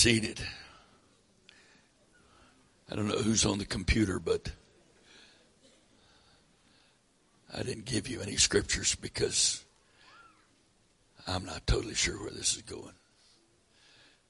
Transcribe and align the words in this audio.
seated. 0.00 0.40
I 2.90 2.96
don't 2.96 3.06
know 3.06 3.18
who's 3.18 3.44
on 3.44 3.58
the 3.58 3.66
computer, 3.66 4.18
but 4.18 4.50
I 7.54 7.62
didn't 7.62 7.84
give 7.84 8.08
you 8.08 8.22
any 8.22 8.36
scriptures 8.36 8.94
because 8.94 9.62
I'm 11.26 11.44
not 11.44 11.66
totally 11.66 11.94
sure 11.94 12.18
where 12.18 12.30
this 12.30 12.56
is 12.56 12.62
going. 12.62 12.94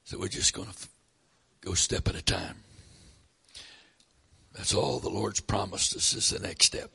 So 0.03 0.19
we're 0.19 0.27
just 0.27 0.55
going 0.55 0.67
to 0.67 0.89
go 1.61 1.75
step 1.75 2.09
at 2.09 2.17
a 2.17 2.23
time. 2.23 2.65
That's 4.57 4.75
all 4.75 4.99
the 4.99 5.09
Lord's 5.09 5.39
promised 5.39 5.95
us 5.95 6.15
is 6.15 6.31
the 6.31 6.41
next 6.41 6.65
step. 6.65 6.91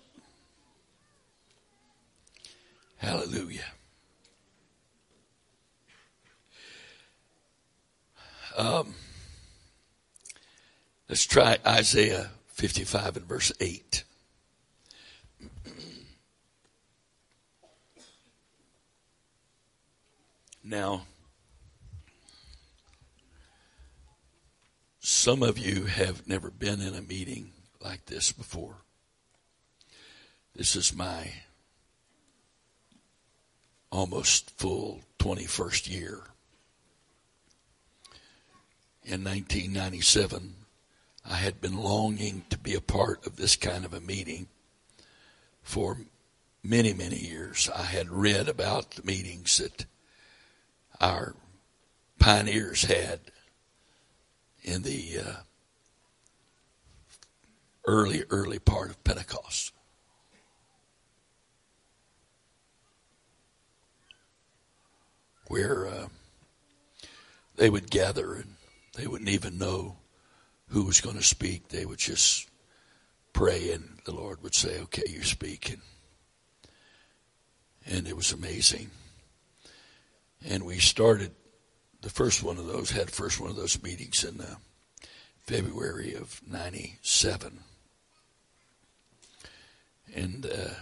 Hallelujah. 2.98 3.72
Um, 8.58 8.96
let's 11.10 11.26
try 11.26 11.58
Isaiah 11.66 12.30
55 12.48 13.18
and 13.18 13.26
verse 13.26 13.52
8. 13.60 14.04
Now, 20.64 21.04
some 25.00 25.44
of 25.44 25.60
you 25.60 25.86
have 25.86 26.28
never 26.28 26.50
been 26.50 26.82
in 26.82 26.96
a 26.96 27.02
meeting 27.02 27.52
like 27.84 28.06
this 28.06 28.32
before. 28.32 28.78
This 30.56 30.78
is 30.78 30.96
my 30.96 31.30
almost 33.92 34.50
full 34.52 35.02
21st 35.20 35.92
year. 35.92 36.22
In 39.06 39.24
1997, 39.24 40.56
I 41.30 41.36
had 41.36 41.62
been 41.62 41.78
longing 41.78 42.44
to 42.50 42.58
be 42.58 42.74
a 42.74 42.82
part 42.82 43.28
of 43.28 43.36
this 43.36 43.56
kind 43.56 43.86
of 43.86 43.94
a 43.94 44.02
meeting 44.02 44.48
for 45.62 46.00
many, 46.64 46.92
many 46.92 47.18
years. 47.18 47.70
I 47.70 47.84
had 47.84 48.10
read 48.10 48.50
about 48.50 48.92
the 48.92 49.04
meetings 49.04 49.60
that 49.60 49.86
our 51.00 51.36
pioneers 52.18 52.86
had 52.86 53.20
in 54.64 54.82
the 54.82 55.20
uh, 55.20 55.34
early, 57.86 58.24
early 58.32 58.58
part 58.58 58.90
of 58.90 59.04
Pentecost. 59.04 59.72
Where 65.48 65.86
uh, 65.86 66.08
they 67.56 67.70
would 67.70 67.92
gather 67.92 68.34
and 68.34 68.55
they 68.96 69.08
wouldn't 69.08 69.30
even 69.30 69.58
know 69.58 69.98
who 70.70 70.84
was 70.84 71.02
going 71.02 71.18
to 71.18 71.24
speak. 71.24 71.68
They 71.70 71.86
would 71.86 72.00
just 72.00 72.50
pray 73.34 73.72
and 73.72 74.00
the 74.06 74.14
Lord 74.14 74.42
would 74.42 74.56
say, 74.56 74.80
okay, 74.82 75.04
you're 75.08 75.24
speaking. 75.24 75.82
and 77.86 78.08
it 78.08 78.16
was 78.16 78.32
amazing. 78.32 78.90
And 80.48 80.64
we 80.66 80.80
started 80.80 81.32
the 82.02 82.10
first 82.10 82.44
one 82.44 82.58
of 82.58 82.68
those, 82.68 82.92
had 82.92 83.10
first 83.12 83.40
one 83.40 83.50
of 83.50 83.56
those 83.56 83.82
meetings 83.84 84.24
in 84.24 84.40
uh, 84.42 84.56
February 85.46 86.14
of 86.14 86.42
97. 86.48 87.60
And 90.16 90.46
uh, 90.46 90.74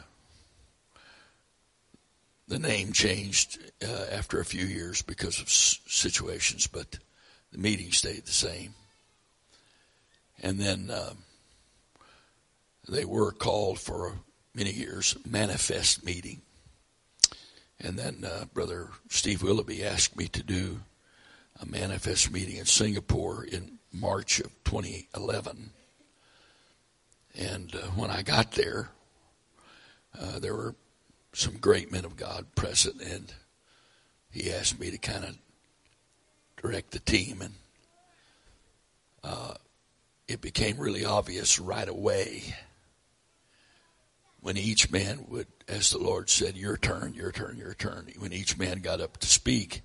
the 2.47 2.59
name 2.59 2.91
changed 2.94 3.58
uh, 3.84 4.06
after 4.11 4.39
a 4.39 4.45
few 4.45 4.66
years 4.66 5.02
because 5.02 5.40
of 5.40 5.47
s- 5.47 5.79
situations, 5.88 6.68
but 6.68 7.00
the 7.53 7.59
meeting 7.59 7.91
stayed 7.91 8.25
the 8.25 8.31
same. 8.31 8.74
And 10.41 10.59
then 10.59 10.91
um, 10.91 11.19
they 12.90 13.06
were 13.06 13.31
called 13.31 13.80
for 13.80 14.18
many 14.53 14.72
years 14.72 15.16
manifest 15.25 16.03
meeting. 16.03 16.41
And 17.80 17.97
then 17.97 18.25
uh, 18.25 18.46
Brother 18.53 18.90
Steve 19.09 19.44
Willoughby 19.44 19.86
asked 19.86 20.18
me 20.18 20.28
to 20.30 20.44
do 20.44 20.81
a 21.62 21.66
manifest 21.66 22.31
meeting 22.31 22.58
in 22.58 22.66
Singapore 22.66 23.46
in 23.46 23.78
March 23.91 24.40
of 24.40 24.52
2011. 24.64 25.70
And 27.35 27.75
uh, 27.75 27.88
when 27.96 28.09
I 28.09 28.24
got 28.24 28.53
there, 28.53 28.90
uh, 30.20 30.40
there 30.40 30.56
were 30.56 30.75
some 31.34 31.58
great 31.58 31.91
men 31.91 32.06
of 32.06 32.16
God 32.16 32.46
present, 32.56 33.02
and 33.02 33.34
he 34.31 34.52
asked 34.52 34.80
me 34.80 34.91
to 34.91 34.97
kind 34.97 35.24
of 35.24 35.38
direct 36.63 36.91
the 36.91 37.00
team, 37.00 37.41
and 37.41 37.53
uh, 39.24 39.53
it 40.28 40.41
became 40.41 40.78
really 40.78 41.03
obvious 41.03 41.59
right 41.59 41.90
away 41.90 42.56
when 44.40 44.57
each 44.57 44.90
man 44.90 45.25
would, 45.29 45.47
as 45.68 45.90
the 45.90 45.97
Lord 45.97 46.29
said, 46.29 46.56
your 46.56 46.78
turn, 46.78 47.13
your 47.13 47.31
turn, 47.31 47.57
your 47.57 47.73
turn, 47.73 48.12
when 48.18 48.34
each 48.34 48.57
man 48.57 48.79
got 48.79 49.02
up 49.02 49.18
to 49.18 49.28
speak 49.28 49.81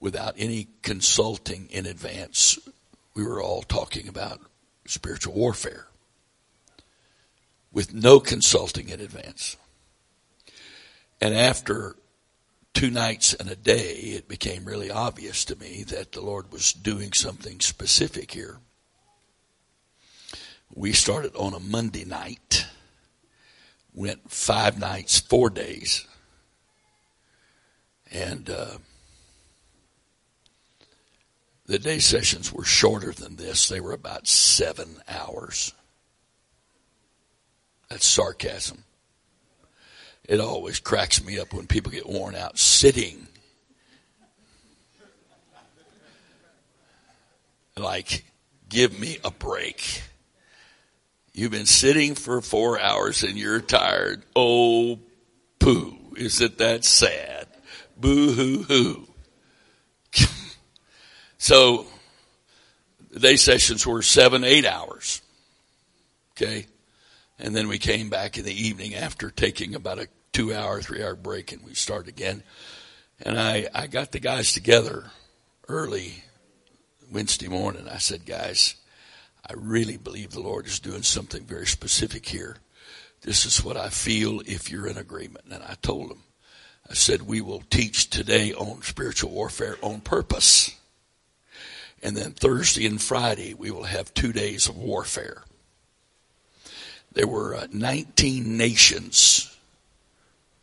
without 0.00 0.34
any 0.36 0.68
consulting 0.82 1.68
in 1.70 1.86
advance, 1.86 2.58
we 3.14 3.24
were 3.24 3.42
all 3.42 3.62
talking 3.62 4.06
about 4.06 4.40
spiritual 4.86 5.34
warfare 5.34 5.86
with 7.72 7.94
no 7.94 8.20
consulting 8.20 8.90
in 8.90 9.00
advance. 9.00 9.56
And 11.20 11.34
after 11.34 11.96
two 12.74 12.90
nights 12.90 13.32
and 13.32 13.48
a 13.48 13.56
day, 13.56 13.94
it 13.94 14.28
became 14.28 14.64
really 14.64 14.90
obvious 14.90 15.44
to 15.46 15.56
me 15.56 15.84
that 15.88 16.12
the 16.12 16.20
Lord 16.20 16.52
was 16.52 16.72
doing 16.72 17.12
something 17.12 17.60
specific 17.60 18.32
here. 18.32 18.58
We 20.74 20.92
started 20.92 21.34
on 21.36 21.54
a 21.54 21.60
Monday 21.60 22.04
night 22.04 22.66
went 23.94 24.30
five 24.30 24.78
nights, 24.78 25.20
four 25.20 25.48
days. 25.48 26.06
And 28.10 28.50
uh, 28.50 28.78
the 31.66 31.78
day 31.78 32.00
sessions 32.00 32.52
were 32.52 32.64
shorter 32.64 33.12
than 33.12 33.36
this. 33.36 33.68
They 33.68 33.80
were 33.80 33.92
about 33.92 34.26
seven 34.26 35.00
hours. 35.08 35.72
That's 37.88 38.06
sarcasm. 38.06 38.83
It 40.26 40.40
always 40.40 40.80
cracks 40.80 41.22
me 41.22 41.38
up 41.38 41.52
when 41.52 41.66
people 41.66 41.92
get 41.92 42.08
worn 42.08 42.34
out 42.34 42.58
sitting. 42.58 43.28
Like, 47.76 48.24
give 48.68 48.98
me 48.98 49.18
a 49.24 49.30
break. 49.30 50.02
You've 51.32 51.50
been 51.50 51.66
sitting 51.66 52.14
for 52.14 52.40
four 52.40 52.80
hours 52.80 53.22
and 53.22 53.36
you're 53.36 53.60
tired. 53.60 54.22
Oh, 54.34 55.00
poo. 55.58 55.98
Is 56.16 56.40
it 56.40 56.58
that 56.58 56.84
sad? 56.84 57.48
Boo 57.96 58.32
hoo 58.32 58.62
hoo. 58.62 59.08
so, 61.38 61.86
day 63.18 63.36
sessions 63.36 63.84
were 63.86 64.02
seven, 64.02 64.44
eight 64.44 64.64
hours. 64.64 65.20
Okay. 66.32 66.66
And 67.44 67.54
then 67.54 67.68
we 67.68 67.76
came 67.76 68.08
back 68.08 68.38
in 68.38 68.46
the 68.46 68.68
evening 68.68 68.94
after 68.94 69.28
taking 69.28 69.74
about 69.74 69.98
a 69.98 70.08
two 70.32 70.54
hour, 70.54 70.80
three 70.80 71.02
hour 71.02 71.14
break 71.14 71.52
and 71.52 71.62
we 71.62 71.74
started 71.74 72.08
again. 72.08 72.42
And 73.20 73.38
I, 73.38 73.68
I 73.74 73.86
got 73.86 74.12
the 74.12 74.18
guys 74.18 74.54
together 74.54 75.10
early 75.68 76.24
Wednesday 77.12 77.48
morning. 77.48 77.86
I 77.86 77.98
said, 77.98 78.24
guys, 78.24 78.76
I 79.46 79.52
really 79.58 79.98
believe 79.98 80.30
the 80.30 80.40
Lord 80.40 80.64
is 80.64 80.80
doing 80.80 81.02
something 81.02 81.44
very 81.44 81.66
specific 81.66 82.24
here. 82.24 82.56
This 83.20 83.44
is 83.44 83.62
what 83.62 83.76
I 83.76 83.90
feel 83.90 84.40
if 84.46 84.70
you're 84.70 84.86
in 84.86 84.96
agreement. 84.96 85.44
And 85.50 85.62
I 85.62 85.76
told 85.82 86.08
them, 86.08 86.22
I 86.88 86.94
said, 86.94 87.20
we 87.20 87.42
will 87.42 87.62
teach 87.68 88.08
today 88.08 88.54
on 88.54 88.80
spiritual 88.80 89.32
warfare 89.32 89.76
on 89.82 90.00
purpose. 90.00 90.74
And 92.02 92.16
then 92.16 92.32
Thursday 92.32 92.86
and 92.86 93.02
Friday, 93.02 93.52
we 93.52 93.70
will 93.70 93.84
have 93.84 94.14
two 94.14 94.32
days 94.32 94.66
of 94.66 94.78
warfare. 94.78 95.44
There 97.14 97.26
were 97.28 97.54
uh, 97.54 97.66
19 97.72 98.56
nations 98.56 99.56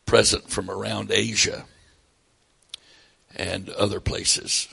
present 0.05 0.49
from 0.49 0.69
around 0.69 1.11
Asia 1.11 1.65
and 3.35 3.69
other 3.69 4.01
places. 4.01 4.67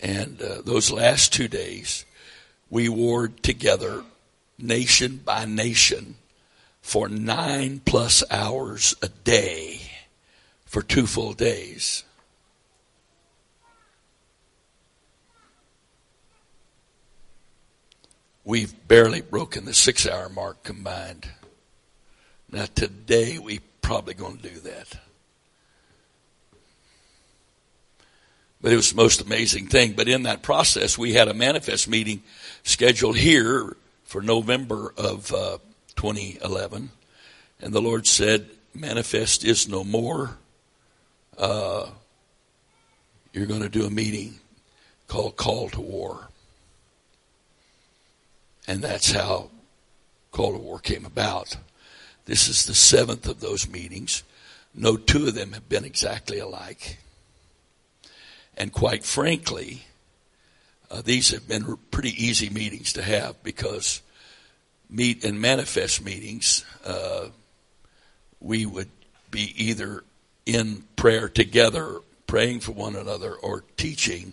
And 0.00 0.40
uh, 0.40 0.62
those 0.64 0.92
last 0.92 1.32
two 1.32 1.48
days, 1.48 2.04
we 2.70 2.88
warred 2.88 3.42
together 3.42 4.04
nation 4.58 5.20
by 5.24 5.44
nation 5.44 6.14
for 6.80 7.08
nine 7.08 7.80
plus 7.84 8.22
hours 8.30 8.94
a 9.02 9.08
day 9.08 9.80
for 10.64 10.82
two 10.82 11.06
full 11.06 11.32
days. 11.32 12.03
We've 18.44 18.74
barely 18.86 19.22
broken 19.22 19.64
the 19.64 19.74
six 19.74 20.06
hour 20.06 20.28
mark 20.28 20.62
combined. 20.62 21.28
Now 22.50 22.66
today 22.74 23.38
we 23.38 23.60
probably 23.80 24.14
going 24.14 24.38
to 24.38 24.48
do 24.48 24.60
that. 24.60 24.98
But 28.60 28.72
it 28.72 28.76
was 28.76 28.90
the 28.90 28.96
most 28.96 29.20
amazing 29.20 29.66
thing. 29.66 29.92
But 29.92 30.08
in 30.08 30.22
that 30.22 30.42
process, 30.42 30.96
we 30.96 31.12
had 31.12 31.28
a 31.28 31.34
manifest 31.34 31.86
meeting 31.86 32.22
scheduled 32.62 33.16
here 33.16 33.76
for 34.04 34.22
November 34.22 34.94
of 34.96 35.32
uh, 35.32 35.58
2011. 35.96 36.90
And 37.60 37.72
the 37.72 37.82
Lord 37.82 38.06
said, 38.06 38.48
manifest 38.74 39.44
is 39.44 39.68
no 39.68 39.84
more. 39.84 40.38
Uh, 41.36 41.88
you're 43.34 43.46
going 43.46 43.62
to 43.62 43.68
do 43.68 43.84
a 43.84 43.90
meeting 43.90 44.38
called 45.08 45.36
Call 45.36 45.68
to 45.70 45.80
War. 45.80 46.28
And 48.66 48.82
that's 48.82 49.10
how 49.12 49.50
Call 50.30 50.52
to 50.52 50.58
War 50.58 50.78
came 50.78 51.04
about. 51.04 51.56
This 52.24 52.48
is 52.48 52.66
the 52.66 52.74
seventh 52.74 53.28
of 53.28 53.40
those 53.40 53.68
meetings. 53.68 54.22
No 54.74 54.96
two 54.96 55.28
of 55.28 55.34
them 55.34 55.52
have 55.52 55.68
been 55.68 55.84
exactly 55.84 56.38
alike. 56.38 56.98
And 58.56 58.72
quite 58.72 59.04
frankly, 59.04 59.84
uh, 60.90 61.02
these 61.02 61.30
have 61.30 61.46
been 61.46 61.76
pretty 61.90 62.10
easy 62.10 62.48
meetings 62.50 62.92
to 62.94 63.02
have 63.02 63.42
because 63.42 64.00
meet 64.88 65.24
and 65.24 65.40
manifest 65.40 66.04
meetings, 66.04 66.64
uh, 66.84 67.26
we 68.40 68.66
would 68.66 68.90
be 69.30 69.52
either 69.56 70.04
in 70.46 70.84
prayer 70.96 71.28
together, 71.28 72.00
praying 72.26 72.60
for 72.60 72.72
one 72.72 72.96
another, 72.96 73.34
or 73.34 73.64
teaching 73.76 74.32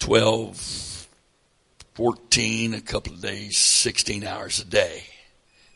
12, 0.00 0.97
14, 1.98 2.74
a 2.74 2.80
couple 2.80 3.12
of 3.12 3.20
days, 3.20 3.58
16 3.58 4.22
hours 4.22 4.60
a 4.60 4.64
day. 4.64 5.02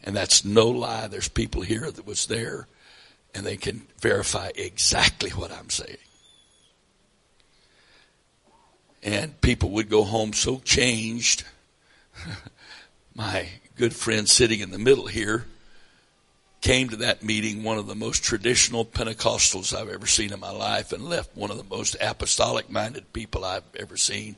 And 0.04 0.14
that's 0.14 0.44
no 0.44 0.69
lie. 0.69 1.08
There's 1.08 1.26
people 1.26 1.62
here 1.62 1.90
that 1.90 2.06
was 2.06 2.26
there 2.26 2.69
and 3.34 3.44
they 3.44 3.56
can 3.56 3.82
verify 4.00 4.52
exactly 4.54 5.30
what 5.30 5.50
I'm 5.50 5.69
saying. 5.69 5.96
And 9.02 9.40
people 9.40 9.70
would 9.70 9.90
go 9.90 10.04
home 10.04 10.32
so 10.32 10.60
changed. 10.60 11.42
My 13.16 13.48
good 13.74 13.92
friend 13.92 14.28
sitting 14.28 14.60
in 14.60 14.70
the 14.70 14.78
middle 14.78 15.08
here 15.08 15.44
came 16.60 16.88
to 16.90 16.96
that 16.98 17.24
meeting, 17.24 17.64
one 17.64 17.78
of 17.78 17.88
the 17.88 17.96
most 17.96 18.22
traditional 18.22 18.84
Pentecostals 18.84 19.76
I've 19.76 19.88
ever 19.88 20.06
seen 20.06 20.32
in 20.32 20.38
my 20.38 20.52
life, 20.52 20.92
and 20.92 21.02
left 21.08 21.36
one 21.36 21.50
of 21.50 21.56
the 21.56 21.64
most 21.64 21.96
apostolic 22.00 22.70
minded 22.70 23.12
people 23.12 23.44
I've 23.44 23.64
ever 23.76 23.96
seen. 23.96 24.36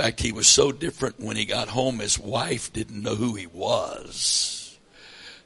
Fact, 0.00 0.20
he 0.20 0.32
was 0.32 0.48
so 0.48 0.72
different 0.72 1.20
when 1.20 1.36
he 1.36 1.44
got 1.44 1.68
home, 1.68 1.98
his 1.98 2.18
wife 2.18 2.72
didn't 2.72 3.02
know 3.02 3.16
who 3.16 3.34
he 3.34 3.46
was. 3.46 4.78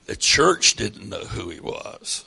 The 0.07 0.15
church 0.15 0.77
didn't 0.77 1.09
know 1.09 1.25
who 1.25 1.51
he 1.51 1.59
was. 1.59 2.25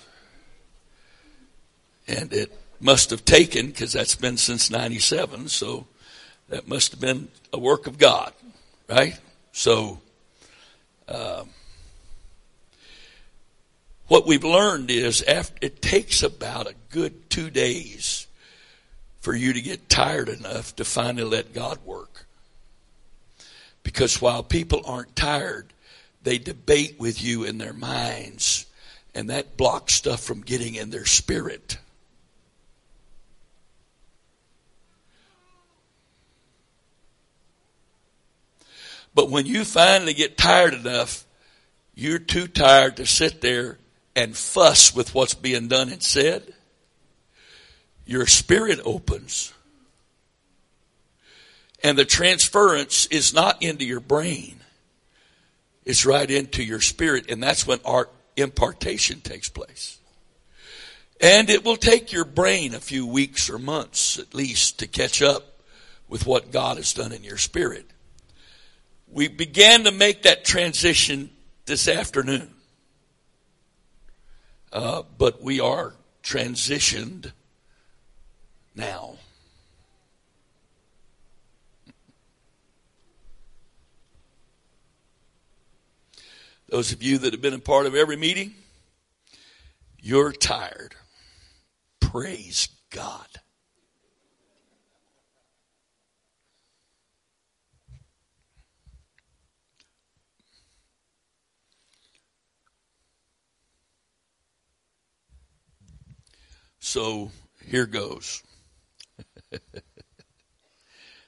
And 2.06 2.34
it 2.34 2.52
must 2.82 3.12
have 3.12 3.24
taken, 3.24 3.68
because 3.68 3.94
that's 3.94 4.16
been 4.16 4.36
since 4.36 4.70
97, 4.70 5.48
so 5.48 5.88
that 6.50 6.68
must 6.68 6.92
have 6.92 7.00
been 7.00 7.30
a 7.54 7.58
work 7.58 7.88
of 7.88 7.98
God, 7.98 8.34
right? 8.90 9.18
So, 9.54 10.02
um, 11.08 11.52
what 14.10 14.28
we've 14.28 14.44
learned 14.44 14.92
is 14.92 15.22
after, 15.24 15.56
it 15.62 15.82
takes 15.82 16.24
about 16.24 16.68
a 16.68 16.76
good 16.90 17.30
two 17.30 17.50
days 17.50 18.27
for 19.28 19.36
you 19.36 19.52
to 19.52 19.62
get 19.62 19.90
tired 19.90 20.30
enough 20.30 20.74
to 20.78 20.86
finally 20.86 21.26
let 21.26 21.54
God 21.54 21.80
work. 21.84 22.26
Because 23.84 24.22
while 24.22 24.42
people 24.42 24.82
aren't 24.86 25.18
tired, 25.18 25.74
they 26.24 26.38
debate 26.38 26.96
with 26.98 27.22
you 27.22 27.44
in 27.44 27.58
their 27.58 27.74
minds, 27.74 28.66
and 29.14 29.30
that 29.30 29.58
blocks 29.58 29.96
stuff 29.96 30.22
from 30.22 30.44
getting 30.44 30.76
in 30.76 30.92
their 30.92 31.06
spirit. 31.06 31.78
But 39.14 39.30
when 39.30 39.46
you 39.46 39.66
finally 39.66 40.14
get 40.14 40.38
tired 40.38 40.74
enough, 40.74 41.26
you're 41.96 42.18
too 42.18 42.48
tired 42.48 42.96
to 42.96 43.06
sit 43.06 43.42
there 43.42 43.78
and 44.16 44.38
fuss 44.38 44.96
with 44.96 45.14
what's 45.14 45.34
being 45.34 45.68
done 45.68 45.90
and 45.90 46.02
said, 46.02 46.54
your 48.08 48.26
spirit 48.26 48.80
opens. 48.84 49.54
And 51.84 51.98
the 51.98 52.06
transference 52.06 53.06
is 53.08 53.34
not 53.34 53.62
into 53.62 53.86
your 53.86 54.00
brain. 54.00 54.62
It's 55.86 56.06
right 56.06 56.30
into 56.30 56.64
your 56.64 56.82
spirit. 56.82 57.30
And 57.30 57.44
that's 57.44 57.68
when 57.68 57.80
art 57.86 58.12
impartation 58.36 59.22
takes 59.22 59.50
place. 59.50 60.00
And 61.20 61.50
it 61.50 61.66
will 61.66 61.78
take 61.78 62.12
your 62.12 62.26
brain 62.26 62.74
a 62.74 62.80
few 62.80 63.06
weeks 63.06 63.50
or 63.50 63.60
months 63.60 64.18
at 64.18 64.34
least 64.34 64.80
to 64.80 64.88
catch 64.88 65.22
up 65.22 65.62
with 66.08 66.26
what 66.26 66.52
God 66.52 66.78
has 66.78 66.94
done 66.94 67.12
in 67.12 67.24
your 67.24 67.38
spirit. 67.38 67.86
We 69.12 69.28
began 69.28 69.84
to 69.84 69.92
make 69.92 70.24
that 70.24 70.46
transition 70.46 71.30
this 71.66 71.88
afternoon. 71.88 72.54
Uh, 74.72 75.04
but 75.18 75.42
we 75.42 75.60
are 75.60 75.94
transitioned 76.24 77.32
now. 78.78 79.16
Those 86.70 86.92
of 86.92 87.02
you 87.02 87.18
that 87.20 87.34
have 87.34 87.42
been 87.42 87.54
a 87.54 87.60
part 87.60 87.86
of 87.86 87.96
every 87.96 88.18
meeting, 88.18 88.54
you're 90.00 90.32
tired. 90.32 90.96
Praise 92.00 92.70
God. 92.90 93.28
So 106.80 107.32
here 107.66 107.86
goes. 107.86 108.44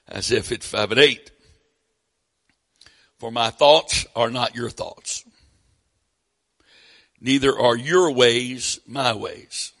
As 0.08 0.30
if 0.30 0.52
it's 0.52 0.66
five 0.66 0.90
and 0.90 1.00
eight. 1.00 1.30
For 3.18 3.30
my 3.30 3.50
thoughts 3.50 4.06
are 4.16 4.30
not 4.30 4.54
your 4.54 4.70
thoughts. 4.70 5.24
Neither 7.20 7.56
are 7.56 7.76
your 7.76 8.10
ways 8.12 8.80
my 8.86 9.12
ways. 9.12 9.72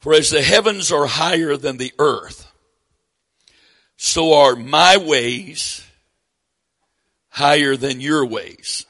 For 0.00 0.14
as 0.14 0.30
the 0.30 0.42
heavens 0.42 0.90
are 0.90 1.06
higher 1.06 1.56
than 1.56 1.76
the 1.76 1.92
earth, 1.98 2.50
so 3.96 4.32
are 4.32 4.56
my 4.56 4.96
ways 4.96 5.84
higher 7.28 7.76
than 7.76 8.00
your 8.00 8.24
ways, 8.24 8.86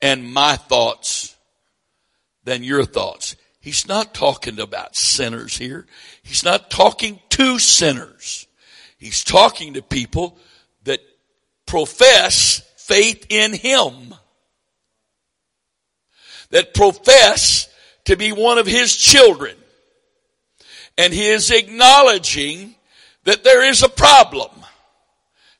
and 0.00 0.32
my 0.32 0.56
thoughts 0.56 1.34
than 2.44 2.62
your 2.62 2.84
thoughts. 2.84 3.36
He's 3.64 3.88
not 3.88 4.12
talking 4.12 4.60
about 4.60 4.94
sinners 4.94 5.56
here. 5.56 5.86
He's 6.22 6.44
not 6.44 6.70
talking 6.70 7.18
to 7.30 7.58
sinners. 7.58 8.46
He's 8.98 9.24
talking 9.24 9.72
to 9.72 9.80
people 9.80 10.36
that 10.82 11.00
profess 11.64 12.60
faith 12.76 13.24
in 13.30 13.54
Him. 13.54 14.14
That 16.50 16.74
profess 16.74 17.70
to 18.04 18.16
be 18.16 18.32
one 18.32 18.58
of 18.58 18.66
His 18.66 18.94
children. 18.94 19.56
And 20.98 21.14
He 21.14 21.26
is 21.26 21.50
acknowledging 21.50 22.74
that 23.22 23.44
there 23.44 23.64
is 23.64 23.82
a 23.82 23.88
problem. 23.88 24.50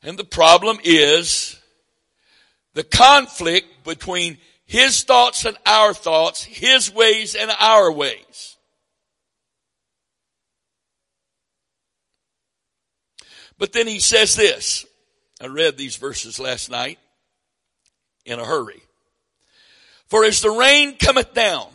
And 0.02 0.18
the 0.18 0.24
problem 0.24 0.76
is 0.84 1.58
the 2.74 2.84
conflict 2.84 3.82
between 3.82 4.36
his 4.74 5.04
thoughts 5.04 5.44
and 5.44 5.56
our 5.64 5.94
thoughts, 5.94 6.42
His 6.42 6.92
ways 6.92 7.36
and 7.36 7.48
our 7.60 7.92
ways. 7.92 8.56
But 13.56 13.72
then 13.72 13.86
he 13.86 14.00
says 14.00 14.34
this. 14.34 14.84
I 15.40 15.46
read 15.46 15.76
these 15.76 15.94
verses 15.94 16.40
last 16.40 16.72
night 16.72 16.98
in 18.26 18.40
a 18.40 18.44
hurry. 18.44 18.82
For 20.08 20.24
as 20.24 20.40
the 20.40 20.50
rain 20.50 20.96
cometh 20.96 21.34
down 21.34 21.68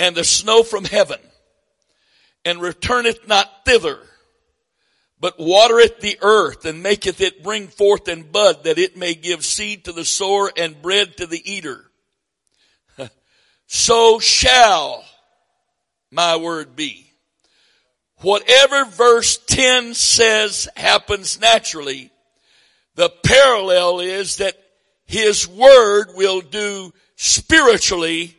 and 0.00 0.16
the 0.16 0.24
snow 0.24 0.64
from 0.64 0.84
heaven 0.84 1.20
and 2.44 2.60
returneth 2.60 3.28
not 3.28 3.64
thither, 3.64 4.00
but 5.20 5.38
watereth 5.38 6.00
the 6.00 6.18
earth 6.22 6.64
and 6.64 6.82
maketh 6.82 7.20
it 7.20 7.42
bring 7.42 7.66
forth 7.66 8.08
and 8.08 8.30
bud 8.30 8.64
that 8.64 8.78
it 8.78 8.96
may 8.96 9.14
give 9.14 9.44
seed 9.44 9.84
to 9.84 9.92
the 9.92 10.04
sower 10.04 10.50
and 10.56 10.80
bread 10.80 11.16
to 11.16 11.26
the 11.26 11.52
eater. 11.52 11.90
so 13.66 14.18
shall 14.18 15.04
my 16.10 16.36
word 16.36 16.76
be. 16.76 17.12
Whatever 18.20 18.84
verse 18.84 19.38
10 19.46 19.94
says 19.94 20.68
happens 20.76 21.40
naturally, 21.40 22.10
the 22.94 23.10
parallel 23.24 24.00
is 24.00 24.36
that 24.36 24.56
his 25.06 25.46
word 25.48 26.08
will 26.14 26.40
do 26.40 26.92
spiritually 27.16 28.36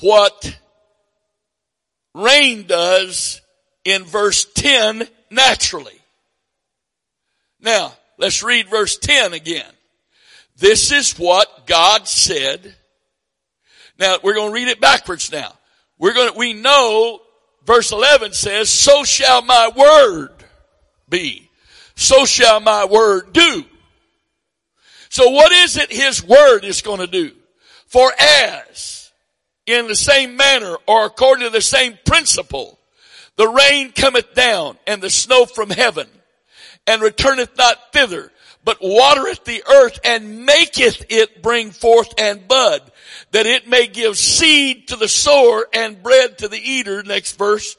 what 0.00 0.58
rain 2.14 2.66
does 2.66 3.40
in 3.84 4.04
verse 4.04 4.46
10 4.54 5.06
naturally. 5.30 6.01
Now, 7.62 7.92
let's 8.18 8.42
read 8.42 8.68
verse 8.68 8.98
10 8.98 9.32
again. 9.32 9.70
This 10.56 10.92
is 10.92 11.18
what 11.18 11.66
God 11.66 12.06
said. 12.06 12.74
Now, 13.98 14.18
we're 14.22 14.34
going 14.34 14.50
to 14.50 14.54
read 14.54 14.68
it 14.68 14.80
backwards 14.80 15.30
now. 15.30 15.52
We're 15.98 16.14
going 16.14 16.32
to, 16.32 16.38
we 16.38 16.52
know 16.52 17.20
verse 17.64 17.92
11 17.92 18.32
says, 18.32 18.68
so 18.68 19.04
shall 19.04 19.42
my 19.42 19.70
word 19.74 20.30
be. 21.08 21.48
So 21.94 22.24
shall 22.24 22.60
my 22.60 22.84
word 22.84 23.32
do. 23.32 23.64
So 25.08 25.30
what 25.30 25.52
is 25.52 25.76
it 25.76 25.92
his 25.92 26.24
word 26.24 26.64
is 26.64 26.82
going 26.82 27.00
to 27.00 27.06
do? 27.06 27.32
For 27.86 28.10
as 28.18 29.12
in 29.66 29.86
the 29.86 29.94
same 29.94 30.36
manner 30.36 30.76
or 30.86 31.04
according 31.04 31.44
to 31.44 31.50
the 31.50 31.60
same 31.60 31.98
principle, 32.04 32.78
the 33.36 33.48
rain 33.48 33.92
cometh 33.92 34.34
down 34.34 34.78
and 34.86 35.02
the 35.02 35.10
snow 35.10 35.44
from 35.44 35.70
heaven 35.70 36.08
and 36.86 37.02
returneth 37.02 37.56
not 37.56 37.92
thither, 37.92 38.30
but 38.64 38.78
watereth 38.80 39.44
the 39.44 39.62
earth 39.68 39.98
and 40.04 40.44
maketh 40.44 41.04
it 41.08 41.42
bring 41.42 41.70
forth 41.70 42.14
and 42.18 42.46
bud, 42.46 42.80
that 43.32 43.46
it 43.46 43.68
may 43.68 43.86
give 43.86 44.16
seed 44.16 44.88
to 44.88 44.96
the 44.96 45.08
sower 45.08 45.66
and 45.72 46.02
bread 46.02 46.38
to 46.38 46.48
the 46.48 46.58
eater. 46.58 47.02
Next 47.02 47.36
verse. 47.36 47.76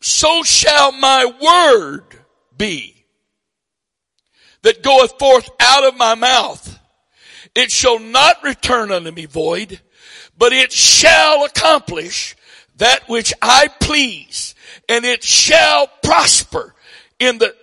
So 0.00 0.42
shall 0.42 0.92
my 0.92 1.24
word 1.24 2.04
be 2.56 3.04
that 4.62 4.82
goeth 4.82 5.18
forth 5.18 5.48
out 5.60 5.84
of 5.84 5.96
my 5.96 6.14
mouth. 6.14 6.78
It 7.54 7.70
shall 7.70 7.98
not 7.98 8.42
return 8.42 8.90
unto 8.90 9.10
me 9.10 9.26
void, 9.26 9.80
but 10.38 10.52
it 10.52 10.72
shall 10.72 11.44
accomplish 11.44 12.34
that 12.76 13.08
which 13.08 13.34
I 13.42 13.68
please, 13.80 14.54
and 14.88 15.04
it 15.04 15.22
shall 15.22 15.86
prosper 16.02 16.74
in 17.18 17.38
the, 17.38 17.54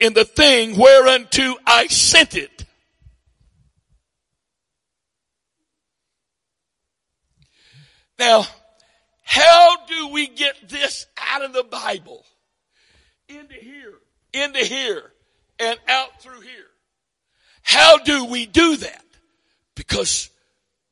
in 0.00 0.14
the 0.14 0.24
thing 0.24 0.76
whereunto 0.76 1.54
I 1.66 1.86
sent 1.86 2.34
it. 2.34 2.64
Now, 8.18 8.46
how 9.22 9.76
do 9.86 10.08
we 10.08 10.26
get 10.26 10.68
this 10.68 11.06
out 11.16 11.42
of 11.42 11.52
the 11.52 11.62
Bible? 11.62 12.24
Into 13.28 13.54
here, 13.54 13.94
into 14.34 14.58
here, 14.58 15.12
and 15.58 15.78
out 15.86 16.20
through 16.20 16.40
here. 16.40 16.66
How 17.62 17.98
do 17.98 18.24
we 18.24 18.46
do 18.46 18.76
that? 18.78 19.04
Because 19.74 20.30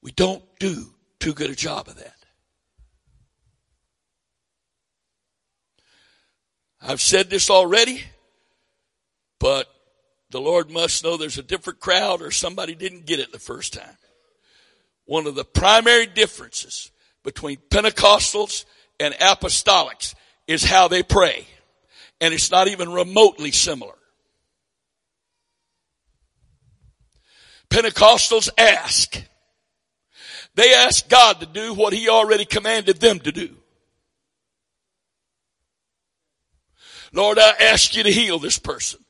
we 0.03 0.13
don't 0.13 0.43
do 0.59 0.95
too 1.19 1.35
good 1.35 1.51
a 1.51 1.57
job 1.57 1.89
of 1.89 1.97
that. 1.97 2.15
I've 6.81 7.03
said 7.03 7.29
this 7.29 7.51
already, 7.51 8.05
but 9.39 9.69
the 10.31 10.41
Lord 10.41 10.71
must 10.71 11.05
know 11.05 11.17
there's 11.17 11.39
a 11.39 11.43
different 11.43 11.81
crowd 11.81 12.23
or 12.23 12.31
somebody 12.31 12.75
didn't 12.75 13.07
get 13.07 13.21
it 13.21 13.33
the 13.33 13.39
first 13.39 13.73
time. 13.73 13.97
One 15.07 15.27
of 15.27 15.35
the 15.35 15.45
primary 15.45 16.07
differences 16.07 16.91
between 17.25 17.57
Pentecostals 17.71 18.67
and 19.01 19.15
apostolics 19.15 20.15
is 20.47 20.65
how 20.65 20.89
they 20.89 21.03
pray. 21.03 21.47
And 22.21 22.35
it's 22.35 22.51
not 22.51 22.69
even 22.69 22.93
remotely 22.93 23.53
similar. 23.53 23.95
Pentecostals 27.71 28.49
ask. 28.59 29.23
They 30.55 30.75
ask 30.75 31.09
God 31.09 31.41
to 31.41 31.47
do 31.47 31.73
what 31.75 31.93
He 31.93 32.09
already 32.09 32.45
commanded 32.45 33.01
them 33.01 33.21
to 33.21 33.33
do. 33.33 33.55
Lord, 37.13 37.39
I 37.39 37.53
ask 37.61 37.97
you 37.97 38.03
to 38.03 38.13
heal 38.13 38.39
this 38.39 38.59
person. 38.59 39.01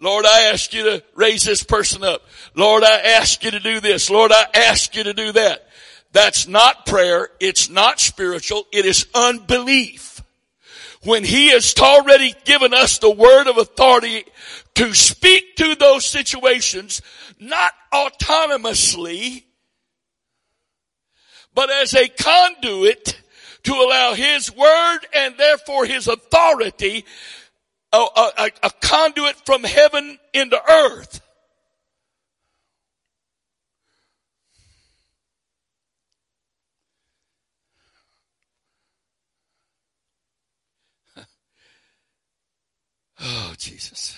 Lord, 0.00 0.26
I 0.26 0.50
ask 0.52 0.74
you 0.74 0.84
to 0.84 1.02
raise 1.14 1.44
this 1.44 1.62
person 1.62 2.04
up. 2.04 2.22
Lord, 2.54 2.84
I 2.84 2.98
ask 2.98 3.42
you 3.42 3.50
to 3.50 3.60
do 3.60 3.80
this. 3.80 4.10
Lord, 4.10 4.30
I 4.30 4.46
ask 4.54 4.94
you 4.94 5.04
to 5.04 5.14
do 5.14 5.32
that. 5.32 5.66
That's 6.12 6.46
not 6.46 6.86
prayer. 6.86 7.30
It's 7.40 7.70
not 7.70 7.98
spiritual. 8.00 8.66
It 8.72 8.84
is 8.84 9.06
unbelief. 9.14 10.22
When 11.02 11.24
He 11.24 11.48
has 11.50 11.74
already 11.78 12.34
given 12.44 12.74
us 12.74 12.98
the 12.98 13.10
word 13.10 13.46
of 13.46 13.58
authority 13.58 14.24
to 14.74 14.92
speak 14.92 15.56
to 15.56 15.74
those 15.74 16.04
situations, 16.04 17.00
not 17.40 17.72
autonomously, 17.92 19.44
but 21.54 21.70
as 21.70 21.94
a 21.94 22.08
conduit 22.08 23.18
to 23.62 23.72
allow 23.72 24.12
His 24.14 24.54
word 24.54 24.98
and 25.14 25.36
therefore 25.38 25.86
His 25.86 26.06
authority, 26.06 27.04
a, 27.92 27.96
a, 27.96 28.50
a 28.64 28.70
conduit 28.80 29.36
from 29.44 29.64
heaven 29.64 30.18
into 30.32 30.60
earth. 30.70 31.20
Oh, 43.18 43.54
Jesus. 43.56 44.14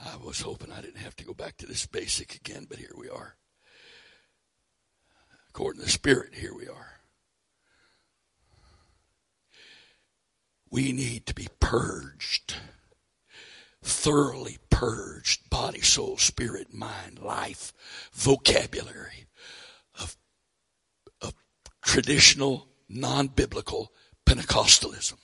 I 0.00 0.16
was 0.24 0.40
hoping 0.40 0.72
I 0.72 0.80
didn't 0.80 1.00
have 1.02 1.16
to 1.16 1.24
go 1.24 1.34
back 1.34 1.56
to 1.58 1.66
this 1.66 1.84
basic 1.84 2.36
again, 2.36 2.66
but 2.68 2.78
here 2.78 2.94
we 2.96 3.08
are. 3.08 3.36
According 5.50 5.80
to 5.80 5.86
the 5.86 5.90
Spirit, 5.90 6.34
here 6.34 6.54
we 6.54 6.68
are. 6.68 6.89
We 10.70 10.92
need 10.92 11.26
to 11.26 11.34
be 11.34 11.48
purged, 11.58 12.54
thoroughly 13.82 14.58
purged, 14.70 15.50
body, 15.50 15.80
soul, 15.80 16.16
spirit, 16.16 16.72
mind, 16.72 17.18
life, 17.18 17.72
vocabulary 18.12 19.26
of, 20.00 20.16
of 21.20 21.34
traditional, 21.82 22.68
non 22.88 23.26
biblical 23.28 23.92
Pentecostalism. 24.24 25.18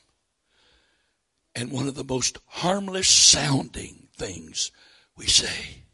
And 1.54 1.70
one 1.70 1.86
of 1.86 1.94
the 1.94 2.04
most 2.04 2.38
harmless 2.46 3.08
sounding 3.08 4.08
things 4.14 4.72
we 5.16 5.26
say 5.26 5.84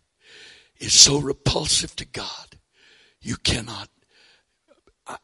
is 0.78 0.92
so 0.92 1.18
repulsive 1.18 1.94
to 1.96 2.04
God. 2.04 2.58
You 3.20 3.36
cannot, 3.36 3.88
I, 5.06 5.16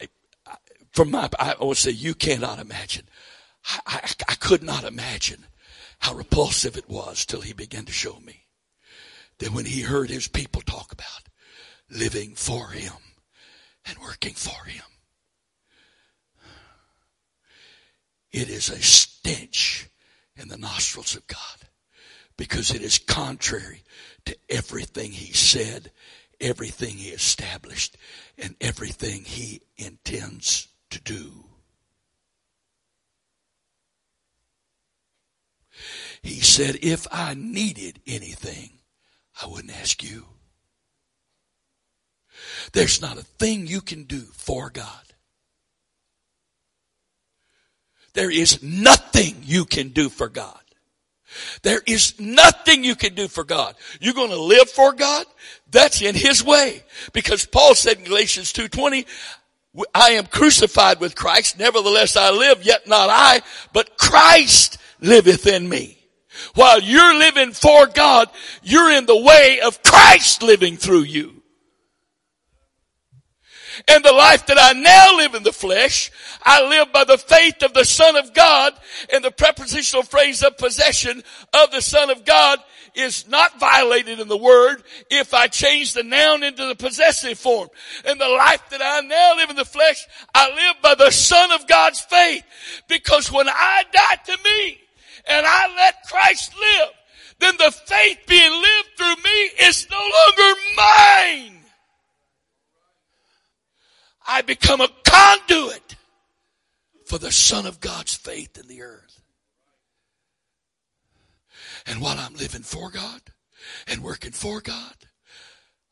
I, 0.46 0.56
from 0.92 1.10
my, 1.10 1.28
I 1.40 1.56
would 1.60 1.76
say 1.76 1.90
you 1.90 2.14
cannot 2.14 2.60
imagine. 2.60 3.08
I, 3.64 3.80
I, 3.86 4.10
I 4.28 4.34
could 4.34 4.62
not 4.62 4.84
imagine 4.84 5.46
how 6.00 6.14
repulsive 6.14 6.76
it 6.76 6.88
was 6.88 7.24
till 7.24 7.40
he 7.40 7.52
began 7.52 7.84
to 7.86 7.92
show 7.92 8.18
me. 8.20 8.44
That 9.38 9.52
when 9.52 9.66
he 9.66 9.82
heard 9.82 10.10
his 10.10 10.28
people 10.28 10.62
talk 10.62 10.92
about 10.92 11.28
living 11.90 12.34
for 12.34 12.68
him 12.68 12.92
and 13.86 13.98
working 13.98 14.34
for 14.34 14.64
him, 14.64 14.82
it 18.30 18.48
is 18.48 18.68
a 18.68 18.82
stench 18.82 19.88
in 20.36 20.48
the 20.48 20.58
nostrils 20.58 21.16
of 21.16 21.26
God 21.26 21.38
because 22.36 22.70
it 22.70 22.82
is 22.82 22.98
contrary 22.98 23.82
to 24.24 24.36
everything 24.48 25.10
he 25.12 25.32
said, 25.32 25.90
everything 26.40 26.96
he 26.96 27.08
established, 27.08 27.96
and 28.38 28.54
everything 28.60 29.24
he 29.24 29.60
intends 29.76 30.68
to 30.90 31.00
do. 31.00 31.47
He 36.22 36.40
said, 36.40 36.78
if 36.82 37.06
I 37.10 37.34
needed 37.34 38.00
anything, 38.06 38.70
I 39.42 39.46
wouldn't 39.46 39.78
ask 39.80 40.02
you. 40.02 40.26
There's 42.72 43.00
not 43.00 43.18
a 43.18 43.22
thing 43.22 43.66
you 43.66 43.80
can 43.80 44.04
do 44.04 44.20
for 44.20 44.70
God. 44.70 44.92
There 48.14 48.30
is 48.30 48.62
nothing 48.62 49.36
you 49.42 49.64
can 49.64 49.90
do 49.90 50.08
for 50.08 50.28
God. 50.28 50.58
There 51.62 51.82
is 51.86 52.18
nothing 52.18 52.84
you 52.84 52.96
can 52.96 53.14
do 53.14 53.28
for 53.28 53.44
God. 53.44 53.74
You're 54.00 54.14
going 54.14 54.30
to 54.30 54.40
live 54.40 54.68
for 54.70 54.92
God? 54.92 55.26
That's 55.70 56.00
in 56.02 56.14
His 56.14 56.42
way. 56.42 56.82
Because 57.12 57.44
Paul 57.44 57.74
said 57.74 57.98
in 57.98 58.04
Galatians 58.04 58.52
2.20, 58.52 59.06
I 59.94 60.12
am 60.12 60.26
crucified 60.26 60.98
with 61.00 61.14
Christ, 61.14 61.58
nevertheless 61.58 62.16
I 62.16 62.30
live, 62.30 62.64
yet 62.64 62.88
not 62.88 63.10
I, 63.10 63.42
but 63.72 63.98
Christ 63.98 64.78
liveth 65.00 65.46
in 65.46 65.68
me. 65.68 65.98
While 66.54 66.80
you're 66.80 67.18
living 67.18 67.52
for 67.52 67.86
God, 67.86 68.28
you're 68.62 68.92
in 68.92 69.06
the 69.06 69.20
way 69.20 69.60
of 69.60 69.82
Christ 69.82 70.42
living 70.42 70.76
through 70.76 71.02
you. 71.02 71.42
And 73.86 74.04
the 74.04 74.12
life 74.12 74.46
that 74.46 74.58
I 74.58 74.72
now 74.72 75.16
live 75.16 75.34
in 75.34 75.44
the 75.44 75.52
flesh, 75.52 76.10
I 76.42 76.66
live 76.66 76.92
by 76.92 77.04
the 77.04 77.18
faith 77.18 77.62
of 77.62 77.74
the 77.74 77.84
Son 77.84 78.16
of 78.16 78.34
God. 78.34 78.72
And 79.12 79.22
the 79.22 79.30
prepositional 79.30 80.02
phrase 80.02 80.42
of 80.42 80.58
possession 80.58 81.22
of 81.54 81.70
the 81.70 81.80
Son 81.80 82.10
of 82.10 82.24
God 82.24 82.58
is 82.94 83.28
not 83.28 83.60
violated 83.60 84.18
in 84.18 84.26
the 84.26 84.36
word 84.36 84.82
if 85.10 85.32
I 85.32 85.46
change 85.46 85.92
the 85.92 86.02
noun 86.02 86.42
into 86.42 86.66
the 86.66 86.74
possessive 86.74 87.38
form. 87.38 87.68
And 88.04 88.20
the 88.20 88.28
life 88.28 88.68
that 88.70 88.82
I 88.82 89.00
now 89.06 89.36
live 89.36 89.50
in 89.50 89.56
the 89.56 89.64
flesh, 89.64 90.04
I 90.34 90.48
live 90.48 90.82
by 90.82 90.96
the 90.96 91.12
Son 91.12 91.52
of 91.52 91.68
God's 91.68 92.00
faith. 92.00 92.42
Because 92.88 93.30
when 93.30 93.48
I 93.48 93.84
die 93.92 94.16
to 94.26 94.38
me 94.44 94.78
and 95.28 95.46
I 95.46 95.74
let 95.76 95.94
Christ 96.08 96.54
live, 96.58 96.88
then 97.38 97.54
the 97.58 97.70
faith 97.70 98.18
being 98.26 98.52
lived 98.52 98.88
through 98.96 99.16
me 99.22 99.50
is 99.60 99.86
no 99.90 99.98
longer 99.98 100.60
mine. 100.76 101.60
I 104.26 104.42
become 104.42 104.80
a 104.80 104.88
conduit 105.06 105.96
for 107.06 107.18
the 107.18 107.32
Son 107.32 107.64
of 107.64 107.80
God's 107.80 108.14
faith 108.14 108.58
in 108.58 108.68
the 108.68 108.82
earth. 108.82 109.22
And 111.86 112.02
while 112.02 112.18
I'm 112.18 112.34
living 112.34 112.62
for 112.62 112.90
God 112.90 113.22
and 113.86 114.02
working 114.02 114.32
for 114.32 114.60
God, 114.60 114.94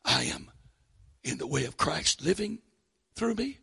I 0.05 0.25
am 0.25 0.51
in 1.25 1.39
the 1.39 1.47
way 1.47 1.65
of 1.65 1.77
Christ 1.77 2.23
living 2.23 2.59
through 3.15 3.35
me, 3.35 3.59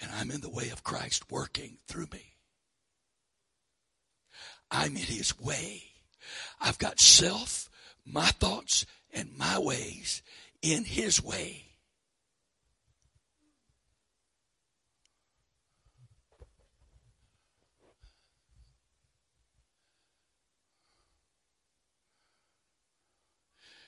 and 0.00 0.10
I'm 0.12 0.30
in 0.30 0.40
the 0.40 0.50
way 0.50 0.70
of 0.70 0.82
Christ 0.82 1.30
working 1.30 1.78
through 1.86 2.06
me. 2.12 2.35
I'm 4.70 4.96
in 4.96 5.02
His 5.02 5.38
way. 5.38 5.82
I've 6.60 6.78
got 6.78 7.00
self, 7.00 7.70
my 8.04 8.26
thoughts, 8.26 8.86
and 9.12 9.36
my 9.36 9.58
ways 9.58 10.22
in 10.62 10.84
His 10.84 11.22
way. 11.22 11.62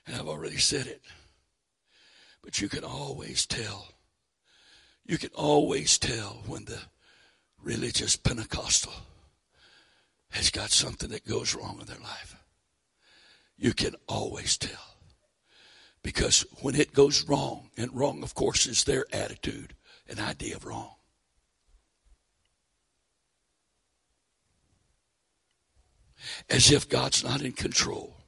And 0.06 0.16
I've 0.16 0.28
already 0.28 0.56
said 0.56 0.86
it. 0.86 1.02
But 2.42 2.62
you 2.62 2.68
can 2.70 2.82
always 2.82 3.44
tell. 3.44 3.88
You 5.04 5.18
can 5.18 5.30
always 5.34 5.98
tell 5.98 6.42
when 6.46 6.64
the 6.64 6.80
religious 7.62 8.16
Pentecostal 8.16 8.94
has 10.30 10.50
got 10.50 10.70
something 10.70 11.10
that 11.10 11.26
goes 11.26 11.54
wrong 11.54 11.78
in 11.80 11.86
their 11.86 11.98
life. 11.98 12.36
You 13.56 13.72
can 13.72 13.94
always 14.06 14.56
tell. 14.56 14.96
Because 16.02 16.46
when 16.60 16.74
it 16.74 16.92
goes 16.92 17.26
wrong, 17.28 17.70
and 17.76 17.94
wrong, 17.94 18.22
of 18.22 18.34
course, 18.34 18.66
is 18.66 18.84
their 18.84 19.06
attitude 19.12 19.74
and 20.08 20.20
idea 20.20 20.56
of 20.56 20.64
wrong. 20.64 20.94
As 26.48 26.70
if 26.70 26.88
God's 26.88 27.24
not 27.24 27.42
in 27.42 27.52
control 27.52 28.18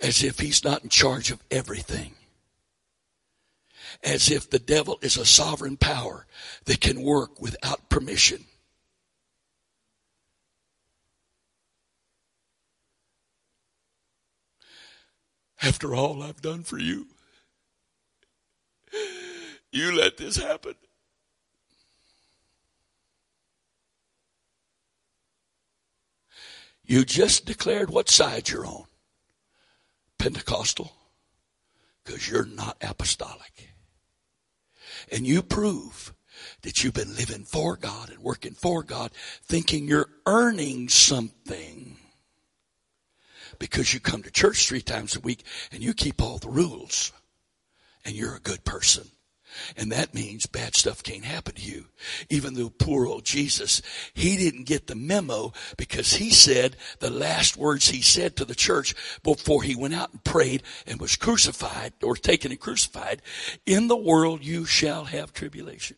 as 0.00 0.22
if 0.22 0.38
he's 0.38 0.64
not 0.64 0.82
in 0.82 0.88
charge 0.88 1.30
of 1.30 1.42
everything. 1.50 2.14
As 4.02 4.30
if 4.30 4.48
the 4.48 4.58
devil 4.58 4.98
is 5.02 5.16
a 5.16 5.24
sovereign 5.24 5.76
power 5.76 6.26
that 6.66 6.80
can 6.80 7.02
work 7.02 7.40
without 7.40 7.88
permission. 7.88 8.44
After 15.62 15.94
all 15.94 16.22
I've 16.22 16.40
done 16.40 16.62
for 16.62 16.78
you, 16.78 17.06
you 19.72 19.92
let 19.92 20.16
this 20.16 20.36
happen. 20.36 20.74
You 26.84 27.04
just 27.04 27.44
declared 27.44 27.90
what 27.90 28.08
side 28.08 28.48
you're 28.48 28.66
on. 28.66 28.84
Pentecostal 30.18 30.92
because 32.08 32.28
you're 32.28 32.46
not 32.46 32.78
apostolic. 32.80 33.74
And 35.12 35.26
you 35.26 35.42
prove 35.42 36.14
that 36.62 36.82
you've 36.82 36.94
been 36.94 37.14
living 37.14 37.44
for 37.44 37.76
God 37.76 38.08
and 38.08 38.20
working 38.20 38.54
for 38.54 38.82
God, 38.82 39.10
thinking 39.44 39.86
you're 39.86 40.08
earning 40.26 40.88
something 40.88 41.98
because 43.58 43.92
you 43.92 44.00
come 44.00 44.22
to 44.22 44.30
church 44.30 44.66
three 44.68 44.82
times 44.82 45.16
a 45.16 45.20
week 45.20 45.44
and 45.72 45.82
you 45.82 45.94
keep 45.94 46.22
all 46.22 46.38
the 46.38 46.48
rules 46.48 47.12
and 48.04 48.14
you're 48.14 48.36
a 48.36 48.40
good 48.40 48.64
person. 48.64 49.08
And 49.76 49.92
that 49.92 50.14
means 50.14 50.46
bad 50.46 50.74
stuff 50.74 51.02
can't 51.02 51.24
happen 51.24 51.54
to 51.54 51.62
you. 51.62 51.86
Even 52.28 52.54
though 52.54 52.70
poor 52.70 53.06
old 53.06 53.24
Jesus, 53.24 53.82
he 54.14 54.36
didn't 54.36 54.66
get 54.66 54.86
the 54.86 54.94
memo 54.94 55.52
because 55.76 56.14
he 56.14 56.30
said 56.30 56.76
the 57.00 57.10
last 57.10 57.56
words 57.56 57.88
he 57.88 58.02
said 58.02 58.36
to 58.36 58.44
the 58.44 58.54
church 58.54 58.94
before 59.22 59.62
he 59.62 59.74
went 59.74 59.94
out 59.94 60.12
and 60.12 60.22
prayed 60.22 60.62
and 60.86 61.00
was 61.00 61.16
crucified 61.16 61.92
or 62.02 62.16
taken 62.16 62.50
and 62.50 62.60
crucified, 62.60 63.22
in 63.66 63.88
the 63.88 63.96
world 63.96 64.44
you 64.44 64.64
shall 64.64 65.04
have 65.06 65.32
tribulation. 65.32 65.96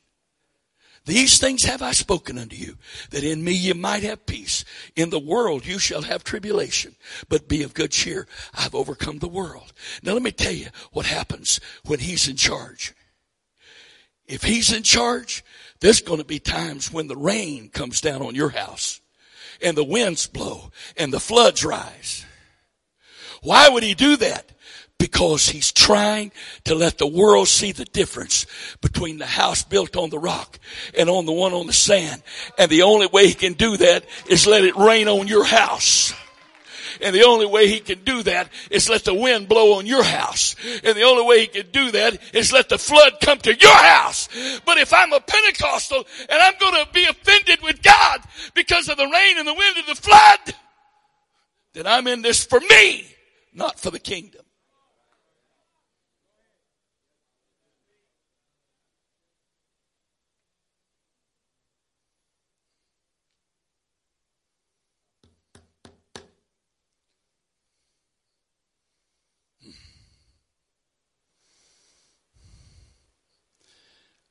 These 1.11 1.39
things 1.39 1.65
have 1.65 1.83
I 1.83 1.91
spoken 1.91 2.39
unto 2.39 2.55
you, 2.55 2.77
that 3.11 3.25
in 3.25 3.43
me 3.43 3.51
you 3.51 3.75
might 3.75 4.05
have 4.05 4.27
peace. 4.27 4.65
In 4.95 5.11
the 5.11 5.19
world 5.19 5.67
you 5.67 5.81
shall 5.81 6.03
have 6.03 6.23
tribulation, 6.23 6.95
but 7.29 7.49
be 7.49 7.65
of 7.65 7.75
good 7.75 7.91
cheer. 7.91 8.29
I've 8.55 8.77
overcome 8.77 9.19
the 9.19 9.27
world. 9.27 9.73
Now 10.05 10.13
let 10.13 10.23
me 10.23 10.31
tell 10.31 10.53
you 10.53 10.69
what 10.93 11.07
happens 11.07 11.59
when 11.85 11.99
he's 11.99 12.29
in 12.29 12.37
charge. 12.37 12.95
If 14.29 14.45
he's 14.45 14.73
in 14.73 14.85
charge, 14.85 15.45
there's 15.81 16.01
going 16.01 16.21
to 16.21 16.25
be 16.25 16.39
times 16.39 16.93
when 16.93 17.09
the 17.09 17.17
rain 17.17 17.71
comes 17.71 18.01
down 18.01 18.23
on 18.23 18.37
your 18.37 18.51
house 18.51 19.01
and 19.61 19.77
the 19.77 19.83
winds 19.83 20.29
blow 20.29 20.71
and 20.97 21.13
the 21.13 21.19
floods 21.19 21.65
rise. 21.65 22.25
Why 23.43 23.69
would 23.69 23.83
he 23.83 23.95
do 23.95 24.15
that? 24.19 24.53
Because 25.01 25.49
he's 25.49 25.73
trying 25.73 26.31
to 26.65 26.75
let 26.75 26.99
the 26.99 27.07
world 27.07 27.49
see 27.49 27.73
the 27.73 27.87
difference 27.87 28.45
between 28.83 29.17
the 29.17 29.25
house 29.25 29.63
built 29.65 29.97
on 29.97 30.11
the 30.11 30.19
rock 30.19 30.59
and 30.97 31.09
on 31.09 31.25
the 31.25 31.33
one 31.33 31.55
on 31.55 31.67
the 31.67 31.73
sand. 31.73 32.23
And 32.59 32.71
the 32.71 32.83
only 32.83 33.07
way 33.07 33.27
he 33.27 33.33
can 33.33 33.55
do 33.55 33.79
that 33.79 34.05
is 34.29 34.47
let 34.47 34.63
it 34.63 34.77
rain 34.77 35.09
on 35.09 35.27
your 35.27 35.45
house. 35.45 36.13
And 37.01 37.15
the 37.15 37.25
only 37.25 37.47
way 37.47 37.67
he 37.67 37.81
can 37.81 38.05
do 38.05 38.23
that 38.25 38.51
is 38.71 38.91
let 38.91 39.05
the 39.05 39.15
wind 39.15 39.49
blow 39.49 39.79
on 39.79 39.87
your 39.87 40.03
house. 40.03 40.55
And 40.85 40.95
the 40.95 41.05
only 41.05 41.25
way 41.25 41.41
he 41.41 41.47
can 41.47 41.71
do 41.71 41.93
that 41.93 42.19
is 42.35 42.53
let 42.53 42.69
the 42.69 42.77
flood 42.77 43.15
come 43.23 43.39
to 43.39 43.55
your 43.55 43.75
house. 43.75 44.29
But 44.67 44.77
if 44.77 44.93
I'm 44.93 45.15
a 45.15 45.21
Pentecostal 45.21 46.05
and 46.29 46.43
I'm 46.43 46.59
going 46.61 46.85
to 46.85 46.93
be 46.93 47.07
offended 47.07 47.63
with 47.63 47.83
God 47.83 48.21
because 48.55 48.91
of 48.91 48.99
the 48.99 49.07
rain 49.07 49.39
and 49.39 49.49
the 49.49 49.55
wind 49.55 49.77
and 49.79 49.87
the 49.87 50.01
flood, 50.01 50.55
then 51.73 51.87
I'm 51.87 52.07
in 52.07 52.21
this 52.21 52.45
for 52.45 52.61
me, 52.61 53.07
not 53.55 53.81
for 53.81 53.91
the 53.91 53.99
kingdom. 53.99 54.43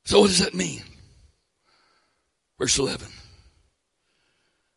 So 0.10 0.22
what 0.22 0.30
does 0.30 0.40
that 0.40 0.56
mean? 0.56 0.82
Verse 2.58 2.80
11. 2.80 3.08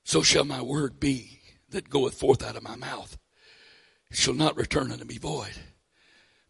So 0.05 0.21
shall 0.21 0.45
my 0.45 0.61
word 0.61 1.01
be 1.01 1.41
that 1.71 1.89
goeth 1.89 2.13
forth 2.13 2.45
out 2.45 2.55
of 2.55 2.63
my 2.63 2.77
mouth. 2.77 3.17
It 4.11 4.19
shall 4.19 4.35
not 4.35 4.59
return 4.59 4.93
unto 4.93 5.07
me 5.07 5.17
void, 5.17 5.55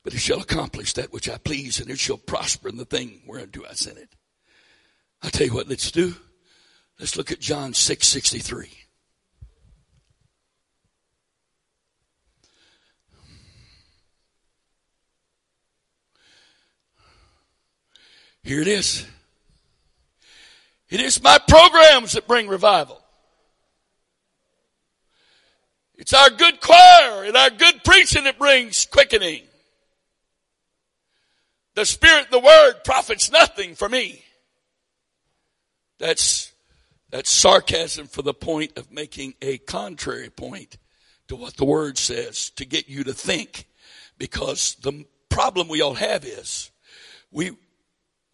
but 0.02 0.14
it 0.14 0.18
shall 0.18 0.40
accomplish 0.40 0.94
that 0.94 1.12
which 1.12 1.28
I 1.28 1.38
please, 1.38 1.78
and 1.78 1.92
it 1.92 2.00
shall 2.00 2.16
prosper 2.16 2.68
in 2.68 2.76
the 2.76 2.84
thing 2.84 3.22
whereunto 3.24 3.62
I 3.70 3.74
sent 3.74 3.98
it. 3.98 4.16
I'll 5.22 5.30
tell 5.30 5.46
you 5.46 5.54
what, 5.54 5.68
let's 5.68 5.92
do. 5.92 6.16
Let's 6.98 7.16
look 7.16 7.30
at 7.30 7.38
John 7.38 7.74
6 7.74 8.04
63. 8.04 8.68
Here 18.44 18.60
it 18.60 18.68
is. 18.68 19.06
It 20.90 21.00
is 21.00 21.22
my 21.22 21.38
programs 21.38 22.12
that 22.12 22.26
bring 22.26 22.48
revival. 22.48 23.02
It's 25.94 26.12
our 26.12 26.30
good 26.30 26.60
choir 26.60 27.24
and 27.24 27.36
our 27.36 27.50
good 27.50 27.84
preaching 27.84 28.24
that 28.24 28.38
brings 28.38 28.86
quickening. 28.86 29.42
The 31.74 31.86
Spirit 31.86 32.30
the 32.30 32.40
Word 32.40 32.82
profits 32.84 33.30
nothing 33.30 33.74
for 33.74 33.88
me. 33.88 34.22
That's, 35.98 36.52
that's 37.10 37.30
sarcasm 37.30 38.08
for 38.08 38.22
the 38.22 38.34
point 38.34 38.76
of 38.76 38.90
making 38.90 39.34
a 39.40 39.58
contrary 39.58 40.28
point 40.28 40.76
to 41.28 41.36
what 41.36 41.56
the 41.56 41.64
Word 41.64 41.96
says 41.96 42.50
to 42.56 42.64
get 42.64 42.88
you 42.88 43.04
to 43.04 43.14
think. 43.14 43.66
Because 44.18 44.74
the 44.82 45.06
problem 45.28 45.68
we 45.68 45.80
all 45.80 45.94
have 45.94 46.24
is 46.24 46.70
we, 47.30 47.52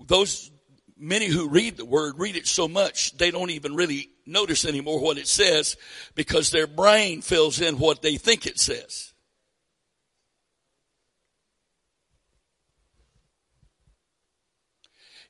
those 0.06 0.50
many 0.96 1.26
who 1.26 1.48
read 1.48 1.76
the 1.76 1.84
word 1.84 2.14
read 2.18 2.36
it 2.36 2.46
so 2.46 2.66
much 2.66 3.16
they 3.18 3.30
don't 3.30 3.50
even 3.50 3.74
really 3.74 4.10
notice 4.26 4.64
anymore 4.64 5.00
what 5.00 5.18
it 5.18 5.28
says 5.28 5.76
because 6.14 6.50
their 6.50 6.66
brain 6.66 7.22
fills 7.22 7.60
in 7.60 7.78
what 7.78 8.02
they 8.02 8.16
think 8.16 8.46
it 8.46 8.58
says. 8.58 9.12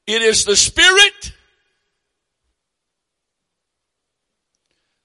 It 0.06 0.22
is 0.22 0.46
the 0.46 0.56
Spirit 0.56 1.32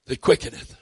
that 0.06 0.20
quickeneth. 0.22 0.76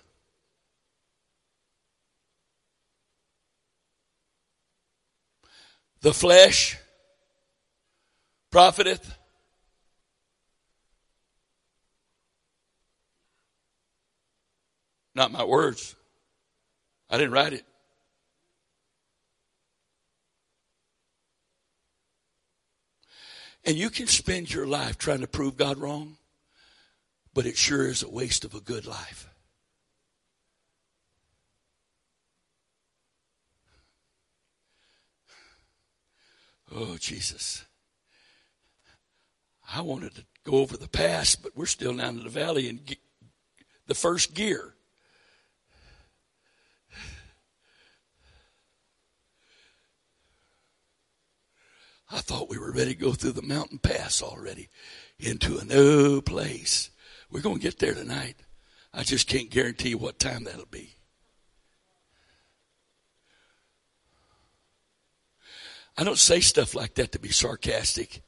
The 6.02 6.14
flesh 6.14 6.78
profiteth. 8.52 9.18
Not 15.14 15.32
my 15.32 15.42
words. 15.42 15.96
I 17.10 17.18
didn't 17.18 17.32
write 17.32 17.54
it. 17.54 17.64
And 23.64 23.76
you 23.76 23.90
can 23.90 24.06
spend 24.06 24.52
your 24.52 24.66
life 24.66 24.98
trying 24.98 25.20
to 25.20 25.26
prove 25.26 25.56
God 25.56 25.78
wrong, 25.78 26.16
but 27.32 27.46
it 27.46 27.56
sure 27.56 27.86
is 27.88 28.02
a 28.02 28.10
waste 28.10 28.44
of 28.44 28.54
a 28.54 28.60
good 28.60 28.86
life. 28.86 29.28
Oh, 36.74 36.96
Jesus. 36.98 37.64
I 39.74 39.80
wanted 39.80 40.14
to 40.16 40.24
go 40.44 40.58
over 40.58 40.76
the 40.76 40.88
pass, 40.88 41.34
but 41.34 41.56
we're 41.56 41.66
still 41.66 41.96
down 41.96 42.18
in 42.18 42.24
the 42.24 42.30
valley 42.30 42.68
in 42.68 42.80
the 43.86 43.94
first 43.94 44.34
gear. 44.34 44.74
I 52.10 52.18
thought 52.18 52.50
we 52.50 52.58
were 52.58 52.72
ready 52.72 52.94
to 52.94 53.00
go 53.00 53.12
through 53.12 53.32
the 53.32 53.40
mountain 53.40 53.78
pass 53.78 54.20
already 54.20 54.68
into 55.18 55.56
a 55.56 55.64
new 55.64 56.20
place. 56.20 56.90
We're 57.30 57.40
going 57.40 57.56
to 57.56 57.62
get 57.62 57.78
there 57.78 57.94
tonight. 57.94 58.36
I 58.92 59.02
just 59.04 59.26
can't 59.26 59.48
guarantee 59.48 59.94
what 59.94 60.18
time 60.18 60.44
that'll 60.44 60.66
be. 60.66 60.94
I 65.96 66.04
don't 66.04 66.18
say 66.18 66.40
stuff 66.40 66.74
like 66.74 66.94
that 66.94 67.12
to 67.12 67.18
be 67.18 67.30
sarcastic 67.30 68.20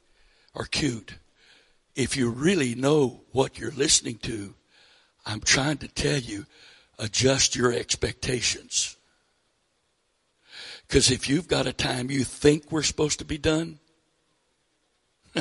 or 0.54 0.64
cute. 0.64 1.18
If 1.94 2.16
you 2.16 2.30
really 2.30 2.74
know 2.74 3.22
what 3.32 3.58
you're 3.58 3.70
listening 3.70 4.16
to, 4.18 4.54
I'm 5.24 5.40
trying 5.40 5.78
to 5.78 5.88
tell 5.88 6.18
you, 6.18 6.46
adjust 6.98 7.56
your 7.56 7.72
expectations. 7.72 8.96
Because 10.86 11.10
if 11.10 11.28
you've 11.28 11.48
got 11.48 11.66
a 11.66 11.72
time 11.72 12.10
you 12.10 12.24
think 12.24 12.70
we're 12.70 12.82
supposed 12.82 13.18
to 13.20 13.24
be 13.24 13.38
done, 13.38 13.78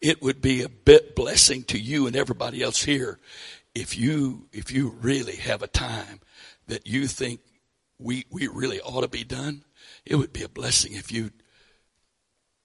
it 0.00 0.20
would 0.22 0.40
be 0.40 0.62
a 0.62 0.68
bit 0.68 1.14
blessing 1.14 1.62
to 1.64 1.78
you 1.78 2.06
and 2.06 2.16
everybody 2.16 2.62
else 2.62 2.82
here 2.82 3.18
if 3.74 3.96
you 3.96 4.46
if 4.52 4.70
you 4.70 4.90
really 5.00 5.36
have 5.36 5.62
a 5.62 5.66
time 5.66 6.20
that 6.66 6.86
you 6.86 7.06
think 7.06 7.40
we 7.98 8.24
we 8.30 8.46
really 8.46 8.80
ought 8.80 9.00
to 9.00 9.08
be 9.08 9.24
done 9.24 9.64
it 10.06 10.16
would 10.16 10.32
be 10.32 10.42
a 10.42 10.48
blessing 10.48 10.92
if 10.92 11.12
you 11.12 11.30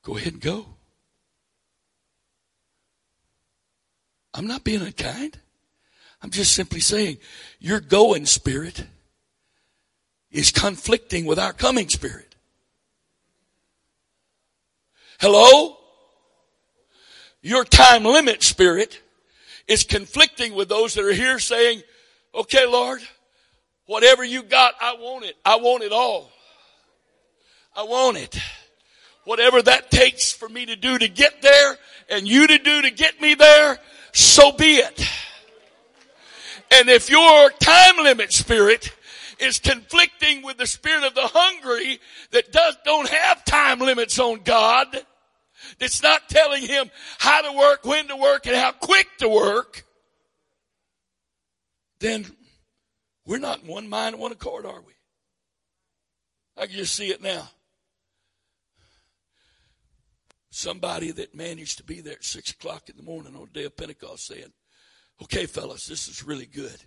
go 0.03 0.17
ahead 0.17 0.33
and 0.33 0.41
go 0.41 0.65
i'm 4.33 4.47
not 4.47 4.63
being 4.63 4.81
unkind 4.81 5.39
I'm 6.21 6.31
just 6.31 6.53
simply 6.53 6.81
saying, 6.81 7.17
your 7.59 7.79
going 7.79 8.25
spirit 8.25 8.85
is 10.31 10.51
conflicting 10.51 11.25
with 11.25 11.39
our 11.39 11.53
coming 11.53 11.89
spirit. 11.89 12.35
Hello? 15.19 15.77
Your 17.41 17.63
time 17.63 18.03
limit 18.03 18.43
spirit 18.43 19.01
is 19.67 19.83
conflicting 19.83 20.53
with 20.53 20.67
those 20.67 20.93
that 20.95 21.05
are 21.05 21.13
here 21.13 21.39
saying, 21.39 21.83
okay, 22.35 22.65
Lord, 22.65 23.01
whatever 23.85 24.23
you 24.23 24.43
got, 24.43 24.73
I 24.81 24.95
want 24.99 25.25
it. 25.25 25.35
I 25.45 25.55
want 25.55 25.83
it 25.83 25.93
all. 25.93 26.31
I 27.79 27.83
want 27.83 28.17
it. 28.17 28.37
Whatever 29.23 29.61
that 29.61 29.89
takes 29.89 30.33
for 30.33 30.49
me 30.49 30.65
to 30.65 30.75
do 30.75 30.97
to 30.97 31.07
get 31.07 31.41
there 31.41 31.77
and 32.09 32.27
you 32.27 32.45
to 32.45 32.57
do 32.57 32.81
to 32.81 32.91
get 32.91 33.21
me 33.21 33.35
there, 33.35 33.79
so 34.11 34.51
be 34.51 34.75
it. 34.75 35.07
And 36.71 36.89
if 36.89 37.09
your 37.09 37.49
time 37.51 38.03
limit 38.03 38.33
spirit 38.33 38.93
is 39.39 39.59
conflicting 39.59 40.43
with 40.43 40.57
the 40.57 40.67
spirit 40.67 41.05
of 41.05 41.15
the 41.15 41.27
hungry 41.27 42.01
that 42.31 42.51
does, 42.51 42.75
don't 42.83 43.07
have 43.07 43.45
time 43.45 43.79
limits 43.79 44.19
on 44.19 44.41
God, 44.43 44.87
that's 45.79 46.03
not 46.03 46.27
telling 46.27 46.63
him 46.63 46.91
how 47.17 47.49
to 47.49 47.57
work, 47.57 47.85
when 47.85 48.09
to 48.09 48.17
work, 48.17 48.45
and 48.45 48.57
how 48.57 48.73
quick 48.73 49.07
to 49.19 49.29
work, 49.29 49.85
then 52.01 52.25
we're 53.25 53.39
not 53.39 53.61
in 53.61 53.69
one 53.69 53.87
mind 53.87 54.19
one 54.19 54.33
accord, 54.33 54.65
are 54.65 54.81
we? 54.81 54.91
I 56.57 56.67
can 56.67 56.75
just 56.75 56.93
see 56.93 57.07
it 57.07 57.23
now. 57.23 57.47
Somebody 60.59 61.11
that 61.11 61.33
managed 61.33 61.77
to 61.77 61.85
be 61.85 62.01
there 62.01 62.15
at 62.15 62.23
six 62.25 62.51
o'clock 62.51 62.89
in 62.89 62.97
the 62.97 63.03
morning 63.03 63.33
on 63.33 63.45
the 63.45 63.61
day 63.61 63.63
of 63.63 63.77
Pentecost 63.77 64.27
saying, 64.27 64.51
Okay, 65.21 65.45
fellas, 65.45 65.87
this 65.87 66.09
is 66.09 66.21
really 66.21 66.47
good, 66.47 66.83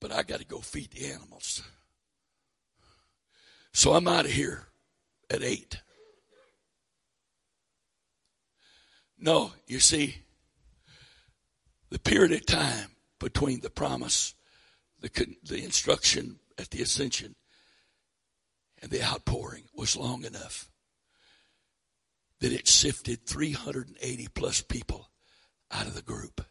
but 0.00 0.10
I 0.10 0.22
got 0.22 0.38
to 0.38 0.46
go 0.46 0.60
feed 0.60 0.90
the 0.90 1.12
animals. 1.12 1.62
So 3.74 3.92
I'm 3.92 4.08
out 4.08 4.24
of 4.24 4.30
here 4.30 4.68
at 5.28 5.42
8. 5.42 5.82
No, 9.18 9.52
you 9.66 9.80
see, 9.80 10.22
the 11.90 11.98
period 11.98 12.32
of 12.32 12.46
time 12.46 12.92
between 13.20 13.60
the 13.60 13.68
promise, 13.68 14.34
the, 15.02 15.10
the 15.42 15.62
instruction 15.62 16.38
at 16.56 16.70
the 16.70 16.80
ascension, 16.80 17.34
and 18.80 18.90
the 18.90 19.04
outpouring 19.04 19.64
was 19.74 19.94
long 19.94 20.24
enough 20.24 20.70
that 22.44 22.52
it 22.52 22.68
sifted 22.68 23.24
380 23.24 24.28
plus 24.34 24.60
people 24.60 25.08
out 25.70 25.86
of 25.86 25.94
the 25.94 26.02
group 26.02 26.44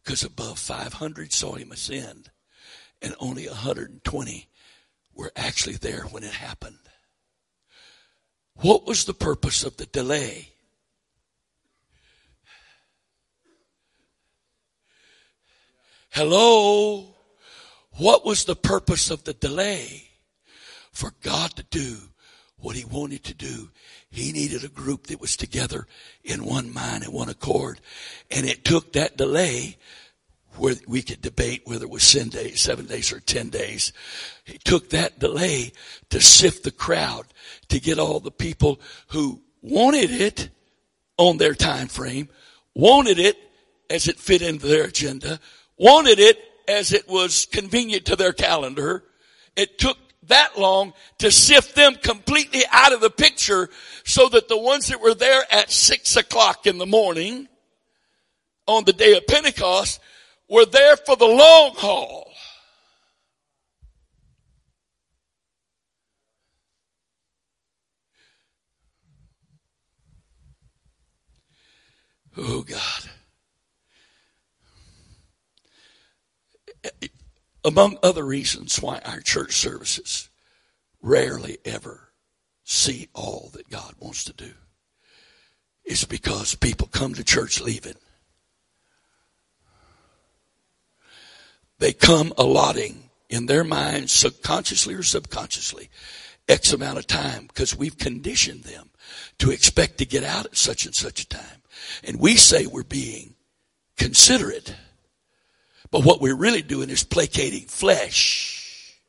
because 0.00 0.22
above 0.22 0.56
500 0.56 1.32
saw 1.32 1.54
him 1.54 1.72
ascend 1.72 2.30
and 3.02 3.12
only 3.18 3.48
120 3.48 4.48
were 5.12 5.32
actually 5.34 5.74
there 5.74 6.02
when 6.02 6.22
it 6.22 6.30
happened. 6.30 6.78
What 8.54 8.86
was 8.86 9.04
the 9.04 9.14
purpose 9.14 9.64
of 9.64 9.76
the 9.78 9.86
delay? 9.86 10.50
Hello? 16.10 17.16
What 17.98 18.24
was 18.24 18.44
the 18.44 18.54
purpose 18.54 19.10
of 19.10 19.24
the 19.24 19.34
delay? 19.34 20.04
For 20.92 21.10
God 21.20 21.56
to 21.56 21.64
do 21.64 21.96
what 22.58 22.76
he 22.76 22.84
wanted 22.84 23.24
to 23.24 23.34
do. 23.34 23.70
He 24.16 24.32
needed 24.32 24.64
a 24.64 24.68
group 24.68 25.08
that 25.08 25.20
was 25.20 25.36
together 25.36 25.86
in 26.24 26.46
one 26.46 26.72
mind 26.72 27.04
and 27.04 27.12
one 27.12 27.28
accord. 27.28 27.80
And 28.30 28.46
it 28.46 28.64
took 28.64 28.94
that 28.94 29.18
delay 29.18 29.76
where 30.56 30.74
we 30.88 31.02
could 31.02 31.20
debate 31.20 31.62
whether 31.66 31.84
it 31.84 31.90
was 31.90 32.02
seven 32.02 32.30
days, 32.30 32.62
seven 32.62 32.86
days 32.86 33.12
or 33.12 33.20
ten 33.20 33.50
days. 33.50 33.92
It 34.46 34.64
took 34.64 34.88
that 34.88 35.18
delay 35.18 35.72
to 36.08 36.22
sift 36.22 36.64
the 36.64 36.70
crowd, 36.70 37.26
to 37.68 37.78
get 37.78 37.98
all 37.98 38.18
the 38.20 38.30
people 38.30 38.80
who 39.08 39.42
wanted 39.60 40.10
it 40.10 40.48
on 41.18 41.36
their 41.36 41.54
time 41.54 41.88
frame, 41.88 42.30
wanted 42.74 43.18
it 43.18 43.36
as 43.90 44.08
it 44.08 44.18
fit 44.18 44.40
into 44.40 44.66
their 44.66 44.84
agenda, 44.84 45.40
wanted 45.76 46.18
it 46.18 46.38
as 46.66 46.90
it 46.90 47.06
was 47.06 47.44
convenient 47.44 48.06
to 48.06 48.16
their 48.16 48.32
calendar. 48.32 49.04
It 49.56 49.78
took 49.78 49.98
that 50.28 50.58
long 50.58 50.92
to 51.18 51.30
sift 51.30 51.74
them 51.74 51.94
completely 51.94 52.62
out 52.70 52.92
of 52.92 53.00
the 53.00 53.10
picture 53.10 53.68
so 54.04 54.28
that 54.28 54.48
the 54.48 54.58
ones 54.58 54.88
that 54.88 55.00
were 55.00 55.14
there 55.14 55.42
at 55.50 55.70
six 55.70 56.16
o'clock 56.16 56.66
in 56.66 56.78
the 56.78 56.86
morning 56.86 57.48
on 58.66 58.84
the 58.84 58.92
day 58.92 59.16
of 59.16 59.26
Pentecost 59.26 60.00
were 60.48 60.66
there 60.66 60.96
for 60.96 61.16
the 61.16 61.26
long 61.26 61.72
haul. 61.74 62.30
Oh 72.36 72.62
God. 72.62 73.10
Among 77.66 77.98
other 78.00 78.24
reasons 78.24 78.80
why 78.80 79.00
our 79.04 79.18
church 79.18 79.52
services 79.54 80.30
rarely 81.02 81.58
ever 81.64 82.12
see 82.62 83.08
all 83.12 83.50
that 83.54 83.68
God 83.68 83.92
wants 83.98 84.22
to 84.24 84.32
do 84.32 84.52
is 85.84 86.04
because 86.04 86.54
people 86.54 86.86
come 86.86 87.14
to 87.14 87.24
church 87.24 87.60
leaving. 87.60 87.96
They 91.80 91.92
come 91.92 92.32
allotting 92.38 93.10
in 93.28 93.46
their 93.46 93.64
minds, 93.64 94.12
subconsciously 94.12 94.94
or 94.94 95.02
subconsciously, 95.02 95.90
X 96.48 96.72
amount 96.72 96.98
of 96.98 97.08
time 97.08 97.48
because 97.48 97.76
we've 97.76 97.98
conditioned 97.98 98.62
them 98.62 98.90
to 99.40 99.50
expect 99.50 99.98
to 99.98 100.06
get 100.06 100.22
out 100.22 100.46
at 100.46 100.56
such 100.56 100.86
and 100.86 100.94
such 100.94 101.20
a 101.22 101.28
time. 101.28 101.62
And 102.04 102.20
we 102.20 102.36
say 102.36 102.66
we're 102.66 102.84
being 102.84 103.34
considerate. 103.96 104.72
But 105.96 106.04
what 106.04 106.20
we're 106.20 106.36
really 106.36 106.60
doing 106.60 106.90
is 106.90 107.04
placating 107.04 107.62
flesh. 107.62 109.00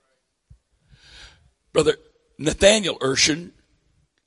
Brother 1.74 1.98
Nathaniel 2.40 2.98
Urshan 3.00 3.52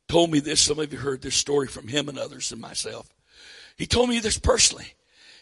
told 0.09 0.31
me 0.31 0.41
this. 0.41 0.61
Some 0.61 0.79
of 0.79 0.93
you 0.93 0.99
heard 0.99 1.23
this 1.23 1.37
story 1.37 1.69
from 1.69 1.89
him 1.89 2.11
and 2.11 2.19
others 2.19 2.53
and 2.53 2.61
myself. 2.61 3.09
He 3.79 3.87
told 3.87 4.11
me 4.11 4.19
this 4.19 4.37
personally. 4.37 4.93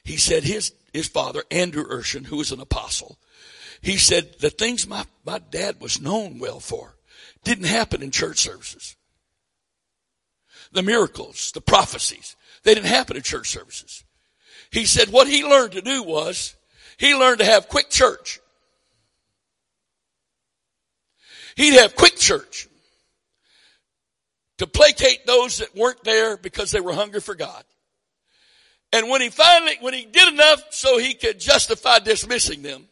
He 0.04 0.16
said 0.16 0.44
his, 0.44 0.72
his 0.92 1.08
father, 1.08 1.42
Andrew 1.50 1.84
Urshan, 1.88 2.24
who 2.24 2.36
was 2.36 2.52
an 2.52 2.60
apostle, 2.60 3.18
he 3.80 3.96
said 3.96 4.38
the 4.38 4.50
things 4.50 4.86
my, 4.86 5.04
my 5.26 5.40
dad 5.40 5.80
was 5.80 6.00
known 6.00 6.38
well 6.38 6.60
for 6.60 6.94
didn't 7.42 7.64
happen 7.66 8.00
in 8.00 8.12
church 8.12 8.38
services. 8.38 8.94
The 10.70 10.84
miracles, 10.84 11.50
the 11.50 11.60
prophecies, 11.60 12.36
they 12.62 12.74
didn't 12.74 12.86
happen 12.86 13.16
in 13.16 13.24
church 13.24 13.50
services. 13.50 14.04
He 14.70 14.84
said 14.84 15.08
what 15.08 15.26
he 15.26 15.42
learned 15.42 15.72
to 15.72 15.82
do 15.82 16.04
was 16.04 16.54
he 16.98 17.14
learned 17.14 17.38
to 17.38 17.44
have 17.44 17.68
quick 17.68 17.88
church. 17.88 18.40
He'd 21.56 21.74
have 21.74 21.96
quick 21.96 22.16
church 22.16 22.68
to 24.58 24.66
placate 24.66 25.26
those 25.26 25.58
that 25.58 25.74
weren't 25.74 26.04
there 26.04 26.36
because 26.36 26.70
they 26.70 26.80
were 26.80 26.92
hungry 26.92 27.20
for 27.20 27.34
God. 27.34 27.64
And 28.92 29.08
when 29.08 29.20
he 29.20 29.28
finally, 29.28 29.76
when 29.80 29.94
he 29.94 30.04
did 30.04 30.32
enough 30.32 30.62
so 30.70 30.98
he 30.98 31.14
could 31.14 31.38
justify 31.38 31.98
dismissing 31.98 32.62
them, 32.62 32.88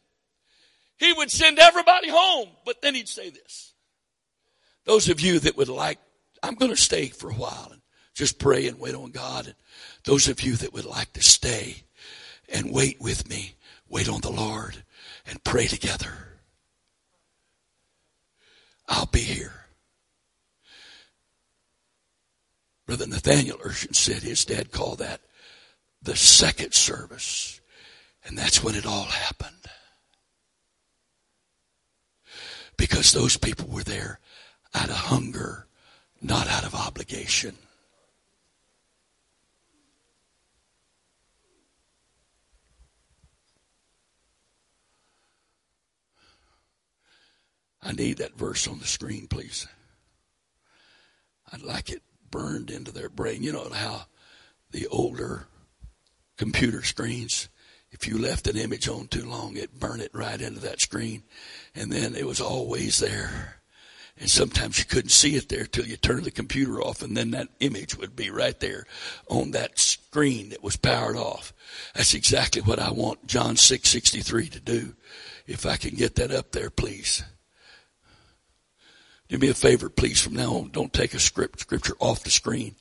he 0.99 1.13
would 1.13 1.31
send 1.31 1.59
everybody 1.59 2.09
home. 2.09 2.49
But 2.65 2.83
then 2.83 2.95
he'd 2.95 3.09
say 3.09 3.31
this. 3.31 3.73
Those 4.85 5.09
of 5.09 5.21
you 5.21 5.41
that 5.41 5.57
would 5.57 5.69
like, 5.69 5.99
I'm 6.43 6.55
going 6.55 6.71
to 6.71 6.77
stay 6.77 7.07
for 7.09 7.31
a 7.31 7.35
while 7.35 7.69
and 7.73 7.81
just 8.15 8.39
pray 8.39 8.67
and 8.67 8.79
wait 8.79 8.95
on 8.95 9.11
God. 9.11 9.47
And 9.47 9.55
those 10.05 10.29
of 10.29 10.43
you 10.43 10.57
that 10.57 10.73
would 10.73 10.85
like 10.85 11.13
to 11.15 11.23
stay 11.23 11.83
and 12.49 12.73
wait 12.73 13.01
with 13.01 13.29
me, 13.29 13.55
wait 13.89 14.09
on 14.09 14.21
the 14.21 14.31
Lord 14.31 14.83
and 15.27 15.43
pray 15.45 15.67
together. 15.67 16.13
I'll 18.89 19.07
be 19.07 19.21
here. 19.21 19.67
Brother 22.87 23.07
Nathaniel 23.07 23.59
Urshan 23.59 23.97
said 23.97 24.23
his 24.23 24.45
dad 24.45 24.71
called 24.71 24.99
that 25.01 25.21
the 26.03 26.17
second 26.17 26.73
service. 26.73 27.61
And 28.25 28.39
that's 28.39 28.63
when 28.63 28.75
it 28.75 28.87
all 28.87 29.05
happened. 29.05 29.53
Because 32.77 33.13
those 33.13 33.37
people 33.37 33.69
were 33.69 33.83
there 33.83 34.21
out 34.75 34.89
of 34.89 34.97
hunger, 34.97 35.67
not 36.21 36.49
out 36.49 36.65
of 36.65 36.75
obligation. 36.75 37.57
I 47.83 47.93
need 47.93 48.19
that 48.19 48.37
verse 48.37 48.67
on 48.67 48.79
the 48.79 48.87
screen, 48.87 49.27
please. 49.29 49.67
I'd 51.53 51.63
like 51.63 51.91
it 51.91 52.03
burned 52.31 52.71
into 52.71 52.93
their 52.93 53.09
brain. 53.09 53.43
You 53.43 53.53
know 53.53 53.69
how 53.71 54.07
the 54.71 54.87
older 54.89 55.47
computer 56.37 56.83
screens, 56.83 57.49
if 57.91 58.07
you 58.07 58.19
left 58.19 58.47
an 58.47 58.57
image 58.57 58.89
on 58.89 59.07
too 59.09 59.25
long, 59.25 59.57
it 59.57 59.79
burned 59.79 60.03
it 60.03 60.11
right 60.13 60.41
into 60.41 60.61
that 60.61 60.81
screen. 60.81 61.23
And 61.75 61.93
then 61.93 62.15
it 62.15 62.27
was 62.27 62.41
always 62.41 62.99
there. 62.99 63.61
And 64.19 64.31
sometimes 64.31 64.79
you 64.79 64.87
couldn't 64.87 65.11
see 65.11 65.37
it 65.37 65.51
there 65.51 65.67
till 65.67 65.87
you 65.87 65.97
turned 65.97 66.25
the 66.25 66.31
computer 66.31 66.81
off 66.81 67.03
and 67.03 67.17
then 67.17 67.33
that 67.33 67.49
image 67.61 67.99
would 67.99 68.17
be 68.17 68.31
right 68.31 68.59
there 68.61 68.87
on 69.29 69.51
that 69.51 69.79
screen 69.79 70.49
that 70.51 70.63
was 70.63 70.77
powered 70.77 71.17
off. 71.17 71.53
That's 71.95 72.15
exactly 72.15 72.63
what 72.63 72.79
I 72.79 72.91
want 72.91 73.27
John 73.27 73.57
663 73.57 74.49
to 74.49 74.61
do. 74.61 74.95
If 75.47 75.67
I 75.67 75.77
can 75.77 75.95
get 75.95 76.15
that 76.17 76.31
up 76.31 76.53
there, 76.53 76.71
please. 76.71 77.23
Do 79.29 79.39
me 79.39 79.49
a 79.49 79.55
favor, 79.55 79.89
please, 79.89 80.21
from 80.21 80.35
now 80.35 80.55
on. 80.55 80.71
Don't 80.71 80.93
take 80.93 81.15
a 81.15 81.19
script, 81.19 81.61
scripture 81.61 81.97
off 81.99 82.23
the 82.23 82.31
screen 82.31 82.77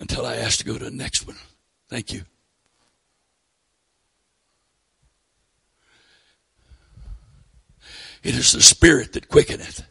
until 0.00 0.24
I 0.24 0.36
ask 0.36 0.58
to 0.58 0.64
go 0.64 0.78
to 0.78 0.84
the 0.84 0.90
next 0.90 1.26
one. 1.26 1.36
Thank 1.88 2.12
you. 2.12 2.22
It 8.22 8.34
is 8.34 8.52
the 8.52 8.62
spirit 8.62 9.12
that 9.12 9.28
quickeneth. 9.28 9.84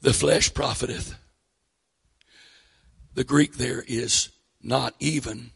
The 0.00 0.12
flesh 0.12 0.52
profiteth. 0.52 1.14
The 3.14 3.24
Greek 3.24 3.54
there 3.54 3.84
is 3.86 4.30
not 4.62 4.94
even 4.98 5.50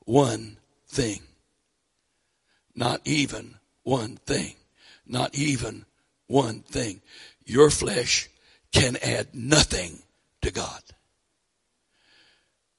one 0.00 0.56
thing. 0.88 1.20
Not 2.74 3.00
even 3.04 3.56
one 3.82 4.16
thing. 4.16 4.54
Not 5.06 5.34
even 5.34 5.84
one 6.28 6.60
thing. 6.60 7.02
Your 7.50 7.68
flesh 7.68 8.28
can 8.72 8.96
add 9.02 9.34
nothing 9.34 9.98
to 10.40 10.52
God. 10.52 10.82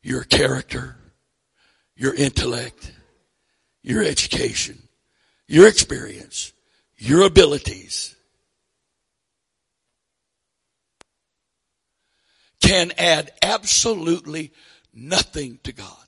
Your 0.01 0.23
character, 0.23 0.95
your 1.97 2.15
intellect, 2.15 2.93
your 3.83 4.01
education, 4.01 4.87
your 5.45 5.67
experience, 5.67 6.53
your 6.95 7.23
abilities 7.23 8.15
can 12.61 12.93
add 12.97 13.29
absolutely 13.41 14.53
nothing 14.93 15.59
to 15.63 15.73
God. 15.73 16.07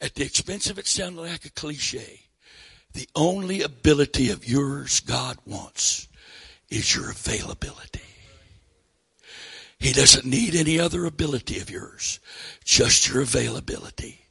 At 0.00 0.14
the 0.14 0.22
expense 0.22 0.70
of 0.70 0.78
it 0.78 0.86
sounding 0.86 1.24
like 1.24 1.46
a 1.46 1.50
cliche, 1.50 2.20
the 2.92 3.08
only 3.16 3.62
ability 3.62 4.30
of 4.30 4.46
yours 4.46 5.00
God 5.00 5.36
wants 5.44 6.06
is 6.68 6.94
your 6.94 7.10
availability. 7.10 8.00
He 9.78 9.92
doesn't 9.92 10.24
need 10.24 10.54
any 10.54 10.80
other 10.80 11.04
ability 11.04 11.60
of 11.60 11.70
yours, 11.70 12.18
just 12.64 13.08
your 13.08 13.22
availability 13.22 14.22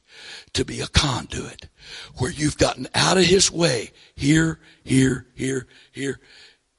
to 0.52 0.64
be 0.64 0.80
a 0.80 0.86
conduit 0.86 1.68
where 2.16 2.30
you've 2.30 2.58
gotten 2.58 2.88
out 2.94 3.16
of 3.16 3.24
his 3.24 3.52
way 3.52 3.92
here, 4.14 4.58
here, 4.82 5.26
here, 5.34 5.66
here 5.92 6.18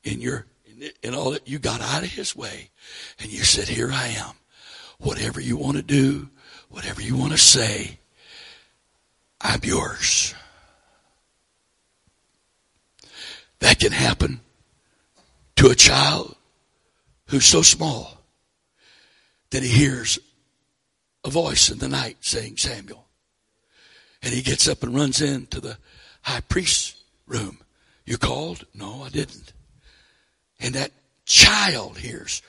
in 0.03 0.19
your, 0.19 0.47
in 1.01 1.15
all 1.15 1.31
that 1.31 1.47
you 1.47 1.59
got 1.59 1.81
out 1.81 2.03
of 2.03 2.09
his 2.09 2.35
way 2.35 2.69
and 3.19 3.31
you 3.31 3.43
said, 3.43 3.67
here 3.67 3.91
I 3.91 4.07
am. 4.07 4.33
Whatever 4.99 5.39
you 5.39 5.57
want 5.57 5.77
to 5.77 5.83
do, 5.83 6.29
whatever 6.69 7.01
you 7.01 7.15
want 7.15 7.31
to 7.31 7.37
say, 7.37 7.99
I'm 9.39 9.61
yours. 9.63 10.33
That 13.59 13.79
can 13.79 13.91
happen 13.91 14.41
to 15.57 15.69
a 15.69 15.75
child 15.75 16.35
who's 17.27 17.45
so 17.45 17.61
small 17.61 18.17
that 19.49 19.63
he 19.63 19.69
hears 19.69 20.19
a 21.25 21.29
voice 21.29 21.69
in 21.69 21.79
the 21.79 21.89
night 21.89 22.17
saying, 22.21 22.57
Samuel. 22.57 23.05
And 24.21 24.33
he 24.33 24.41
gets 24.41 24.67
up 24.67 24.83
and 24.83 24.95
runs 24.95 25.21
into 25.21 25.59
the 25.59 25.77
high 26.21 26.41
priest's 26.41 26.95
room. 27.27 27.59
You 28.05 28.17
called? 28.17 28.65
No, 28.73 29.03
I 29.03 29.09
didn't. 29.09 29.53
And 30.59 30.75
that 30.75 30.91
child 31.25 31.97
hears, 31.97 32.41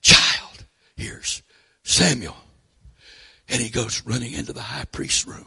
child 0.00 0.64
hears 0.96 1.42
Samuel. 1.84 2.36
And 3.48 3.60
he 3.60 3.70
goes 3.70 4.02
running 4.04 4.32
into 4.32 4.52
the 4.52 4.62
high 4.62 4.84
priest's 4.84 5.26
room. 5.26 5.46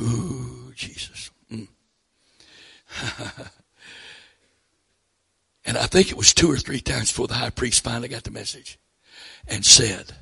Ooh, 0.00 0.72
Jesus. 0.74 1.30
Mm. 1.50 1.68
and 5.64 5.78
I 5.78 5.86
think 5.86 6.10
it 6.10 6.16
was 6.16 6.34
two 6.34 6.50
or 6.50 6.56
three 6.56 6.80
times 6.80 7.10
before 7.10 7.28
the 7.28 7.34
high 7.34 7.50
priest 7.50 7.84
finally 7.84 8.08
got 8.08 8.24
the 8.24 8.30
message 8.30 8.78
and 9.46 9.64
said, 9.64 10.12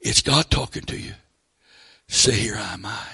It's 0.00 0.22
God 0.22 0.50
talking 0.50 0.82
to 0.82 0.96
you. 0.96 1.14
Say, 2.06 2.32
here 2.32 2.54
I 2.56 2.74
am 2.74 2.86
I. 2.86 3.06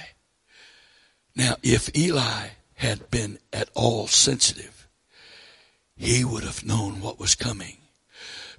Now, 1.34 1.56
if 1.62 1.96
Eli 1.96 2.48
had 2.74 3.10
been 3.10 3.38
at 3.52 3.70
all 3.74 4.06
sensitive, 4.06 4.86
he 5.96 6.22
would 6.24 6.42
have 6.42 6.66
known 6.66 7.00
what 7.00 7.18
was 7.18 7.34
coming. 7.34 7.78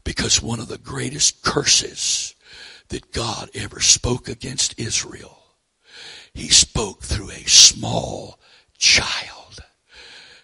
Because 0.04 0.42
one 0.42 0.60
of 0.60 0.68
the 0.68 0.80
greatest 0.80 1.44
curses 1.44 2.34
that 2.90 3.12
God 3.12 3.50
ever 3.54 3.80
spoke 3.80 4.28
against 4.28 4.80
Israel, 4.80 5.38
he 6.34 6.50
spoke 6.50 7.04
through 7.04 7.30
a 7.30 7.48
small 7.48 8.40
child 8.78 9.43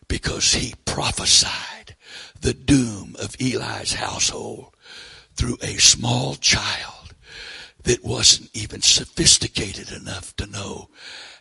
because 0.10 0.54
he 0.54 0.74
prophesied 0.84 1.96
the 2.42 2.54
doom 2.54 3.16
of 3.22 3.36
Eli's 3.40 3.94
household 3.94 4.76
through 5.36 5.58
a 5.62 5.78
small 5.80 6.36
child 6.36 7.14
that 7.84 8.04
wasn't 8.04 8.50
even 8.54 8.82
sophisticated 8.82 9.92
enough 9.92 10.36
to 10.36 10.46
know 10.46 10.90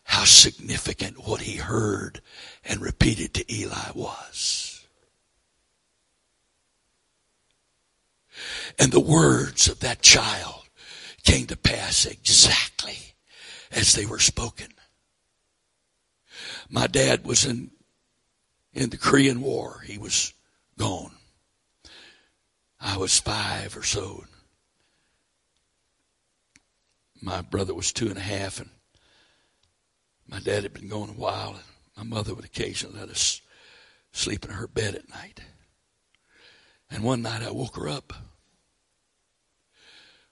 how 0.05 0.25
significant 0.25 1.27
what 1.27 1.41
he 1.41 1.57
heard 1.57 2.21
and 2.65 2.81
repeated 2.81 3.35
to 3.35 3.53
Eli 3.53 3.91
was. 3.95 4.87
And 8.79 8.93
the 8.93 9.01
words 9.01 9.69
of 9.69 9.81
that 9.81 10.03
child 10.03 10.69
came 11.25 11.47
to 11.47 11.57
pass 11.57 12.07
exactly 12.07 13.15
as 13.73 13.95
they 13.95 14.07
were 14.07 14.21
spoken. 14.21 14.69
My 16.71 16.87
dad 16.87 17.25
was 17.25 17.45
in, 17.45 17.71
in 18.79 18.91
the 18.91 18.97
Korean 18.97 19.41
War. 19.41 19.83
He 19.85 19.99
was 19.99 20.33
gone. 20.79 21.11
I 22.81 22.97
was 22.97 23.19
five 23.19 23.77
or 23.77 23.83
so. 23.83 24.25
My 27.21 27.43
brother 27.43 27.75
was 27.75 27.93
two 27.93 28.07
and 28.07 28.17
a 28.17 28.21
half 28.21 28.61
and 28.61 28.71
my 30.29 30.39
dad 30.39 30.63
had 30.63 30.75
been 30.75 30.89
gone 30.89 31.11
a 31.11 31.15
while 31.15 31.57
and 31.57 31.65
my 31.97 32.17
mother 32.17 32.35
would 32.35 32.45
occasionally 32.45 33.01
let 33.01 33.09
us 33.09 33.41
sleep 34.13 34.45
in 34.45 34.53
her 34.53 34.69
bed 34.69 34.95
at 34.95 35.11
night. 35.11 35.41
And 36.89 37.03
one 37.03 37.23
night 37.23 37.43
I 37.43 37.51
woke 37.51 37.75
her 37.75 37.89
up 37.89 38.13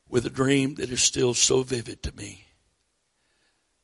with 0.09 0.25
a 0.25 0.31
dream 0.31 0.77
that 0.77 0.91
is 0.91 1.03
still 1.03 1.35
so 1.35 1.65
vivid 1.65 2.01
to 2.05 2.15
me. 2.15 2.45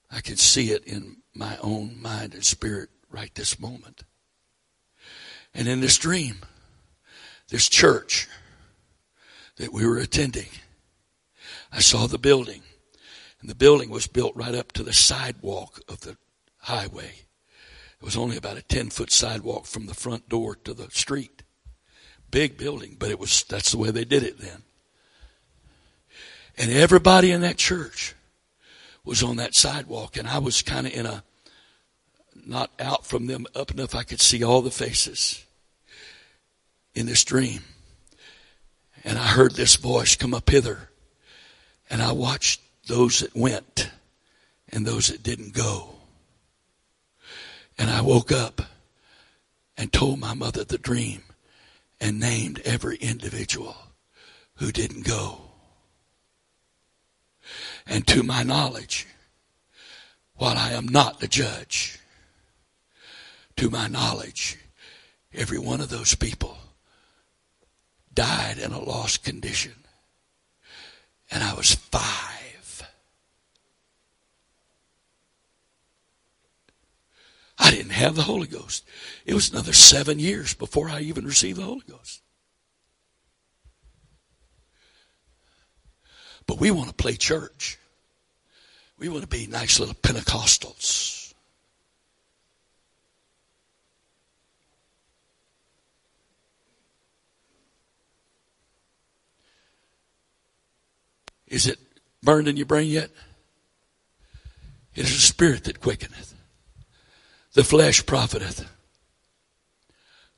I 0.08 0.20
can 0.20 0.36
see 0.36 0.70
it 0.70 0.84
in 0.84 1.16
my 1.34 1.58
own 1.60 2.00
mind 2.00 2.34
and 2.34 2.44
spirit 2.44 2.90
right 3.10 3.34
this 3.34 3.58
moment. 3.58 4.04
And 5.54 5.68
in 5.68 5.80
this 5.80 5.98
dream, 5.98 6.36
this 7.48 7.68
church 7.68 8.28
that 9.56 9.72
we 9.72 9.86
were 9.86 9.98
attending, 9.98 10.48
I 11.70 11.80
saw 11.80 12.06
the 12.06 12.18
building. 12.18 12.62
And 13.40 13.50
the 13.50 13.54
building 13.54 13.90
was 13.90 14.06
built 14.06 14.36
right 14.36 14.54
up 14.54 14.72
to 14.72 14.82
the 14.82 14.92
sidewalk 14.92 15.80
of 15.88 16.00
the 16.00 16.16
highway. 16.58 17.12
It 18.00 18.04
was 18.04 18.16
only 18.16 18.36
about 18.36 18.56
a 18.56 18.62
10 18.62 18.90
foot 18.90 19.10
sidewalk 19.10 19.66
from 19.66 19.86
the 19.86 19.94
front 19.94 20.28
door 20.28 20.56
to 20.56 20.74
the 20.74 20.88
street. 20.90 21.42
Big 22.30 22.56
building, 22.56 22.96
but 22.98 23.10
it 23.10 23.18
was, 23.18 23.44
that's 23.44 23.72
the 23.72 23.78
way 23.78 23.90
they 23.90 24.04
did 24.04 24.22
it 24.22 24.38
then. 24.38 24.62
And 26.56 26.70
everybody 26.70 27.30
in 27.30 27.40
that 27.42 27.56
church 27.56 28.14
was 29.04 29.22
on 29.22 29.36
that 29.36 29.54
sidewalk 29.54 30.16
and 30.16 30.28
I 30.28 30.38
was 30.38 30.62
kind 30.62 30.86
of 30.86 30.92
in 30.92 31.06
a, 31.06 31.24
not 32.46 32.70
out 32.78 33.06
from 33.06 33.26
them 33.26 33.46
up 33.54 33.70
enough 33.70 33.94
I 33.94 34.02
could 34.02 34.20
see 34.20 34.42
all 34.42 34.62
the 34.62 34.70
faces 34.70 35.44
in 36.94 37.06
this 37.06 37.24
dream. 37.24 37.60
And 39.04 39.18
I 39.18 39.26
heard 39.26 39.54
this 39.54 39.76
voice 39.76 40.16
come 40.16 40.34
up 40.34 40.50
hither 40.50 40.88
and 41.90 42.02
I 42.02 42.12
watched 42.12 42.60
those 42.86 43.20
that 43.20 43.34
went 43.36 43.90
and 44.70 44.86
those 44.86 45.08
that 45.08 45.22
didn't 45.22 45.54
go. 45.54 45.94
And 47.78 47.90
I 47.90 48.00
woke 48.00 48.32
up 48.32 48.62
and 49.76 49.92
told 49.92 50.18
my 50.18 50.34
mother 50.34 50.64
the 50.64 50.78
dream 50.78 51.22
and 52.00 52.20
named 52.20 52.60
every 52.64 52.96
individual 52.96 53.76
who 54.56 54.72
didn't 54.72 55.06
go. 55.06 55.40
And 57.86 58.06
to 58.08 58.22
my 58.22 58.42
knowledge, 58.42 59.06
while 60.34 60.56
I 60.56 60.70
am 60.70 60.86
not 60.86 61.20
the 61.20 61.28
judge, 61.28 61.98
to 63.56 63.70
my 63.70 63.88
knowledge, 63.88 64.58
every 65.32 65.58
one 65.58 65.80
of 65.80 65.88
those 65.88 66.14
people 66.14 66.58
died 68.14 68.58
in 68.58 68.72
a 68.72 68.80
lost 68.80 69.24
condition. 69.24 69.74
And 71.30 71.42
I 71.42 71.54
was 71.54 71.74
five. 71.74 72.86
I 77.58 77.70
didn't 77.70 77.92
have 77.92 78.16
the 78.16 78.22
Holy 78.22 78.48
Ghost. 78.48 78.84
It 79.24 79.34
was 79.34 79.50
another 79.50 79.72
seven 79.72 80.18
years 80.18 80.52
before 80.52 80.88
I 80.88 81.00
even 81.00 81.24
received 81.24 81.58
the 81.58 81.64
Holy 81.64 81.84
Ghost. 81.88 82.22
But 86.46 86.58
we 86.58 86.70
want 86.70 86.88
to 86.88 86.94
play 86.94 87.14
church. 87.14 87.78
We 88.98 89.08
want 89.08 89.22
to 89.22 89.28
be 89.28 89.46
nice 89.46 89.78
little 89.78 89.94
Pentecostals. 89.94 91.21
Is 101.52 101.66
it 101.66 101.78
burned 102.22 102.48
in 102.48 102.56
your 102.56 102.66
brain 102.66 102.88
yet? 102.88 103.10
It 104.94 105.04
is 105.04 105.14
the 105.14 105.20
spirit 105.20 105.64
that 105.64 105.80
quickeneth. 105.80 106.34
The 107.52 107.64
flesh 107.64 108.04
profiteth 108.04 108.68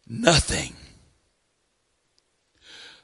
nothing. 0.06 0.74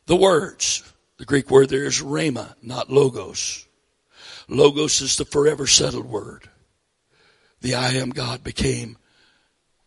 The 0.07 0.17
words 0.17 0.83
the 1.21 1.27
Greek 1.27 1.51
word 1.51 1.69
there 1.69 1.85
is 1.85 2.01
rhema, 2.01 2.55
not 2.63 2.91
logos. 2.91 3.67
Logos 4.49 5.03
is 5.03 5.17
the 5.17 5.27
forever 5.27 5.67
settled 5.67 6.07
word. 6.07 6.49
The 7.61 7.75
I 7.75 7.91
am 7.91 8.09
God 8.09 8.43
became, 8.43 8.97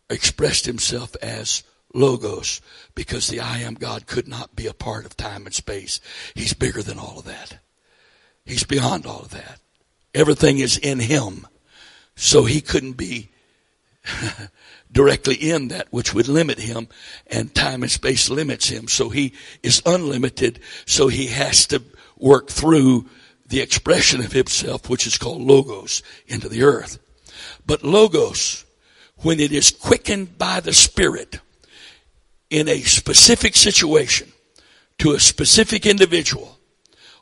expressed 0.08 0.64
himself 0.64 1.16
as 1.20 1.64
logos 1.92 2.60
because 2.94 3.26
the 3.26 3.40
I 3.40 3.58
am 3.58 3.74
God 3.74 4.06
could 4.06 4.28
not 4.28 4.54
be 4.54 4.68
a 4.68 4.72
part 4.72 5.04
of 5.04 5.16
time 5.16 5.44
and 5.44 5.52
space. 5.52 6.00
He's 6.36 6.54
bigger 6.54 6.82
than 6.82 7.00
all 7.00 7.18
of 7.18 7.24
that. 7.24 7.58
He's 8.44 8.64
beyond 8.64 9.06
all 9.06 9.20
of 9.20 9.30
that. 9.30 9.60
Everything 10.14 10.58
is 10.58 10.76
in 10.76 11.00
him. 11.00 11.46
So 12.16 12.44
he 12.44 12.60
couldn't 12.60 12.92
be 12.96 13.30
directly 14.92 15.34
in 15.34 15.68
that 15.68 15.88
which 15.90 16.14
would 16.14 16.28
limit 16.28 16.58
him 16.58 16.88
and 17.26 17.54
time 17.54 17.82
and 17.82 17.90
space 17.90 18.30
limits 18.30 18.68
him. 18.68 18.86
So 18.88 19.08
he 19.08 19.32
is 19.62 19.82
unlimited. 19.84 20.60
So 20.86 21.08
he 21.08 21.26
has 21.28 21.66
to 21.68 21.82
work 22.16 22.48
through 22.48 23.08
the 23.48 23.60
expression 23.60 24.20
of 24.20 24.32
himself, 24.32 24.88
which 24.88 25.06
is 25.06 25.18
called 25.18 25.42
logos 25.42 26.02
into 26.26 26.48
the 26.48 26.62
earth. 26.62 26.98
But 27.66 27.82
logos, 27.82 28.64
when 29.18 29.40
it 29.40 29.52
is 29.52 29.70
quickened 29.70 30.38
by 30.38 30.60
the 30.60 30.72
spirit 30.72 31.40
in 32.50 32.68
a 32.68 32.80
specific 32.82 33.56
situation 33.56 34.32
to 34.98 35.12
a 35.12 35.20
specific 35.20 35.86
individual 35.86 36.58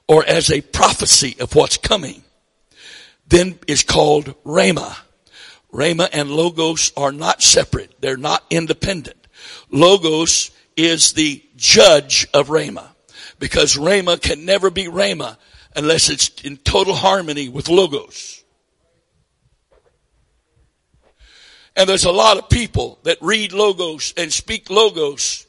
or 0.08 0.24
as 0.24 0.50
a 0.50 0.60
prophecy 0.60 1.36
of 1.40 1.54
what's 1.54 1.76
coming, 1.76 2.22
then 3.26 3.58
is 3.66 3.82
called 3.82 4.34
rhema 4.44 4.96
Rhema 5.72 6.08
and 6.12 6.30
Logos 6.30 6.92
are 6.96 7.12
not 7.12 7.42
separate. 7.42 8.00
They're 8.00 8.16
not 8.16 8.44
independent. 8.50 9.26
Logos 9.70 10.50
is 10.76 11.14
the 11.14 11.42
judge 11.56 12.26
of 12.34 12.48
Rhema 12.48 12.88
because 13.38 13.76
Rhema 13.76 14.20
can 14.20 14.44
never 14.44 14.70
be 14.70 14.84
Rhema 14.84 15.38
unless 15.74 16.10
it's 16.10 16.28
in 16.42 16.58
total 16.58 16.94
harmony 16.94 17.48
with 17.48 17.68
Logos. 17.68 18.44
And 21.74 21.88
there's 21.88 22.04
a 22.04 22.12
lot 22.12 22.36
of 22.36 22.50
people 22.50 22.98
that 23.04 23.16
read 23.22 23.54
Logos 23.54 24.12
and 24.18 24.30
speak 24.30 24.68
Logos. 24.68 25.46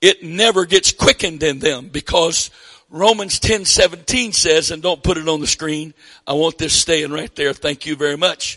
It 0.00 0.24
never 0.24 0.66
gets 0.66 0.92
quickened 0.92 1.44
in 1.44 1.60
them 1.60 1.88
because 1.88 2.50
Romans 2.94 3.40
10, 3.40 3.64
17 3.64 4.32
says, 4.32 4.70
and 4.70 4.80
don't 4.80 5.02
put 5.02 5.18
it 5.18 5.28
on 5.28 5.40
the 5.40 5.48
screen. 5.48 5.94
I 6.28 6.34
want 6.34 6.58
this 6.58 6.72
staying 6.72 7.10
right 7.10 7.34
there. 7.34 7.52
Thank 7.52 7.86
you 7.86 7.96
very 7.96 8.16
much. 8.16 8.56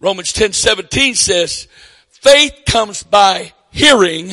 Romans 0.00 0.32
10, 0.32 0.54
17 0.54 1.14
says, 1.14 1.68
faith 2.08 2.62
comes 2.64 3.02
by 3.02 3.52
hearing 3.70 4.32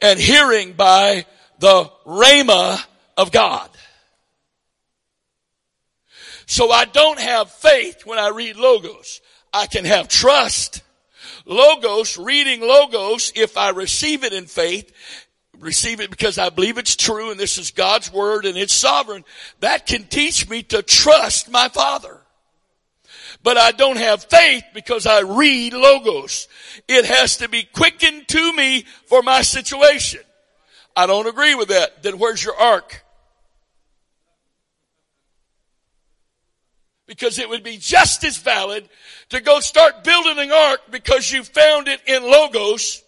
and 0.00 0.20
hearing 0.20 0.74
by 0.74 1.26
the 1.58 1.90
rhema 2.06 2.80
of 3.16 3.32
God. 3.32 3.68
So 6.46 6.70
I 6.70 6.84
don't 6.84 7.18
have 7.18 7.50
faith 7.50 8.06
when 8.06 8.20
I 8.20 8.28
read 8.28 8.54
logos. 8.54 9.22
I 9.52 9.66
can 9.66 9.84
have 9.84 10.06
trust. 10.06 10.84
Logos, 11.46 12.16
reading 12.16 12.60
logos, 12.60 13.32
if 13.34 13.56
I 13.56 13.70
receive 13.70 14.22
it 14.22 14.32
in 14.32 14.46
faith, 14.46 14.92
receive 15.60 16.00
it 16.00 16.10
because 16.10 16.38
I 16.38 16.50
believe 16.50 16.78
it's 16.78 16.96
true 16.96 17.30
and 17.30 17.40
this 17.40 17.58
is 17.58 17.70
God's 17.70 18.12
word 18.12 18.44
and 18.44 18.56
it's 18.56 18.74
sovereign, 18.74 19.24
that 19.60 19.86
can 19.86 20.04
teach 20.04 20.48
me 20.48 20.62
to 20.64 20.82
trust 20.82 21.50
my 21.50 21.68
Father 21.68 22.20
but 23.46 23.56
I 23.56 23.70
don't 23.70 23.98
have 23.98 24.24
faith 24.24 24.64
because 24.74 25.06
I 25.06 25.20
read 25.20 25.72
logos. 25.72 26.48
It 26.88 27.04
has 27.04 27.36
to 27.36 27.48
be 27.48 27.62
quickened 27.62 28.26
to 28.26 28.52
me 28.52 28.84
for 29.06 29.22
my 29.22 29.42
situation. 29.42 30.20
I 30.96 31.06
don't 31.06 31.28
agree 31.28 31.54
with 31.54 31.68
that. 31.68 32.02
Then 32.02 32.18
where's 32.18 32.42
your 32.42 32.56
ark? 32.56 33.04
Because 37.06 37.38
it 37.38 37.48
would 37.48 37.62
be 37.62 37.76
just 37.76 38.24
as 38.24 38.36
valid 38.36 38.88
to 39.28 39.40
go 39.40 39.60
start 39.60 40.02
building 40.02 40.38
an 40.38 40.50
ark 40.50 40.80
because 40.90 41.30
you 41.30 41.44
found 41.44 41.86
it 41.86 42.00
in 42.06 42.24
logos 42.24 43.04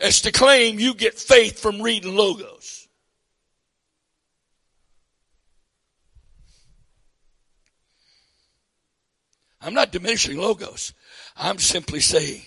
as 0.00 0.22
to 0.22 0.32
claim 0.32 0.80
you 0.80 0.94
get 0.94 1.18
faith 1.18 1.58
from 1.58 1.82
reading 1.82 2.16
logos. 2.16 2.88
I'm 9.60 9.74
not 9.74 9.92
diminishing 9.92 10.38
logos. 10.38 10.94
I'm 11.36 11.58
simply 11.58 12.00
saying 12.00 12.42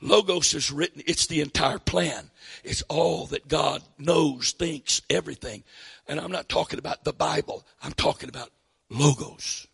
logos 0.00 0.52
is 0.54 0.72
written, 0.72 1.02
it's 1.06 1.26
the 1.28 1.40
entire 1.40 1.78
plan. 1.78 2.30
It's 2.64 2.82
all 2.88 3.26
that 3.26 3.48
God 3.48 3.82
knows, 3.98 4.52
thinks, 4.52 5.00
everything. 5.08 5.62
And 6.08 6.18
I'm 6.18 6.32
not 6.32 6.48
talking 6.48 6.78
about 6.78 7.04
the 7.04 7.12
Bible. 7.12 7.64
I'm 7.82 7.92
talking 7.92 8.28
about 8.28 8.50
logos. 8.88 9.68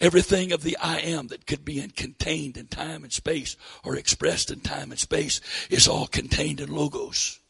Everything 0.00 0.52
of 0.52 0.62
the 0.62 0.76
I 0.80 0.98
am 0.98 1.26
that 1.28 1.46
could 1.46 1.64
be 1.64 1.80
in, 1.80 1.90
contained 1.90 2.56
in 2.56 2.68
time 2.68 3.02
and 3.02 3.12
space 3.12 3.56
or 3.84 3.96
expressed 3.96 4.50
in 4.50 4.60
time 4.60 4.92
and 4.92 5.00
space 5.00 5.40
is 5.70 5.88
all 5.88 6.06
contained 6.06 6.60
in 6.60 6.70
logos. 6.70 7.40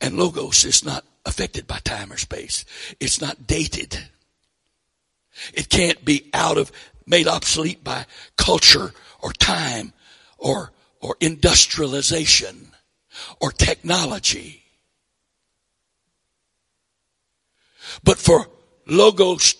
And 0.00 0.16
logos 0.16 0.64
is 0.64 0.84
not 0.84 1.04
affected 1.24 1.66
by 1.66 1.78
time 1.78 2.12
or 2.12 2.16
space. 2.16 2.64
It's 2.98 3.20
not 3.20 3.46
dated. 3.46 3.98
It 5.54 5.68
can't 5.68 6.04
be 6.04 6.28
out 6.34 6.58
of, 6.58 6.72
made 7.06 7.28
obsolete 7.28 7.84
by 7.84 8.06
culture 8.36 8.92
or 9.20 9.32
time 9.32 9.92
or, 10.38 10.72
or 11.00 11.16
industrialization 11.20 12.72
or 13.40 13.52
technology. 13.52 14.64
But 18.02 18.18
for 18.18 18.48
logos 18.86 19.54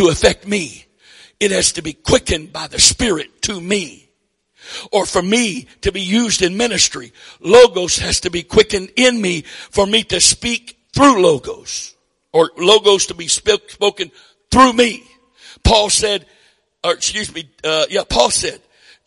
to 0.00 0.08
affect 0.08 0.46
me, 0.46 0.86
it 1.38 1.50
has 1.50 1.72
to 1.72 1.82
be 1.82 1.92
quickened 1.92 2.54
by 2.54 2.66
the 2.66 2.78
Spirit 2.78 3.42
to 3.42 3.60
me. 3.60 4.08
Or 4.92 5.04
for 5.04 5.20
me 5.20 5.66
to 5.82 5.92
be 5.92 6.00
used 6.00 6.40
in 6.40 6.56
ministry, 6.56 7.12
logos 7.38 7.98
has 7.98 8.20
to 8.20 8.30
be 8.30 8.42
quickened 8.42 8.92
in 8.96 9.20
me 9.20 9.42
for 9.42 9.86
me 9.86 10.02
to 10.04 10.18
speak 10.18 10.78
through 10.94 11.20
logos. 11.22 11.94
Or 12.32 12.50
logos 12.56 13.06
to 13.06 13.14
be 13.14 13.28
spoken 13.28 14.10
through 14.50 14.72
me. 14.72 15.04
Paul 15.64 15.90
said, 15.90 16.24
or 16.82 16.94
excuse 16.94 17.34
me, 17.34 17.50
uh, 17.62 17.84
yeah, 17.90 18.04
Paul 18.08 18.30
said 18.30 18.58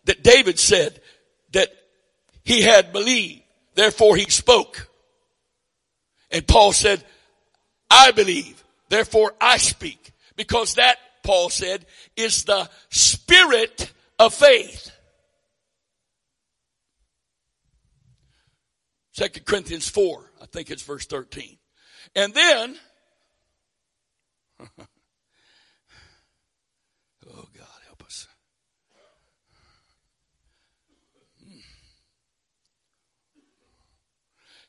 that 0.04 0.22
David 0.22 0.60
said 0.60 1.00
that 1.54 1.70
he 2.44 2.62
had 2.62 2.92
believed, 2.92 3.42
therefore 3.74 4.14
he 4.14 4.30
spoke. 4.30 4.88
And 6.30 6.46
Paul 6.46 6.72
said, 6.72 7.02
I 7.90 8.12
believe, 8.12 8.62
therefore 8.90 9.32
I 9.40 9.56
speak. 9.56 10.03
Because 10.36 10.74
that, 10.74 10.98
Paul 11.22 11.48
said, 11.50 11.86
is 12.16 12.44
the 12.44 12.68
spirit 12.90 13.92
of 14.18 14.34
faith. 14.34 14.90
Second 19.12 19.46
Corinthians 19.46 19.88
4, 19.88 20.32
I 20.42 20.46
think 20.46 20.70
it's 20.70 20.82
verse 20.82 21.06
13. 21.06 21.56
And 22.16 22.34
then, 22.34 22.76
oh 24.60 24.66
God, 27.26 27.66
help 27.86 28.04
us. 28.04 28.26
Hmm. 31.40 31.58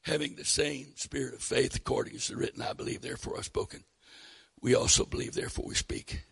having 0.04 0.36
the 0.36 0.46
same 0.46 0.94
spirit 0.96 1.34
of 1.34 1.42
faith 1.42 1.76
according 1.76 2.16
as 2.16 2.28
the 2.28 2.36
written, 2.36 2.62
I 2.62 2.74
believe, 2.74 3.02
therefore 3.02 3.38
I've 3.40 3.46
spoken. 3.46 3.84
We 4.66 4.74
also 4.74 5.06
believe, 5.06 5.36
therefore 5.36 5.66
we 5.68 5.76
speak. 5.76 6.24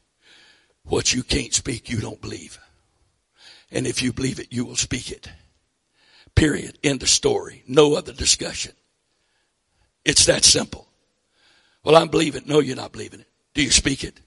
What 0.86 1.14
you 1.14 1.22
can't 1.22 1.54
speak, 1.54 1.92
you 1.92 2.00
don't 2.00 2.20
believe. 2.20 2.58
And 3.70 3.86
if 3.86 4.02
you 4.02 4.12
believe 4.12 4.40
it, 4.40 4.52
you 4.52 4.66
will 4.66 4.76
speak 4.76 5.12
it. 5.12 5.30
Period. 6.34 6.80
End 6.84 7.04
of 7.04 7.10
story. 7.10 7.62
No 7.68 7.94
other 7.94 8.12
discussion. 8.12 8.72
It's 10.04 10.26
that 10.26 10.44
simple. 10.44 10.88
Well, 11.84 11.96
I'm 11.96 12.08
believing. 12.08 12.42
No, 12.48 12.60
you're 12.60 12.76
not 12.76 12.92
believing 12.92 13.20
it. 13.20 13.28
Do 13.54 13.62
you 13.62 13.70
speak 13.70 14.04
it? 14.04 14.20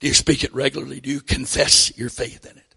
Do 0.00 0.08
you 0.08 0.14
speak 0.14 0.42
it 0.42 0.52
regularly? 0.52 0.98
Do 0.98 1.10
you 1.10 1.20
confess 1.20 1.96
your 1.96 2.10
faith 2.10 2.44
in 2.44 2.56
it? 2.56 2.74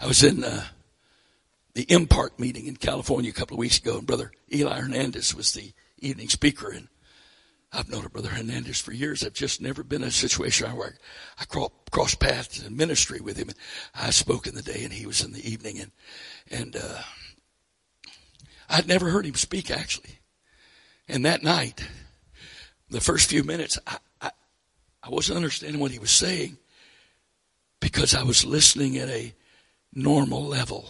I 0.00 0.08
was 0.08 0.24
in 0.24 0.42
uh, 0.42 0.64
the 1.74 1.86
Impart 1.88 2.40
meeting 2.40 2.66
in 2.66 2.74
California 2.74 3.30
a 3.30 3.34
couple 3.34 3.54
of 3.54 3.60
weeks 3.60 3.78
ago, 3.78 3.98
and 3.98 4.06
Brother 4.06 4.32
Eli 4.52 4.80
Hernandez 4.80 5.32
was 5.32 5.52
the 5.52 5.72
evening 6.02 6.28
speaker. 6.28 6.70
And 6.70 6.88
I've 7.72 7.88
known 7.88 8.06
Brother 8.08 8.28
Hernandez 8.28 8.80
for 8.80 8.92
years. 8.92 9.24
I've 9.24 9.32
just 9.32 9.60
never 9.60 9.82
been 9.82 10.02
in 10.02 10.08
a 10.08 10.12
situation 10.12 10.68
where 10.76 10.98
I 11.38 11.44
crossed 11.44 12.20
paths 12.20 12.62
in 12.62 12.76
ministry 12.76 13.20
with 13.20 13.38
him. 13.38 13.50
I 13.94 14.10
spoke 14.10 14.46
in 14.46 14.54
the 14.54 14.62
day, 14.62 14.84
and 14.84 14.92
he 14.92 15.06
was 15.06 15.22
in 15.22 15.32
the 15.32 15.50
evening, 15.50 15.78
and 15.78 15.92
and 16.50 16.76
uh, 16.76 17.02
I'd 18.68 18.88
never 18.88 19.10
heard 19.10 19.26
him 19.26 19.34
speak 19.34 19.70
actually. 19.70 20.18
And 21.08 21.24
that 21.24 21.42
night, 21.42 21.86
the 22.90 23.00
first 23.00 23.28
few 23.28 23.42
minutes, 23.42 23.78
I, 23.86 23.98
I, 24.20 24.30
I 25.02 25.10
wasn't 25.10 25.36
understanding 25.36 25.80
what 25.80 25.90
he 25.90 25.98
was 25.98 26.10
saying 26.10 26.58
because 27.80 28.14
I 28.14 28.22
was 28.22 28.44
listening 28.44 28.96
at 28.98 29.08
a 29.08 29.34
normal 29.92 30.44
level. 30.44 30.88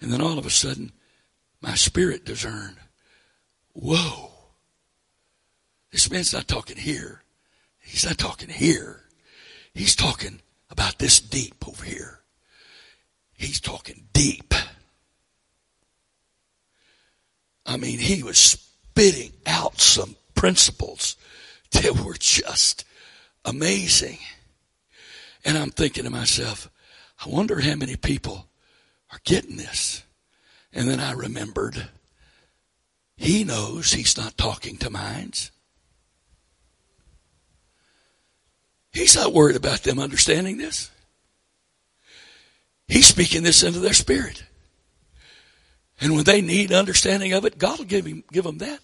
And 0.00 0.12
then 0.12 0.20
all 0.20 0.38
of 0.38 0.46
a 0.46 0.50
sudden, 0.50 0.92
my 1.60 1.74
spirit 1.74 2.24
discerned, 2.24 2.76
whoa, 3.74 4.30
this 5.90 6.10
man's 6.10 6.32
not 6.32 6.48
talking 6.48 6.76
here. 6.76 7.22
He's 7.80 8.04
not 8.04 8.18
talking 8.18 8.48
here. 8.48 9.02
He's 9.74 9.94
talking 9.94 10.40
about 10.70 10.98
this 10.98 11.20
deep 11.20 11.68
over 11.68 11.84
here. 11.84 12.20
He's 13.36 13.60
talking 13.60 14.06
deep. 14.12 14.54
I 17.66 17.76
mean, 17.76 17.98
he 17.98 18.22
was 18.22 18.38
spitting 18.38 19.32
out 19.46 19.80
some 19.80 20.16
principles 20.34 21.16
that 21.72 22.00
were 22.04 22.14
just 22.14 22.84
amazing. 23.44 24.18
And 25.44 25.58
I'm 25.58 25.70
thinking 25.70 26.04
to 26.04 26.10
myself, 26.10 26.70
I 27.24 27.28
wonder 27.28 27.60
how 27.60 27.74
many 27.74 27.96
people 27.96 28.48
are 29.12 29.20
getting 29.24 29.56
this. 29.56 30.02
And 30.72 30.88
then 30.88 31.00
I 31.00 31.12
remembered 31.12 31.88
he 33.16 33.44
knows 33.44 33.92
he's 33.92 34.16
not 34.16 34.36
talking 34.36 34.76
to 34.78 34.90
minds. 34.90 35.50
He's 38.92 39.16
not 39.16 39.32
worried 39.32 39.56
about 39.56 39.82
them 39.82 39.98
understanding 39.98 40.56
this. 40.56 40.90
He's 42.86 43.06
speaking 43.06 43.42
this 43.42 43.62
into 43.62 43.80
their 43.80 43.92
spirit. 43.92 44.44
And 46.00 46.14
when 46.14 46.24
they 46.24 46.40
need 46.40 46.72
understanding 46.72 47.32
of 47.32 47.44
it, 47.44 47.58
God 47.58 47.78
will 47.78 47.86
give 47.86 48.04
him, 48.04 48.24
give 48.30 48.44
them 48.44 48.58
that. 48.58 48.80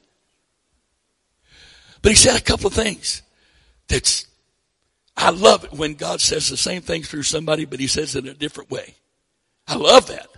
But 2.03 2.13
he 2.13 2.17
said 2.17 2.37
a 2.37 2.43
couple 2.43 2.69
of 2.69 2.73
things 2.73 3.23
that's, 3.89 4.27
I 5.17 5.31
love 5.31 5.65
it 5.65 5.73
when 5.73 5.95
God 5.95 6.21
says 6.21 6.49
the 6.49 6.57
same 6.57 6.83
thing 6.83 7.03
through 7.03 7.25
somebody, 7.25 7.65
but 7.65 7.81
he 7.81 7.87
says 7.87 8.17
it 8.17 8.25
in 8.25 8.31
a 8.31 8.35
different 8.35 8.71
way. 8.71 8.95
I 9.69 9.77
love 9.77 10.07
that. 10.07 10.29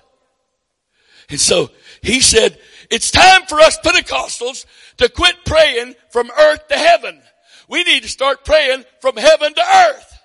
And 1.30 1.40
so 1.40 1.70
he 2.02 2.20
said, 2.20 2.58
it's 2.92 3.10
time 3.10 3.46
for 3.48 3.58
us 3.58 3.78
Pentecostals 3.78 4.66
to 4.98 5.08
quit 5.08 5.46
praying 5.46 5.94
from 6.10 6.30
earth 6.30 6.68
to 6.68 6.76
heaven. 6.76 7.22
We 7.66 7.84
need 7.84 8.02
to 8.02 8.08
start 8.10 8.44
praying 8.44 8.84
from 9.00 9.16
heaven 9.16 9.54
to 9.54 9.62
earth. 9.62 10.18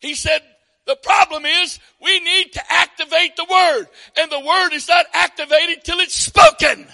He 0.00 0.16
said, 0.16 0.42
the 0.84 0.96
problem 0.96 1.46
is 1.46 1.78
we 2.02 2.18
need 2.18 2.54
to 2.54 2.72
activate 2.72 3.36
the 3.36 3.46
word 3.48 3.86
and 4.18 4.32
the 4.32 4.40
word 4.40 4.70
is 4.72 4.88
not 4.88 5.06
activated 5.14 5.84
till 5.84 6.00
it's 6.00 6.16
spoken. 6.16 6.88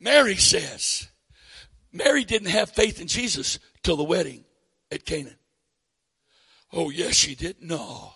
Mary 0.00 0.36
says, 0.36 1.06
Mary 1.92 2.24
didn't 2.24 2.48
have 2.48 2.70
faith 2.70 2.98
in 2.98 3.08
Jesus 3.08 3.58
till 3.82 3.96
the 3.96 4.04
wedding 4.04 4.43
at 4.94 5.04
Canaan. 5.04 5.36
Oh, 6.72 6.90
yes, 6.90 7.14
she 7.14 7.34
did. 7.34 7.56
No. 7.60 8.12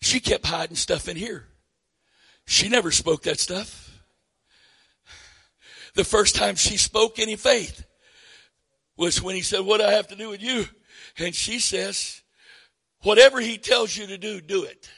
She 0.00 0.20
kept 0.20 0.46
hiding 0.46 0.76
stuff 0.76 1.08
in 1.08 1.16
here. 1.16 1.46
She 2.46 2.68
never 2.68 2.90
spoke 2.90 3.22
that 3.22 3.40
stuff. 3.40 3.90
The 5.94 6.04
first 6.04 6.34
time 6.34 6.56
she 6.56 6.76
spoke 6.76 7.18
any 7.18 7.36
faith 7.36 7.86
was 8.96 9.22
when 9.22 9.34
he 9.34 9.42
said, 9.42 9.60
what 9.60 9.80
do 9.80 9.86
I 9.86 9.92
have 9.92 10.08
to 10.08 10.16
do 10.16 10.28
with 10.28 10.42
you? 10.42 10.66
And 11.18 11.34
she 11.34 11.58
says, 11.58 12.22
whatever 13.02 13.40
he 13.40 13.58
tells 13.58 13.96
you 13.96 14.06
to 14.08 14.18
do, 14.18 14.40
do 14.40 14.64
it. 14.64 14.90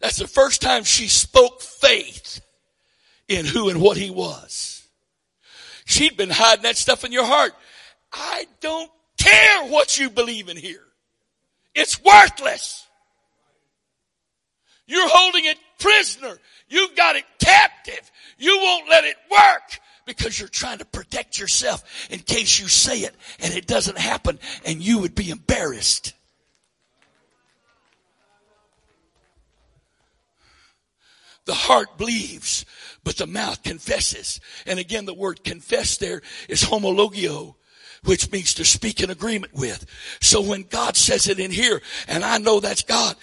That's 0.00 0.18
the 0.18 0.28
first 0.28 0.60
time 0.60 0.84
she 0.84 1.08
spoke 1.08 1.62
faith 1.62 2.40
in 3.28 3.46
who 3.46 3.68
and 3.68 3.80
what 3.80 3.96
he 3.96 4.10
was. 4.10 4.88
She'd 5.84 6.16
been 6.16 6.30
hiding 6.30 6.62
that 6.62 6.76
stuff 6.76 7.04
in 7.04 7.12
your 7.12 7.26
heart. 7.26 7.52
I 8.12 8.46
don't 8.60 8.90
care 9.18 9.64
what 9.66 9.98
you 9.98 10.10
believe 10.10 10.48
in 10.48 10.56
here. 10.56 10.84
It's 11.74 12.02
worthless. 12.02 12.86
You're 14.86 15.08
holding 15.08 15.44
it 15.44 15.56
prisoner. 15.78 16.36
You've 16.68 16.96
got 16.96 17.16
it 17.16 17.24
captive. 17.38 18.10
You 18.38 18.58
won't 18.58 18.88
let 18.88 19.04
it 19.04 19.16
work 19.30 19.80
because 20.04 20.38
you're 20.38 20.48
trying 20.48 20.78
to 20.78 20.84
protect 20.84 21.38
yourself 21.38 21.84
in 22.10 22.18
case 22.18 22.58
you 22.58 22.66
say 22.66 23.00
it 23.00 23.14
and 23.38 23.54
it 23.54 23.68
doesn't 23.68 23.98
happen 23.98 24.40
and 24.64 24.82
you 24.82 24.98
would 24.98 25.14
be 25.14 25.30
embarrassed. 25.30 26.14
The 31.44 31.54
heart 31.54 31.96
believes, 31.96 32.64
but 33.02 33.16
the 33.16 33.26
mouth 33.26 33.62
confesses. 33.62 34.40
And 34.66 34.78
again, 34.78 35.04
the 35.04 35.14
word 35.14 35.42
confess 35.42 35.96
there 35.96 36.22
is 36.48 36.62
homologeo, 36.62 37.54
which 38.04 38.30
means 38.32 38.54
to 38.54 38.64
speak 38.64 39.00
in 39.00 39.10
agreement 39.10 39.54
with. 39.54 39.86
So 40.20 40.40
when 40.40 40.62
God 40.62 40.96
says 40.96 41.28
it 41.28 41.38
in 41.38 41.50
here, 41.50 41.80
and 42.08 42.24
I 42.24 42.38
know 42.38 42.60
that's 42.60 42.82
God, 42.82 43.16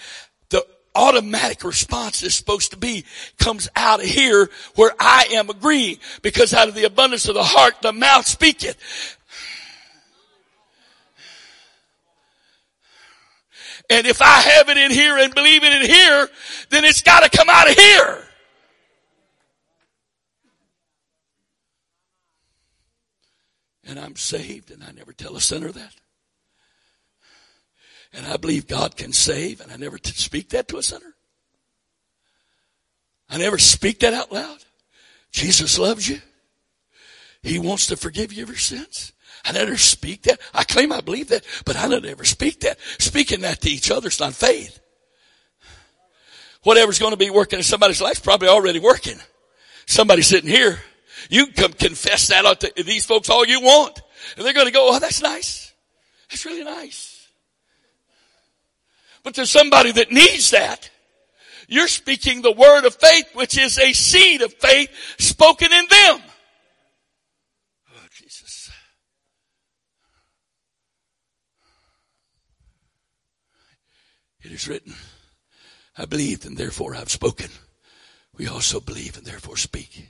the 0.50 0.66
automatic 0.94 1.64
response 1.64 2.22
is 2.22 2.34
supposed 2.34 2.70
to 2.72 2.76
be 2.76 3.04
comes 3.38 3.68
out 3.76 4.00
of 4.00 4.06
here 4.06 4.50
where 4.74 4.92
I 4.98 5.28
am 5.32 5.50
agreeing 5.50 5.98
because 6.22 6.54
out 6.54 6.68
of 6.68 6.74
the 6.74 6.84
abundance 6.84 7.28
of 7.28 7.34
the 7.34 7.44
heart, 7.44 7.82
the 7.82 7.92
mouth 7.92 8.26
speaketh. 8.26 8.76
And 13.90 14.06
if 14.06 14.20
I 14.20 14.40
have 14.40 14.68
it 14.68 14.76
in 14.76 14.90
here 14.90 15.16
and 15.16 15.34
believe 15.34 15.64
it 15.64 15.72
in 15.72 15.88
here, 15.88 16.28
then 16.68 16.84
it's 16.84 17.02
got 17.02 17.20
to 17.20 17.36
come 17.36 17.48
out 17.48 17.70
of 17.70 17.76
here. 17.76 18.27
And 23.88 23.98
I'm 23.98 24.16
saved, 24.16 24.70
and 24.70 24.84
I 24.84 24.92
never 24.92 25.12
tell 25.12 25.34
a 25.34 25.40
sinner 25.40 25.72
that. 25.72 25.94
And 28.12 28.26
I 28.26 28.36
believe 28.36 28.66
God 28.66 28.96
can 28.96 29.12
save, 29.12 29.60
and 29.60 29.72
I 29.72 29.76
never 29.76 29.98
t- 29.98 30.12
speak 30.12 30.50
that 30.50 30.68
to 30.68 30.76
a 30.76 30.82
sinner. 30.82 31.14
I 33.30 33.38
never 33.38 33.58
speak 33.58 34.00
that 34.00 34.14
out 34.14 34.32
loud. 34.32 34.58
Jesus 35.32 35.78
loves 35.78 36.08
you. 36.08 36.20
He 37.42 37.58
wants 37.58 37.86
to 37.86 37.96
forgive 37.96 38.32
you 38.32 38.42
of 38.42 38.48
your 38.48 38.58
sins. 38.58 39.12
I 39.44 39.52
never 39.52 39.76
speak 39.76 40.22
that. 40.22 40.40
I 40.52 40.64
claim 40.64 40.92
I 40.92 41.00
believe 41.00 41.28
that, 41.28 41.44
but 41.64 41.76
I 41.76 41.88
don't 41.88 42.04
ever 42.04 42.24
speak 42.24 42.60
that. 42.60 42.78
Speaking 42.98 43.40
that 43.42 43.60
to 43.62 43.70
each 43.70 43.90
other 43.90 44.08
is 44.08 44.20
not 44.20 44.34
faith. 44.34 44.80
Whatever's 46.62 46.98
going 46.98 47.12
to 47.12 47.18
be 47.18 47.30
working 47.30 47.58
in 47.58 47.62
somebody's 47.62 48.02
life 48.02 48.14
is 48.14 48.20
probably 48.20 48.48
already 48.48 48.80
working. 48.80 49.18
Somebody 49.86 50.22
sitting 50.22 50.50
here, 50.50 50.80
you 51.30 51.48
can 51.48 51.72
confess 51.72 52.28
that 52.28 52.44
out 52.44 52.60
to 52.60 52.72
these 52.82 53.06
folks 53.06 53.30
all 53.30 53.46
you 53.46 53.60
want. 53.60 54.00
And 54.36 54.44
they're 54.44 54.52
going 54.52 54.66
to 54.66 54.72
go, 54.72 54.94
oh, 54.94 54.98
that's 54.98 55.22
nice. 55.22 55.72
That's 56.30 56.44
really 56.44 56.64
nice. 56.64 57.28
But 59.22 59.34
there's 59.34 59.50
somebody 59.50 59.92
that 59.92 60.12
needs 60.12 60.50
that. 60.50 60.90
You're 61.68 61.88
speaking 61.88 62.40
the 62.40 62.52
word 62.52 62.86
of 62.86 62.94
faith, 62.94 63.26
which 63.34 63.58
is 63.58 63.78
a 63.78 63.92
seed 63.92 64.40
of 64.40 64.54
faith 64.54 64.90
spoken 65.18 65.70
in 65.70 65.84
them. 65.90 66.22
Oh, 67.90 68.06
Jesus. 68.10 68.70
It 74.40 74.52
is 74.52 74.66
written, 74.66 74.94
I 75.96 76.06
believed 76.06 76.46
and 76.46 76.56
therefore 76.56 76.94
I've 76.94 77.10
spoken. 77.10 77.50
We 78.38 78.46
also 78.46 78.80
believe 78.80 79.18
and 79.18 79.26
therefore 79.26 79.56
speak. 79.56 80.08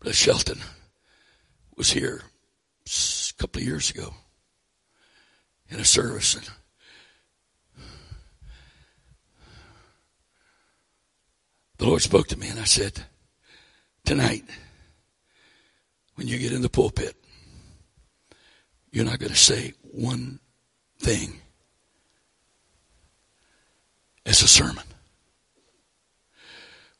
Brother 0.00 0.14
Shelton 0.14 0.58
was 1.76 1.90
here 1.90 2.22
a 2.86 3.32
couple 3.38 3.60
of 3.60 3.68
years 3.68 3.90
ago 3.90 4.14
in 5.68 5.78
a 5.78 5.84
service 5.84 6.34
and 6.36 6.48
the 11.76 11.84
Lord 11.84 12.00
spoke 12.00 12.28
to 12.28 12.38
me 12.38 12.48
and 12.48 12.58
I 12.58 12.64
said, 12.64 13.04
tonight, 14.06 14.44
when 16.14 16.26
you 16.26 16.38
get 16.38 16.52
in 16.52 16.62
the 16.62 16.70
pulpit, 16.70 17.14
you're 18.90 19.04
not 19.04 19.18
going 19.18 19.32
to 19.32 19.38
say 19.38 19.74
one 19.82 20.40
thing 20.98 21.40
as 24.24 24.40
a 24.40 24.48
sermon. 24.48 24.84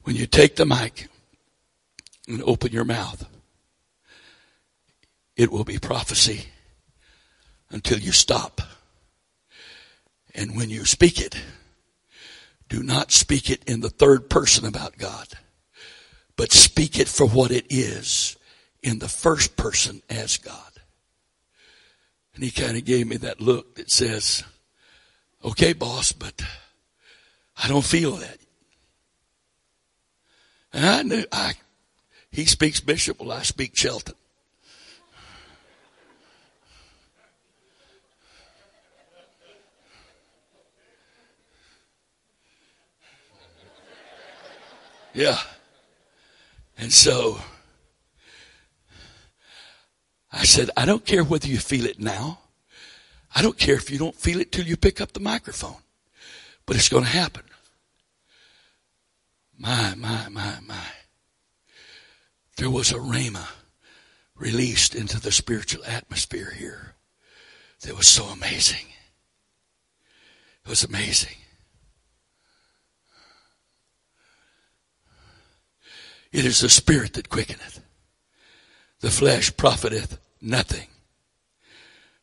When 0.03 0.17
you 0.17 0.27
take 0.27 0.57
the 0.57 0.67
mic 0.67 1.09
and 2.29 2.43
open 2.43 2.73
your 2.73 2.85
mouth, 2.85 3.29
it 5.37 5.51
will 5.51 5.65
be 5.65 5.79
prophecy 5.79 6.47
until 7.71 7.99
you 7.99 8.13
stop. 8.13 8.61
And 10.35 10.57
when 10.57 10.71
you 10.71 10.85
speak 10.85 11.21
it, 11.21 11.37
do 12.69 12.83
not 12.83 13.11
speak 13.11 13.51
it 13.51 13.65
in 13.65 13.81
the 13.81 13.91
third 13.91 14.31
person 14.31 14.65
about 14.65 14.97
God, 14.97 15.29
but 16.37 16.53
speak 16.53 16.99
it 16.99 17.09
for 17.09 17.27
what 17.27 17.51
it 17.51 17.67
is 17.69 18.37
in 18.83 18.99
the 18.99 19.09
first 19.09 19.57
person 19.57 20.03
as 20.09 20.37
God. 20.39 20.55
And 22.35 22.45
he 22.45 22.51
kind 22.51 22.77
of 22.77 22.85
gave 22.85 23.07
me 23.07 23.17
that 23.19 23.41
look 23.41 23.75
that 23.75 23.91
says, 23.91 24.45
okay, 25.45 25.73
boss, 25.73 26.13
but 26.13 26.41
I 27.63 27.69
don't 27.69 27.85
feel 27.85 28.13
that. 28.13 28.39
And 30.73 30.87
I 30.87 31.03
knew, 31.03 31.25
I, 31.33 31.55
he 32.31 32.45
speaks 32.45 32.81
Bishop, 32.81 33.21
well, 33.21 33.33
I 33.33 33.43
speak 33.43 33.77
Shelton. 33.77 34.15
Yeah. 45.13 45.39
And 46.79 46.93
so 46.93 47.41
I 50.33 50.45
said, 50.45 50.71
I 50.77 50.87
don't 50.87 51.05
care 51.05 51.25
whether 51.25 51.49
you 51.49 51.59
feel 51.59 51.87
it 51.87 51.99
now. 51.99 52.39
I 53.35 53.43
don't 53.43 53.59
care 53.59 53.75
if 53.75 53.91
you 53.91 53.99
don't 53.99 54.15
feel 54.15 54.41
it 54.41 54.53
till 54.53 54.65
you 54.65 54.77
pick 54.77 55.01
up 55.01 55.13
the 55.13 55.21
microphone. 55.21 55.77
But 56.67 56.77
it's 56.77 56.89
going 56.89 57.05
to 57.05 57.11
happen. 57.11 57.43
My, 59.59 59.95
my, 59.97 60.29
my, 60.29 60.59
my. 60.67 60.85
There 62.61 62.69
was 62.69 62.91
a 62.91 62.97
rhema 62.97 63.49
released 64.37 64.95
into 64.95 65.19
the 65.19 65.33
spiritual 65.33 65.83
atmosphere 65.87 66.51
here 66.51 66.95
that 67.81 67.97
was 67.97 68.07
so 68.07 68.25
amazing. 68.27 68.85
It 70.67 70.69
was 70.69 70.85
amazing. 70.85 71.37
It 76.33 76.45
is 76.45 76.61
the 76.61 76.69
spirit 76.69 77.15
that 77.15 77.31
quickeneth 77.31 77.81
the 79.01 79.09
flesh 79.11 79.57
profiteth 79.57 80.19
nothing. 80.43 80.89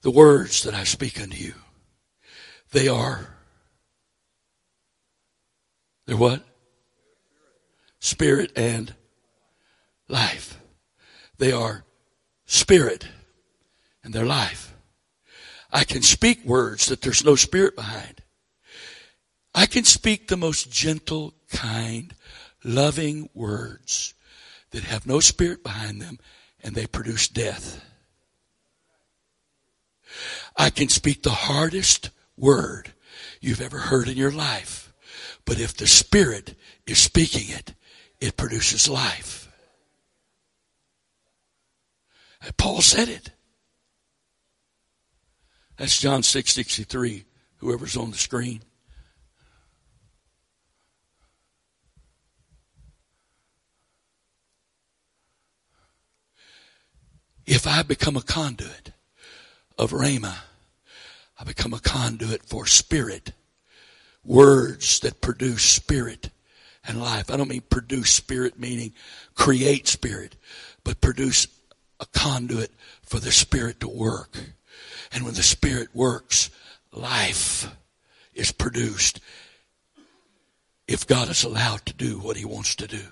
The 0.03 0.11
words 0.11 0.61
that 0.61 0.75
I 0.75 0.83
speak 0.83 1.19
unto 1.19 1.35
you, 1.35 1.55
they 2.73 2.87
are, 2.87 3.37
they're 6.05 6.15
what? 6.15 6.45
Spirit 7.99 8.51
and 8.55 8.93
life. 10.07 10.59
They 11.37 11.51
are 11.51 11.83
spirit 12.45 13.07
and 14.03 14.13
they're 14.13 14.25
life. 14.25 14.73
I 15.71 15.83
can 15.83 16.01
speak 16.01 16.45
words 16.45 16.87
that 16.87 17.01
there's 17.01 17.25
no 17.25 17.35
spirit 17.35 17.75
behind. 17.75 18.21
I 19.53 19.65
can 19.65 19.83
speak 19.83 20.27
the 20.27 20.37
most 20.37 20.71
gentle, 20.71 21.33
kind, 21.51 22.13
loving 22.63 23.29
words 23.33 24.13
that 24.71 24.83
have 24.83 25.05
no 25.05 25.19
spirit 25.19 25.63
behind 25.63 26.01
them 26.01 26.19
and 26.63 26.75
they 26.75 26.87
produce 26.87 27.27
death. 27.27 27.83
I 30.55 30.69
can 30.69 30.89
speak 30.89 31.23
the 31.23 31.29
hardest 31.29 32.09
word 32.37 32.93
you've 33.41 33.61
ever 33.61 33.77
heard 33.77 34.07
in 34.07 34.17
your 34.17 34.31
life, 34.31 34.93
but 35.45 35.59
if 35.59 35.75
the 35.75 35.87
Spirit 35.87 36.55
is 36.85 36.97
speaking 36.97 37.49
it, 37.49 37.73
it 38.19 38.37
produces 38.37 38.89
life. 38.89 39.46
Paul 42.57 42.81
said 42.81 43.09
it. 43.09 43.31
That's 45.77 45.99
John 45.99 46.23
6 46.23 46.51
63, 46.51 47.25
whoever's 47.57 47.97
on 47.97 48.11
the 48.11 48.17
screen. 48.17 48.61
If 57.45 57.65
I 57.65 57.81
become 57.83 58.17
a 58.17 58.21
conduit 58.21 58.91
of 59.77 59.91
Rhema, 59.91 60.35
I 61.39 61.43
become 61.45 61.73
a 61.73 61.79
conduit 61.79 62.43
for 62.43 62.65
spirit. 62.65 63.31
Words 64.25 64.99
that 64.99 65.21
produce 65.21 65.63
spirit 65.63 66.29
and 66.85 66.99
life. 66.99 67.31
I 67.31 67.37
don't 67.37 67.47
mean 67.47 67.61
produce 67.61 68.09
spirit 68.09 68.59
meaning 68.59 68.93
create 69.35 69.87
spirit, 69.87 70.35
but 70.83 70.99
produce 70.99 71.47
a 71.99 72.05
conduit 72.07 72.71
for 73.03 73.19
the 73.19 73.31
spirit 73.31 73.79
to 73.79 73.87
work. 73.87 74.37
And 75.11 75.23
when 75.23 75.33
the 75.33 75.43
spirit 75.43 75.89
works, 75.93 76.49
life 76.91 77.69
is 78.33 78.51
produced 78.51 79.19
if 80.87 81.05
God 81.05 81.29
is 81.29 81.43
allowed 81.43 81.85
to 81.85 81.93
do 81.93 82.19
what 82.19 82.37
he 82.37 82.45
wants 82.45 82.75
to 82.75 82.87
do. 82.87 83.03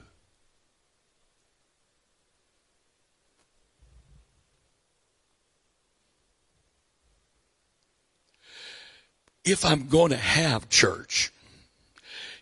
If 9.44 9.64
I'm 9.64 9.88
going 9.88 10.10
to 10.10 10.18
have 10.18 10.70
church, 10.70 11.32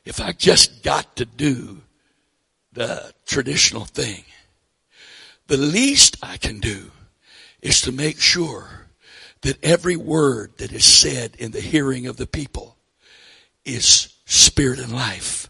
if 0.06 0.22
I 0.22 0.32
just 0.32 0.84
got 0.84 1.18
to 1.18 1.26
do 1.26 1.82
the 2.72 3.14
traditional 3.26 3.86
thing, 3.86 4.24
the 5.48 5.58
least 5.58 6.18
I 6.22 6.38
can 6.38 6.60
do 6.60 6.92
is 7.62 7.82
to 7.82 7.92
make 7.92 8.20
sure 8.20 8.88
that 9.42 9.64
every 9.64 9.96
word 9.96 10.58
that 10.58 10.72
is 10.72 10.86
said 10.86 11.36
in 11.38 11.52
the 11.52 11.62
hearing 11.62 12.08
of 12.08 12.18
the 12.18 12.28
people 12.28 12.78
is 13.66 14.14
spirit 14.26 14.80
and 14.80 14.94
life 14.94 15.50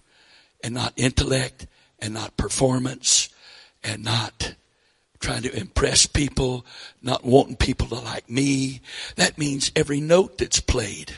and 0.64 0.74
not 0.74 0.94
intellect 0.96 1.68
and 2.00 2.14
not 2.14 2.38
performance 2.38 3.30
and 3.84 4.04
not 4.04 4.56
trying 5.20 5.44
to 5.44 5.58
impress 5.58 6.06
people, 6.06 6.66
not 7.02 7.24
wanting 7.24 7.56
people 7.56 7.88
to 7.88 7.96
like 7.96 8.30
me. 8.30 8.82
That 9.16 9.38
means 9.38 9.72
every 9.76 10.02
note 10.02 10.38
that's 10.38 10.60
played 10.60 11.14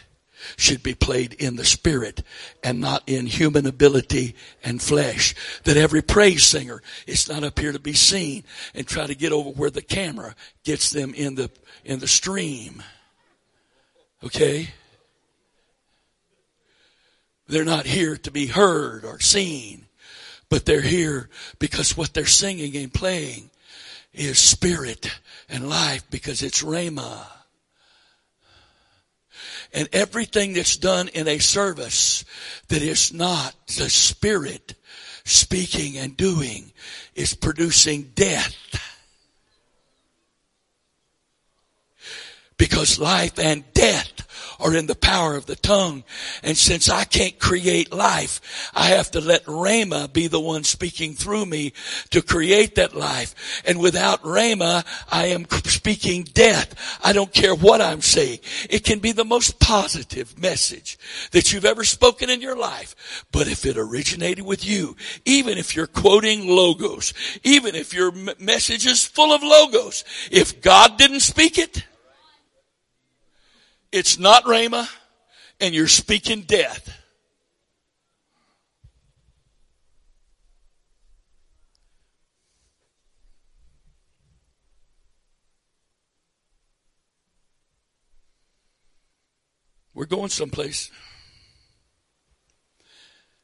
should 0.57 0.83
be 0.83 0.93
played 0.93 1.33
in 1.33 1.55
the 1.55 1.65
spirit 1.65 2.23
and 2.63 2.79
not 2.79 3.03
in 3.07 3.25
human 3.25 3.65
ability 3.65 4.35
and 4.63 4.81
flesh. 4.81 5.35
That 5.63 5.77
every 5.77 6.01
praise 6.01 6.43
singer 6.43 6.81
is 7.07 7.29
not 7.29 7.43
up 7.43 7.59
here 7.59 7.71
to 7.71 7.79
be 7.79 7.93
seen 7.93 8.43
and 8.73 8.87
try 8.87 9.07
to 9.07 9.15
get 9.15 9.31
over 9.31 9.49
where 9.49 9.69
the 9.69 9.81
camera 9.81 10.35
gets 10.63 10.91
them 10.91 11.13
in 11.13 11.35
the, 11.35 11.49
in 11.83 11.99
the 11.99 12.07
stream. 12.07 12.83
Okay? 14.23 14.69
They're 17.47 17.65
not 17.65 17.85
here 17.85 18.17
to 18.17 18.31
be 18.31 18.47
heard 18.47 19.05
or 19.05 19.19
seen, 19.19 19.85
but 20.49 20.65
they're 20.65 20.81
here 20.81 21.29
because 21.59 21.95
what 21.95 22.13
they're 22.13 22.25
singing 22.25 22.75
and 22.75 22.93
playing 22.93 23.51
is 24.13 24.39
spirit 24.39 25.11
and 25.49 25.69
life 25.69 26.09
because 26.09 26.41
it's 26.41 26.63
Rhema. 26.63 27.27
And 29.75 29.89
everything 29.91 30.53
that's 30.53 30.77
done 30.77 31.09
in 31.09 31.27
a 31.27 31.37
service 31.37 32.23
that 32.69 32.81
is 32.81 33.13
not 33.13 33.53
the 33.67 33.89
spirit 33.89 34.73
speaking 35.25 35.97
and 35.97 36.15
doing 36.15 36.71
is 37.13 37.33
producing 37.33 38.11
death. 38.15 38.55
Because 42.57 42.99
life 42.99 43.37
and 43.37 43.63
death 43.73 44.15
are 44.59 44.75
in 44.75 44.87
the 44.87 44.95
power 44.95 45.35
of 45.35 45.45
the 45.45 45.55
tongue. 45.55 46.03
And 46.43 46.57
since 46.57 46.89
I 46.89 47.03
can't 47.03 47.37
create 47.39 47.93
life, 47.93 48.71
I 48.73 48.87
have 48.87 49.11
to 49.11 49.21
let 49.21 49.45
Rhema 49.45 50.11
be 50.11 50.27
the 50.27 50.39
one 50.39 50.63
speaking 50.63 51.13
through 51.13 51.45
me 51.45 51.73
to 52.11 52.21
create 52.21 52.75
that 52.75 52.95
life. 52.95 53.63
And 53.65 53.79
without 53.79 54.23
Rhema, 54.23 54.85
I 55.11 55.27
am 55.27 55.45
speaking 55.65 56.23
death. 56.23 56.99
I 57.03 57.13
don't 57.13 57.33
care 57.33 57.55
what 57.55 57.81
I'm 57.81 58.01
saying. 58.01 58.39
It 58.69 58.83
can 58.83 58.99
be 58.99 59.11
the 59.11 59.25
most 59.25 59.59
positive 59.59 60.39
message 60.39 60.97
that 61.31 61.51
you've 61.51 61.65
ever 61.65 61.83
spoken 61.83 62.29
in 62.29 62.41
your 62.41 62.57
life. 62.57 63.25
But 63.31 63.47
if 63.47 63.65
it 63.65 63.77
originated 63.77 64.45
with 64.45 64.65
you, 64.65 64.95
even 65.25 65.57
if 65.57 65.75
you're 65.75 65.87
quoting 65.87 66.47
logos, 66.47 67.13
even 67.43 67.75
if 67.75 67.93
your 67.93 68.11
message 68.39 68.85
is 68.85 69.05
full 69.05 69.33
of 69.33 69.43
logos, 69.43 70.03
if 70.31 70.61
God 70.61 70.97
didn't 70.97 71.21
speak 71.21 71.57
it, 71.57 71.83
it's 73.95 74.19
not 74.19 74.43
Rhema, 74.43 74.93
and 75.61 75.73
you're 75.73 75.87
speaking 75.87 76.41
death. 76.41 77.01
We're 89.93 90.03
going 90.03 90.27
someplace. 90.27 90.91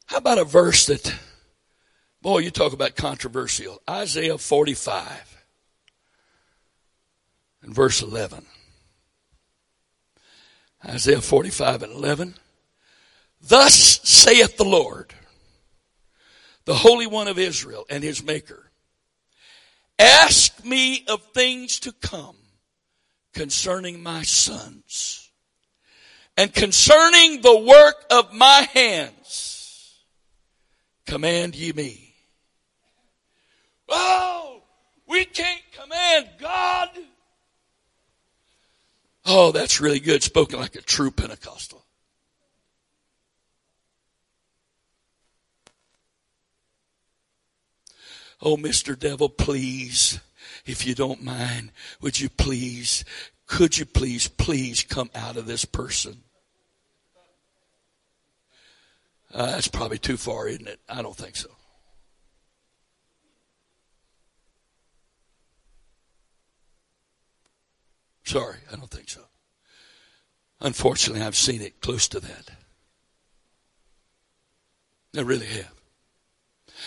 How 0.04 0.18
about 0.18 0.36
a 0.36 0.44
verse 0.44 0.84
that, 0.84 1.14
boy, 2.20 2.40
you 2.40 2.50
talk 2.50 2.74
about 2.74 2.94
controversial. 2.94 3.80
Isaiah 3.88 4.36
45 4.36 5.46
and 7.62 7.74
verse 7.74 8.02
11. 8.02 8.44
Isaiah 10.84 11.20
45 11.20 11.84
and 11.84 11.92
11. 11.92 12.34
Thus 13.40 13.74
saith 14.02 14.56
the 14.56 14.64
Lord, 14.64 15.14
the 16.64 16.74
Holy 16.74 17.06
One 17.06 17.28
of 17.28 17.38
Israel 17.38 17.84
and 17.88 18.02
his 18.02 18.22
Maker. 18.22 18.70
Ask 19.98 20.64
me 20.64 21.04
of 21.08 21.22
things 21.32 21.80
to 21.80 21.92
come 21.92 22.36
concerning 23.32 24.02
my 24.02 24.22
sons 24.22 25.30
and 26.36 26.52
concerning 26.52 27.40
the 27.40 27.58
work 27.58 28.04
of 28.10 28.32
my 28.32 28.66
hands. 28.72 30.00
Command 31.06 31.54
ye 31.54 31.72
me. 31.72 32.14
Oh, 33.88 34.62
we 35.06 35.24
can't 35.24 35.62
command 35.72 36.28
God. 36.38 36.88
Oh, 39.24 39.52
that's 39.52 39.80
really 39.80 40.00
good. 40.00 40.22
Spoken 40.22 40.58
like 40.58 40.74
a 40.74 40.82
true 40.82 41.10
Pentecostal. 41.10 41.84
Oh, 48.44 48.56
Mr. 48.56 48.98
Devil, 48.98 49.28
please, 49.28 50.18
if 50.66 50.84
you 50.84 50.96
don't 50.96 51.22
mind, 51.22 51.70
would 52.00 52.18
you 52.18 52.28
please, 52.28 53.04
could 53.46 53.78
you 53.78 53.86
please, 53.86 54.26
please 54.26 54.82
come 54.82 55.10
out 55.14 55.36
of 55.36 55.46
this 55.46 55.64
person? 55.64 56.24
Uh, 59.32 59.46
that's 59.46 59.68
probably 59.68 59.98
too 59.98 60.16
far, 60.16 60.48
isn't 60.48 60.66
it? 60.66 60.80
I 60.88 61.02
don't 61.02 61.16
think 61.16 61.36
so. 61.36 61.48
Sorry, 68.32 68.56
I 68.72 68.76
don't 68.76 68.90
think 68.90 69.10
so. 69.10 69.20
Unfortunately, 70.62 71.22
I've 71.22 71.36
seen 71.36 71.60
it 71.60 71.82
close 71.82 72.08
to 72.08 72.20
that. 72.20 72.50
I 75.14 75.20
really 75.20 75.44
have. 75.44 75.74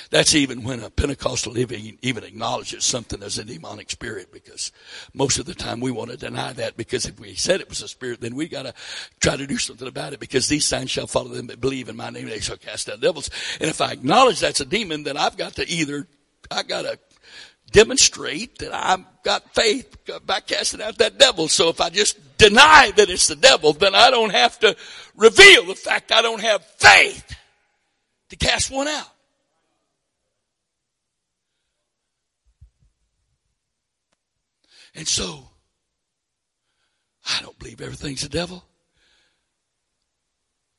That's 0.10 0.34
even 0.34 0.64
when 0.64 0.80
a 0.80 0.90
Pentecostal 0.90 1.54
living 1.54 2.00
even 2.02 2.24
acknowledges 2.24 2.84
something 2.84 3.22
as 3.22 3.38
a 3.38 3.44
demonic 3.44 3.92
spirit 3.92 4.32
because 4.34 4.72
most 5.14 5.38
of 5.38 5.46
the 5.46 5.54
time 5.54 5.82
we 5.82 5.92
want 5.92 6.10
to 6.10 6.18
deny 6.18 6.52
that 6.54 6.78
because 6.78 7.06
if 7.06 7.20
we 7.20 7.36
said 7.36 7.62
it 7.62 7.70
was 7.70 7.84
a 7.84 7.88
spirit, 7.88 8.22
then 8.22 8.34
we 8.34 8.48
gotta 8.48 8.74
try 9.20 9.38
to 9.38 9.46
do 9.46 9.60
something 9.60 9.88
about 9.88 10.14
it 10.14 10.20
because 10.20 10.48
these 10.48 10.66
signs 10.66 10.90
shall 10.90 11.06
follow 11.06 11.30
them 11.30 11.46
that 11.48 11.62
believe 11.62 11.90
in 11.90 11.96
my 11.96 12.10
name. 12.10 12.28
They 12.28 12.40
shall 12.40 12.58
cast 12.58 12.90
out 12.90 13.02
devils. 13.02 13.30
And 13.62 13.70
if 13.70 13.82
I 13.82 13.92
acknowledge 13.92 14.40
that's 14.40 14.62
a 14.62 14.66
demon, 14.66 15.04
then 15.04 15.16
I've 15.16 15.38
got 15.38 15.54
to 15.58 15.70
either, 15.70 16.08
I 16.50 16.64
gotta 16.64 16.98
demonstrate 17.72 18.60
that 18.60 18.74
I've 18.74 19.06
got 19.24 19.54
faith 19.54 19.96
by 20.26 20.40
casting 20.40 20.82
out 20.82 20.98
that 21.00 21.18
devil. 21.18 21.48
So 21.48 21.70
if 21.70 21.82
I 21.82 21.90
just 21.90 22.38
deny 22.38 22.92
that 22.96 23.10
it's 23.10 23.28
the 23.28 23.36
devil, 23.36 23.74
then 23.74 23.96
I 23.96 24.10
don't 24.10 24.32
have 24.32 24.60
to 24.60 24.76
reveal 25.16 25.66
the 25.66 25.76
fact 25.76 26.12
I 26.12 26.22
don't 26.22 26.42
have 26.42 26.64
faith 26.78 27.36
to 28.30 28.36
cast 28.36 28.72
one 28.72 28.88
out. 28.88 29.08
And 34.96 35.08
so, 35.08 35.50
I 37.28 37.42
don't 37.42 37.60
believe 37.60 37.82
everything's 37.82 38.22
the 38.22 38.30
devil. 38.30 38.64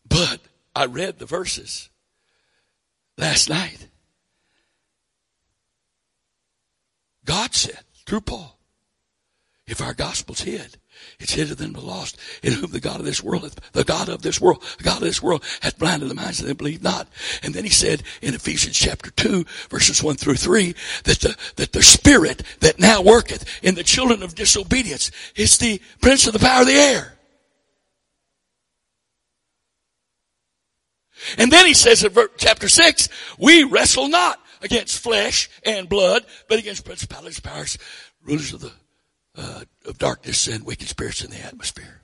But 0.09 0.41
I 0.74 0.87
read 0.87 1.18
the 1.18 1.26
verses 1.26 1.91
last 3.18 3.51
night. 3.51 3.89
God 7.27 7.55
said 7.55 7.81
through 8.07 8.22
Paul, 8.22 8.59
if 9.66 9.83
our 9.83 9.95
gospel's 9.95 10.43
hid, 10.43 10.79
it's 11.18 11.33
hidden 11.33 11.62
in 11.62 11.72
the 11.72 11.81
lost, 11.81 12.16
in 12.43 12.53
whom 12.53 12.70
the 12.70 12.81
God 12.81 13.01
of 13.01 13.05
this 13.05 13.22
world, 13.22 13.61
the 13.72 13.85
God 13.85 14.09
of 14.09 14.22
this 14.22 14.41
world, 14.41 14.62
the 14.79 14.85
God 14.85 14.99
of 14.99 15.03
this 15.03 15.22
world 15.22 15.45
hath 15.61 15.79
blinded 15.79 16.09
the 16.09 16.14
minds 16.14 16.41
of 16.41 16.47
them 16.47 16.57
believe 16.57 16.83
not. 16.83 17.09
And 17.43 17.53
then 17.53 17.64
he 17.64 17.70
said 17.70 18.05
in 18.22 18.35
Ephesians 18.35 18.77
chapter 18.77 19.11
2, 19.11 19.45
verses 19.68 20.03
1 20.03 20.16
through 20.16 20.37
3, 20.37 20.74
that 21.05 21.20
the, 21.20 21.37
that 21.57 21.72
the 21.72 21.83
spirit 21.83 22.43
that 22.61 22.79
now 22.79 23.03
worketh 23.03 23.45
in 23.62 23.74
the 23.74 23.83
children 23.83 24.22
of 24.22 24.37
disobedience 24.37 25.11
is 25.35 25.59
the 25.59 25.81
prince 26.01 26.27
of 26.27 26.33
the 26.33 26.39
power 26.39 26.61
of 26.61 26.68
the 26.68 26.74
air. 26.74 27.12
And 31.39 31.51
then 31.51 31.66
he 31.66 31.74
says 31.74 32.05
in 32.05 32.14
chapter 32.37 32.68
6, 32.68 33.09
we 33.39 33.64
wrestle 33.64 34.09
not 34.09 34.39
against 34.67 34.99
flesh 34.99 35.49
and 35.64 35.89
blood, 35.89 36.27
but 36.49 36.59
against 36.59 36.85
principalities, 36.85 37.41
powers, 37.41 37.79
rulers 38.23 38.53
of 38.53 38.61
the 38.61 38.73
uh, 39.39 39.64
of 39.87 39.99
darkness 39.99 40.47
and 40.47 40.64
wicked 40.64 40.89
spirits 40.89 41.25
in 41.25 41.31
the 41.31 41.41
atmosphere. 41.41 42.01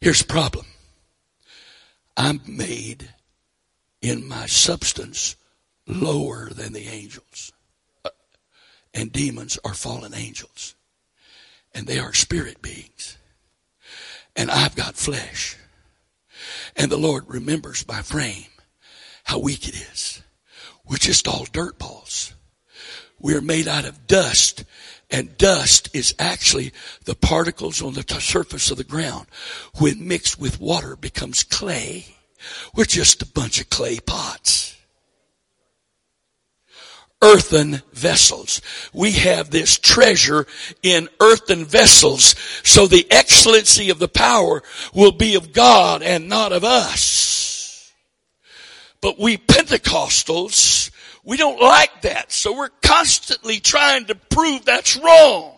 Here's 0.00 0.20
the 0.20 0.26
problem. 0.26 0.66
I'm 2.16 2.40
made 2.46 3.08
in 4.00 4.28
my 4.28 4.46
substance 4.46 5.36
lower 5.86 6.50
than 6.50 6.72
the 6.72 6.86
angels. 6.86 7.52
Uh, 8.04 8.10
and 8.94 9.10
demons 9.10 9.58
are 9.64 9.74
fallen 9.74 10.14
angels. 10.14 10.74
And 11.74 11.86
they 11.86 11.98
are 11.98 12.12
spirit 12.12 12.62
beings. 12.62 13.18
And 14.38 14.50
I've 14.50 14.76
got 14.76 14.94
flesh. 14.94 15.56
And 16.76 16.90
the 16.90 16.96
Lord 16.96 17.24
remembers 17.26 17.86
my 17.88 18.02
frame, 18.02 18.46
how 19.24 19.40
weak 19.40 19.68
it 19.68 19.74
is. 19.74 20.22
We're 20.86 20.96
just 20.96 21.26
all 21.26 21.44
dirt 21.52 21.78
balls. 21.78 22.32
We're 23.18 23.40
made 23.40 23.66
out 23.66 23.84
of 23.84 24.06
dust 24.06 24.64
and 25.10 25.36
dust 25.38 25.88
is 25.92 26.14
actually 26.20 26.72
the 27.04 27.16
particles 27.16 27.82
on 27.82 27.94
the 27.94 28.04
t- 28.04 28.20
surface 28.20 28.70
of 28.70 28.76
the 28.76 28.84
ground. 28.84 29.26
When 29.78 30.06
mixed 30.06 30.38
with 30.38 30.60
water 30.60 30.94
becomes 30.94 31.42
clay. 31.42 32.06
We're 32.76 32.84
just 32.84 33.22
a 33.22 33.26
bunch 33.26 33.60
of 33.60 33.70
clay 33.70 33.98
pots. 33.98 34.77
Earthen 37.22 37.82
vessels. 37.92 38.60
We 38.92 39.12
have 39.12 39.50
this 39.50 39.78
treasure 39.78 40.46
in 40.82 41.08
earthen 41.20 41.64
vessels 41.64 42.36
so 42.62 42.86
the 42.86 43.06
excellency 43.10 43.90
of 43.90 43.98
the 43.98 44.08
power 44.08 44.62
will 44.94 45.12
be 45.12 45.34
of 45.34 45.52
God 45.52 46.02
and 46.02 46.28
not 46.28 46.52
of 46.52 46.62
us. 46.62 47.92
But 49.00 49.18
we 49.18 49.36
Pentecostals 49.36 50.90
we 51.28 51.36
don't 51.36 51.60
like 51.60 52.00
that. 52.02 52.32
So 52.32 52.56
we're 52.56 52.70
constantly 52.80 53.60
trying 53.60 54.06
to 54.06 54.14
prove 54.14 54.64
that's 54.64 54.96
wrong. 54.96 55.52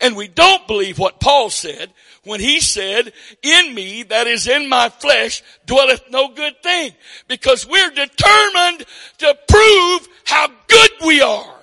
And 0.00 0.16
we 0.16 0.28
don't 0.28 0.66
believe 0.66 0.98
what 0.98 1.20
Paul 1.20 1.50
said 1.50 1.92
when 2.26 2.40
he 2.40 2.60
said, 2.60 3.12
in 3.42 3.74
me, 3.74 4.02
that 4.02 4.26
is 4.26 4.46
in 4.46 4.68
my 4.68 4.88
flesh, 4.88 5.42
dwelleth 5.64 6.02
no 6.10 6.28
good 6.28 6.62
thing. 6.62 6.92
Because 7.28 7.66
we're 7.66 7.90
determined 7.90 8.84
to 9.18 9.38
prove 9.48 10.08
how 10.24 10.48
good 10.66 10.90
we 11.06 11.22
are. 11.22 11.54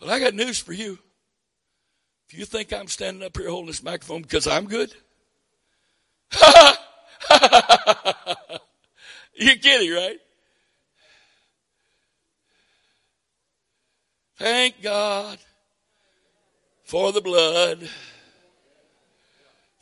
But 0.00 0.08
I 0.08 0.20
got 0.20 0.34
news 0.34 0.58
for 0.58 0.72
you. 0.72 0.98
If 2.30 2.38
you 2.38 2.44
think 2.44 2.72
I'm 2.72 2.88
standing 2.88 3.24
up 3.24 3.36
here 3.36 3.50
holding 3.50 3.66
this 3.66 3.82
microphone 3.82 4.22
because 4.22 4.46
I'm 4.46 4.66
good, 4.66 4.94
You're 9.34 9.56
kidding, 9.56 9.92
right? 9.92 10.18
Thank 14.38 14.82
God 14.82 15.38
for 16.84 17.12
the 17.12 17.20
blood. 17.20 17.88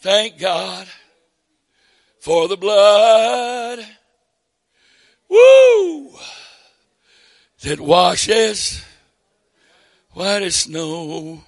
Thank 0.00 0.38
God 0.38 0.88
for 2.20 2.48
the 2.48 2.56
blood. 2.56 3.86
Woo! 5.28 6.10
That 7.62 7.80
washes 7.80 8.82
white 10.12 10.42
as 10.42 10.56
snow. 10.56 11.42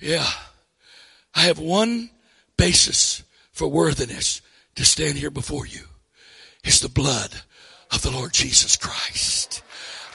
Yeah. 0.00 0.28
I 1.34 1.42
have 1.42 1.58
one 1.58 2.10
basis 2.56 3.22
for 3.52 3.68
worthiness 3.68 4.40
to 4.74 4.84
stand 4.84 5.18
here 5.18 5.30
before 5.30 5.66
you 5.66 5.82
is 6.64 6.80
the 6.80 6.88
blood 6.88 7.42
of 7.92 8.02
the 8.02 8.10
Lord 8.10 8.32
Jesus 8.32 8.76
Christ. 8.76 9.62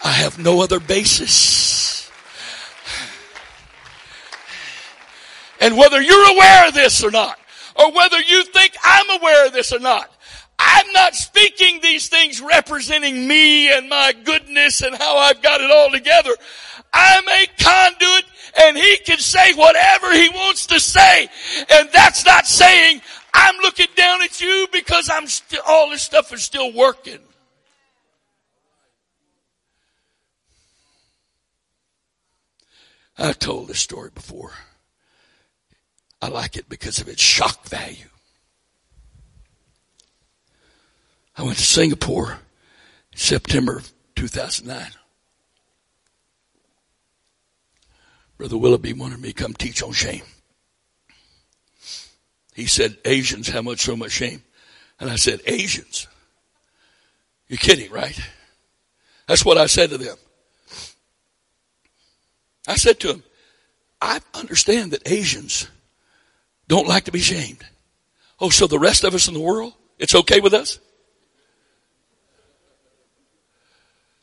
I 0.04 0.12
have 0.12 0.40
no 0.40 0.62
other 0.62 0.80
basis. 0.80 2.10
And 5.60 5.78
whether 5.78 6.02
you're 6.02 6.32
aware 6.32 6.68
of 6.68 6.74
this 6.74 7.04
or 7.04 7.12
not, 7.12 7.38
or 7.76 7.92
whether 7.92 8.20
you 8.20 8.44
think 8.46 8.74
I'm 8.84 9.20
aware 9.20 9.48
of 9.48 9.54
this 9.54 9.74
or 9.74 9.80
not, 9.80 10.10
I'm 10.58 10.92
not 10.92 11.16
speaking 11.16 11.80
these 11.82 12.10
things 12.10 12.42
representing 12.42 13.28
me 13.28 13.72
and 13.72 13.90
my 13.90 14.14
goodness 14.24 14.82
and 14.82 14.96
how 14.96 15.18
I've 15.18 15.42
got 15.42 15.62
it 15.62 15.72
all 15.72 15.90
together. 15.90 16.32
I'm 16.94 17.28
a 17.28 17.48
conduit 17.60 18.26
and 18.62 18.78
he 18.78 18.98
can 18.98 19.20
say 19.20 19.54
whatever 19.54 20.14
he 20.14 20.30
wants 20.30 20.68
to 20.68 20.80
say. 20.80 21.30
And 21.70 21.90
that's 21.94 22.26
not 22.26 22.46
saying 22.46 23.02
I'm 23.34 23.56
looking 23.62 23.88
down 23.96 24.22
at 24.22 24.42
you 24.42 24.68
because 24.72 25.10
I'm 25.10 25.28
still, 25.28 25.62
all 25.66 25.90
this 25.90 26.02
stuff 26.02 26.34
is 26.34 26.44
still 26.44 26.74
working. 26.74 27.20
I've 33.20 33.38
told 33.38 33.68
this 33.68 33.80
story 33.80 34.12
before. 34.14 34.54
I 36.22 36.30
like 36.30 36.56
it 36.56 36.70
because 36.70 37.00
of 37.00 37.10
its 37.10 37.22
shock 37.22 37.68
value. 37.68 38.06
I 41.38 41.44
went 41.44 41.58
to 41.58 41.64
Singapore 41.64 42.40
in 43.12 43.18
September 43.18 43.78
of 43.78 43.92
2009. 44.16 44.92
Brother 48.38 48.58
Willoughby 48.58 48.94
wanted 48.94 49.20
me 49.20 49.30
to 49.30 49.34
come 49.34 49.54
teach 49.54 49.84
on 49.84 49.92
shame. 49.92 50.24
He 52.54 52.68
said, 52.68 52.98
Asians 53.06 53.50
have 53.50 53.66
much, 53.66 53.82
so 53.82 53.98
much 53.98 54.12
shame. 54.12 54.44
And 55.00 55.10
I 55.10 55.16
said, 55.18 55.42
Asians? 55.46 56.08
You're 57.48 57.58
kidding, 57.58 57.92
right? 57.92 58.20
That's 59.28 59.46
what 59.46 59.58
I 59.58 59.66
said 59.66 59.90
to 59.92 59.98
them. 59.98 60.18
I 62.70 62.76
said 62.76 63.00
to 63.00 63.10
him, 63.10 63.24
I 64.00 64.22
understand 64.36 64.92
that 64.92 65.02
Asians 65.12 65.68
don't 66.68 66.88
like 66.88 67.06
to 67.06 67.12
be 67.12 67.20
shamed. 67.20 67.66
Oh, 68.40 68.52
so 68.52 68.68
the 68.68 68.78
rest 68.78 69.04
of 69.04 69.16
us 69.16 69.28
in 69.28 69.34
the 69.34 69.40
world, 69.40 69.74
it's 69.98 70.14
okay 70.14 70.40
with 70.40 70.54
us? 70.54 70.80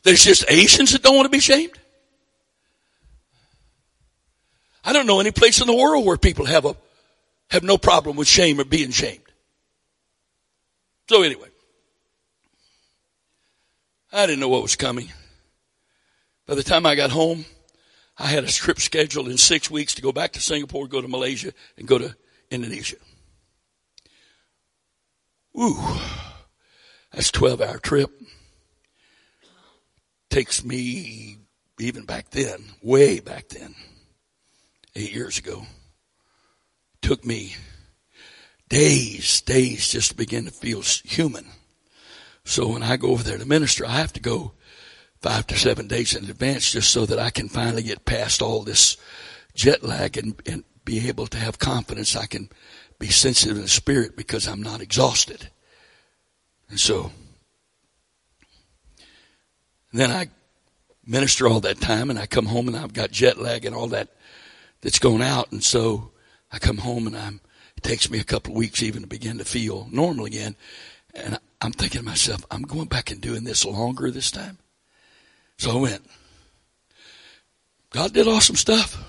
There's 0.03 0.23
just 0.23 0.45
Asians 0.47 0.93
that 0.93 1.03
don't 1.03 1.17
want 1.17 1.25
to 1.25 1.29
be 1.29 1.41
shamed? 1.41 1.77
I 4.85 4.93
don't 4.93 5.07
know 5.07 5.19
any 5.19 5.31
place 5.31 5.59
in 5.59 5.67
the 5.67 5.75
world 5.75 6.05
where 6.05 6.15
people 6.15 6.45
have 6.45 6.63
a 6.63 6.75
have 7.49 7.63
no 7.63 7.77
problem 7.77 8.15
with 8.15 8.27
shame 8.27 8.59
or 8.61 8.63
being 8.63 8.91
shamed. 8.91 9.19
So 11.09 11.23
anyway, 11.23 11.49
I 14.13 14.25
didn't 14.25 14.39
know 14.39 14.49
what 14.49 14.61
was 14.61 14.77
coming. 14.77 15.09
By 16.45 16.55
the 16.55 16.63
time 16.63 16.85
I 16.85 16.95
got 16.95 17.11
home, 17.11 17.45
I 18.19 18.27
had 18.27 18.43
a 18.43 18.47
trip 18.47 18.79
scheduled 18.79 19.29
in 19.29 19.37
six 19.37 19.69
weeks 19.69 19.93
to 19.95 20.01
go 20.01 20.11
back 20.11 20.33
to 20.33 20.41
Singapore, 20.41 20.87
go 20.87 21.01
to 21.01 21.07
Malaysia, 21.07 21.53
and 21.77 21.87
go 21.87 21.97
to 21.97 22.15
Indonesia. 22.49 22.97
Ooh, 25.59 25.77
that's 27.11 27.29
a 27.29 27.33
12 27.33 27.61
hour 27.61 27.77
trip. 27.77 28.09
Takes 30.29 30.63
me, 30.63 31.37
even 31.79 32.05
back 32.05 32.31
then, 32.31 32.63
way 32.81 33.19
back 33.19 33.49
then, 33.49 33.75
eight 34.95 35.13
years 35.13 35.37
ago, 35.37 35.65
took 37.01 37.23
me 37.23 37.55
days, 38.69 39.41
days 39.41 39.87
just 39.87 40.11
to 40.11 40.17
begin 40.17 40.45
to 40.45 40.51
feel 40.51 40.81
human. 40.81 41.45
So 42.43 42.67
when 42.69 42.83
I 42.83 42.97
go 42.97 43.09
over 43.09 43.23
there 43.23 43.37
to 43.37 43.45
minister, 43.45 43.85
I 43.85 43.97
have 43.97 44.13
to 44.13 44.19
go 44.19 44.53
five 45.21 45.47
to 45.47 45.57
seven 45.57 45.87
days 45.87 46.15
in 46.15 46.29
advance 46.29 46.71
just 46.71 46.91
so 46.91 47.05
that 47.05 47.19
I 47.19 47.29
can 47.29 47.49
finally 47.49 47.83
get 47.83 48.05
past 48.05 48.41
all 48.41 48.63
this 48.63 48.97
jet 49.55 49.83
lag 49.83 50.17
and, 50.17 50.39
and 50.45 50.63
be 50.85 51.07
able 51.07 51.27
to 51.27 51.37
have 51.37 51.59
confidence 51.59 52.15
I 52.15 52.27
can 52.27 52.49
be 52.99 53.07
sensitive 53.07 53.57
in 53.57 53.63
the 53.63 53.67
spirit 53.67 54.15
because 54.15 54.47
I'm 54.47 54.61
not 54.61 54.81
exhausted. 54.81 55.49
And 56.69 56.79
so, 56.79 57.11
then 59.93 60.11
I 60.11 60.29
minister 61.05 61.47
all 61.47 61.61
that 61.61 61.79
time 61.79 62.09
and 62.09 62.19
I 62.19 62.25
come 62.25 62.47
home 62.47 62.67
and 62.67 62.75
I've 62.75 62.93
got 62.93 63.11
jet 63.11 63.37
lag 63.37 63.65
and 63.65 63.75
all 63.75 63.87
that 63.87 64.09
that's 64.81 64.99
going 64.99 65.21
out. 65.21 65.51
And 65.51 65.63
so 65.63 66.11
I 66.51 66.59
come 66.59 66.77
home 66.77 67.07
and 67.07 67.17
I'm, 67.17 67.41
it 67.75 67.83
takes 67.83 68.09
me 68.09 68.19
a 68.19 68.23
couple 68.23 68.53
of 68.53 68.57
weeks 68.57 68.83
even 68.83 69.03
to 69.03 69.07
begin 69.07 69.37
to 69.37 69.45
feel 69.45 69.87
normal 69.91 70.25
again. 70.25 70.55
And 71.13 71.39
I'm 71.61 71.71
thinking 71.71 72.01
to 72.01 72.05
myself, 72.05 72.45
I'm 72.51 72.63
going 72.63 72.87
back 72.87 73.09
and 73.11 73.21
doing 73.21 73.43
this 73.43 73.65
longer 73.65 74.11
this 74.11 74.31
time. 74.31 74.59
So 75.57 75.71
I 75.71 75.81
went. 75.81 76.05
God 77.89 78.13
did 78.13 78.27
awesome 78.27 78.55
stuff. 78.55 79.03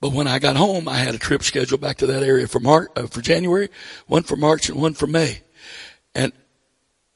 But 0.00 0.12
when 0.12 0.26
I 0.26 0.38
got 0.38 0.56
home, 0.56 0.88
I 0.88 0.96
had 0.96 1.14
a 1.14 1.18
trip 1.18 1.42
scheduled 1.42 1.82
back 1.82 1.98
to 1.98 2.06
that 2.06 2.22
area 2.22 2.46
for 2.46 2.58
March, 2.58 2.88
uh, 2.96 3.06
for 3.06 3.20
January, 3.20 3.68
one 4.06 4.22
for 4.22 4.36
March 4.36 4.70
and 4.70 4.80
one 4.80 4.94
for 4.94 5.06
May. 5.06 5.42
And 6.14 6.32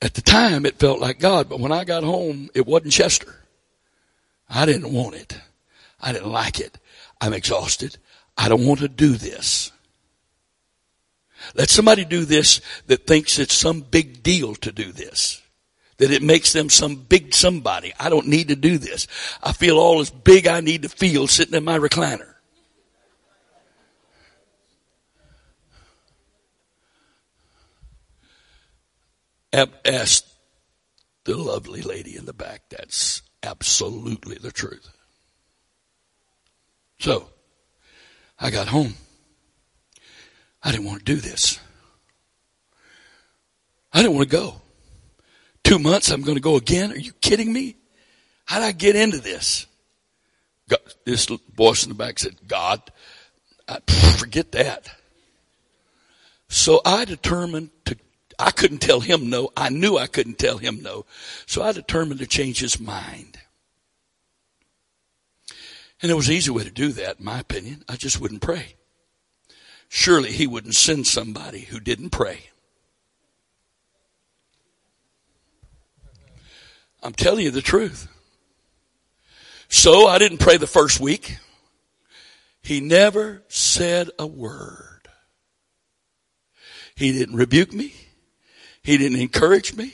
at 0.03 0.15
the 0.15 0.21
time, 0.21 0.67
it 0.67 0.79
felt 0.79 1.01
like 1.01 1.19
God, 1.19 1.49
but 1.49 1.61
when 1.61 1.73
I 1.73 1.85
got 1.85 2.05
home, 2.05 2.51
it 2.55 2.67
wasn't 2.67 2.93
Chester. 2.93 3.35
I 4.51 4.67
didn't 4.67 4.93
want 4.93 5.15
it. 5.15 5.39
I 5.99 6.13
didn't 6.13 6.31
like 6.31 6.61
it. 6.61 6.77
I'm 7.21 7.33
exhausted. 7.33 7.97
I 8.37 8.51
don't 8.51 8.67
want 8.67 8.81
to 8.81 8.89
do 8.89 9.15
this. 9.15 9.73
Let 11.55 11.71
somebody 11.71 12.05
do 12.05 12.27
this 12.27 12.61
that 12.87 13.07
thinks 13.07 13.39
it's 13.39 13.55
some 13.55 13.81
big 13.81 14.23
deal 14.23 14.55
to 14.57 14.71
do 14.73 14.93
this. 14.93 15.41
That 15.99 16.11
it 16.11 16.23
makes 16.23 16.53
them 16.53 16.69
some 16.69 16.97
big 16.97 17.35
somebody. 17.35 17.93
I 17.99 18.09
don't 18.09 18.27
need 18.27 18.49
to 18.49 18.57
do 18.57 18.79
this. 18.79 19.07
I 19.43 19.53
feel 19.53 19.79
all 19.79 20.01
as 20.01 20.11
big 20.11 20.47
I 20.47 20.61
need 20.61 20.83
to 20.83 20.89
feel 20.89 21.27
sitting 21.27 21.55
in 21.55 21.65
my 21.65 21.79
recliner. 21.79 22.35
Ask 29.85 30.25
the 31.25 31.37
lovely 31.37 31.81
lady 31.81 32.17
in 32.17 32.25
the 32.25 32.33
back. 32.33 32.63
That's 32.71 33.23
absolutely 33.43 34.37
the 34.37 34.51
truth. 34.51 34.89
So, 36.99 37.29
I 38.39 38.51
got 38.51 38.67
home. 38.69 38.95
I 40.63 40.73
didn't 40.73 40.87
want 40.87 41.01
to 41.01 41.05
do 41.05 41.21
this. 41.21 41.61
I 43.93 44.03
didn't 44.03 44.17
want 44.17 44.29
to 44.29 44.37
go. 44.37 44.61
Two 45.65 45.79
months, 45.79 46.11
I'm 46.11 46.23
going 46.23 46.37
to 46.37 46.43
go 46.43 46.57
again? 46.57 46.93
Are 46.93 46.99
you 46.99 47.13
kidding 47.21 47.53
me? 47.53 47.77
How 48.45 48.61
did 48.61 48.67
I 48.67 48.73
get 48.73 48.97
into 48.97 49.19
this? 49.19 49.67
God, 50.69 50.79
this 51.05 51.27
voice 51.57 51.83
in 51.83 51.89
the 51.89 51.95
back 51.95 52.19
said, 52.19 52.37
God, 52.47 52.81
I, 53.67 53.79
forget 54.19 54.53
that. 54.53 54.89
So 56.49 56.81
I 56.85 57.07
determined 57.07 57.71
to, 57.87 57.97
I 58.39 58.51
couldn't 58.51 58.79
tell 58.79 59.01
him 59.01 59.31
no. 59.31 59.51
I 59.57 59.71
knew 59.71 59.97
I 59.97 60.07
couldn't 60.07 60.39
tell 60.39 60.59
him 60.59 60.83
no. 60.83 61.07
So 61.47 61.63
I 61.63 61.73
determined 61.73 62.21
to 62.21 62.27
change 62.27 62.61
his 62.61 62.79
mind. 62.79 63.39
And 66.03 66.11
there 66.11 66.17
was 66.17 66.29
an 66.29 66.35
easy 66.35 66.51
way 66.51 66.65
to 66.65 66.71
do 66.71 66.93
that, 66.93 67.19
in 67.19 67.25
my 67.25 67.41
opinion. 67.41 67.85
I 67.89 67.97
just 67.97 68.21
wouldn't 68.21 68.43
pray. 68.43 68.77
Surely 69.89 70.33
he 70.33 70.47
wouldn't 70.47 70.75
send 70.75 71.07
somebody 71.07 71.61
who 71.61 71.81
didn't 71.81 72.11
pray. 72.11 72.51
I'm 77.05 77.13
telling 77.13 77.45
you 77.45 77.51
the 77.51 77.61
truth. 77.61 78.09
So 79.69 80.07
I 80.07 80.19
didn't 80.19 80.39
pray 80.39 80.57
the 80.57 80.67
first 80.67 81.01
week. 81.01 81.37
He 82.63 82.81
never 82.81 83.43
said 83.49 84.09
a 84.19 84.27
word. 84.27 85.09
He 86.97 87.13
didn't 87.13 87.37
rebuke 87.37 87.75
me. 87.75 87.93
He 88.83 88.97
didn't 88.97 89.21
encourage 89.21 89.77
me. 89.77 89.93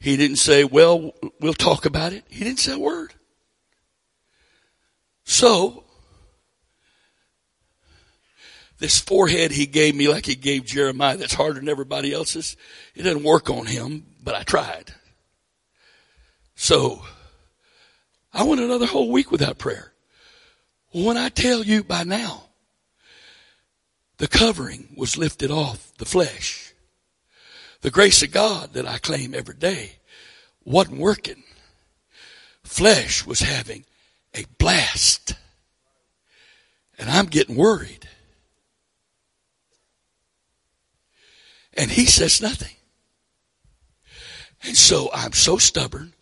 He 0.00 0.16
didn't 0.16 0.36
say, 0.36 0.64
well, 0.64 1.12
we'll 1.40 1.52
talk 1.52 1.84
about 1.84 2.12
it. 2.12 2.24
He 2.28 2.44
didn't 2.44 2.60
say 2.60 2.72
a 2.72 2.78
word. 2.78 3.12
So, 5.24 5.84
this 8.78 8.98
forehead 8.98 9.52
he 9.52 9.66
gave 9.66 9.94
me 9.94 10.08
like 10.08 10.26
he 10.26 10.34
gave 10.34 10.64
Jeremiah 10.64 11.16
that's 11.16 11.34
harder 11.34 11.60
than 11.60 11.68
everybody 11.68 12.12
else's, 12.12 12.56
it 12.94 13.02
didn't 13.02 13.22
work 13.22 13.50
on 13.50 13.66
him, 13.66 14.06
but 14.22 14.34
I 14.34 14.42
tried. 14.42 14.94
So, 16.62 17.02
I 18.32 18.44
went 18.44 18.60
another 18.60 18.86
whole 18.86 19.10
week 19.10 19.32
without 19.32 19.58
prayer. 19.58 19.92
When 20.92 21.16
I 21.16 21.28
tell 21.28 21.64
you 21.64 21.82
by 21.82 22.04
now, 22.04 22.50
the 24.18 24.28
covering 24.28 24.94
was 24.96 25.18
lifted 25.18 25.50
off 25.50 25.92
the 25.98 26.04
flesh. 26.04 26.72
The 27.80 27.90
grace 27.90 28.22
of 28.22 28.30
God 28.30 28.74
that 28.74 28.86
I 28.86 28.98
claim 28.98 29.34
every 29.34 29.56
day 29.56 29.94
wasn't 30.64 31.00
working. 31.00 31.42
Flesh 32.62 33.26
was 33.26 33.40
having 33.40 33.84
a 34.32 34.44
blast. 34.58 35.34
And 36.96 37.10
I'm 37.10 37.26
getting 37.26 37.56
worried. 37.56 38.08
And 41.74 41.90
he 41.90 42.06
says 42.06 42.40
nothing. 42.40 42.76
And 44.62 44.76
so 44.76 45.10
I'm 45.12 45.32
so 45.32 45.56
stubborn 45.56 46.14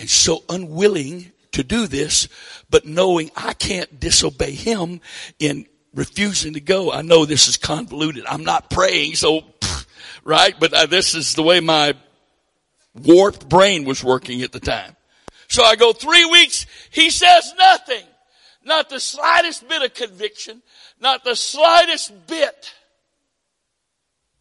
and 0.00 0.08
so 0.08 0.42
unwilling 0.48 1.30
to 1.52 1.62
do 1.62 1.86
this, 1.86 2.26
but 2.70 2.86
knowing 2.86 3.30
I 3.36 3.52
can't 3.52 4.00
disobey 4.00 4.52
him 4.52 5.02
in 5.38 5.66
refusing 5.92 6.54
to 6.54 6.60
go. 6.60 6.90
I 6.90 7.02
know 7.02 7.26
this 7.26 7.48
is 7.48 7.58
convoluted. 7.58 8.24
I'm 8.26 8.42
not 8.42 8.70
praying, 8.70 9.16
so, 9.16 9.42
right? 10.24 10.54
But 10.58 10.72
uh, 10.72 10.86
this 10.86 11.14
is 11.14 11.34
the 11.34 11.42
way 11.42 11.60
my 11.60 11.94
warped 12.94 13.46
brain 13.46 13.84
was 13.84 14.02
working 14.02 14.40
at 14.40 14.52
the 14.52 14.60
time. 14.60 14.96
So 15.48 15.64
I 15.64 15.76
go 15.76 15.92
three 15.92 16.24
weeks. 16.24 16.64
He 16.90 17.10
says 17.10 17.52
nothing. 17.58 18.04
Not 18.64 18.88
the 18.88 19.00
slightest 19.00 19.68
bit 19.68 19.82
of 19.82 19.92
conviction. 19.92 20.62
Not 20.98 21.24
the 21.24 21.36
slightest 21.36 22.26
bit 22.26 22.72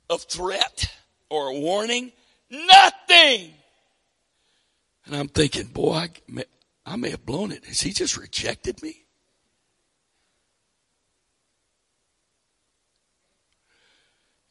of 0.09 0.21
threat 0.23 0.89
or 1.29 1.53
warning. 1.59 2.13
Nothing. 2.49 3.55
And 5.09 5.17
I'm 5.17 5.27
thinking, 5.27 5.65
boy, 5.65 5.95
I 5.95 6.09
may, 6.27 6.43
I 6.85 6.95
may 6.95 7.09
have 7.09 7.25
blown 7.25 7.51
it. 7.51 7.65
Has 7.65 7.81
he 7.81 7.93
just 7.93 8.15
rejected 8.15 8.83
me? 8.83 9.05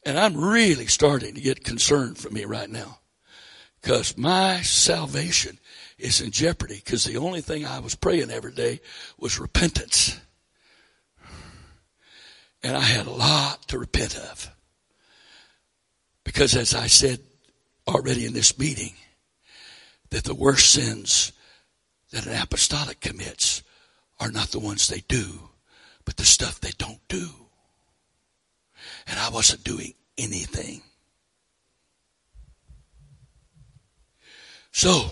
And 0.05 0.19
I'm 0.19 0.35
really 0.35 0.87
starting 0.87 1.35
to 1.35 1.39
get 1.39 1.63
concerned 1.63 2.17
for 2.17 2.29
me 2.29 2.43
right 2.43 2.69
now. 2.69 2.99
Because 3.81 4.17
my 4.17 4.59
salvation 4.59 5.59
is 5.97 6.19
in 6.19 6.31
jeopardy. 6.31 6.81
Because 6.83 7.05
the 7.05 7.15
only 7.15 7.39
thing 7.39 7.65
I 7.65 7.79
was 7.79 7.95
praying 7.95 8.29
every 8.29 8.51
day 8.51 8.81
was 9.17 9.39
repentance. 9.39 10.19
And 12.63 12.75
I 12.75 12.81
had 12.81 13.07
a 13.07 13.11
lot 13.11 13.65
to 13.69 13.79
repent 13.79 14.17
of. 14.17 14.53
Because 16.25 16.57
as 16.57 16.75
I 16.75 16.87
said 16.87 17.21
already 17.87 18.25
in 18.25 18.33
this 18.33 18.59
meeting, 18.59 18.91
that 20.09 20.23
the 20.23 20.35
worst 20.35 20.71
sins 20.71 21.31
that 22.11 22.25
an 22.25 22.41
apostolic 22.41 22.99
commits 22.99 23.63
are 24.19 24.31
not 24.31 24.49
the 24.49 24.59
ones 24.59 24.87
they 24.87 25.03
do, 25.07 25.49
but 26.05 26.17
the 26.17 26.25
stuff 26.25 26.59
they 26.59 26.71
don't 26.77 27.07
do. 27.07 27.29
And 29.07 29.19
I 29.19 29.29
wasn't 29.29 29.63
doing 29.63 29.93
anything. 30.17 30.81
So, 34.71 35.11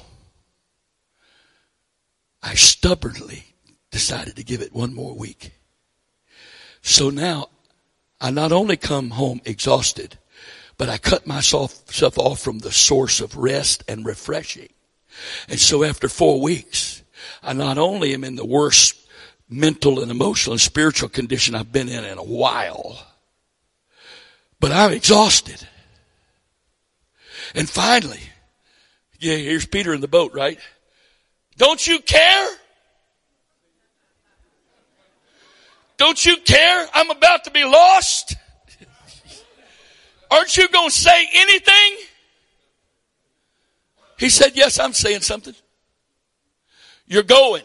I 2.41 2.55
stubbornly 2.55 3.43
decided 3.91 4.35
to 4.35 4.43
give 4.43 4.61
it 4.61 4.73
one 4.73 4.93
more 4.93 5.15
week. 5.15 5.51
So 6.81 7.09
now, 7.09 7.49
I 8.21 8.31
not 8.31 8.51
only 8.51 8.77
come 8.77 9.11
home 9.11 9.41
exhausted, 9.45 10.17
but 10.77 10.89
I 10.89 10.97
cut 10.97 11.27
myself 11.27 11.83
off 12.17 12.39
from 12.39 12.59
the 12.59 12.71
source 12.71 13.19
of 13.19 13.35
rest 13.35 13.83
and 13.87 14.05
refreshing. 14.05 14.69
And 15.47 15.59
so 15.59 15.83
after 15.83 16.09
four 16.09 16.41
weeks, 16.41 17.01
I 17.43 17.53
not 17.53 17.77
only 17.77 18.13
am 18.13 18.23
in 18.23 18.35
the 18.35 18.45
worst 18.45 18.95
mental 19.49 20.01
and 20.01 20.11
emotional 20.11 20.53
and 20.53 20.61
spiritual 20.61 21.09
condition 21.09 21.55
I've 21.55 21.71
been 21.71 21.89
in 21.89 22.03
in 22.03 22.17
a 22.17 22.23
while, 22.23 22.99
but 24.59 24.71
I'm 24.71 24.91
exhausted. 24.91 25.65
And 27.55 27.69
finally, 27.69 28.21
yeah, 29.19 29.35
here's 29.35 29.65
Peter 29.65 29.93
in 29.93 30.01
the 30.01 30.07
boat, 30.07 30.33
right? 30.33 30.59
Don't 31.57 31.85
you 31.85 31.99
care? 31.99 32.49
Don't 35.97 36.23
you 36.23 36.37
care? 36.37 36.87
I'm 36.93 37.09
about 37.09 37.45
to 37.45 37.51
be 37.51 37.63
lost. 37.63 38.35
Aren't 40.29 40.57
you 40.57 40.67
going 40.69 40.89
to 40.89 40.95
say 40.95 41.27
anything? 41.33 41.97
He 44.17 44.29
said, 44.29 44.51
Yes, 44.55 44.79
I'm 44.79 44.93
saying 44.93 45.21
something. 45.21 45.55
You're 47.05 47.23
going. 47.23 47.63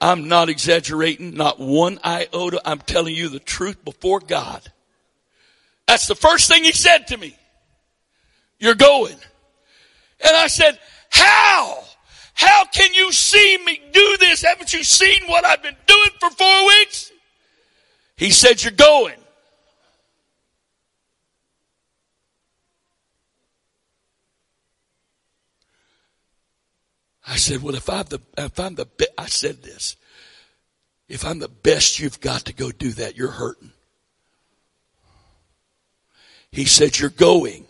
I'm 0.00 0.26
not 0.26 0.48
exaggerating, 0.48 1.34
not 1.34 1.60
one 1.60 2.00
iota. 2.04 2.60
I'm 2.64 2.80
telling 2.80 3.14
you 3.14 3.28
the 3.28 3.38
truth 3.38 3.84
before 3.84 4.18
God. 4.18 4.60
That's 5.86 6.08
the 6.08 6.16
first 6.16 6.48
thing 6.48 6.64
he 6.64 6.72
said 6.72 7.06
to 7.08 7.16
me. 7.16 7.36
You're 8.58 8.74
going. 8.74 9.16
And 10.24 10.36
I 10.36 10.46
said, 10.46 10.78
How? 11.10 11.84
How 12.34 12.64
can 12.64 12.94
you 12.94 13.12
see 13.12 13.58
me 13.64 13.80
do 13.92 14.16
this? 14.18 14.42
Haven't 14.42 14.72
you 14.72 14.82
seen 14.82 15.22
what 15.26 15.44
I've 15.44 15.62
been 15.62 15.76
doing 15.86 16.10
for 16.18 16.30
four 16.30 16.66
weeks? 16.66 17.12
He 18.16 18.30
said, 18.30 18.62
You're 18.62 18.72
going. 18.72 19.21
I 27.26 27.36
said, 27.36 27.62
well, 27.62 27.74
if 27.74 27.88
I'm 27.88 28.04
the, 28.04 28.20
if 28.36 28.58
I'm 28.58 28.74
the, 28.74 28.86
be-, 28.86 29.06
I 29.16 29.26
said 29.26 29.62
this, 29.62 29.96
if 31.08 31.24
I'm 31.24 31.38
the 31.38 31.48
best 31.48 32.00
you've 32.00 32.20
got 32.20 32.46
to 32.46 32.52
go 32.52 32.70
do 32.70 32.90
that, 32.92 33.16
you're 33.16 33.30
hurting. 33.30 33.72
He 36.50 36.64
said, 36.64 36.98
you're 36.98 37.10
going. 37.10 37.66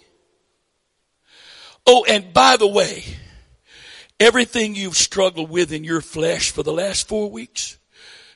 Oh, 1.86 2.04
and 2.08 2.32
by 2.32 2.56
the 2.56 2.66
way, 2.66 3.04
everything 4.18 4.74
you've 4.74 4.96
struggled 4.96 5.50
with 5.50 5.72
in 5.72 5.84
your 5.84 6.00
flesh 6.00 6.50
for 6.50 6.62
the 6.62 6.72
last 6.72 7.08
four 7.08 7.30
weeks, 7.30 7.78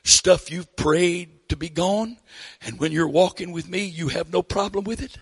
stuff 0.03 0.51
you've 0.51 0.75
prayed 0.75 1.49
to 1.49 1.55
be 1.55 1.69
gone, 1.69 2.17
and 2.61 2.79
when 2.79 2.91
you're 2.91 3.07
walking 3.07 3.51
with 3.51 3.67
me, 3.67 3.85
you 3.85 4.09
have 4.09 4.31
no 4.31 4.43
problem 4.43 4.83
with 4.83 5.01
it. 5.01 5.17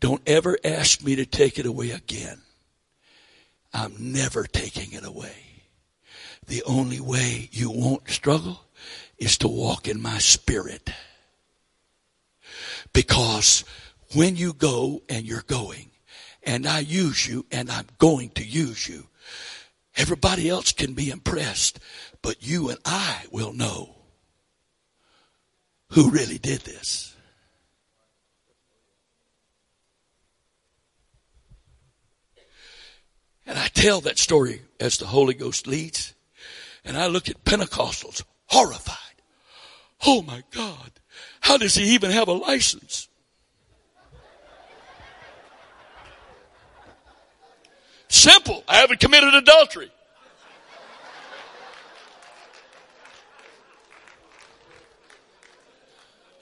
Don't 0.00 0.22
ever 0.26 0.56
ask 0.64 1.02
me 1.02 1.16
to 1.16 1.26
take 1.26 1.58
it 1.58 1.66
away 1.66 1.90
again. 1.90 2.40
I'm 3.72 3.94
never 3.98 4.44
taking 4.44 4.92
it 4.92 5.04
away. 5.04 5.48
The 6.46 6.62
only 6.64 7.00
way 7.00 7.48
you 7.52 7.70
won't 7.70 8.08
struggle 8.10 8.64
is 9.18 9.36
to 9.38 9.48
walk 9.48 9.86
in 9.86 10.00
my 10.00 10.18
spirit. 10.18 10.90
Because 12.92 13.64
when 14.14 14.36
you 14.36 14.52
go 14.52 15.02
and 15.08 15.26
you're 15.26 15.42
going, 15.42 15.90
and 16.42 16.66
I 16.66 16.78
use 16.80 17.28
you 17.28 17.44
and 17.50 17.70
I'm 17.70 17.86
going 17.98 18.30
to 18.30 18.44
use 18.44 18.88
you, 18.88 19.06
everybody 19.96 20.48
else 20.48 20.72
can 20.72 20.94
be 20.94 21.10
impressed, 21.10 21.78
but 22.22 22.46
you 22.46 22.70
and 22.70 22.78
I 22.84 23.24
will 23.30 23.52
know 23.52 23.94
who 25.90 26.10
really 26.10 26.38
did 26.38 26.60
this. 26.60 27.14
And 33.48 33.58
I 33.58 33.68
tell 33.68 34.02
that 34.02 34.18
story 34.18 34.60
as 34.78 34.98
the 34.98 35.06
Holy 35.06 35.32
Ghost 35.32 35.66
leads. 35.66 36.12
And 36.84 36.98
I 36.98 37.06
look 37.06 37.30
at 37.30 37.44
Pentecostals 37.44 38.22
horrified. 38.44 38.96
Oh 40.06 40.20
my 40.20 40.44
God. 40.50 40.92
How 41.40 41.56
does 41.56 41.74
he 41.74 41.94
even 41.94 42.10
have 42.10 42.28
a 42.28 42.32
license? 42.32 43.08
Simple. 48.08 48.64
I 48.68 48.76
haven't 48.76 49.00
committed 49.00 49.32
adultery. 49.32 49.90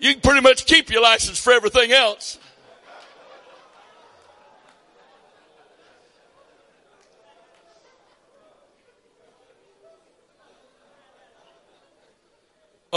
You 0.00 0.12
can 0.12 0.20
pretty 0.20 0.40
much 0.40 0.66
keep 0.66 0.90
your 0.90 1.02
license 1.02 1.38
for 1.38 1.52
everything 1.52 1.92
else. 1.92 2.38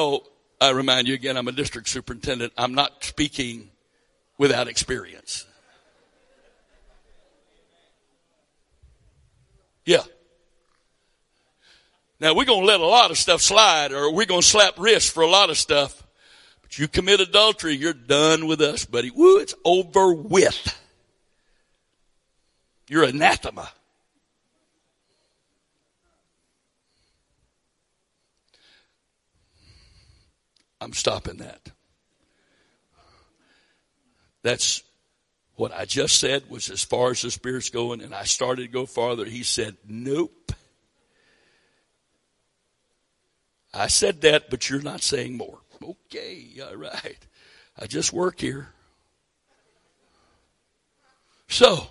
Oh, 0.02 0.24
I 0.62 0.70
remind 0.70 1.10
you 1.10 1.14
again, 1.14 1.36
I'm 1.36 1.50
a 1.50 1.52
district 1.52 1.89
superintendent. 1.89 2.54
I'm 2.58 2.74
not 2.74 3.04
speaking 3.04 3.70
without 4.38 4.70
experience. 4.70 5.45
Yeah. 9.84 10.04
Now 12.18 12.34
we're 12.34 12.45
going 12.45 12.62
to 12.62 12.66
let 12.66 12.80
a 12.80 12.86
lot 12.86 13.12
of 13.12 13.18
stuff 13.18 13.41
slide 13.41 13.91
or 13.91 14.14
we're 14.14 14.26
going 14.26 14.39
to 14.39 14.47
slap 14.47 14.80
wrists 14.80 15.10
for 15.10 15.22
a 15.22 15.28
lot 15.28 15.50
of 15.50 15.58
stuff. 15.58 16.02
But 16.62 16.80
you 16.80 16.88
commit 16.88 17.20
adultery, 17.20 17.74
you're 17.74 17.91
done 17.91 18.47
with 18.47 18.62
us, 18.62 18.86
buddy. 18.86 19.12
Woo, 19.12 19.39
it's 19.39 19.56
over 19.66 20.14
with. 20.14 20.82
You're 22.88 23.04
anathema. 23.04 23.70
I'm 30.82 30.93
stopping 30.93 31.38
that. 31.38 31.71
That's 34.41 34.84
what 35.55 35.73
I 35.73 35.86
just 35.86 36.19
said 36.19 36.49
was 36.49 36.69
as 36.69 36.84
far 36.84 37.11
as 37.11 37.21
the 37.21 37.32
Spirit's 37.32 37.69
going, 37.69 38.01
and 38.01 38.15
I 38.15 38.23
started 38.23 38.61
to 38.61 38.67
go 38.69 38.86
farther. 38.86 39.25
He 39.25 39.43
said, 39.43 39.75
Nope. 39.88 40.53
I 43.73 43.88
said 43.88 44.21
that, 44.21 44.49
but 44.49 44.69
you're 44.69 44.82
not 44.82 45.01
saying 45.01 45.38
more. 45.38 45.59
Okay, 45.84 46.45
all 46.65 46.75
right. 46.75 47.17
I 47.77 47.86
just 47.86 48.11
work 48.11 48.39
here. 48.39 48.69
So, 51.47 51.88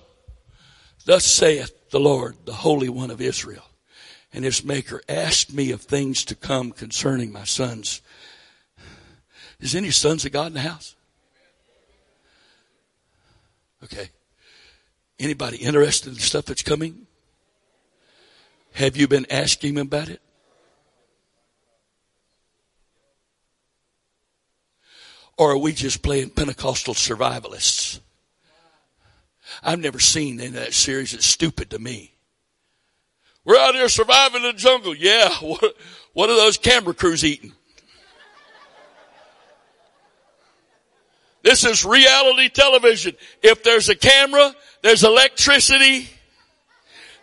thus 1.05 1.25
saith 1.25 1.91
the 1.91 2.01
Lord, 2.01 2.37
the 2.47 2.53
Holy 2.53 2.89
One 2.89 3.11
of 3.11 3.21
Israel, 3.21 3.65
and 4.33 4.45
his 4.45 4.65
Maker, 4.65 5.03
asked 5.09 5.53
me 5.53 5.71
of 5.73 5.83
things 5.83 6.25
to 6.27 6.35
come 6.35 6.73
concerning 6.73 7.33
my 7.33 7.45
sons 7.45 8.03
is 9.61 9.75
any 9.75 9.91
sons 9.91 10.25
of 10.25 10.33
God 10.33 10.49
in 10.49 10.55
the 10.55 10.61
house? 10.61 10.95
Okay. 13.85 14.11
Anybody 15.19 15.59
interested 15.59 16.11
in 16.11 16.15
the 16.15 16.21
stuff 16.21 16.45
that's 16.45 16.63
coming? 16.63 17.07
Have 18.73 18.97
you 18.97 19.09
been 19.09 19.27
asking 19.31 19.75
him 19.75 19.87
about 19.87 20.09
it? 20.09 20.21
Or 25.37 25.53
are 25.53 25.59
we 25.59 25.73
just 25.73 26.03
playing 26.03 26.31
Pentecostal 26.31 26.95
survivalists? 26.95 28.01
I've 29.63 29.79
never 29.79 30.01
seen 30.01 30.41
of 30.41 30.53
that 30.55 30.75
series. 30.75 31.15
It's 31.15 31.27
stupid 31.27 31.71
to 31.71 31.79
me. 31.79 32.15
We're 33.45 33.59
out 33.59 33.75
here 33.75 33.89
surviving 33.89 34.45
in 34.45 34.53
the 34.53 34.59
jungle. 34.59 34.95
Yeah. 34.95 35.31
What, 35.41 35.75
what 36.13 36.31
are 36.31 36.37
those 36.37 36.59
camera 36.59 36.95
crews 36.95 37.25
eating? 37.25 37.53
This 41.43 41.65
is 41.65 41.85
reality 41.85 42.49
television. 42.49 43.15
If 43.43 43.63
there's 43.63 43.89
a 43.89 43.95
camera, 43.95 44.55
there's 44.83 45.05
electricity, 45.05 46.09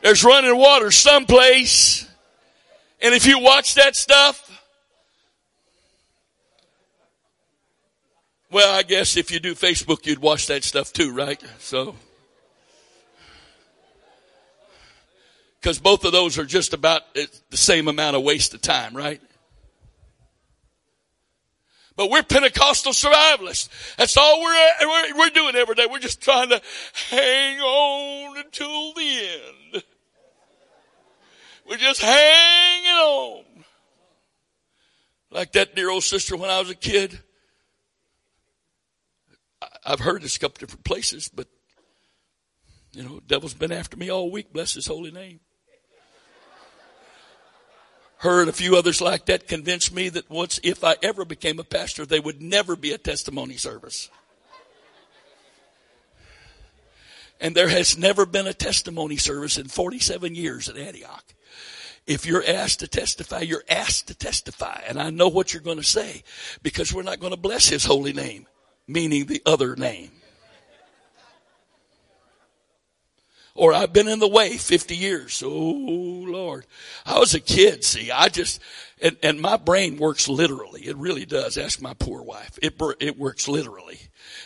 there's 0.02 0.24
running 0.24 0.58
water 0.58 0.92
someplace. 0.92 2.08
And 3.02 3.14
if 3.14 3.26
you 3.26 3.40
watch 3.40 3.76
that 3.76 3.96
stuff, 3.96 4.42
well, 8.52 8.78
I 8.78 8.84
guess 8.84 9.18
if 9.18 9.32
you 9.32 9.40
do 9.40 9.54
Facebook, 9.54 10.06
you'd 10.06 10.20
watch 10.20 10.48
that 10.48 10.64
stuff 10.64 10.94
too, 10.94 11.12
right? 11.12 11.44
So, 11.60 11.96
because 15.60 15.80
both 15.80 16.06
of 16.06 16.12
those 16.12 16.38
are 16.38 16.46
just 16.46 16.74
about 16.74 17.02
the 17.14 17.28
same 17.58 17.88
amount 17.88 18.16
of 18.16 18.24
waste 18.24 18.54
of 18.54 18.62
time, 18.62 18.96
right? 18.96 19.22
But 21.96 22.10
we're 22.10 22.24
Pentecostal 22.24 22.92
survivalists. 22.92 23.70
That's 23.98 24.18
all 24.18 24.42
we're, 24.42 24.70
we're, 24.82 25.18
we're 25.18 25.30
doing 25.30 25.56
every 25.56 25.76
day. 25.76 25.88
We're 25.90 26.00
just 26.00 26.22
trying 26.22 26.50
to 26.50 26.62
hang 27.10 27.60
on 27.60 28.38
until 28.38 28.94
the 28.94 29.30
end. 29.74 29.84
We're 31.70 31.78
just 31.78 32.02
hanging 32.02 32.92
on. 32.92 33.44
Like 35.32 35.54
that 35.54 35.76
dear 35.76 35.90
old 35.90 36.04
sister 36.04 36.36
when 36.36 36.50
I 36.50 36.60
was 36.60 36.70
a 36.70 36.76
kid. 36.76 37.20
I've 39.86 40.00
heard 40.00 40.22
this 40.22 40.36
a 40.36 40.40
couple 40.40 40.60
different 40.60 40.84
places, 40.84 41.30
but 41.30 41.48
you 42.92 43.04
know, 43.04 43.20
devil's 43.26 43.54
been 43.54 43.72
after 43.72 43.98
me 43.98 44.10
all 44.10 44.32
week. 44.32 44.52
Bless 44.54 44.74
his 44.74 44.88
holy 44.88 45.12
name 45.12 45.40
her 48.26 48.42
and 48.42 48.50
a 48.50 48.54
few 48.54 48.76
others 48.76 49.02
like 49.02 49.26
that 49.28 49.48
convinced 49.48 49.94
me 49.94 50.10
that 50.10 50.30
once, 50.30 50.60
if 50.64 50.84
I 50.84 50.96
ever 51.02 51.24
became 51.24 51.60
a 51.60 51.64
pastor, 51.64 52.06
they 52.06 52.20
would 52.20 52.42
never 52.42 52.76
be 52.76 52.92
a 52.92 52.98
testimony 52.98 53.56
service. 53.56 54.10
And 57.40 57.56
there 57.56 57.70
has 57.70 57.98
never 57.98 58.26
been 58.26 58.48
a 58.48 58.54
testimony 58.54 59.18
service 59.18 59.58
in 59.58 59.68
47 59.68 60.36
years 60.36 60.70
at 60.70 60.78
Antioch. 60.78 61.24
If 62.08 62.26
you're 62.26 62.46
asked 62.46 62.80
to 62.82 62.88
testify, 62.88 63.42
you're 63.42 63.64
asked 63.68 64.08
to 64.08 64.16
testify. 64.16 64.82
And 64.88 65.00
I 65.00 65.10
know 65.10 65.28
what 65.28 65.54
you're 65.54 65.62
going 65.62 65.78
to 65.78 65.84
say 65.84 66.24
because 66.62 66.94
we're 66.94 67.04
not 67.04 67.20
going 67.20 67.34
to 67.34 67.40
bless 67.40 67.68
his 67.68 67.86
holy 67.86 68.14
name, 68.14 68.48
meaning 68.88 69.26
the 69.26 69.42
other 69.46 69.76
name. 69.76 70.12
Or 73.56 73.74
I've 73.74 73.94
been 73.94 74.08
in 74.08 74.20
the 74.20 74.28
way 74.28 74.58
50 74.58 74.96
years. 74.96 75.42
Oh 75.44 75.50
Lord. 75.50 76.66
I 77.06 77.18
was 77.18 77.34
a 77.34 77.40
kid, 77.40 77.84
see, 77.84 78.12
I 78.12 78.28
just, 78.28 78.62
and, 79.02 79.18
and 79.24 79.42
my 79.42 79.58
brain 79.58 79.98
works 79.98 80.28
literally. 80.28 80.82
It 80.82 80.98
really 80.98 81.26
does. 81.26 81.58
Ask 81.58 81.82
my 81.82 81.94
poor 81.94 82.22
wife. 82.22 82.60
It, 82.62 82.80
it 83.00 83.18
works 83.18 83.48
literally. 83.48 84.00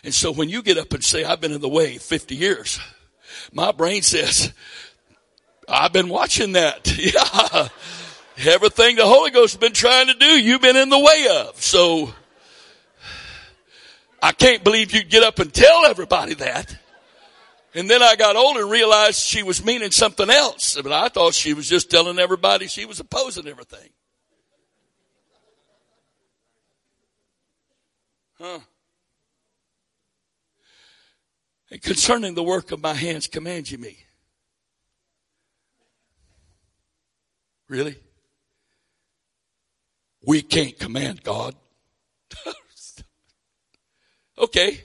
And 0.04 0.14
so 0.14 0.32
when 0.32 0.48
you 0.48 0.62
get 0.62 0.78
up 0.78 0.94
and 0.94 1.04
say, 1.04 1.24
I've 1.24 1.42
been 1.42 1.52
in 1.52 1.62
the 1.62 1.68
way 1.68 1.98
50 1.98 2.36
years, 2.36 2.80
my 3.52 3.72
brain 3.72 4.04
says, 4.04 4.54
I've 5.68 5.94
been 5.94 6.10
watching 6.10 6.54
that. 6.54 6.88
Yeah. 6.98 7.68
Everything 8.54 8.96
the 8.96 9.06
Holy 9.06 9.32
Ghost 9.32 9.56
has 9.56 9.60
been 9.60 9.74
trying 9.74 10.08
to 10.08 10.14
do, 10.14 10.26
you've 10.26 10.62
been 10.62 10.78
in 10.78 10.88
the 10.88 10.98
way 10.98 11.28
of. 11.30 11.62
So, 11.62 12.14
I 14.22 14.32
can't 14.32 14.64
believe 14.64 14.94
you 14.94 15.04
get 15.04 15.24
up 15.24 15.40
and 15.40 15.54
tell 15.54 15.86
everybody 15.86 16.36
that. 16.36 16.79
And 17.76 17.90
then 17.90 18.02
I 18.02 18.16
got 18.16 18.36
older 18.36 18.62
and 18.62 18.72
realized 18.72 19.20
she 19.20 19.44
was 19.44 19.64
meaning 19.64 19.92
something 19.92 20.30
else. 20.30 20.80
But 20.82 20.92
I 20.92 21.08
thought 21.10 21.34
she 21.34 21.54
was 21.54 21.70
just 21.70 21.92
telling 21.92 22.18
everybody 22.18 22.68
she 22.68 22.86
was 22.86 23.00
opposing 23.00 23.48
everything. 23.48 23.90
Huh. 28.40 28.60
And 31.72 31.82
concerning 31.82 32.34
the 32.34 32.44
work 32.44 32.72
of 32.72 32.82
my 32.82 32.94
hands, 32.94 33.28
command 33.28 33.70
you 33.70 33.78
me. 33.78 33.98
Really? 37.68 37.96
We 40.26 40.42
can't 40.42 40.78
command 40.80 41.24
God. 41.24 41.54
okay. 44.38 44.84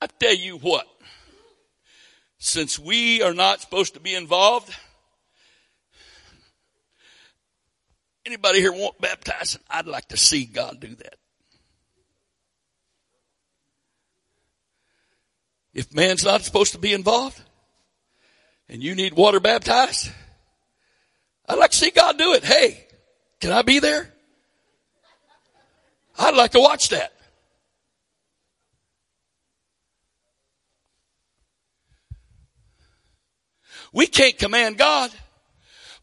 I 0.00 0.06
tell 0.06 0.34
you 0.34 0.58
what, 0.58 0.86
since 2.38 2.78
we 2.78 3.22
are 3.22 3.34
not 3.34 3.60
supposed 3.60 3.94
to 3.94 4.00
be 4.00 4.14
involved, 4.14 4.74
anybody 8.26 8.60
here 8.60 8.72
want 8.72 9.00
baptizing? 9.00 9.62
I'd 9.70 9.86
like 9.86 10.08
to 10.08 10.16
see 10.16 10.44
God 10.44 10.80
do 10.80 10.94
that. 10.96 11.16
If 15.72 15.94
man's 15.94 16.24
not 16.24 16.42
supposed 16.42 16.72
to 16.72 16.78
be 16.78 16.92
involved 16.92 17.40
and 18.68 18.82
you 18.82 18.94
need 18.94 19.14
water 19.14 19.40
baptized, 19.40 20.10
I'd 21.48 21.58
like 21.58 21.70
to 21.70 21.76
see 21.76 21.90
God 21.90 22.18
do 22.18 22.34
it. 22.34 22.44
Hey, 22.44 22.86
can 23.40 23.52
I 23.52 23.62
be 23.62 23.78
there? 23.78 24.12
I'd 26.18 26.34
like 26.34 26.52
to 26.52 26.60
watch 26.60 26.88
that. 26.90 27.12
We 33.92 34.06
can't 34.06 34.38
command 34.38 34.78
God, 34.78 35.10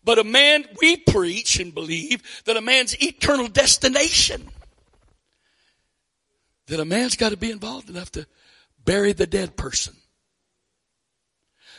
but 0.03 0.19
a 0.19 0.23
man, 0.23 0.65
we 0.81 0.97
preach 0.97 1.59
and 1.59 1.73
believe 1.73 2.21
that 2.45 2.57
a 2.57 2.61
man's 2.61 3.01
eternal 3.01 3.47
destination, 3.47 4.49
that 6.67 6.79
a 6.79 6.85
man's 6.85 7.15
got 7.15 7.29
to 7.29 7.37
be 7.37 7.51
involved 7.51 7.89
enough 7.89 8.11
to 8.11 8.27
bury 8.83 9.13
the 9.13 9.27
dead 9.27 9.55
person. 9.55 9.95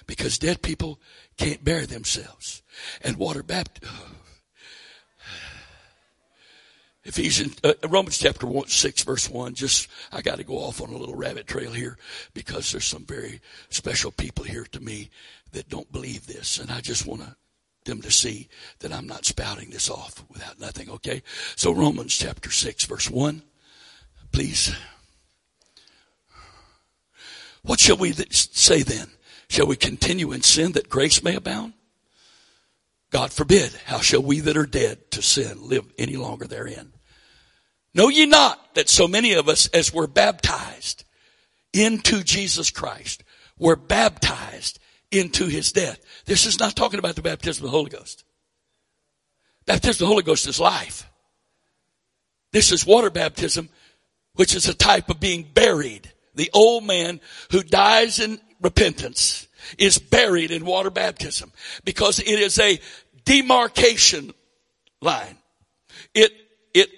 Because 0.07 0.39
dead 0.39 0.63
people 0.63 1.01
can't 1.39 1.65
bury 1.65 1.87
themselves. 1.87 2.63
And 3.01 3.17
water 3.17 3.43
baptism. 3.43 3.95
Ephesians, 7.05 7.57
uh, 7.65 7.73
Romans 7.89 8.19
chapter 8.19 8.47
one, 8.47 8.69
6 8.69 9.03
verse 9.05 9.31
1, 9.31 9.55
just, 9.55 9.89
I 10.13 10.21
gotta 10.21 10.45
go 10.45 10.57
off 10.59 10.83
on 10.83 10.91
a 10.91 10.97
little 10.97 11.15
rabbit 11.15 11.47
trail 11.47 11.73
here 11.73 11.97
because 12.35 12.71
there's 12.71 12.85
some 12.85 13.05
very 13.05 13.41
special 13.71 14.11
people 14.11 14.45
here 14.45 14.67
to 14.73 14.81
me 14.81 15.11
that 15.55 15.69
don't 15.69 15.91
believe 15.91 16.27
this 16.27 16.59
and 16.59 16.71
I 16.71 16.81
just 16.81 17.07
want 17.07 17.23
them 17.85 18.03
to 18.03 18.11
see 18.11 18.49
that 18.81 18.93
I'm 18.93 19.07
not 19.07 19.25
spouting 19.25 19.71
this 19.71 19.91
off 19.91 20.25
without 20.31 20.61
nothing, 20.61 20.91
okay? 20.91 21.23
So 21.57 21.73
Romans 21.73 22.17
chapter 22.17 22.51
6 22.51 22.85
verse 22.85 23.11
1, 23.11 23.43
please. 24.33 24.75
What 27.63 27.81
shall 27.81 27.97
we 27.97 28.13
say 28.13 28.83
then? 28.83 29.09
Shall 29.49 29.67
we 29.67 29.77
continue 29.77 30.33
in 30.33 30.43
sin 30.43 30.73
that 30.73 30.89
grace 30.89 31.23
may 31.23 31.35
abound? 31.35 31.75
God 33.11 33.33
forbid. 33.33 33.73
How 33.87 34.01
shall 34.01 34.23
we 34.23 34.41
that 34.41 34.57
are 34.57 34.67
dead 34.67 35.11
to 35.13 35.23
sin 35.23 35.69
live 35.69 35.85
any 35.99 36.17
longer 36.17 36.47
therein? 36.47 36.93
Know 37.95 38.09
ye 38.09 38.27
not 38.27 38.75
that 38.75 38.89
so 38.89 39.07
many 39.07 39.35
of 39.35 39.49
us 39.49 39.69
as 39.69 39.95
were 39.95 40.09
baptized 40.09 41.05
into 41.73 42.25
Jesus 42.25 42.71
Christ 42.71 43.23
were 43.59 43.77
baptized 43.77 44.79
into 45.15 45.47
his 45.47 45.73
death. 45.73 46.01
This 46.25 46.47
is 46.47 46.59
not 46.59 46.77
talking 46.77 46.99
about 46.99 47.17
the 47.17 47.23
baptism 47.23 47.65
of 47.65 47.71
the 47.71 47.77
Holy 47.77 47.91
Ghost. 47.91 48.25
Baptism 49.67 49.95
of 49.97 49.99
the 49.99 50.07
Holy 50.07 50.23
Ghost 50.23 50.47
is 50.47 50.61
life. 50.61 51.09
This 52.53 52.73
is 52.73 52.87
water 52.87 53.11
baptism, 53.11 53.69
which 54.35 54.55
is 54.55 54.69
a 54.69 54.75
type 54.75 55.09
of 55.09 55.21
being 55.21 55.43
buried 55.43 56.13
the 56.35 56.51
old 56.53 56.85
man 56.85 57.21
who 57.51 57.63
dies 57.63 58.19
in 58.19 58.41
repentance 58.61 59.47
is 59.79 59.99
buried 59.99 60.51
in 60.51 60.65
water 60.65 60.91
baptism 60.91 61.53
because 61.85 62.19
it 62.19 62.27
is 62.27 62.59
a 62.59 62.81
demarcation 63.25 64.33
line. 65.01 65.39
It, 66.13 66.33
it 66.75 66.91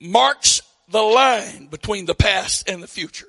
marks 0.00 0.62
the 0.88 1.02
line 1.02 1.66
between 1.66 2.06
the 2.06 2.14
past 2.14 2.68
and 2.68 2.82
the 2.82 2.88
future. 2.88 3.28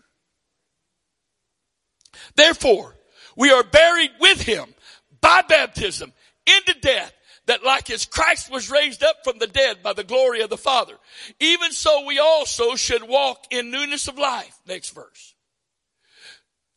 Therefore, 2.36 2.96
we 3.36 3.52
are 3.52 3.64
buried 3.64 4.12
with 4.20 4.42
him 4.42 4.74
by 5.22 5.42
baptism 5.48 6.14
into 6.46 6.80
death 6.80 7.14
that 7.46 7.64
like 7.64 7.90
as 7.90 8.06
Christ 8.06 8.52
was 8.52 8.72
raised 8.72 9.04
up 9.04 9.18
from 9.24 9.38
the 9.38 9.48
dead 9.48 9.84
by 9.84 9.94
the 9.94 10.04
glory 10.04 10.42
of 10.42 10.50
the 10.50 10.58
Father, 10.58 10.96
even 11.40 11.72
so 11.72 12.06
we 12.06 12.20
also 12.20 12.76
should 12.76 13.04
walk 13.04 13.46
in 13.52 13.72
newness 13.72 14.08
of 14.08 14.18
life. 14.18 14.58
Next 14.66 14.92
verse. 14.92 15.36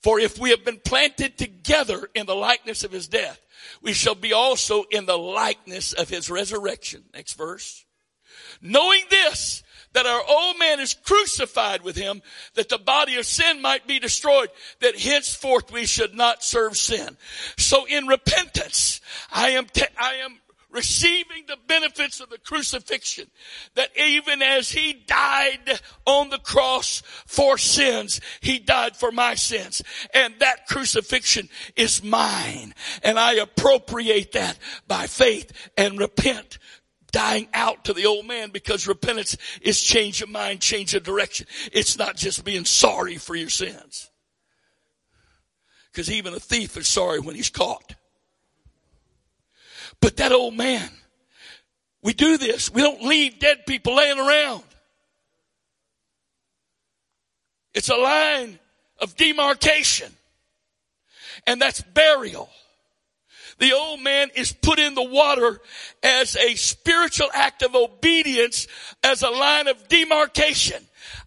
For 0.02 0.20
if 0.20 0.38
we 0.38 0.50
have 0.50 0.64
been 0.64 0.80
planted 0.84 1.36
together 1.36 2.08
in 2.14 2.26
the 2.26 2.34
likeness 2.34 2.84
of 2.84 2.92
his 2.92 3.08
death, 3.08 3.40
we 3.82 3.92
shall 3.92 4.14
be 4.14 4.32
also 4.32 4.84
in 4.90 5.06
the 5.06 5.18
likeness 5.18 5.92
of 5.92 6.08
his 6.08 6.30
resurrection. 6.30 7.04
Next 7.12 7.34
verse. 7.34 7.84
Knowing 8.60 9.02
this, 9.10 9.62
that 9.96 10.04
our 10.04 10.22
old 10.28 10.58
man 10.58 10.78
is 10.78 10.92
crucified 10.92 11.80
with 11.80 11.96
him, 11.96 12.20
that 12.52 12.68
the 12.68 12.76
body 12.76 13.16
of 13.16 13.24
sin 13.24 13.62
might 13.62 13.86
be 13.86 13.98
destroyed, 13.98 14.50
that 14.80 14.94
henceforth 14.94 15.72
we 15.72 15.86
should 15.86 16.14
not 16.14 16.44
serve 16.44 16.76
sin. 16.76 17.16
So 17.56 17.86
in 17.86 18.06
repentance, 18.06 19.00
I 19.32 19.52
am, 19.52 19.64
te- 19.64 19.86
I 19.98 20.16
am 20.16 20.36
receiving 20.70 21.44
the 21.48 21.56
benefits 21.66 22.20
of 22.20 22.28
the 22.28 22.36
crucifixion. 22.36 23.30
That 23.74 23.88
even 23.96 24.42
as 24.42 24.70
he 24.70 24.92
died 24.92 25.80
on 26.04 26.28
the 26.28 26.40
cross 26.40 27.02
for 27.24 27.56
sins, 27.56 28.20
he 28.42 28.58
died 28.58 28.98
for 28.98 29.10
my 29.10 29.34
sins. 29.34 29.80
And 30.12 30.34
that 30.40 30.66
crucifixion 30.66 31.48
is 31.74 32.04
mine. 32.04 32.74
And 33.02 33.18
I 33.18 33.36
appropriate 33.36 34.32
that 34.32 34.58
by 34.86 35.06
faith 35.06 35.70
and 35.78 35.98
repent 35.98 36.58
dying 37.16 37.48
out 37.54 37.86
to 37.86 37.94
the 37.94 38.04
old 38.04 38.26
man 38.26 38.50
because 38.50 38.86
repentance 38.86 39.38
is 39.62 39.80
change 39.80 40.20
of 40.20 40.28
mind, 40.28 40.60
change 40.60 40.92
of 40.94 41.02
direction. 41.02 41.46
It's 41.72 41.96
not 41.96 42.14
just 42.14 42.44
being 42.44 42.66
sorry 42.66 43.16
for 43.16 43.34
your 43.34 43.48
sins. 43.48 44.10
Because 45.90 46.10
even 46.10 46.34
a 46.34 46.38
thief 46.38 46.76
is 46.76 46.86
sorry 46.86 47.20
when 47.20 47.34
he's 47.34 47.48
caught. 47.48 47.94
But 50.02 50.18
that 50.18 50.30
old 50.30 50.52
man, 50.52 50.90
we 52.02 52.12
do 52.12 52.36
this. 52.36 52.70
We 52.70 52.82
don't 52.82 53.02
leave 53.02 53.38
dead 53.38 53.64
people 53.64 53.96
laying 53.96 54.18
around. 54.18 54.64
It's 57.72 57.88
a 57.88 57.96
line 57.96 58.58
of 58.98 59.16
demarcation. 59.16 60.12
And 61.46 61.62
that's 61.62 61.80
burial. 61.80 62.50
The 63.58 63.72
old 63.72 64.02
man 64.02 64.28
is 64.34 64.52
put 64.52 64.78
in 64.78 64.94
the 64.94 65.02
water 65.02 65.60
as 66.02 66.36
a 66.36 66.54
spiritual 66.56 67.28
act 67.32 67.62
of 67.62 67.74
obedience, 67.74 68.66
as 69.02 69.22
a 69.22 69.30
line 69.30 69.66
of 69.66 69.88
demarcation. 69.88 70.82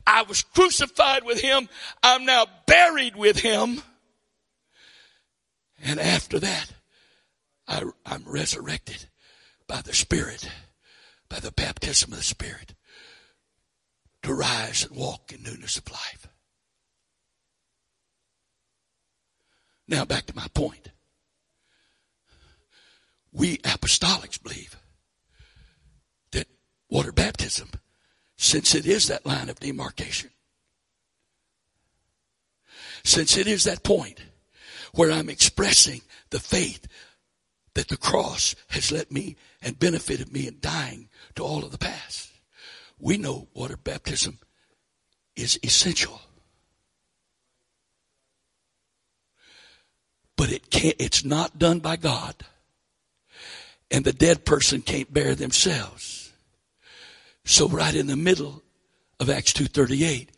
I 0.05 0.23
was 0.23 0.43
crucified 0.43 1.23
with 1.23 1.41
him. 1.41 1.69
I'm 2.03 2.25
now 2.25 2.45
buried 2.67 3.15
with 3.15 3.39
him. 3.39 3.81
And 5.81 5.99
after 5.99 6.39
that, 6.39 6.71
I, 7.67 7.83
I'm 8.05 8.23
resurrected 8.25 9.07
by 9.67 9.81
the 9.81 9.93
Spirit, 9.93 10.49
by 11.29 11.39
the 11.39 11.51
baptism 11.51 12.11
of 12.11 12.19
the 12.19 12.23
Spirit, 12.23 12.75
to 14.23 14.33
rise 14.33 14.85
and 14.85 14.95
walk 14.95 15.31
in 15.33 15.43
newness 15.43 15.77
of 15.77 15.89
life. 15.91 16.27
Now 19.87 20.05
back 20.05 20.27
to 20.27 20.35
my 20.35 20.47
point. 20.53 20.89
We 23.31 23.57
apostolics 23.57 24.41
believe 24.41 24.75
that 26.31 26.47
water 26.89 27.11
baptism, 27.11 27.69
since 28.37 28.73
it 28.73 28.85
is 28.85 29.07
that 29.07 29.25
line 29.25 29.49
of 29.49 29.59
demarcation, 29.59 30.31
since 33.03 33.37
it 33.37 33.47
is 33.47 33.63
that 33.63 33.83
point 33.83 34.19
where 34.93 35.11
I'm 35.11 35.29
expressing 35.29 36.01
the 36.31 36.39
faith 36.39 36.87
that 37.75 37.87
the 37.87 37.97
cross 37.97 38.55
has 38.69 38.91
let 38.91 39.11
me 39.11 39.35
and 39.61 39.79
benefited 39.79 40.33
me 40.33 40.47
in 40.47 40.57
dying 40.59 41.09
to 41.35 41.43
all 41.43 41.63
of 41.63 41.71
the 41.71 41.77
past. 41.77 42.31
We 42.99 43.17
know 43.17 43.47
water 43.53 43.77
baptism 43.77 44.39
is 45.35 45.59
essential. 45.63 46.19
But 50.35 50.51
it 50.51 50.69
can't, 50.69 50.95
it's 50.99 51.23
not 51.23 51.59
done 51.59 51.79
by 51.79 51.95
God. 51.95 52.35
And 53.91 54.05
the 54.05 54.13
dead 54.13 54.45
person 54.45 54.81
can't 54.81 55.11
bear 55.11 55.35
themselves. 55.35 56.31
So 57.43 57.67
right 57.67 57.95
in 57.95 58.07
the 58.07 58.15
middle 58.15 58.61
of 59.19 59.29
Acts 59.29 59.53
2.38, 59.53 60.29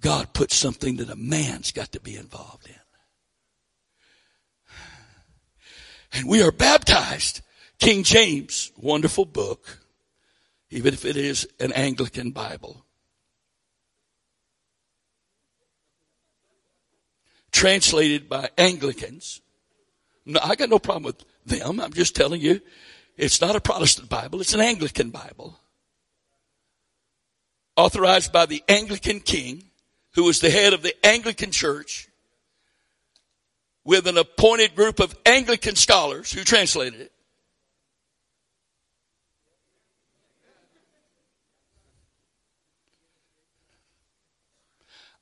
God 0.00 0.32
put 0.32 0.52
something 0.52 0.96
that 0.96 1.10
a 1.10 1.16
man's 1.16 1.72
got 1.72 1.92
to 1.92 2.00
be 2.00 2.16
involved 2.16 2.66
in. 2.66 2.74
And 6.12 6.28
we 6.28 6.42
are 6.42 6.52
baptized. 6.52 7.42
King 7.78 8.02
James, 8.02 8.72
wonderful 8.76 9.26
book, 9.26 9.80
even 10.70 10.94
if 10.94 11.04
it 11.04 11.16
is 11.16 11.46
an 11.60 11.72
Anglican 11.72 12.30
Bible. 12.30 12.86
Translated 17.52 18.28
by 18.28 18.48
Anglicans. 18.56 19.42
No, 20.24 20.40
I 20.42 20.54
got 20.56 20.70
no 20.70 20.78
problem 20.78 21.04
with 21.04 21.22
them. 21.46 21.80
I'm 21.80 21.92
just 21.92 22.14
telling 22.14 22.40
you, 22.40 22.60
it's 23.16 23.40
not 23.40 23.56
a 23.56 23.60
Protestant 23.60 24.08
Bible, 24.08 24.40
it's 24.40 24.54
an 24.54 24.60
Anglican 24.60 25.10
Bible. 25.10 25.58
Authorized 27.76 28.32
by 28.32 28.46
the 28.46 28.62
Anglican 28.68 29.20
king 29.20 29.64
who 30.16 30.24
was 30.24 30.40
the 30.40 30.50
head 30.50 30.72
of 30.72 30.82
the 30.82 30.94
Anglican 31.06 31.50
church, 31.50 32.08
with 33.84 34.08
an 34.08 34.18
appointed 34.18 34.74
group 34.74 34.98
of 34.98 35.14
Anglican 35.24 35.76
scholars 35.76 36.32
who 36.32 36.42
translated 36.42 37.00
it. 37.00 37.12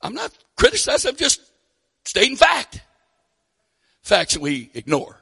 I'm 0.01 0.13
not 0.15 0.31
criticizing, 0.55 1.09
I'm 1.09 1.17
just 1.17 1.41
stating 2.05 2.37
fact. 2.37 2.81
Facts 4.01 4.33
that 4.33 4.41
we 4.41 4.71
ignore. 4.73 5.19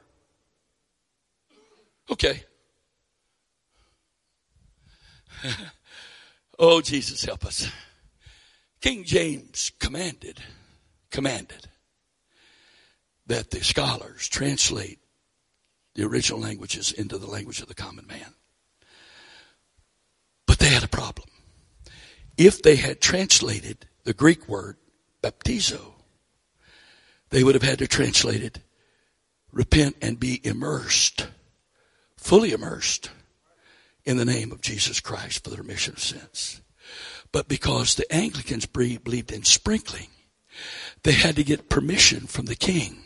Okay. 2.10 2.42
oh, 6.58 6.80
Jesus, 6.80 7.24
help 7.24 7.44
us. 7.44 7.70
King 8.80 9.04
James 9.04 9.72
commanded, 9.78 10.40
commanded 11.10 11.68
that 13.26 13.50
the 13.50 13.64
scholars 13.64 14.28
translate 14.28 14.98
the 15.94 16.04
original 16.04 16.40
languages 16.40 16.92
into 16.92 17.18
the 17.18 17.26
language 17.26 17.60
of 17.60 17.68
the 17.68 17.74
common 17.74 18.06
man. 18.06 18.34
But 20.46 20.58
they 20.58 20.68
had 20.68 20.84
a 20.84 20.88
problem. 20.88 21.28
If 22.36 22.62
they 22.62 22.76
had 22.76 23.00
translated 23.00 23.86
the 24.02 24.12
Greek 24.12 24.48
word 24.48 24.76
baptizo, 25.22 25.94
they 27.30 27.42
would 27.42 27.54
have 27.54 27.62
had 27.62 27.78
to 27.78 27.86
translate 27.86 28.42
it 28.42 28.58
repent 29.54 29.96
and 30.02 30.18
be 30.18 30.40
immersed, 30.44 31.28
fully 32.24 32.52
immersed 32.52 33.10
in 34.06 34.16
the 34.16 34.24
name 34.24 34.50
of 34.50 34.62
Jesus 34.62 34.98
Christ 34.98 35.44
for 35.44 35.50
the 35.50 35.58
remission 35.58 35.92
of 35.92 36.00
sins. 36.00 36.62
But 37.32 37.48
because 37.48 37.94
the 37.94 38.10
Anglicans 38.10 38.64
believed 38.64 39.30
in 39.30 39.44
sprinkling, 39.44 40.08
they 41.02 41.12
had 41.12 41.36
to 41.36 41.44
get 41.44 41.68
permission 41.68 42.20
from 42.20 42.46
the 42.46 42.56
king 42.56 42.96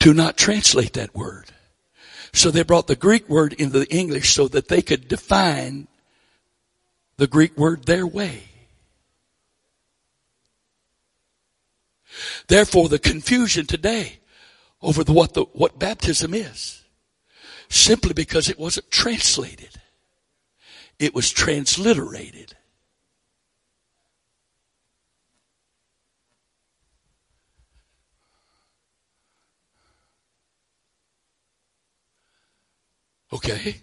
to 0.00 0.14
not 0.14 0.38
translate 0.38 0.94
that 0.94 1.14
word. 1.14 1.50
So 2.32 2.50
they 2.50 2.62
brought 2.62 2.86
the 2.86 2.96
Greek 2.96 3.28
word 3.28 3.52
into 3.52 3.80
the 3.80 3.94
English 3.94 4.32
so 4.32 4.48
that 4.48 4.68
they 4.68 4.80
could 4.80 5.08
define 5.08 5.88
the 7.18 7.26
Greek 7.26 7.54
word 7.58 7.84
their 7.84 8.06
way. 8.06 8.44
Therefore, 12.48 12.88
the 12.88 12.98
confusion 12.98 13.66
today 13.66 14.20
over 14.82 15.04
the, 15.04 15.12
what 15.12 15.34
the, 15.34 15.42
what 15.52 15.78
baptism 15.78 16.34
is, 16.34 16.82
simply 17.68 18.12
because 18.12 18.48
it 18.48 18.58
wasn't 18.58 18.90
translated. 18.90 19.70
It 20.98 21.14
was 21.14 21.30
transliterated. 21.30 22.56
Okay? 33.32 33.76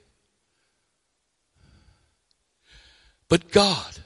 But 3.28 3.52
God 3.52 4.00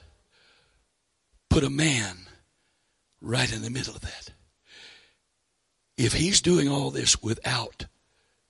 put 1.50 1.64
a 1.64 1.70
man 1.70 2.16
right 3.20 3.52
in 3.52 3.62
the 3.62 3.70
middle 3.70 3.94
of 3.94 4.02
that. 4.02 4.33
If 5.96 6.12
he's 6.12 6.40
doing 6.40 6.68
all 6.68 6.90
this 6.90 7.22
without 7.22 7.86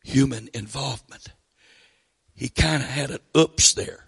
human 0.02 0.48
involvement, 0.54 1.28
he 2.34 2.48
kind 2.48 2.82
of 2.82 2.88
had 2.88 3.10
an 3.10 3.18
oops 3.36 3.74
there. 3.74 4.04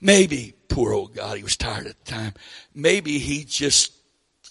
Maybe, 0.00 0.54
poor 0.68 0.92
old 0.92 1.14
God, 1.14 1.36
he 1.36 1.42
was 1.42 1.56
tired 1.56 1.86
at 1.86 2.04
the 2.04 2.10
time. 2.10 2.34
Maybe 2.74 3.18
he 3.18 3.44
just 3.44 3.92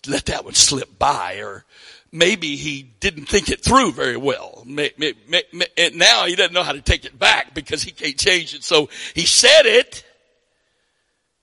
let 0.08 0.26
that 0.26 0.46
one 0.46 0.54
slip 0.54 0.98
by 0.98 1.42
or 1.42 1.66
maybe 2.12 2.56
he 2.56 2.84
didn't 3.00 3.26
think 3.26 3.50
it 3.50 3.64
through 3.64 3.92
very 3.92 4.18
well. 4.18 4.64
And 4.66 5.96
now 5.96 6.26
he 6.26 6.36
doesn't 6.36 6.54
know 6.54 6.64
how 6.64 6.72
to 6.74 6.82
take 6.82 7.06
it 7.06 7.18
back 7.18 7.54
because 7.54 7.84
he 7.84 7.92
can't 7.92 8.18
change 8.18 8.54
it. 8.54 8.64
So 8.64 8.90
he 9.14 9.26
said 9.26 9.66
it. 9.66 10.04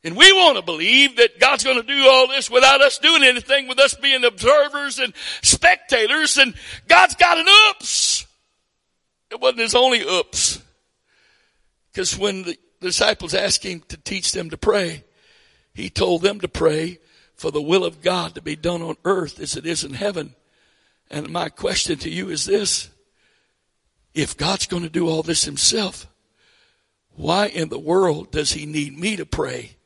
And 0.05 0.16
we 0.16 0.31
want 0.35 0.59
to 0.59 0.62
believe 0.62 1.16
that 1.16 1.40
God's 1.40 1.64
going 1.64 1.81
to 1.81 1.82
do 1.82 2.06
all 2.06 2.28
this 2.28 2.51
without 2.51 2.82
us 2.82 2.98
doing 2.98 3.24
anything, 3.24 3.66
with 3.66 3.78
us 3.78 3.94
being 3.94 4.22
observers 4.22 4.98
and 4.98 5.14
spectators. 5.43 6.36
And 6.36 6.55
God's 6.86 7.14
got 7.14 7.39
an 7.39 7.47
oops. 7.48 8.26
It 9.31 9.40
wasn't 9.40 9.60
his 9.60 9.74
only 9.74 10.02
oops. 10.02 10.62
Because 11.90 12.18
when 12.18 12.43
the 12.43 12.59
disciples 12.82 13.32
asked 13.32 13.64
him 13.64 13.82
to 13.89 13.97
teach 13.97 14.32
them 14.32 14.51
to 14.51 14.59
pray, 14.59 15.05
he 15.72 15.89
told 15.89 16.20
them 16.20 16.39
to 16.40 16.48
pray 16.48 16.98
for 17.35 17.51
the 17.51 17.62
will 17.62 17.85
of 17.85 18.02
God 18.02 18.35
to 18.35 18.43
be 18.43 18.56
done 18.56 18.82
on 18.82 18.97
earth 19.06 19.40
as 19.40 19.56
it 19.56 19.64
is 19.64 19.85
in 19.85 19.94
heaven. 19.94 20.35
And 21.10 21.31
my 21.31 21.48
question 21.48 21.97
to 22.01 22.10
you 22.10 22.28
is 22.28 22.44
this. 22.44 22.90
If 24.12 24.36
God's 24.36 24.66
going 24.66 24.82
to 24.82 24.90
do 24.90 25.09
all 25.09 25.22
this 25.22 25.44
himself, 25.44 26.06
why 27.16 27.47
in 27.47 27.70
the 27.70 27.78
world 27.78 28.31
does 28.31 28.52
he 28.52 28.66
need 28.66 28.98
me 28.98 29.16
to 29.16 29.24
pray 29.24 29.76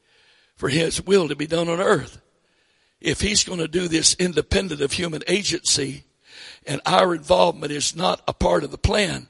for 0.59 0.68
his 0.68 1.01
will 1.01 1.28
to 1.28 1.35
be 1.35 1.47
done 1.47 1.70
on 1.70 1.80
earth? 1.80 2.20
If 3.01 3.22
he's 3.22 3.44
going 3.44 3.60
to 3.60 3.68
do 3.68 3.89
this 3.89 4.14
independent 4.18 4.82
of 4.82 4.93
human 4.93 5.22
agency 5.26 6.05
and 6.66 6.82
our 6.85 7.14
involvement 7.14 7.72
is 7.72 7.97
not 7.97 8.20
a 8.28 8.35
part 8.35 8.64
of 8.64 8.70
the 8.70 8.76
plan, 8.76 9.28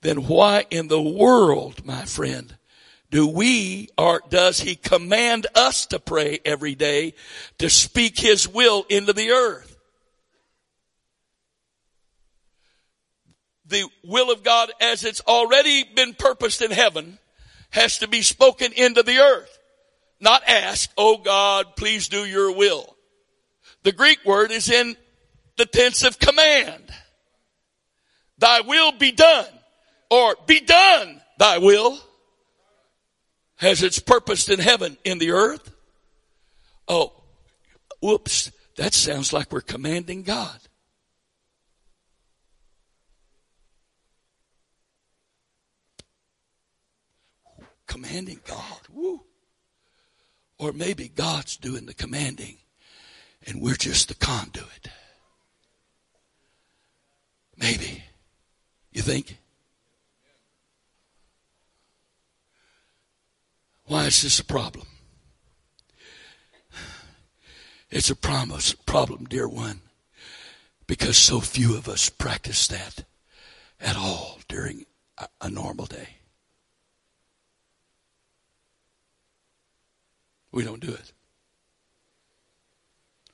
then 0.00 0.26
why 0.28 0.64
in 0.70 0.88
the 0.88 1.02
world, 1.02 1.84
my 1.84 2.06
friend, 2.06 2.56
do 3.10 3.26
we 3.26 3.88
or 3.98 4.22
does 4.30 4.60
he 4.60 4.76
command 4.76 5.48
us 5.54 5.84
to 5.86 5.98
pray 5.98 6.38
every 6.44 6.74
day 6.74 7.12
to 7.58 7.68
speak 7.68 8.18
his 8.18 8.48
will 8.48 8.86
into 8.88 9.12
the 9.12 9.32
earth? 9.32 9.70
the 13.70 13.88
will 14.04 14.30
of 14.30 14.42
God 14.42 14.70
as 14.80 15.04
it's 15.04 15.22
already 15.22 15.84
been 15.84 16.12
purposed 16.12 16.60
in 16.60 16.70
heaven 16.70 17.18
has 17.70 17.98
to 17.98 18.08
be 18.08 18.20
spoken 18.20 18.72
into 18.72 19.02
the 19.02 19.18
earth. 19.18 19.59
Not 20.20 20.42
ask, 20.46 20.90
oh 20.96 21.18
God, 21.18 21.76
please 21.76 22.08
do 22.08 22.24
your 22.24 22.54
will. 22.54 22.96
The 23.82 23.92
Greek 23.92 24.18
word 24.24 24.50
is 24.50 24.70
in 24.70 24.96
the 25.56 25.66
tense 25.66 26.04
of 26.04 26.18
command. 26.18 26.92
Thy 28.38 28.60
will 28.60 28.92
be 28.92 29.12
done 29.12 29.46
or 30.10 30.36
be 30.46 30.60
done 30.60 31.20
thy 31.38 31.58
will 31.58 31.98
has 33.56 33.82
its 33.82 33.98
purpose 33.98 34.48
in 34.48 34.58
heaven 34.58 34.96
in 35.04 35.18
the 35.18 35.32
earth. 35.32 35.72
Oh, 36.88 37.12
whoops. 38.00 38.50
That 38.76 38.94
sounds 38.94 39.32
like 39.32 39.52
we're 39.52 39.60
commanding 39.60 40.22
God. 40.22 40.58
commanding 47.90 48.40
God. 48.46 48.80
Woo. 48.88 49.20
Or 50.60 50.74
maybe 50.74 51.08
God's 51.08 51.56
doing 51.56 51.86
the 51.86 51.94
commanding 51.94 52.58
and 53.46 53.62
we're 53.62 53.76
just 53.76 54.08
the 54.08 54.14
conduit. 54.14 54.90
Maybe. 57.56 58.04
You 58.92 59.00
think? 59.00 59.38
Why 63.86 64.04
is 64.04 64.20
this 64.20 64.38
a 64.38 64.44
problem? 64.44 64.86
It's 67.90 68.10
a 68.10 68.14
promise, 68.14 68.74
problem, 68.74 69.24
dear 69.24 69.48
one, 69.48 69.80
because 70.86 71.16
so 71.16 71.40
few 71.40 71.74
of 71.74 71.88
us 71.88 72.10
practice 72.10 72.68
that 72.68 73.04
at 73.80 73.96
all 73.96 74.40
during 74.46 74.84
a, 75.40 75.48
normal 75.48 75.86
day. 75.86 76.19
We 80.52 80.64
don't 80.64 80.80
do 80.80 80.92
it. 80.92 81.12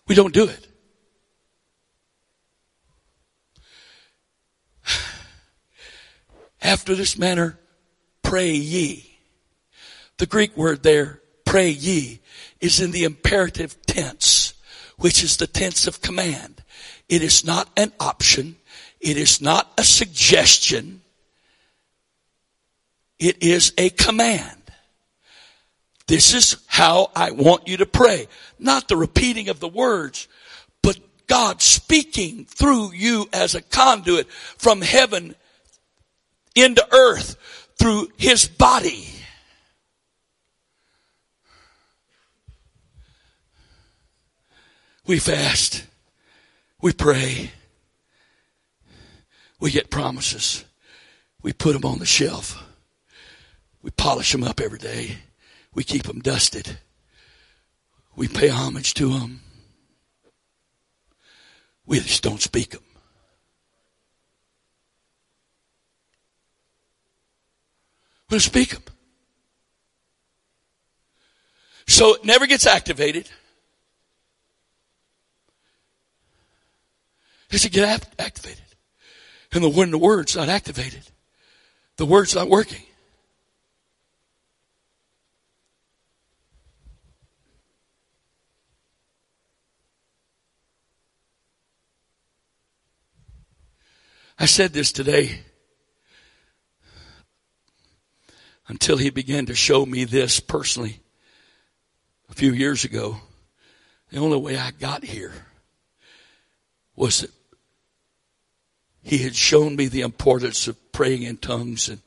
We 0.06 0.14
don't 0.14 0.34
do 0.34 0.44
it. 0.44 0.68
After 6.62 6.94
this 6.94 7.18
manner, 7.18 7.58
pray 8.22 8.52
ye. 8.52 9.18
The 10.18 10.26
Greek 10.26 10.56
word 10.56 10.82
there, 10.82 11.20
pray 11.44 11.70
ye, 11.70 12.20
is 12.60 12.80
in 12.80 12.90
the 12.90 13.04
imperative 13.04 13.80
tense, 13.86 14.54
which 14.96 15.22
is 15.22 15.36
the 15.36 15.46
tense 15.46 15.86
of 15.86 16.00
command. 16.00 16.62
It 17.08 17.22
is 17.22 17.44
not 17.44 17.68
an 17.76 17.92
option. 18.00 18.56
It 19.00 19.16
is 19.16 19.40
not 19.40 19.72
a 19.78 19.84
suggestion. 19.84 21.02
It 23.18 23.42
is 23.42 23.72
a 23.78 23.90
command. 23.90 24.65
This 26.06 26.34
is 26.34 26.56
how 26.66 27.10
I 27.16 27.32
want 27.32 27.66
you 27.66 27.78
to 27.78 27.86
pray. 27.86 28.28
Not 28.58 28.88
the 28.88 28.96
repeating 28.96 29.48
of 29.48 29.58
the 29.58 29.68
words, 29.68 30.28
but 30.82 30.98
God 31.26 31.60
speaking 31.60 32.44
through 32.44 32.92
you 32.92 33.28
as 33.32 33.54
a 33.54 33.62
conduit 33.62 34.30
from 34.30 34.82
heaven 34.82 35.34
into 36.54 36.86
earth 36.92 37.36
through 37.78 38.08
his 38.16 38.46
body. 38.46 39.08
We 45.06 45.18
fast. 45.18 45.84
We 46.80 46.92
pray. 46.92 47.50
We 49.60 49.70
get 49.70 49.90
promises. 49.90 50.64
We 51.42 51.52
put 51.52 51.72
them 51.72 51.84
on 51.84 51.98
the 51.98 52.06
shelf. 52.06 52.62
We 53.82 53.90
polish 53.90 54.32
them 54.32 54.44
up 54.44 54.60
every 54.60 54.78
day. 54.78 55.16
We 55.76 55.84
keep 55.84 56.04
them 56.04 56.20
dusted. 56.20 56.78
We 58.16 58.28
pay 58.28 58.48
homage 58.48 58.94
to 58.94 59.10
them. 59.10 59.42
We 61.84 62.00
just 62.00 62.22
don't 62.22 62.40
speak 62.40 62.70
them. 62.70 62.82
We 68.30 68.36
don't 68.36 68.40
speak 68.40 68.70
them. 68.70 68.82
So 71.86 72.14
it 72.14 72.24
never 72.24 72.46
gets 72.46 72.66
activated. 72.66 73.28
It 77.50 77.70
get 77.70 78.08
activated? 78.18 78.64
And 79.52 79.62
the, 79.62 79.68
when 79.68 79.90
the 79.90 79.98
word's 79.98 80.36
not 80.36 80.48
activated, 80.48 81.02
the 81.96 82.06
word's 82.06 82.34
not 82.34 82.48
working. 82.48 82.82
I 94.38 94.46
said 94.46 94.72
this 94.72 94.92
today 94.92 95.40
until 98.68 98.98
he 98.98 99.10
began 99.10 99.46
to 99.46 99.54
show 99.54 99.86
me 99.86 100.04
this 100.04 100.40
personally 100.40 101.00
a 102.28 102.34
few 102.34 102.52
years 102.52 102.84
ago. 102.84 103.16
The 104.10 104.18
only 104.18 104.36
way 104.36 104.58
I 104.58 104.72
got 104.72 105.04
here 105.04 105.32
was 106.94 107.20
that 107.20 107.30
he 109.02 109.18
had 109.18 109.34
shown 109.34 109.76
me 109.76 109.86
the 109.86 110.02
importance 110.02 110.68
of 110.68 110.92
praying 110.92 111.22
in 111.22 111.38
tongues 111.38 111.88
and 111.88 112.00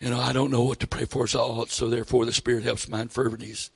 you 0.00 0.10
know, 0.10 0.20
I 0.20 0.32
don't 0.32 0.50
know 0.50 0.64
what 0.64 0.80
to 0.80 0.86
pray 0.86 1.06
for 1.06 1.26
so 1.26 1.88
therefore 1.88 2.26
the 2.26 2.32
Spirit 2.32 2.64
helps 2.64 2.88
my 2.88 3.00
infirmities. 3.00 3.70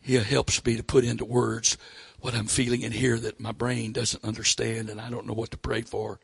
He 0.00 0.14
helps 0.14 0.64
me 0.64 0.76
to 0.76 0.82
put 0.82 1.04
into 1.04 1.24
words 1.24 1.76
what 2.20 2.34
I'm 2.34 2.46
feeling 2.46 2.82
in 2.82 2.92
here 2.92 3.18
that 3.18 3.40
my 3.40 3.52
brain 3.52 3.92
doesn't 3.92 4.24
understand 4.24 4.88
and 4.88 5.00
I 5.00 5.10
don't 5.10 5.26
know 5.26 5.32
what 5.32 5.50
to 5.52 5.58
pray 5.58 5.82
for. 5.82 6.20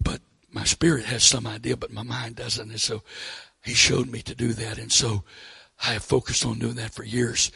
But 0.00 0.20
my 0.50 0.64
spirit 0.64 1.04
has 1.06 1.22
some 1.22 1.46
idea, 1.46 1.76
but 1.76 1.92
my 1.92 2.02
mind 2.02 2.36
doesn't. 2.36 2.70
And 2.70 2.80
so 2.80 3.02
he 3.62 3.74
showed 3.74 4.08
me 4.08 4.22
to 4.22 4.34
do 4.34 4.52
that. 4.52 4.78
And 4.78 4.92
so 4.92 5.24
I 5.84 5.92
have 5.92 6.04
focused 6.04 6.46
on 6.46 6.58
doing 6.58 6.76
that 6.76 6.92
for 6.92 7.04
years. 7.04 7.50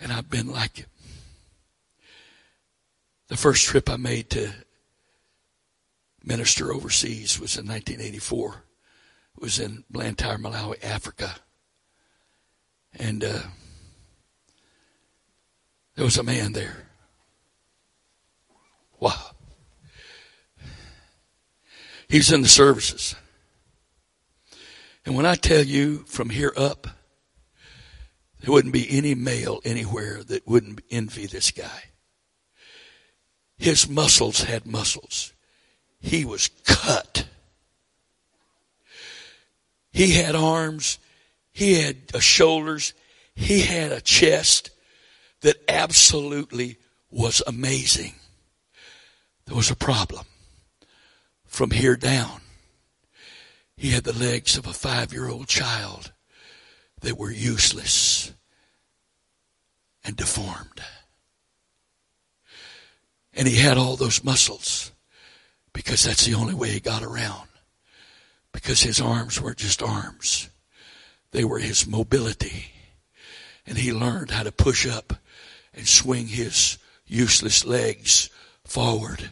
And 0.00 0.12
I've 0.12 0.30
been 0.30 0.50
like 0.50 0.86
the 3.28 3.36
first 3.36 3.64
trip 3.64 3.88
I 3.88 3.96
made 3.96 4.30
to 4.30 4.52
minister 6.24 6.72
overseas 6.72 7.40
was 7.40 7.56
in 7.56 7.66
1984. 7.66 8.64
It 9.36 9.42
was 9.42 9.58
in 9.58 9.84
Blantyre, 9.88 10.38
Malawi, 10.38 10.82
Africa. 10.84 11.36
And 12.98 13.24
uh, 13.24 13.38
there 15.94 16.04
was 16.04 16.18
a 16.18 16.22
man 16.22 16.52
there 16.52 16.86
Wow. 19.02 19.32
He's 22.08 22.30
in 22.30 22.42
the 22.42 22.48
services. 22.48 23.16
And 25.04 25.16
when 25.16 25.26
I 25.26 25.34
tell 25.34 25.64
you 25.64 26.04
from 26.06 26.30
here 26.30 26.52
up, 26.56 26.86
there 28.40 28.52
wouldn't 28.52 28.72
be 28.72 28.96
any 28.96 29.16
male 29.16 29.60
anywhere 29.64 30.22
that 30.22 30.46
wouldn't 30.46 30.82
envy 30.88 31.26
this 31.26 31.50
guy. 31.50 31.90
His 33.58 33.88
muscles 33.88 34.44
had 34.44 34.66
muscles. 34.66 35.32
He 35.98 36.24
was 36.24 36.48
cut. 36.64 37.26
He 39.90 40.12
had 40.12 40.36
arms. 40.36 41.00
He 41.50 41.82
had 41.82 41.96
shoulders. 42.22 42.94
He 43.34 43.62
had 43.62 43.90
a 43.90 44.00
chest 44.00 44.70
that 45.42 45.62
absolutely 45.68 46.78
was 47.10 47.42
amazing 47.46 48.14
there 49.46 49.56
was 49.56 49.70
a 49.70 49.76
problem. 49.76 50.24
From 51.44 51.70
here 51.70 51.96
down, 51.96 52.40
he 53.76 53.90
had 53.90 54.04
the 54.04 54.18
legs 54.18 54.56
of 54.56 54.66
a 54.66 54.72
five 54.72 55.12
year 55.12 55.28
old 55.28 55.48
child 55.48 56.12
that 57.00 57.18
were 57.18 57.30
useless 57.30 58.32
and 60.04 60.16
deformed. 60.16 60.80
And 63.34 63.48
he 63.48 63.56
had 63.56 63.76
all 63.78 63.96
those 63.96 64.24
muscles 64.24 64.92
because 65.72 66.04
that's 66.04 66.24
the 66.24 66.34
only 66.34 66.54
way 66.54 66.70
he 66.70 66.80
got 66.80 67.02
around. 67.02 67.48
Because 68.52 68.82
his 68.82 69.00
arms 69.00 69.40
were 69.40 69.54
just 69.54 69.82
arms. 69.82 70.48
They 71.32 71.44
were 71.44 71.58
his 71.58 71.86
mobility. 71.86 72.66
And 73.66 73.78
he 73.78 73.92
learned 73.92 74.30
how 74.30 74.42
to 74.42 74.52
push 74.52 74.86
up 74.86 75.14
and 75.74 75.86
swing 75.86 76.26
his 76.26 76.78
useless 77.06 77.64
legs 77.64 78.30
forward 78.64 79.30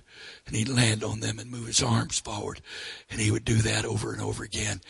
and 0.51 0.57
he'd 0.57 0.69
land 0.69 1.05
on 1.05 1.21
them 1.21 1.39
and 1.39 1.49
move 1.49 1.69
his 1.69 1.81
arms 1.81 2.19
forward. 2.19 2.61
And 3.09 3.21
he 3.21 3.31
would 3.31 3.45
do 3.45 3.55
that 3.59 3.85
over 3.85 4.12
and 4.12 4.21
over 4.21 4.43
again. 4.43 4.81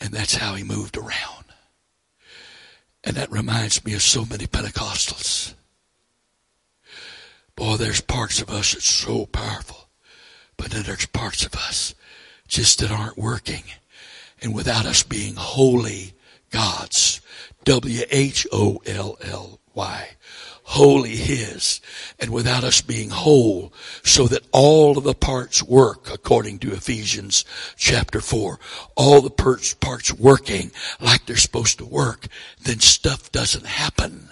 And 0.00 0.12
that's 0.12 0.36
how 0.36 0.54
he 0.54 0.62
moved 0.62 0.96
around. 0.96 1.44
And 3.02 3.16
that 3.16 3.32
reminds 3.32 3.84
me 3.84 3.94
of 3.94 4.02
so 4.02 4.24
many 4.24 4.46
Pentecostals. 4.46 5.54
Boy, 7.56 7.74
there's 7.78 8.00
parts 8.00 8.40
of 8.40 8.48
us 8.48 8.74
that's 8.74 8.84
so 8.84 9.26
powerful. 9.26 9.88
But 10.56 10.70
then 10.70 10.84
there's 10.84 11.06
parts 11.06 11.44
of 11.44 11.52
us 11.56 11.96
just 12.46 12.78
that 12.78 12.92
aren't 12.92 13.18
working. 13.18 13.64
And 14.40 14.54
without 14.54 14.86
us 14.86 15.02
being 15.02 15.34
holy 15.34 16.12
gods, 16.52 17.20
W-H-O-L-L-Y, 17.64 18.08
wholly 20.68 21.16
His 21.16 21.80
and 22.18 22.30
without 22.30 22.62
us 22.62 22.82
being 22.82 23.08
whole 23.08 23.72
so 24.04 24.26
that 24.26 24.46
all 24.52 24.98
of 24.98 25.04
the 25.04 25.14
parts 25.14 25.62
work 25.62 26.12
according 26.12 26.58
to 26.58 26.74
Ephesians 26.74 27.46
chapter 27.76 28.20
4. 28.20 28.58
All 28.94 29.22
the 29.22 29.30
parts 29.30 30.12
working 30.12 30.70
like 31.00 31.24
they're 31.24 31.36
supposed 31.36 31.78
to 31.78 31.86
work, 31.86 32.26
then 32.62 32.80
stuff 32.80 33.32
doesn't 33.32 33.64
happen. 33.64 34.28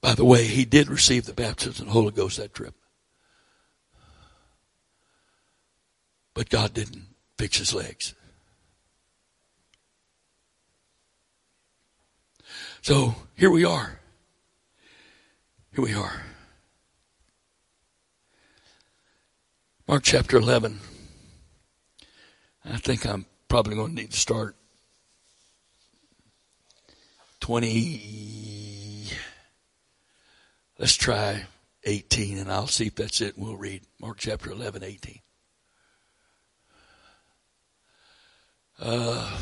By 0.00 0.14
the 0.14 0.24
way, 0.24 0.44
he 0.44 0.64
did 0.64 0.88
receive 0.88 1.26
the 1.26 1.32
baptism 1.32 1.82
of 1.82 1.86
the 1.86 1.92
Holy 1.92 2.12
Ghost 2.12 2.36
that 2.36 2.54
trip. 2.54 2.74
But 6.34 6.48
God 6.48 6.72
didn't 6.72 7.06
fix 7.36 7.58
his 7.58 7.74
legs. 7.74 8.14
So 12.82 13.14
here 13.36 13.50
we 13.50 13.64
are. 13.64 14.00
Here 15.72 15.84
we 15.84 15.94
are. 15.94 16.20
Mark 19.86 20.02
chapter 20.02 20.36
11. 20.36 20.80
I 22.64 22.78
think 22.78 23.06
I'm 23.06 23.24
probably 23.46 23.76
going 23.76 23.90
to 23.90 24.02
need 24.02 24.10
to 24.10 24.18
start 24.18 24.56
20. 27.38 29.06
Let's 30.76 30.96
try 30.96 31.44
18 31.84 32.38
and 32.38 32.50
I'll 32.50 32.66
see 32.66 32.86
if 32.86 32.96
that's 32.96 33.20
it. 33.20 33.38
We'll 33.38 33.56
read 33.56 33.82
Mark 34.00 34.18
chapter 34.18 34.50
11, 34.50 34.82
18. 34.82 35.20
Uh, 38.80 39.38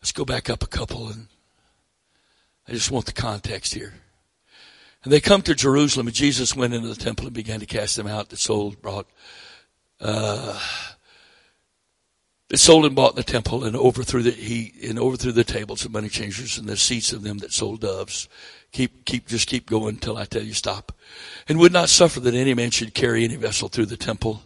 Let's 0.00 0.12
go 0.12 0.24
back 0.24 0.48
up 0.48 0.62
a 0.62 0.66
couple 0.66 1.08
and 1.08 1.26
I 2.66 2.72
just 2.72 2.90
want 2.90 3.06
the 3.06 3.12
context 3.12 3.74
here. 3.74 3.94
And 5.02 5.12
they 5.12 5.20
come 5.20 5.42
to 5.42 5.54
Jerusalem 5.54 6.06
and 6.06 6.16
Jesus 6.16 6.54
went 6.54 6.74
into 6.74 6.88
the 6.88 6.94
temple 6.94 7.26
and 7.26 7.34
began 7.34 7.60
to 7.60 7.66
cast 7.66 7.96
them 7.96 8.06
out 8.06 8.28
that 8.30 8.38
sold, 8.38 8.80
brought, 8.80 9.06
uh, 10.00 10.58
that 12.48 12.58
sold 12.58 12.86
and 12.86 12.94
bought 12.94 13.12
in 13.12 13.16
the 13.16 13.22
temple 13.22 13.64
and 13.64 13.76
overthrew 13.76 14.22
the, 14.22 14.30
he, 14.30 14.72
and 14.88 14.98
overthrew 14.98 15.32
the 15.32 15.44
tables 15.44 15.84
of 15.84 15.92
money 15.92 16.08
changers 16.08 16.58
and 16.58 16.68
the 16.68 16.76
seats 16.76 17.12
of 17.12 17.22
them 17.22 17.38
that 17.38 17.52
sold 17.52 17.80
doves. 17.80 18.28
Keep, 18.72 19.04
keep, 19.04 19.26
just 19.26 19.48
keep 19.48 19.68
going 19.68 19.96
until 19.96 20.16
I 20.16 20.24
tell 20.24 20.42
you 20.42 20.54
stop. 20.54 20.92
And 21.48 21.58
would 21.58 21.72
not 21.72 21.88
suffer 21.88 22.20
that 22.20 22.34
any 22.34 22.54
man 22.54 22.70
should 22.70 22.94
carry 22.94 23.24
any 23.24 23.36
vessel 23.36 23.68
through 23.68 23.86
the 23.86 23.96
temple 23.96 24.42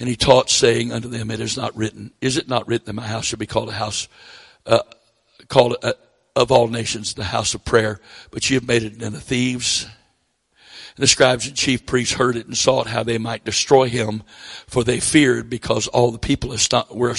and 0.00 0.08
he 0.08 0.16
taught 0.16 0.48
saying 0.48 0.92
unto 0.92 1.08
them, 1.08 1.30
it 1.30 1.40
is 1.40 1.58
not 1.58 1.76
written, 1.76 2.10
is 2.22 2.38
it 2.38 2.48
not 2.48 2.66
written 2.66 2.86
that 2.86 2.94
my 2.94 3.06
house 3.06 3.26
should 3.26 3.38
be 3.38 3.46
called 3.46 3.68
a 3.68 3.72
house, 3.72 4.08
uh, 4.64 4.80
called 5.46 5.76
a, 5.82 5.94
of 6.34 6.50
all 6.50 6.68
nations, 6.68 7.12
the 7.12 7.24
house 7.24 7.52
of 7.52 7.66
prayer, 7.66 8.00
but 8.30 8.48
you 8.48 8.56
have 8.56 8.66
made 8.66 8.82
it 8.82 9.02
in 9.02 9.12
the 9.12 9.20
thieves. 9.20 9.84
And 10.96 11.02
the 11.02 11.06
scribes 11.06 11.46
and 11.46 11.54
chief 11.54 11.84
priests 11.84 12.14
heard 12.14 12.36
it 12.36 12.46
and 12.46 12.56
sought 12.56 12.86
how 12.86 13.02
they 13.02 13.18
might 13.18 13.44
destroy 13.44 13.90
him, 13.90 14.22
for 14.66 14.82
they 14.82 15.00
feared 15.00 15.50
because 15.50 15.86
all 15.86 16.10
the 16.10 16.18
people 16.18 16.56
were, 16.92 17.14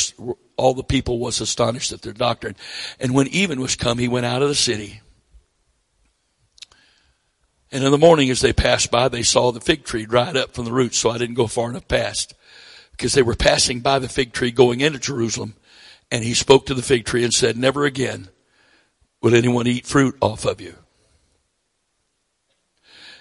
all 0.58 0.74
the 0.74 0.84
people 0.84 1.20
was 1.20 1.40
astonished 1.40 1.92
at 1.92 2.02
their 2.02 2.14
doctrine. 2.14 2.56
And 3.00 3.14
when 3.14 3.28
even 3.28 3.62
was 3.62 3.76
come, 3.76 4.00
he 4.00 4.08
went 4.08 4.26
out 4.26 4.42
of 4.42 4.50
the 4.50 4.56
city. 4.56 5.02
And 7.72 7.84
in 7.84 7.92
the 7.92 7.98
morning 8.00 8.32
as 8.32 8.42
they 8.42 8.54
passed 8.54 8.90
by, 8.90 9.08
they 9.08 9.24
saw 9.24 9.52
the 9.52 9.62
fig 9.62 9.84
tree 9.84 10.06
dried 10.08 10.36
up 10.36 10.56
from 10.56 10.66
the 10.66 10.74
roots, 10.74 10.98
so 10.98 11.12
I 11.12 11.20
didn't 11.20 11.36
go 11.36 11.46
far 11.46 11.70
enough 11.70 11.88
past. 11.88 12.34
Because 13.02 13.14
they 13.14 13.24
were 13.24 13.34
passing 13.34 13.80
by 13.80 13.98
the 13.98 14.08
fig 14.08 14.32
tree 14.32 14.52
going 14.52 14.80
into 14.80 15.00
Jerusalem. 15.00 15.56
And 16.12 16.24
he 16.24 16.36
spoke 16.36 16.68
to 16.68 16.76
the 16.76 16.84
fig 16.84 17.04
tree 17.04 17.24
and 17.24 17.34
said, 17.34 17.58
never 17.58 17.84
again 17.84 18.30
will 19.24 19.34
anyone 19.34 19.66
eat 19.66 19.88
fruit 19.88 20.16
off 20.22 20.46
of 20.46 20.62
you. 20.62 20.76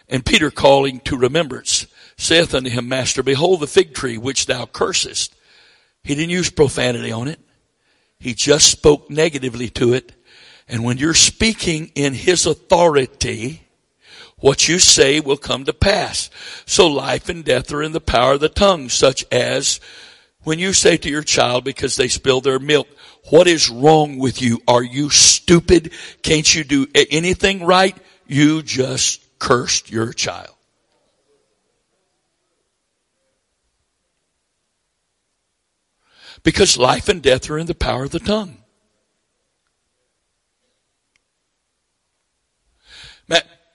And 0.06 0.22
Peter 0.26 0.50
calling 0.50 1.00
to 1.06 1.16
remembrance 1.16 1.86
saith 2.18 2.54
unto 2.54 2.68
him, 2.68 2.88
Master, 2.88 3.22
behold 3.22 3.60
the 3.60 3.66
fig 3.66 3.94
tree 3.94 4.18
which 4.18 4.44
thou 4.44 4.66
cursest. 4.66 5.34
He 6.04 6.14
didn't 6.14 6.28
use 6.28 6.50
profanity 6.50 7.10
on 7.10 7.26
it. 7.26 7.40
He 8.18 8.34
just 8.34 8.70
spoke 8.70 9.08
negatively 9.08 9.70
to 9.70 9.94
it. 9.94 10.12
And 10.68 10.84
when 10.84 10.98
you're 10.98 11.14
speaking 11.14 11.90
in 11.94 12.12
his 12.12 12.44
authority, 12.44 13.62
what 14.40 14.68
you 14.68 14.78
say 14.78 15.20
will 15.20 15.36
come 15.36 15.64
to 15.64 15.72
pass. 15.72 16.30
So 16.66 16.86
life 16.86 17.28
and 17.28 17.44
death 17.44 17.72
are 17.72 17.82
in 17.82 17.92
the 17.92 18.00
power 18.00 18.34
of 18.34 18.40
the 18.40 18.48
tongue, 18.48 18.88
such 18.88 19.24
as 19.30 19.80
when 20.42 20.58
you 20.58 20.72
say 20.72 20.96
to 20.96 21.10
your 21.10 21.22
child 21.22 21.64
because 21.64 21.96
they 21.96 22.08
spill 22.08 22.40
their 22.40 22.58
milk, 22.58 22.88
what 23.28 23.46
is 23.46 23.68
wrong 23.68 24.18
with 24.18 24.40
you? 24.40 24.62
Are 24.66 24.82
you 24.82 25.10
stupid? 25.10 25.92
Can't 26.22 26.54
you 26.54 26.64
do 26.64 26.86
anything 26.94 27.64
right? 27.64 27.96
You 28.26 28.62
just 28.62 29.22
cursed 29.38 29.90
your 29.90 30.12
child. 30.12 30.54
Because 36.42 36.78
life 36.78 37.10
and 37.10 37.20
death 37.22 37.50
are 37.50 37.58
in 37.58 37.66
the 37.66 37.74
power 37.74 38.04
of 38.04 38.12
the 38.12 38.18
tongue. 38.18 38.59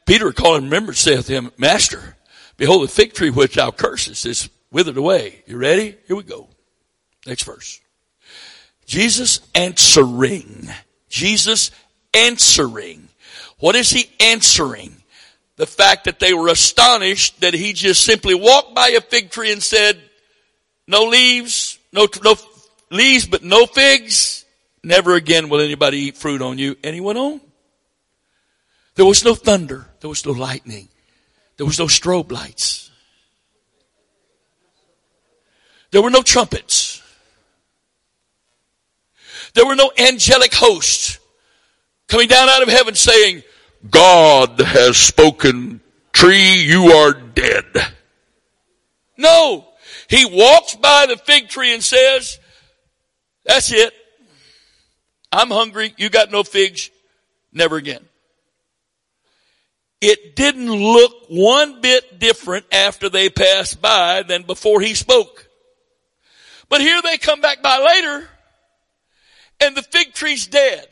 Peter 0.06 0.32
calling 0.32 0.65
remember 0.65 0.94
saith 0.94 1.27
him, 1.27 1.52
Master, 1.57 2.15
behold 2.57 2.84
the 2.84 2.88
fig 2.88 3.14
tree 3.14 3.30
which 3.30 3.56
thou 3.56 3.72
cursest 3.72 4.26
is 4.26 4.49
withered 4.72 4.98
away. 4.98 5.44
You 5.48 5.57
ready? 5.57 5.98
Here 6.07 6.15
we 6.15 6.23
go. 6.23 6.48
Next 7.26 7.44
verse. 7.44 7.82
Jesus 8.86 9.40
answering. 9.56 10.69
Jesus 11.10 11.72
answering. 12.14 13.07
What 13.57 13.76
is 13.76 13.90
he 13.90 14.10
answering? 14.19 14.95
the 15.57 15.65
fact 15.65 16.06
that 16.06 16.19
they 16.19 16.34
were 16.34 16.49
astonished 16.49 17.41
that 17.41 17.53
he 17.53 17.73
just 17.73 18.03
simply 18.03 18.36
walked 18.36 18.76
by 18.76 18.90
a 18.90 19.02
fig 19.02 19.32
tree 19.32 19.52
and 19.52 19.64
said, 19.64 19.99
no 20.88 21.06
leaves, 21.06 21.80
no, 21.94 22.07
no 22.23 22.36
leaves, 22.91 23.26
but 23.26 23.44
no 23.44 23.65
figs. 23.65 24.45
Never 24.84 25.15
again 25.15 25.49
will 25.49 25.61
anybody 25.61 25.98
eat 25.98 26.18
fruit 26.18 26.41
on 26.41 26.60
you. 26.60 26.76
And 26.84 26.94
he 26.94 27.02
went 27.02 27.18
on. 27.18 27.41
There 28.95 29.06
was 29.06 29.26
no 29.26 29.34
thunder. 29.34 29.88
There 30.06 30.10
was 30.10 30.23
no 30.23 30.34
lightning. 30.34 30.88
There 31.57 31.65
was 31.65 31.80
no 31.80 31.88
strobe 31.88 32.32
lights. 32.32 32.91
There 35.90 36.03
were 36.03 36.11
no 36.11 36.22
trumpets. 36.22 37.02
There 39.56 39.65
were 39.65 39.76
no 39.76 39.91
angelic 39.98 40.53
hosts 40.53 41.18
coming 42.07 42.27
down 42.27 42.49
out 42.49 42.61
of 42.61 42.69
heaven 42.69 42.94
saying, 42.94 43.41
God 43.90 44.60
has 44.60 44.95
spoken, 44.95 45.82
tree, 46.14 46.61
you 46.61 46.91
are 46.91 47.14
dead. 47.14 47.65
No. 49.18 49.65
He 50.07 50.23
walks 50.23 50.76
by 50.76 51.07
the 51.07 51.18
fig 51.18 51.49
tree 51.49 51.73
and 51.73 51.84
says, 51.84 52.38
that's 53.44 53.72
it. 53.72 53.91
I'm 55.32 55.49
hungry. 55.49 55.95
You 55.98 56.10
got 56.10 56.32
no 56.32 56.44
figs. 56.44 56.91
Never 57.52 57.77
again. 57.77 58.06
It 60.06 60.36
didn't 60.36 60.72
look 60.72 61.26
one 61.30 61.82
bit 61.82 62.19
different 62.19 62.65
after 62.72 63.10
they 63.10 63.30
passed 63.30 63.82
by 63.82 64.22
than 64.23 64.44
before 64.44 64.82
he 64.82 64.94
spoke. 64.94 65.49
But 66.69 66.82
here 66.82 67.02
they 67.02 67.18
come 67.18 67.41
back 67.41 67.64
by 67.64 67.80
later 67.80 68.30
and 69.60 69.76
the 69.76 69.82
fig 69.82 70.14
tree's 70.14 70.48
dead. 70.48 70.88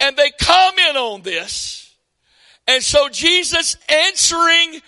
And 0.00 0.16
they 0.16 0.30
comment 0.30 0.96
on 0.96 1.22
this 1.22 1.82
and 2.66 2.82
so 2.82 3.08
Jesus 3.08 3.76
answering 3.88 4.80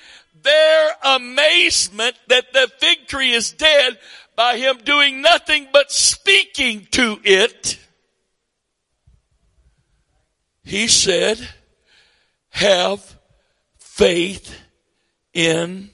their 0.43 0.97
amazement 1.05 2.17
that 2.29 2.53
the 2.53 2.71
fig 2.79 3.07
tree 3.09 3.33
is 3.33 3.53
dead 3.53 3.99
by 4.37 4.57
him 4.57 4.79
doing 4.85 5.23
nothing 5.23 5.69
but 5.73 5.91
speaking 5.91 6.87
to 6.93 7.19
it, 7.25 7.79
he 10.63 10.89
said, 10.89 11.47
have 12.51 13.14
faith 13.95 14.53
in 15.33 15.89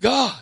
God. 0.00 0.40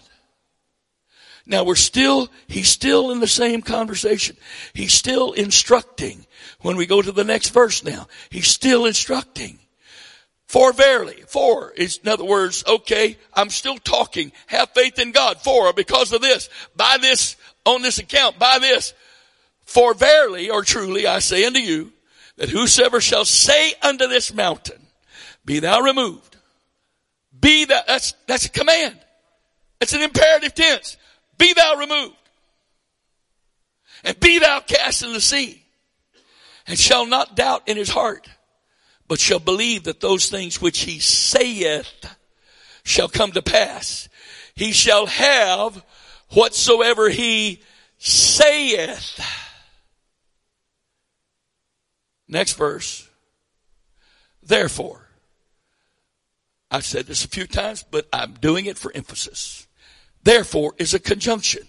Now 1.46 1.64
we're 1.64 1.74
still, 1.74 2.28
he's 2.48 2.68
still 2.68 3.10
in 3.12 3.20
the 3.20 3.26
same 3.26 3.62
conversation. 3.62 4.36
He's 4.74 4.92
still 4.92 5.32
instructing. 5.32 6.26
When 6.60 6.76
we 6.76 6.84
go 6.84 7.00
to 7.00 7.10
the 7.10 7.24
next 7.24 7.48
verse 7.48 7.82
now, 7.82 8.08
he's 8.28 8.48
still 8.48 8.84
instructing. 8.84 9.58
For 10.46 10.74
verily, 10.74 11.24
for 11.28 11.72
is 11.72 11.96
in 11.96 12.10
other 12.10 12.26
words, 12.26 12.62
okay, 12.68 13.16
I'm 13.32 13.48
still 13.48 13.78
talking. 13.78 14.30
Have 14.48 14.68
faith 14.74 14.98
in 14.98 15.12
God. 15.12 15.40
For 15.40 15.72
because 15.72 16.12
of 16.12 16.20
this, 16.20 16.50
by 16.76 16.98
this, 17.00 17.36
on 17.64 17.80
this 17.80 18.00
account, 18.00 18.38
by 18.38 18.58
this. 18.58 18.92
For 19.64 19.94
verily 19.94 20.50
or 20.50 20.62
truly 20.62 21.06
I 21.06 21.20
say 21.20 21.46
unto 21.46 21.58
you 21.58 21.90
that 22.36 22.50
whosoever 22.50 23.00
shall 23.00 23.24
say 23.24 23.72
unto 23.80 24.08
this 24.08 24.34
mountain, 24.34 24.88
be 25.46 25.58
thou 25.58 25.80
removed. 25.80 26.32
Be 27.42 27.66
thou, 27.66 27.82
that's, 27.86 28.14
that's 28.26 28.46
a 28.46 28.50
command. 28.50 28.98
It's 29.82 29.92
an 29.92 30.00
imperative 30.00 30.54
tense. 30.54 30.96
Be 31.36 31.52
thou 31.52 31.76
removed. 31.76 32.16
And 34.04 34.18
be 34.18 34.38
thou 34.38 34.60
cast 34.60 35.02
in 35.02 35.12
the 35.12 35.20
sea. 35.20 35.62
And 36.66 36.78
shall 36.78 37.04
not 37.04 37.36
doubt 37.36 37.68
in 37.68 37.76
his 37.76 37.90
heart 37.90 38.26
but 39.12 39.20
shall 39.20 39.40
believe 39.40 39.84
that 39.84 40.00
those 40.00 40.30
things 40.30 40.58
which 40.58 40.80
he 40.84 40.98
saith 40.98 42.16
shall 42.82 43.10
come 43.10 43.30
to 43.32 43.42
pass. 43.42 44.08
He 44.54 44.72
shall 44.72 45.04
have 45.04 45.84
whatsoever 46.30 47.10
he 47.10 47.62
saith. 47.98 49.20
Next 52.26 52.54
verse. 52.54 53.06
Therefore, 54.42 55.01
I've 56.72 56.86
said 56.86 57.06
this 57.06 57.24
a 57.24 57.28
few 57.28 57.46
times, 57.46 57.84
but 57.88 58.08
I'm 58.12 58.32
doing 58.32 58.64
it 58.64 58.78
for 58.78 58.90
emphasis. 58.94 59.66
Therefore 60.24 60.74
is 60.78 60.94
a 60.94 60.98
conjunction. 60.98 61.62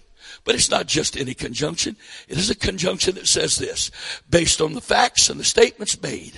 But 0.44 0.54
it's 0.54 0.70
not 0.70 0.86
just 0.86 1.16
any 1.16 1.34
conjunction. 1.34 1.96
It 2.26 2.38
is 2.38 2.50
a 2.50 2.54
conjunction 2.54 3.14
that 3.14 3.26
says 3.26 3.56
this, 3.56 3.90
based 4.28 4.60
on 4.60 4.72
the 4.72 4.80
facts 4.80 5.28
and 5.28 5.38
the 5.38 5.44
statements 5.44 6.02
made. 6.02 6.32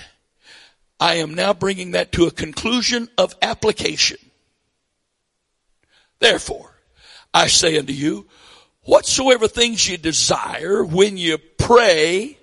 I 0.99 1.15
am 1.17 1.35
now 1.35 1.55
bringing 1.55 1.93
that 1.93 2.13
to 2.13 2.27
a 2.27 2.31
conclusion 2.31 3.09
of 3.17 3.35
application. 3.41 4.19
Therefore, 6.19 6.73
I 7.33 7.47
say 7.47 7.79
unto 7.79 7.93
you, 7.93 8.27
whatsoever 8.83 9.47
things 9.49 9.89
you 9.89 9.97
desire 9.97 10.85
when 10.85 11.17
you 11.17 11.39
pray, 11.39 12.39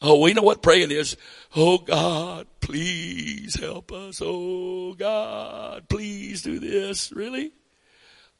oh, 0.00 0.20
we 0.20 0.32
know 0.34 0.42
what 0.42 0.62
praying 0.62 0.90
is. 0.90 1.16
Oh 1.56 1.78
God, 1.78 2.46
please 2.68 3.58
help 3.58 3.90
us. 3.92 4.20
Oh 4.22 4.92
God, 4.92 5.88
please 5.88 6.42
do 6.42 6.58
this. 6.58 7.10
Really? 7.10 7.50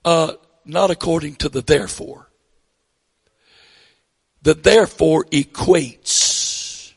Uh, 0.04 0.34
not 0.66 0.90
according 0.90 1.36
to 1.36 1.48
the 1.48 1.62
therefore. 1.62 2.28
The 4.42 4.52
therefore 4.52 5.24
equates 5.32 6.92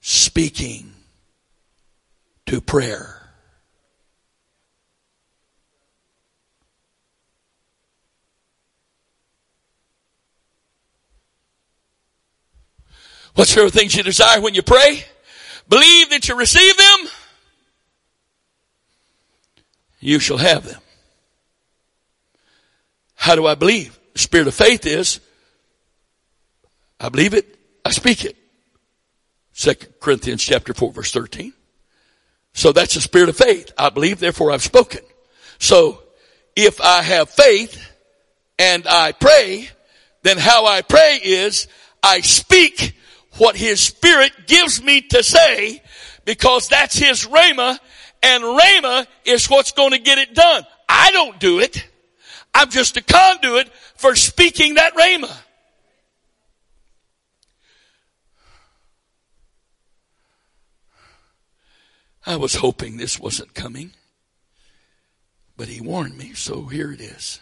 speaking 0.00 0.94
to 2.46 2.62
prayer. 2.62 3.20
Whatsoever 13.34 13.68
things 13.68 13.94
you 13.94 14.02
desire 14.02 14.40
when 14.40 14.54
you 14.54 14.62
pray, 14.62 15.04
believe 15.68 16.10
that 16.10 16.28
you 16.28 16.36
receive 16.36 16.76
them, 16.76 16.98
you 20.00 20.18
shall 20.18 20.38
have 20.38 20.64
them. 20.64 20.80
How 23.14 23.34
do 23.34 23.46
I 23.46 23.54
believe? 23.54 23.98
The 24.12 24.18
spirit 24.18 24.46
of 24.46 24.54
faith 24.54 24.86
is, 24.86 25.20
I 27.00 27.08
believe 27.08 27.34
it, 27.34 27.58
I 27.84 27.90
speak 27.90 28.24
it. 28.24 28.36
Second 29.52 29.94
Corinthians 30.00 30.42
chapter 30.42 30.74
4 30.74 30.92
verse 30.92 31.12
13. 31.12 31.52
So 32.52 32.72
that's 32.72 32.94
the 32.94 33.00
spirit 33.00 33.28
of 33.28 33.36
faith. 33.36 33.72
I 33.78 33.88
believe, 33.90 34.20
therefore 34.20 34.52
I've 34.52 34.62
spoken. 34.62 35.00
So 35.58 36.02
if 36.54 36.80
I 36.80 37.02
have 37.02 37.30
faith 37.30 37.90
and 38.58 38.86
I 38.86 39.12
pray, 39.12 39.68
then 40.22 40.38
how 40.38 40.66
I 40.66 40.82
pray 40.82 41.20
is 41.22 41.66
I 42.02 42.20
speak 42.20 42.94
what 43.38 43.56
his 43.56 43.80
spirit 43.80 44.32
gives 44.46 44.82
me 44.82 45.00
to 45.00 45.22
say 45.22 45.82
because 46.24 46.68
that's 46.68 46.96
his 46.96 47.26
rhema 47.26 47.78
and 48.22 48.42
rhema 48.42 49.06
is 49.24 49.50
what's 49.50 49.72
going 49.72 49.92
to 49.92 49.98
get 49.98 50.18
it 50.18 50.34
done. 50.34 50.64
I 50.88 51.12
don't 51.12 51.38
do 51.38 51.60
it. 51.60 51.86
I'm 52.54 52.70
just 52.70 52.96
a 52.96 53.02
conduit 53.02 53.68
for 53.96 54.14
speaking 54.14 54.74
that 54.74 54.94
rhema. 54.94 55.36
I 62.26 62.36
was 62.36 62.54
hoping 62.54 62.96
this 62.96 63.20
wasn't 63.20 63.52
coming, 63.52 63.92
but 65.58 65.68
he 65.68 65.80
warned 65.82 66.16
me, 66.16 66.32
so 66.32 66.64
here 66.64 66.90
it 66.90 67.00
is. 67.00 67.40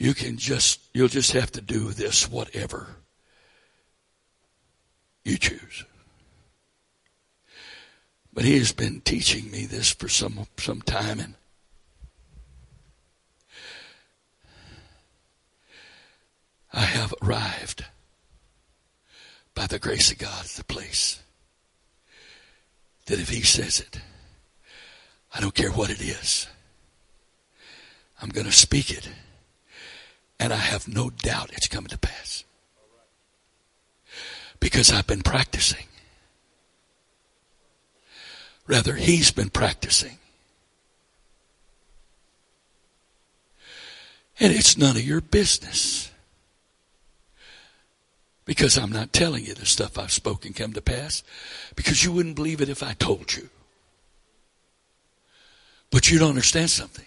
You 0.00 0.14
can 0.14 0.38
just, 0.38 0.80
you'll 0.94 1.08
just 1.08 1.32
have 1.32 1.52
to 1.52 1.60
do 1.60 1.90
this, 1.90 2.26
whatever 2.26 2.96
you 5.24 5.36
choose. 5.36 5.84
But 8.32 8.46
he 8.46 8.56
has 8.56 8.72
been 8.72 9.02
teaching 9.02 9.50
me 9.50 9.66
this 9.66 9.92
for 9.92 10.08
some, 10.08 10.46
some 10.56 10.80
time 10.80 11.20
and 11.20 11.34
I 16.72 16.80
have 16.80 17.12
arrived 17.22 17.84
by 19.54 19.66
the 19.66 19.78
grace 19.78 20.10
of 20.10 20.16
God 20.16 20.46
at 20.46 20.50
the 20.52 20.64
place 20.64 21.20
that 23.04 23.20
if 23.20 23.28
he 23.28 23.42
says 23.42 23.80
it, 23.80 24.00
I 25.34 25.40
don't 25.40 25.54
care 25.54 25.70
what 25.70 25.90
it 25.90 26.00
is. 26.00 26.46
I'm 28.22 28.30
going 28.30 28.46
to 28.46 28.52
speak 28.52 28.90
it. 28.90 29.06
And 30.40 30.54
I 30.54 30.56
have 30.56 30.88
no 30.88 31.10
doubt 31.10 31.50
it's 31.52 31.68
coming 31.68 31.90
to 31.90 31.98
pass. 31.98 32.44
Because 34.58 34.90
I've 34.90 35.06
been 35.06 35.22
practicing. 35.22 35.84
Rather, 38.66 38.94
he's 38.94 39.30
been 39.30 39.50
practicing. 39.50 40.16
And 44.38 44.54
it's 44.54 44.78
none 44.78 44.96
of 44.96 45.06
your 45.06 45.20
business. 45.20 46.10
Because 48.46 48.78
I'm 48.78 48.90
not 48.90 49.12
telling 49.12 49.44
you 49.44 49.52
the 49.52 49.66
stuff 49.66 49.98
I've 49.98 50.10
spoken 50.10 50.54
come 50.54 50.72
to 50.72 50.80
pass. 50.80 51.22
Because 51.76 52.02
you 52.02 52.12
wouldn't 52.12 52.36
believe 52.36 52.62
it 52.62 52.70
if 52.70 52.82
I 52.82 52.94
told 52.94 53.34
you. 53.34 53.50
But 55.90 56.10
you 56.10 56.18
don't 56.18 56.30
understand 56.30 56.70
something. 56.70 57.04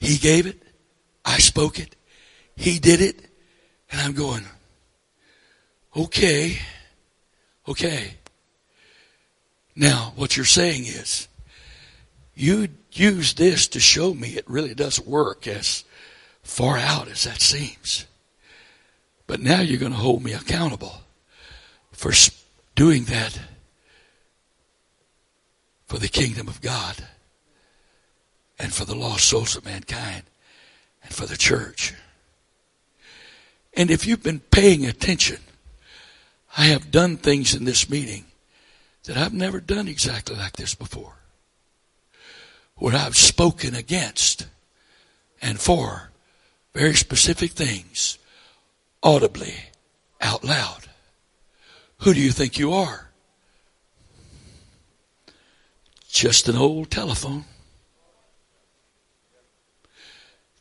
He 0.00 0.16
gave 0.16 0.46
it. 0.46 0.60
I 1.24 1.38
spoke 1.38 1.78
it. 1.78 1.94
He 2.56 2.78
did 2.78 3.00
it. 3.00 3.20
And 3.92 4.00
I'm 4.00 4.12
going, 4.12 4.44
okay, 5.96 6.58
okay. 7.68 8.14
Now, 9.76 10.12
what 10.16 10.36
you're 10.36 10.46
saying 10.46 10.84
is, 10.86 11.28
you 12.34 12.68
use 12.92 13.34
this 13.34 13.68
to 13.68 13.80
show 13.80 14.14
me 14.14 14.30
it 14.30 14.48
really 14.48 14.74
does 14.74 14.98
work 15.00 15.46
as 15.46 15.84
far 16.42 16.78
out 16.78 17.08
as 17.08 17.24
that 17.24 17.40
seems. 17.40 18.06
But 19.26 19.40
now 19.40 19.60
you're 19.60 19.78
going 19.78 19.92
to 19.92 19.98
hold 19.98 20.24
me 20.24 20.32
accountable 20.32 21.02
for 21.92 22.12
doing 22.74 23.04
that 23.04 23.38
for 25.86 25.98
the 25.98 26.08
kingdom 26.08 26.48
of 26.48 26.60
God 26.60 26.96
and 28.60 28.74
for 28.74 28.84
the 28.84 28.94
lost 28.94 29.24
souls 29.24 29.56
of 29.56 29.64
mankind 29.64 30.24
and 31.02 31.12
for 31.12 31.24
the 31.24 31.36
church. 31.36 31.94
And 33.74 33.90
if 33.90 34.06
you've 34.06 34.22
been 34.22 34.40
paying 34.40 34.84
attention, 34.84 35.38
I 36.58 36.64
have 36.64 36.90
done 36.90 37.16
things 37.16 37.54
in 37.54 37.64
this 37.64 37.88
meeting 37.88 38.26
that 39.04 39.16
I've 39.16 39.32
never 39.32 39.60
done 39.60 39.88
exactly 39.88 40.36
like 40.36 40.56
this 40.56 40.74
before. 40.74 41.14
Where 42.76 42.94
I've 42.94 43.16
spoken 43.16 43.74
against 43.74 44.46
and 45.40 45.58
for 45.58 46.10
very 46.74 46.94
specific 46.94 47.52
things 47.52 48.18
audibly 49.02 49.54
out 50.20 50.44
loud. 50.44 50.88
Who 52.00 52.12
do 52.12 52.20
you 52.20 52.30
think 52.30 52.58
you 52.58 52.74
are? 52.74 53.08
Just 56.10 56.48
an 56.48 56.56
old 56.56 56.90
telephone 56.90 57.44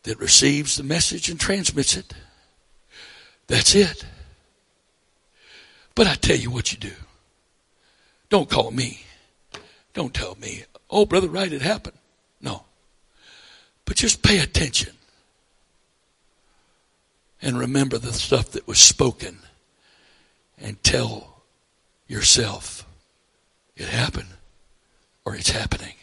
that 0.10 0.20
receives 0.20 0.76
the 0.76 0.82
message 0.82 1.30
and 1.30 1.40
transmits 1.40 1.96
it. 1.96 2.16
That's 3.46 3.76
it. 3.76 4.04
But 5.94 6.08
I 6.08 6.16
tell 6.16 6.36
you 6.36 6.50
what 6.50 6.72
you 6.72 6.80
do. 6.80 6.94
Don't 8.30 8.50
call 8.50 8.72
me. 8.72 9.02
Don't 9.94 10.12
tell 10.12 10.34
me, 10.42 10.64
oh, 10.90 11.06
Brother 11.06 11.30
Wright, 11.30 11.54
it 11.54 11.62
happened. 11.62 11.98
No. 12.42 12.64
But 13.86 13.98
just 13.98 14.24
pay 14.24 14.40
attention 14.40 14.94
and 17.40 17.60
remember 17.60 18.00
the 18.00 18.12
stuff 18.14 18.50
that 18.54 18.68
was 18.68 18.80
spoken 18.80 19.38
and 20.58 20.84
tell 20.84 21.44
yourself 22.08 22.84
it 23.76 23.90
happened 23.90 24.30
or 25.24 25.36
it's 25.36 25.52
happening. 25.52 25.94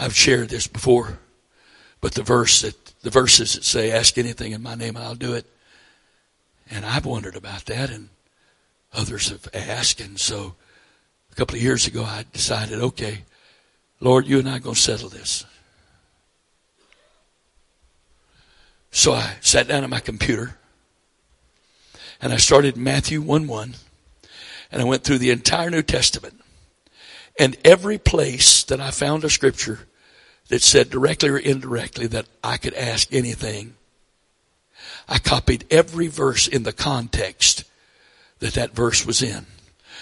I've 0.00 0.16
shared 0.16 0.48
this 0.48 0.66
before, 0.66 1.18
but 2.00 2.12
the 2.12 2.22
verse 2.22 2.62
that 2.62 2.76
the 3.02 3.10
verses 3.10 3.54
that 3.54 3.64
say, 3.64 3.90
"Ask 3.90 4.18
anything 4.18 4.52
in 4.52 4.62
my 4.62 4.74
name, 4.74 4.96
I'll 4.96 5.14
do 5.14 5.34
it," 5.34 5.46
and 6.70 6.84
I've 6.84 7.06
wondered 7.06 7.36
about 7.36 7.66
that, 7.66 7.90
and 7.90 8.08
others 8.92 9.28
have 9.28 9.48
asked, 9.54 10.00
and 10.00 10.18
so 10.18 10.54
a 11.30 11.34
couple 11.34 11.56
of 11.56 11.62
years 11.62 11.86
ago, 11.86 12.04
I 12.04 12.24
decided, 12.32 12.80
okay, 12.80 13.24
Lord, 14.00 14.26
you 14.26 14.38
and 14.38 14.48
I 14.48 14.56
are 14.56 14.60
going 14.60 14.74
to 14.74 14.80
settle 14.80 15.08
this. 15.08 15.44
So 18.90 19.12
I 19.12 19.36
sat 19.40 19.68
down 19.68 19.84
at 19.84 19.90
my 19.90 20.00
computer 20.00 20.58
and 22.20 22.32
I 22.32 22.38
started 22.38 22.76
Matthew 22.76 23.22
1 23.22 23.46
1 23.46 23.76
and 24.72 24.82
I 24.82 24.84
went 24.84 25.04
through 25.04 25.18
the 25.18 25.30
entire 25.30 25.70
New 25.70 25.82
Testament. 25.82 26.40
And 27.38 27.56
every 27.64 27.98
place 27.98 28.64
that 28.64 28.80
I 28.80 28.90
found 28.90 29.22
a 29.22 29.30
scripture 29.30 29.86
that 30.50 30.62
said 30.62 30.90
directly 30.90 31.28
or 31.28 31.38
indirectly 31.38 32.08
that 32.08 32.26
I 32.42 32.56
could 32.56 32.74
ask 32.74 33.12
anything, 33.12 33.74
I 35.08 35.18
copied 35.18 35.64
every 35.70 36.08
verse 36.08 36.48
in 36.48 36.64
the 36.64 36.72
context 36.72 37.64
that 38.40 38.54
that 38.54 38.74
verse 38.74 39.06
was 39.06 39.22
in 39.22 39.46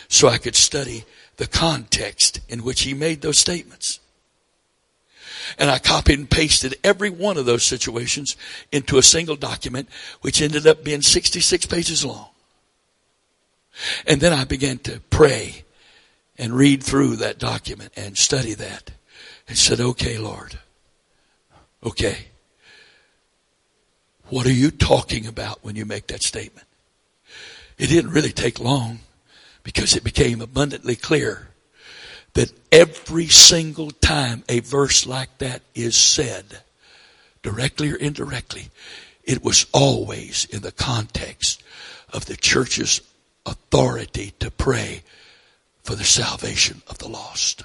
so 0.09 0.27
I 0.27 0.39
could 0.39 0.57
study 0.57 1.05
the 1.37 1.47
context 1.47 2.41
in 2.49 2.65
which 2.65 2.83
he 2.83 2.95
made 2.95 3.21
those 3.21 3.39
statements. 3.39 4.01
And 5.59 5.71
I 5.71 5.79
copied 5.79 6.19
and 6.19 6.31
pasted 6.31 6.77
every 6.83 7.11
one 7.11 7.37
of 7.37 7.47
those 7.47 7.63
situations 7.63 8.35
into 8.73 8.97
a 8.97 9.03
single 9.03 9.37
document, 9.37 9.89
which 10.23 10.41
ended 10.41 10.67
up 10.67 10.83
being 10.83 11.03
66 11.03 11.67
pages 11.67 12.05
long. 12.05 12.29
And 14.07 14.21
then 14.21 14.33
I 14.33 14.45
began 14.45 14.79
to 14.81 15.01
pray 15.11 15.65
and 16.39 16.55
read 16.55 16.83
through 16.83 17.17
that 17.17 17.39
document 17.39 17.93
and 17.97 18.17
study 18.17 18.55
that 18.55 18.93
and 19.49 19.57
said, 19.57 19.81
okay, 19.81 20.19
Lord, 20.19 20.59
okay. 21.85 22.27
What 24.29 24.47
are 24.47 24.53
you 24.53 24.71
talking 24.71 25.27
about 25.27 25.65
when 25.65 25.75
you 25.75 25.87
make 25.87 26.09
that 26.09 26.23
statement? 26.23 26.67
It 27.79 27.89
didn't 27.89 28.11
really 28.11 28.33
take 28.33 28.61
long 28.61 29.01
because 29.63 29.97
it 29.97 30.05
became 30.05 30.41
abundantly 30.41 30.97
clear 30.97 31.49
that 32.35 32.53
every 32.71 33.29
single 33.29 33.91
time 33.91 34.45
a 34.49 34.61
verse 34.61 35.07
like 35.07 35.39
that 35.39 35.63
is 35.75 35.97
said, 35.97 36.45
directly 37.43 37.91
or 37.91 37.97
indirectly, 37.97 38.69
it 39.25 39.43
was 39.43 39.67
always 39.73 40.45
in 40.47 40.61
the 40.61 40.73
context 40.73 41.63
of 42.13 42.27
the 42.27 42.37
church's 42.37 43.01
authority 43.47 44.33
to 44.41 44.51
pray 44.51 45.03
for 45.83 45.95
the 45.95 46.05
salvation 46.05 46.83
of 46.89 46.99
the 46.99 47.09
lost. 47.09 47.63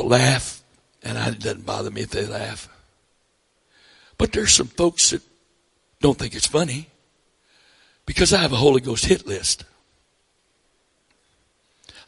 People 0.00 0.12
laugh, 0.12 0.62
and 1.02 1.18
it 1.18 1.40
doesn't 1.40 1.66
bother 1.66 1.90
me 1.90 2.00
if 2.00 2.08
they 2.08 2.24
laugh. 2.24 2.70
But 4.16 4.32
there's 4.32 4.50
some 4.50 4.68
folks 4.68 5.10
that 5.10 5.20
don't 6.00 6.18
think 6.18 6.34
it's 6.34 6.46
funny. 6.46 6.88
Because 8.06 8.32
I 8.32 8.38
have 8.38 8.50
a 8.50 8.56
Holy 8.56 8.80
Ghost 8.80 9.04
hit 9.04 9.26
list. 9.26 9.64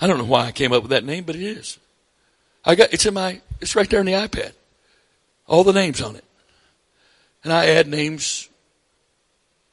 I 0.01 0.06
don't 0.06 0.16
know 0.16 0.24
why 0.24 0.47
I 0.47 0.52
came 0.52 0.73
up 0.73 0.82
with 0.82 0.89
that 0.89 1.05
name, 1.05 1.24
but 1.24 1.36
it 1.36 1.43
is. 1.43 1.78
I 2.64 2.77
got, 2.77 2.94
it's 2.94 3.05
in 3.05 3.12
my, 3.12 3.43
it's 3.60 3.77
right 3.77 3.90
there 3.90 4.01
in 4.01 4.06
the 4.06 4.12
iPad. 4.12 4.52
All 5.47 5.62
the 5.62 5.74
names 5.74 6.01
on 6.01 6.16
it. 6.16 6.24
And 7.44 7.52
I 7.52 7.66
add 7.66 7.89
names 7.89 8.48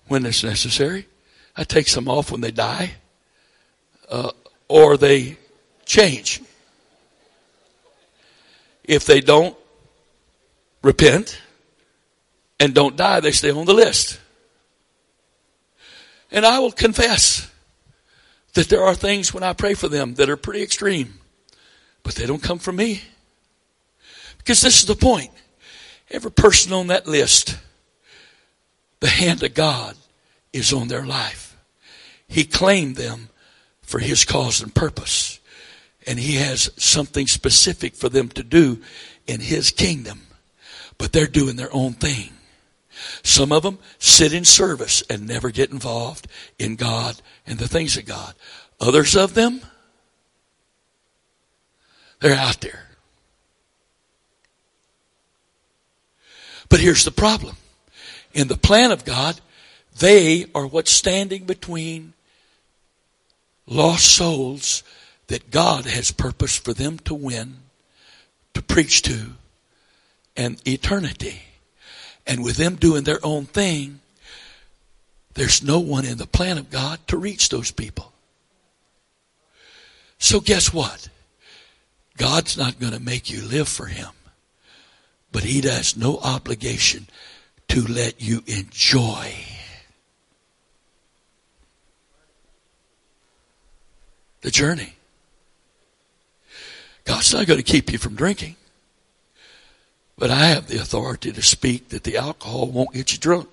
when 0.09 0.25
it's 0.25 0.43
necessary. 0.43 1.07
I 1.55 1.63
take 1.63 1.87
some 1.87 2.09
off 2.09 2.33
when 2.33 2.41
they 2.41 2.51
die. 2.51 2.95
Uh, 4.09 4.31
or 4.67 4.97
they 4.97 5.37
change. 5.85 6.41
If 8.89 9.05
they 9.05 9.21
don't 9.21 9.55
repent 10.81 11.39
and 12.59 12.73
don't 12.73 12.97
die, 12.97 13.19
they 13.19 13.31
stay 13.31 13.51
on 13.51 13.67
the 13.67 13.73
list. 13.73 14.19
And 16.31 16.43
I 16.43 16.57
will 16.57 16.71
confess 16.71 17.47
that 18.55 18.67
there 18.67 18.83
are 18.83 18.95
things 18.95 19.31
when 19.31 19.43
I 19.43 19.53
pray 19.53 19.75
for 19.75 19.89
them 19.89 20.15
that 20.15 20.27
are 20.27 20.35
pretty 20.35 20.63
extreme, 20.63 21.19
but 22.01 22.15
they 22.15 22.25
don't 22.25 22.41
come 22.41 22.57
from 22.57 22.77
me. 22.77 23.03
Because 24.39 24.61
this 24.61 24.79
is 24.79 24.87
the 24.87 24.95
point. 24.95 25.29
Every 26.09 26.31
person 26.31 26.73
on 26.73 26.87
that 26.87 27.05
list, 27.05 27.59
the 29.01 29.07
hand 29.07 29.43
of 29.43 29.53
God 29.53 29.95
is 30.51 30.73
on 30.73 30.87
their 30.87 31.05
life. 31.05 31.55
He 32.27 32.43
claimed 32.43 32.95
them 32.95 33.29
for 33.83 33.99
His 33.99 34.25
cause 34.25 34.63
and 34.63 34.73
purpose. 34.73 35.38
And 36.07 36.19
He 36.19 36.35
has 36.35 36.71
something 36.77 37.27
specific 37.27 37.95
for 37.95 38.09
them 38.09 38.29
to 38.29 38.43
do 38.43 38.81
in 39.27 39.39
His 39.39 39.71
kingdom. 39.71 40.21
But 40.97 41.11
they're 41.11 41.27
doing 41.27 41.55
their 41.55 41.73
own 41.73 41.93
thing. 41.93 42.31
Some 43.23 43.51
of 43.51 43.63
them 43.63 43.79
sit 43.97 44.33
in 44.33 44.43
service 44.45 45.01
and 45.09 45.27
never 45.27 45.51
get 45.51 45.71
involved 45.71 46.27
in 46.57 46.75
God 46.75 47.21
and 47.47 47.57
the 47.57 47.67
things 47.67 47.97
of 47.97 48.05
God. 48.05 48.33
Others 48.81 49.15
of 49.15 49.33
them, 49.33 49.61
they're 52.19 52.35
out 52.35 52.61
there. 52.61 52.85
But 56.69 56.79
here's 56.79 57.05
the 57.05 57.11
problem. 57.11 57.57
In 58.33 58.47
the 58.47 58.57
plan 58.57 58.91
of 58.91 59.05
God, 59.05 59.41
they 59.97 60.45
are 60.53 60.67
what's 60.67 60.91
standing 60.91 61.45
between 61.45 62.13
lost 63.65 64.05
souls 64.05 64.83
that 65.29 65.51
God 65.51 65.85
has 65.85 66.11
purposed 66.11 66.63
for 66.65 66.73
them 66.73 66.97
to 66.99 67.13
win, 67.13 67.57
to 68.55 68.63
preach 68.63 69.03
to, 69.03 69.27
and 70.35 70.59
eternity. 70.67 71.43
And 72.25 72.43
with 72.43 72.57
them 72.57 72.75
doing 72.75 73.03
their 73.03 73.19
own 73.23 73.45
thing, 73.45 73.99
there's 75.35 75.63
no 75.63 75.79
one 75.79 76.03
in 76.03 76.17
the 76.17 76.25
plan 76.27 76.57
of 76.57 76.71
God 76.71 76.99
to 77.07 77.17
reach 77.17 77.49
those 77.49 77.69
people. 77.71 78.11
So 80.17 80.39
guess 80.39 80.73
what? 80.73 81.09
God's 82.17 82.57
not 82.57 82.79
going 82.79 82.93
to 82.93 82.99
make 82.99 83.29
you 83.29 83.43
live 83.43 83.67
for 83.67 83.85
Him. 83.85 84.09
But 85.31 85.43
He 85.43 85.61
has 85.61 85.95
no 85.95 86.17
obligation 86.17 87.07
to 87.67 87.81
let 87.81 88.19
you 88.19 88.41
enjoy 88.47 89.31
the 94.41 94.49
journey. 94.49 94.95
God's 97.09 97.33
not 97.33 97.47
going 97.47 97.57
to 97.57 97.63
keep 97.63 97.91
you 97.91 97.97
from 97.97 98.13
drinking. 98.13 98.55
But 100.15 100.29
I 100.29 100.45
have 100.45 100.67
the 100.67 100.77
authority 100.77 101.31
to 101.31 101.41
speak 101.41 101.89
that 101.89 102.03
the 102.03 102.17
alcohol 102.17 102.67
won't 102.67 102.93
get 102.93 103.11
you 103.11 103.17
drunk. 103.17 103.49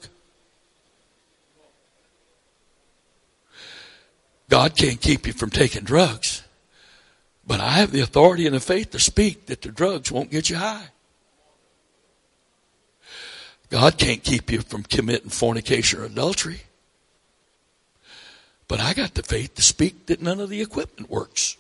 God 4.51 4.77
can't 4.77 5.01
keep 5.01 5.27
you 5.27 5.33
from 5.33 5.49
taking 5.49 5.85
drugs. 5.85 6.43
But 7.47 7.61
I 7.61 7.71
have 7.71 7.93
the 7.93 8.03
authority 8.03 8.45
and 8.45 8.55
the 8.55 8.61
faith 8.61 8.91
to 8.91 8.99
speak 8.99 9.47
that 9.47 9.63
the 9.63 9.71
drugs 9.71 10.13
won't 10.13 10.31
get 10.31 10.51
you 10.51 10.57
high. 10.57 10.89
God 13.71 13.97
can't 13.97 14.23
keep 14.23 14.53
you 14.53 14.61
from 14.61 14.83
committing 14.83 15.31
fornication 15.31 16.01
or 16.01 16.05
adultery. 16.05 16.65
But 18.69 18.81
I 18.81 18.93
got 18.93 19.15
the 19.15 19.23
faith 19.23 19.55
to 19.55 19.63
speak 19.63 20.05
that 20.07 20.21
none 20.21 20.41
of 20.41 20.51
the 20.51 20.61
equipment 20.61 21.09
works. 21.09 21.57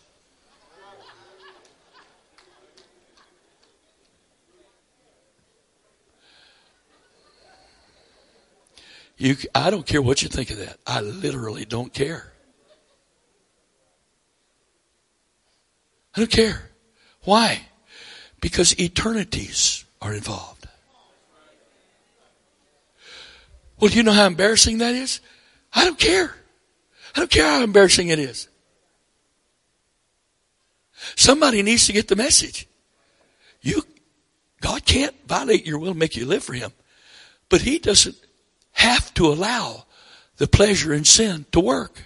You, 9.16 9.36
I 9.54 9.70
don't 9.70 9.86
care 9.86 10.02
what 10.02 10.22
you 10.22 10.28
think 10.28 10.50
of 10.50 10.58
that. 10.58 10.78
I 10.86 11.00
literally 11.00 11.64
don't 11.64 11.92
care. 11.92 12.32
I 16.14 16.20
don't 16.20 16.30
care. 16.30 16.70
Why? 17.22 17.62
Because 18.40 18.78
eternities 18.78 19.84
are 20.02 20.12
involved. 20.12 20.68
Well, 23.78 23.90
do 23.90 23.96
you 23.96 24.02
know 24.02 24.12
how 24.12 24.26
embarrassing 24.26 24.78
that 24.78 24.94
is? 24.94 25.20
I 25.72 25.84
don't 25.84 25.98
care. 25.98 26.34
I 27.14 27.20
don't 27.20 27.30
care 27.30 27.44
how 27.44 27.62
embarrassing 27.62 28.08
it 28.08 28.18
is. 28.18 28.48
Somebody 31.14 31.62
needs 31.62 31.86
to 31.86 31.92
get 31.92 32.08
the 32.08 32.16
message. 32.16 32.66
You, 33.60 33.82
God 34.60 34.84
can't 34.84 35.14
violate 35.26 35.66
your 35.66 35.78
will 35.78 35.90
and 35.90 35.98
make 35.98 36.16
you 36.16 36.24
live 36.26 36.44
for 36.44 36.54
Him. 36.54 36.72
But 37.48 37.62
He 37.62 37.78
doesn't 37.78 38.16
have 38.76 39.12
to 39.14 39.26
allow 39.26 39.86
the 40.36 40.46
pleasure 40.46 40.92
in 40.92 41.04
sin 41.04 41.46
to 41.50 41.60
work. 41.60 42.02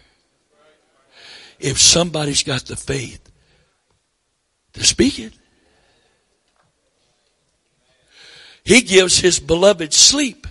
If 1.59 1.79
somebody's 1.79 2.43
got 2.43 2.65
the 2.67 2.77
faith 2.77 3.21
to 4.73 4.85
speak 4.85 5.19
it. 5.19 5.33
He 8.65 8.83
gives 8.83 9.19
his 9.19 9.41
beloved 9.41 9.93
sleep. 9.93 10.47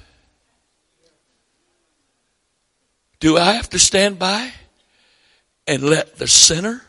Do 3.19 3.37
I 3.37 3.53
have 3.53 3.69
to 3.69 3.79
stand 3.79 4.19
by 4.19 4.51
and 5.67 5.83
let 5.83 6.17
the 6.17 6.27
sinner 6.27 6.83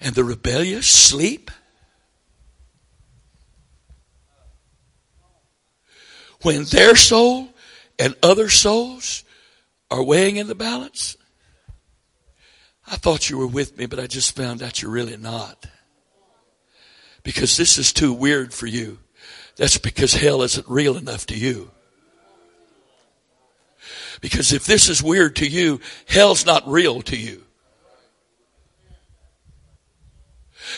and 0.00 0.14
the 0.14 0.24
rebellious 0.24 0.86
sleep? 0.86 1.50
When 6.42 6.64
their 6.64 6.96
soul 6.96 7.51
and 8.02 8.16
other 8.20 8.48
souls 8.48 9.22
are 9.88 10.02
weighing 10.02 10.34
in 10.34 10.48
the 10.48 10.56
balance? 10.56 11.16
I 12.84 12.96
thought 12.96 13.30
you 13.30 13.38
were 13.38 13.46
with 13.46 13.78
me, 13.78 13.86
but 13.86 14.00
I 14.00 14.08
just 14.08 14.34
found 14.34 14.60
out 14.60 14.82
you're 14.82 14.90
really 14.90 15.16
not 15.16 15.66
because 17.22 17.56
this 17.56 17.78
is 17.78 17.92
too 17.92 18.12
weird 18.12 18.52
for 18.52 18.66
you. 18.66 18.98
That's 19.54 19.78
because 19.78 20.14
hell 20.14 20.42
isn't 20.42 20.68
real 20.68 20.96
enough 20.96 21.26
to 21.26 21.38
you. 21.38 21.70
Because 24.20 24.52
if 24.52 24.66
this 24.66 24.88
is 24.88 25.00
weird 25.00 25.36
to 25.36 25.46
you, 25.46 25.78
hell's 26.08 26.44
not 26.44 26.66
real 26.66 27.02
to 27.02 27.16
you. 27.16 27.44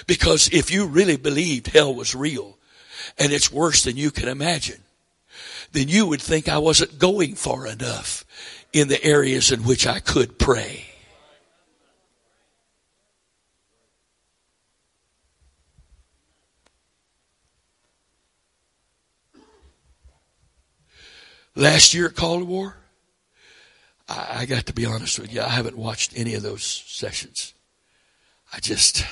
Because 0.06 0.50
if 0.52 0.70
you 0.70 0.86
really 0.86 1.16
believed 1.16 1.68
hell 1.68 1.94
was 1.94 2.14
real 2.14 2.58
and 3.18 3.32
it's 3.32 3.50
worse 3.50 3.84
than 3.84 3.96
you 3.96 4.10
can 4.10 4.28
imagine, 4.28 4.83
then 5.74 5.88
you 5.88 6.06
would 6.06 6.22
think 6.22 6.48
I 6.48 6.58
wasn't 6.58 6.98
going 6.98 7.34
far 7.34 7.66
enough 7.66 8.24
in 8.72 8.88
the 8.88 9.02
areas 9.04 9.50
in 9.50 9.64
which 9.64 9.86
I 9.86 9.98
could 9.98 10.38
pray. 10.38 10.86
Last 21.56 21.94
year 21.94 22.06
at 22.06 22.16
Call 22.16 22.42
War, 22.44 22.76
I, 24.08 24.40
I 24.40 24.46
got 24.46 24.66
to 24.66 24.72
be 24.72 24.86
honest 24.86 25.18
with 25.18 25.32
you, 25.32 25.40
I 25.40 25.48
haven't 25.48 25.76
watched 25.76 26.12
any 26.16 26.34
of 26.34 26.42
those 26.42 26.64
sessions. 26.64 27.52
I 28.52 28.60
just, 28.60 29.04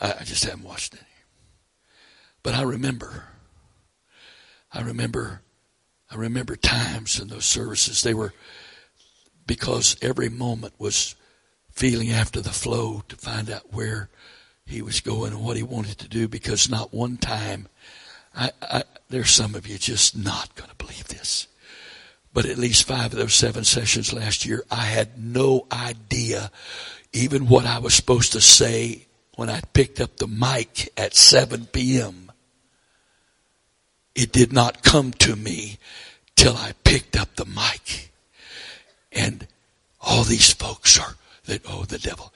I, 0.00 0.14
I 0.20 0.24
just 0.24 0.44
haven't 0.44 0.64
watched 0.64 0.94
any. 0.94 1.02
But 2.42 2.54
I 2.54 2.62
remember, 2.62 3.24
I 4.72 4.80
remember, 4.80 5.42
I 6.10 6.16
remember 6.16 6.56
times 6.56 7.20
in 7.20 7.28
those 7.28 7.44
services. 7.44 8.02
They 8.02 8.14
were, 8.14 8.32
because 9.46 9.96
every 10.00 10.28
moment 10.28 10.74
was 10.78 11.14
feeling 11.70 12.10
after 12.10 12.40
the 12.40 12.50
flow 12.50 13.02
to 13.08 13.16
find 13.16 13.50
out 13.50 13.72
where 13.72 14.08
he 14.66 14.82
was 14.82 15.00
going 15.00 15.32
and 15.32 15.44
what 15.44 15.56
he 15.56 15.62
wanted 15.62 15.98
to 15.98 16.08
do 16.08 16.28
because 16.28 16.70
not 16.70 16.94
one 16.94 17.16
time, 17.16 17.68
I, 18.34 18.52
I, 18.62 18.84
there's 19.08 19.30
some 19.30 19.54
of 19.54 19.66
you 19.66 19.78
just 19.78 20.16
not 20.16 20.54
going 20.54 20.70
to 20.70 20.76
believe 20.76 21.08
this. 21.08 21.48
But 22.32 22.46
at 22.46 22.58
least 22.58 22.86
five 22.86 23.12
of 23.12 23.18
those 23.18 23.34
seven 23.34 23.64
sessions 23.64 24.12
last 24.12 24.46
year, 24.46 24.64
I 24.70 24.84
had 24.84 25.22
no 25.22 25.66
idea 25.72 26.52
even 27.12 27.48
what 27.48 27.66
I 27.66 27.80
was 27.80 27.92
supposed 27.92 28.32
to 28.32 28.40
say 28.40 29.08
when 29.36 29.48
I 29.48 29.60
picked 29.72 30.00
up 30.00 30.16
the 30.16 30.26
mic 30.26 30.92
at 30.96 31.14
7 31.14 31.66
p.m. 31.66 32.32
It 34.14 34.32
did 34.32 34.52
not 34.52 34.82
come 34.82 35.12
to 35.12 35.36
me 35.36 35.78
till 36.36 36.56
I 36.56 36.72
picked 36.84 37.16
up 37.16 37.36
the 37.36 37.46
mic. 37.46 38.12
And 39.12 39.46
all 40.00 40.24
these 40.24 40.52
folks 40.52 40.98
are 40.98 41.16
that, 41.44 41.62
oh, 41.68 41.84
the 41.84 41.98
devil, 41.98 42.32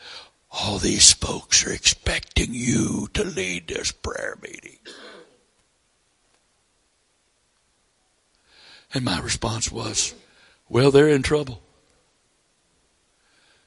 all 0.50 0.78
these 0.78 1.12
folks 1.12 1.66
are 1.66 1.72
expecting 1.72 2.54
you 2.54 3.08
to 3.14 3.24
lead 3.24 3.68
this 3.68 3.92
prayer 3.92 4.36
meeting. 4.42 4.78
And 8.92 9.04
my 9.04 9.18
response 9.18 9.72
was, 9.72 10.14
well, 10.68 10.92
they're 10.92 11.08
in 11.08 11.22
trouble. 11.22 11.60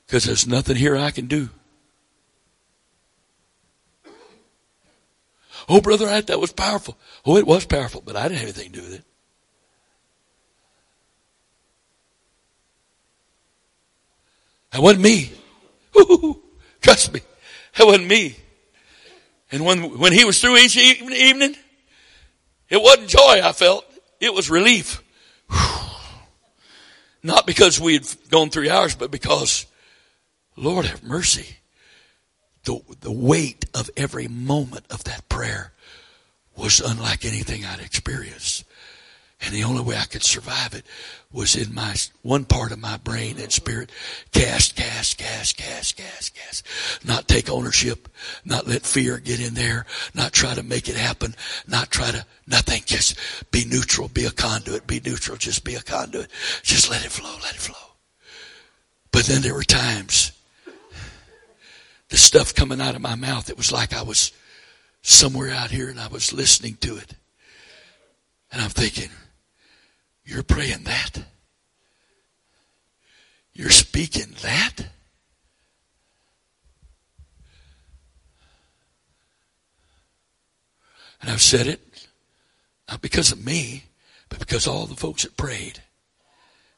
Because 0.06 0.24
there's 0.24 0.48
nothing 0.48 0.78
here 0.78 0.96
I 0.96 1.12
can 1.12 1.28
do. 1.28 1.50
Oh, 5.70 5.82
brother, 5.82 6.22
that 6.22 6.40
was 6.40 6.54
powerful. 6.54 6.98
Oh, 7.26 7.38
it 7.38 7.46
was 7.46 7.66
powerful, 7.66 8.02
but 8.04 8.16
I 8.16 8.24
didn't 8.24 8.40
have 8.40 8.44
anything 8.44 8.72
to 8.72 8.80
do 8.80 8.86
with 8.86 8.96
it. 8.96 9.04
That 14.72 14.82
wasn't 14.82 15.04
me. 15.04 15.32
Ooh, 15.98 16.42
trust 16.82 17.14
me. 17.14 17.22
That 17.78 17.86
wasn't 17.86 18.08
me. 18.08 18.36
And 19.52 19.66
when, 19.66 19.98
when 19.98 20.14
he 20.14 20.26
was 20.26 20.40
through 20.42 20.58
each 20.58 20.78
evening, 20.78 21.56
it 22.70 22.82
wasn't 22.82 23.10
joy 23.10 23.42
I 23.44 23.52
felt. 23.54 23.86
It 24.20 24.34
was 24.34 24.50
relief. 24.50 25.02
Not 27.24 27.46
because 27.46 27.80
we 27.80 27.94
had 27.94 28.08
gone 28.30 28.50
three 28.50 28.70
hours, 28.70 28.96
but 28.96 29.12
because, 29.12 29.66
Lord 30.56 30.86
have 30.86 31.04
mercy, 31.04 31.58
the, 32.68 32.82
the 33.00 33.12
weight 33.12 33.66
of 33.74 33.90
every 33.96 34.28
moment 34.28 34.86
of 34.92 35.06
that 35.06 35.28
prayer 35.30 35.72
was 36.56 36.82
unlike 36.82 37.24
anything 37.24 37.64
I'd 37.64 37.80
experienced. 37.80 38.66
And 39.40 39.54
the 39.54 39.64
only 39.64 39.84
way 39.84 39.96
I 39.96 40.06
could 40.06 40.24
survive 40.24 40.74
it 40.74 40.84
was 41.32 41.56
in 41.56 41.74
my 41.74 41.96
one 42.24 42.44
part 42.44 42.72
of 42.72 42.80
my 42.80 42.98
brain 42.98 43.38
and 43.40 43.52
spirit 43.52 43.92
cast, 44.34 44.76
cast, 44.76 45.18
cast, 45.18 45.56
cast, 45.56 45.96
cast, 45.96 46.36
cast. 46.36 46.66
Not 47.06 47.28
take 47.28 47.50
ownership, 47.50 48.10
not 48.44 48.68
let 48.68 48.82
fear 48.82 49.20
get 49.20 49.40
in 49.40 49.54
there, 49.54 49.86
not 50.14 50.34
try 50.34 50.56
to 50.56 50.64
make 50.64 50.90
it 50.90 50.96
happen, 50.96 51.36
not 51.68 51.92
try 51.92 52.12
to 52.12 52.26
nothing. 52.48 52.82
Just 52.86 53.16
be 53.52 53.64
neutral, 53.64 54.10
be 54.10 54.26
a 54.26 54.32
conduit, 54.32 54.88
be 54.88 55.00
neutral, 55.06 55.38
just 55.38 55.64
be 55.64 55.76
a 55.76 55.82
conduit. 55.82 56.30
Just 56.64 56.90
let 56.90 57.06
it 57.06 57.12
flow, 57.12 57.36
let 57.44 57.54
it 57.54 57.62
flow. 57.62 57.76
But 59.12 59.26
then 59.26 59.42
there 59.44 59.54
were 59.54 59.64
times 59.64 60.32
the 62.10 62.18
stuff 62.18 62.56
coming 62.56 62.82
out 62.82 62.96
of 62.96 63.02
my 63.02 63.16
mouth, 63.16 63.50
it 63.50 63.58
was 63.58 63.72
like 63.72 63.94
I 63.94 64.02
was 64.02 64.32
somewhere 65.02 65.52
out 65.52 65.72
here 65.72 65.90
and 65.90 66.00
I 66.00 66.08
was 66.08 66.34
listening 66.34 66.78
to 66.82 66.98
it. 66.98 67.14
And 68.52 68.62
I'm 68.62 68.70
thinking, 68.70 69.10
you're 70.24 70.44
praying 70.44 70.84
that? 70.84 71.24
You're 73.54 73.70
speaking 73.70 74.36
that? 74.42 74.88
And 81.22 81.32
I've 81.32 81.42
said 81.42 81.68
it, 81.68 82.08
not 82.90 83.02
because 83.02 83.32
of 83.32 83.44
me, 83.44 83.86
but 84.30 84.40
because 84.40 84.68
all 84.68 84.86
the 84.86 84.96
folks 84.96 85.24
that 85.24 85.36
prayed 85.36 85.82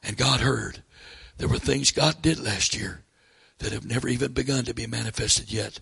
and 0.02 0.16
God 0.16 0.40
heard. 0.40 0.82
There 1.36 1.48
were 1.48 1.58
things 1.58 1.90
God 1.90 2.22
did 2.22 2.38
last 2.38 2.74
year 2.74 3.02
that 3.60 3.72
have 3.72 3.86
never 3.86 4.08
even 4.08 4.32
begun 4.32 4.64
to 4.64 4.74
be 4.74 4.86
manifested 4.86 5.52
yet. 5.52 5.80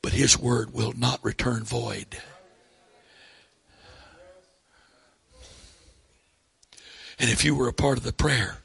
But 0.00 0.12
His 0.12 0.38
word 0.38 0.72
will 0.72 0.92
not 0.92 1.24
return 1.24 1.64
void. 1.64 2.18
And 7.18 7.30
if 7.30 7.44
you 7.44 7.54
were 7.54 7.68
a 7.68 7.72
part 7.72 7.98
of 7.98 8.04
the 8.04 8.12
prayer, 8.12 8.58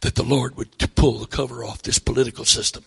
that 0.00 0.14
the 0.14 0.22
Lord 0.22 0.56
would 0.56 0.78
pull 0.94 1.18
the 1.18 1.26
cover 1.26 1.64
off 1.64 1.82
this 1.82 1.98
political 1.98 2.44
system. 2.44 2.84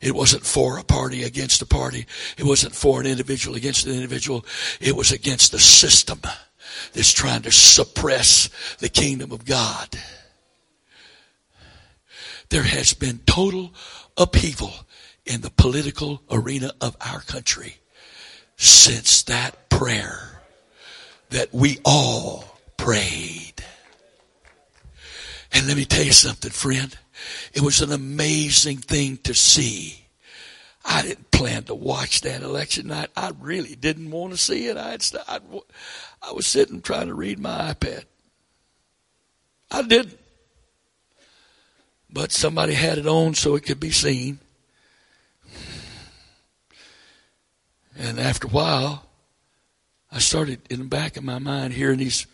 It 0.00 0.14
wasn't 0.14 0.44
for 0.44 0.78
a 0.78 0.84
party 0.84 1.24
against 1.24 1.62
a 1.62 1.66
party. 1.66 2.06
It 2.36 2.44
wasn't 2.44 2.74
for 2.74 3.00
an 3.00 3.06
individual 3.06 3.56
against 3.56 3.86
an 3.86 3.94
individual. 3.94 4.44
It 4.80 4.94
was 4.94 5.10
against 5.10 5.50
the 5.50 5.58
system 5.58 6.20
that's 6.92 7.12
trying 7.12 7.42
to 7.42 7.50
suppress 7.50 8.48
the 8.78 8.88
kingdom 8.88 9.32
of 9.32 9.44
God. 9.44 9.88
There 12.50 12.62
has 12.62 12.94
been 12.94 13.18
total 13.26 13.72
upheaval 14.16 14.72
in 15.26 15.42
the 15.42 15.50
political 15.50 16.22
arena 16.30 16.72
of 16.80 16.96
our 17.00 17.20
country 17.20 17.76
since 18.56 19.22
that 19.24 19.68
prayer 19.68 20.40
that 21.30 21.52
we 21.52 21.78
all 21.84 22.58
prayed. 22.76 23.52
And 25.52 25.66
let 25.66 25.76
me 25.76 25.84
tell 25.84 26.04
you 26.04 26.12
something, 26.12 26.50
friend. 26.50 26.96
It 27.52 27.62
was 27.62 27.80
an 27.80 27.92
amazing 27.92 28.78
thing 28.78 29.18
to 29.18 29.34
see. 29.34 30.06
I 30.84 31.02
didn't 31.02 31.30
plan 31.30 31.64
to 31.64 31.74
watch 31.74 32.22
that 32.22 32.42
election 32.42 32.88
night. 32.88 33.10
I 33.16 33.32
really 33.38 33.74
didn't 33.74 34.10
want 34.10 34.32
to 34.32 34.38
see 34.38 34.68
it. 34.68 34.76
I, 34.76 34.90
had, 34.90 35.04
I, 35.26 35.40
I 36.22 36.32
was 36.32 36.46
sitting 36.46 36.80
trying 36.80 37.08
to 37.08 37.14
read 37.14 37.38
my 37.38 37.74
iPad. 37.74 38.04
I 39.70 39.82
didn't. 39.82 40.18
But 42.10 42.32
somebody 42.32 42.74
had 42.74 42.98
it 42.98 43.06
on 43.06 43.34
so 43.34 43.54
it 43.54 43.64
could 43.64 43.80
be 43.80 43.90
seen. 43.90 44.38
And 47.98 48.18
after 48.18 48.46
a 48.46 48.50
while, 48.50 49.06
I 50.10 50.18
started 50.20 50.60
in 50.70 50.78
the 50.78 50.84
back 50.86 51.16
of 51.16 51.24
my 51.24 51.38
mind 51.38 51.74
hearing 51.74 51.98
these, 51.98 52.26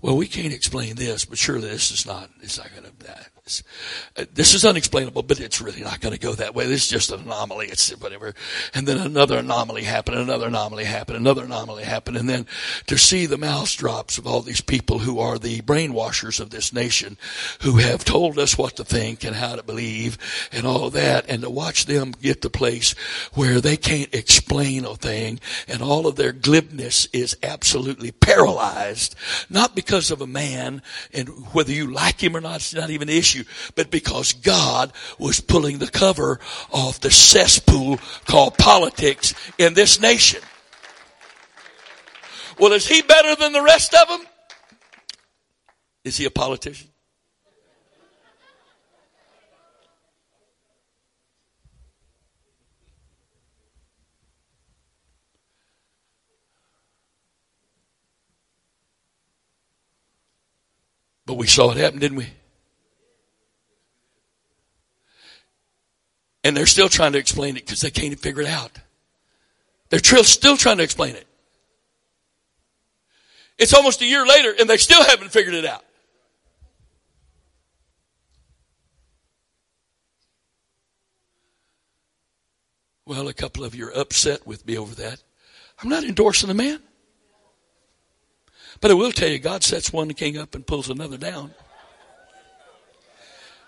well, 0.00 0.16
we 0.16 0.26
can't 0.26 0.54
explain 0.54 0.94
this, 0.94 1.24
but 1.24 1.38
surely 1.38 1.68
this 1.68 1.90
is 1.90 2.06
not, 2.06 2.30
it's 2.40 2.56
not 2.56 2.70
going 2.70 2.84
to, 2.84 3.12
uh, 3.12 3.22
Uh, 3.44 4.24
this 4.32 4.54
is 4.54 4.64
unexplainable, 4.64 5.24
but 5.24 5.40
it's 5.40 5.60
really 5.60 5.82
not 5.82 6.00
going 6.00 6.14
to 6.14 6.20
go 6.20 6.32
that 6.32 6.54
way. 6.54 6.64
This 6.66 6.84
is 6.84 6.88
just 6.88 7.10
an 7.10 7.22
anomaly. 7.22 7.66
It's 7.66 7.90
whatever. 7.90 8.34
And 8.72 8.86
then 8.86 8.98
another 8.98 9.38
anomaly 9.38 9.82
happened, 9.82 10.16
another 10.18 10.46
anomaly 10.46 10.84
happened, 10.84 11.16
another 11.16 11.44
anomaly 11.44 11.82
happened. 11.82 12.16
And 12.16 12.28
then 12.28 12.46
to 12.86 12.96
see 12.96 13.26
the 13.26 13.36
mouse 13.36 13.74
drops 13.74 14.16
of 14.16 14.28
all 14.28 14.42
these 14.42 14.60
people 14.60 15.00
who 15.00 15.18
are 15.18 15.38
the 15.38 15.60
brainwashers 15.62 16.38
of 16.38 16.50
this 16.50 16.72
nation, 16.72 17.16
who 17.62 17.78
have 17.78 18.04
told 18.04 18.38
us 18.38 18.56
what 18.56 18.76
to 18.76 18.84
think 18.84 19.24
and 19.24 19.34
how 19.34 19.56
to 19.56 19.64
believe 19.64 20.18
and 20.52 20.64
all 20.64 20.90
that, 20.90 21.28
and 21.28 21.42
to 21.42 21.50
watch 21.50 21.86
them 21.86 22.12
get 22.12 22.42
to 22.42 22.50
place 22.50 22.92
where 23.34 23.60
they 23.60 23.76
can't 23.76 24.14
explain 24.14 24.84
a 24.84 24.94
thing 24.94 25.40
and 25.66 25.82
all 25.82 26.06
of 26.06 26.14
their 26.14 26.32
glibness 26.32 27.08
is 27.12 27.36
absolutely 27.42 28.12
paralyzed, 28.12 29.16
not 29.50 29.74
because 29.74 30.12
of 30.12 30.20
a 30.20 30.28
man 30.28 30.80
and 31.12 31.28
whether 31.52 31.72
you 31.72 31.90
like 31.90 32.22
him 32.22 32.36
or 32.36 32.40
not, 32.40 32.56
it's 32.56 32.72
not 32.72 32.90
even 32.90 33.08
an 33.08 33.16
issue 33.16 33.32
but 33.74 33.90
because 33.90 34.32
God 34.32 34.92
was 35.18 35.40
pulling 35.40 35.78
the 35.78 35.88
cover 35.88 36.40
off 36.72 37.00
the 37.00 37.10
cesspool 37.10 37.98
called 38.26 38.58
politics 38.58 39.34
in 39.58 39.74
this 39.74 40.00
nation. 40.00 40.40
Well, 42.58 42.72
is 42.72 42.86
he 42.86 43.02
better 43.02 43.34
than 43.34 43.52
the 43.52 43.62
rest 43.62 43.94
of 43.94 44.08
them? 44.08 44.26
Is 46.04 46.16
he 46.16 46.24
a 46.24 46.30
politician? 46.30 46.88
But 61.24 61.34
we 61.34 61.46
saw 61.46 61.70
it 61.70 61.78
happen, 61.78 61.98
didn't 61.98 62.18
we? 62.18 62.26
And 66.44 66.56
they're 66.56 66.66
still 66.66 66.88
trying 66.88 67.12
to 67.12 67.18
explain 67.18 67.56
it 67.56 67.64
because 67.64 67.80
they 67.80 67.90
can't 67.90 68.18
figure 68.18 68.42
it 68.42 68.48
out. 68.48 68.72
They're 69.90 70.00
still 70.00 70.56
trying 70.56 70.78
to 70.78 70.82
explain 70.82 71.14
it. 71.14 71.26
It's 73.58 73.74
almost 73.74 74.00
a 74.00 74.06
year 74.06 74.26
later 74.26 74.54
and 74.58 74.68
they 74.68 74.76
still 74.76 75.04
haven't 75.04 75.30
figured 75.30 75.54
it 75.54 75.64
out. 75.64 75.84
Well, 83.04 83.28
a 83.28 83.34
couple 83.34 83.64
of 83.64 83.74
you 83.74 83.88
are 83.88 83.98
upset 83.98 84.46
with 84.46 84.66
me 84.66 84.78
over 84.78 84.94
that. 84.96 85.22
I'm 85.82 85.88
not 85.88 86.04
endorsing 86.04 86.48
the 86.48 86.54
man. 86.54 86.80
But 88.80 88.90
I 88.90 88.94
will 88.94 89.12
tell 89.12 89.28
you, 89.28 89.38
God 89.38 89.62
sets 89.62 89.92
one 89.92 90.12
king 90.14 90.38
up 90.38 90.54
and 90.54 90.66
pulls 90.66 90.88
another 90.88 91.18
down. 91.18 91.52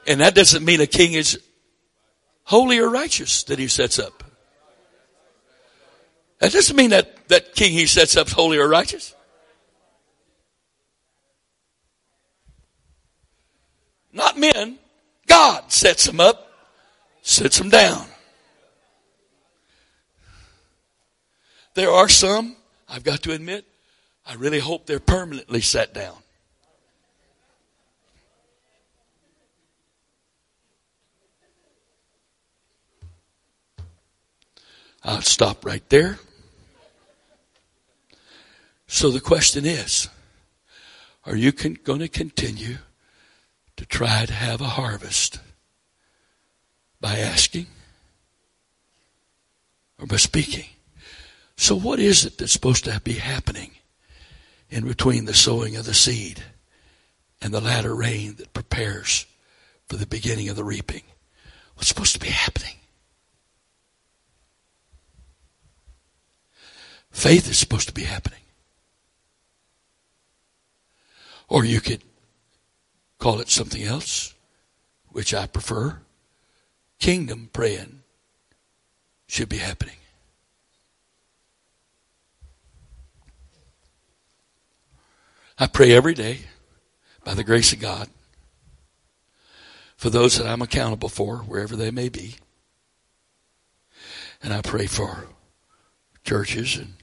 And 0.06 0.20
that 0.20 0.34
doesn't 0.34 0.64
mean 0.64 0.80
a 0.80 0.86
king 0.86 1.12
is 1.12 1.40
holy 2.44 2.78
or 2.78 2.88
righteous 2.88 3.42
that 3.44 3.58
he 3.58 3.68
sets 3.68 3.98
up. 3.98 4.22
That 6.40 6.52
doesn't 6.52 6.76
mean 6.76 6.90
that 6.90 7.28
that 7.28 7.54
king 7.54 7.72
he 7.72 7.86
sets 7.86 8.16
up 8.16 8.26
is 8.26 8.32
holy 8.32 8.58
or 8.58 8.68
righteous. 8.68 9.14
Not 14.12 14.38
men. 14.38 14.78
God 15.26 15.72
sets 15.72 16.04
them 16.04 16.20
up, 16.20 16.50
sets 17.22 17.58
them 17.58 17.70
down. 17.70 18.06
There 21.74 21.90
are 21.90 22.08
some, 22.08 22.56
I've 22.88 23.02
got 23.02 23.22
to 23.22 23.32
admit, 23.32 23.64
I 24.26 24.34
really 24.34 24.60
hope 24.60 24.86
they're 24.86 25.00
permanently 25.00 25.60
set 25.60 25.92
down. 25.92 26.16
I'll 35.04 35.20
stop 35.20 35.66
right 35.66 35.86
there. 35.90 36.18
So 38.86 39.10
the 39.10 39.20
question 39.20 39.66
is, 39.66 40.08
are 41.26 41.36
you 41.36 41.52
con- 41.52 41.78
going 41.84 41.98
to 42.00 42.08
continue 42.08 42.78
to 43.76 43.84
try 43.84 44.24
to 44.24 44.32
have 44.32 44.60
a 44.60 44.64
harvest 44.64 45.40
by 47.00 47.18
asking 47.18 47.66
or 49.98 50.06
by 50.06 50.16
speaking? 50.16 50.66
So 51.56 51.76
what 51.76 51.98
is 51.98 52.24
it 52.24 52.38
that's 52.38 52.52
supposed 52.52 52.84
to 52.84 53.00
be 53.00 53.14
happening 53.14 53.72
in 54.70 54.86
between 54.86 55.26
the 55.26 55.34
sowing 55.34 55.76
of 55.76 55.84
the 55.84 55.94
seed 55.94 56.42
and 57.42 57.52
the 57.52 57.60
latter 57.60 57.94
rain 57.94 58.36
that 58.36 58.54
prepares 58.54 59.26
for 59.86 59.96
the 59.96 60.06
beginning 60.06 60.48
of 60.48 60.56
the 60.56 60.64
reaping? 60.64 61.02
What's 61.74 61.88
supposed 61.88 62.14
to 62.14 62.20
be 62.20 62.28
happening? 62.28 62.76
Faith 67.14 67.48
is 67.48 67.56
supposed 67.56 67.86
to 67.86 67.94
be 67.94 68.02
happening. 68.02 68.40
Or 71.48 71.64
you 71.64 71.80
could 71.80 72.02
call 73.18 73.40
it 73.40 73.48
something 73.48 73.82
else, 73.82 74.34
which 75.10 75.32
I 75.32 75.46
prefer. 75.46 76.00
Kingdom 76.98 77.48
praying 77.52 78.02
should 79.28 79.48
be 79.48 79.58
happening. 79.58 79.94
I 85.56 85.68
pray 85.68 85.92
every 85.92 86.14
day 86.14 86.40
by 87.22 87.34
the 87.34 87.44
grace 87.44 87.72
of 87.72 87.78
God 87.80 88.08
for 89.96 90.10
those 90.10 90.36
that 90.36 90.48
I'm 90.48 90.62
accountable 90.62 91.08
for, 91.08 91.38
wherever 91.38 91.76
they 91.76 91.92
may 91.92 92.08
be. 92.08 92.34
And 94.42 94.52
I 94.52 94.62
pray 94.62 94.86
for 94.86 95.28
churches 96.24 96.76
and 96.76 96.94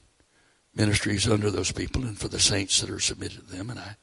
ministries 0.76 1.27
under 1.27 1.49
those 1.49 1.72
people 1.72 2.03
and 2.03 2.18
for 2.18 2.27
the 2.27 2.39
saints 2.39 2.81
that 2.81 2.89
are 2.89 2.99
submitted 2.99 3.48
to 3.48 3.56
them. 3.56 3.69
And 3.69 3.80
I, 3.80 3.95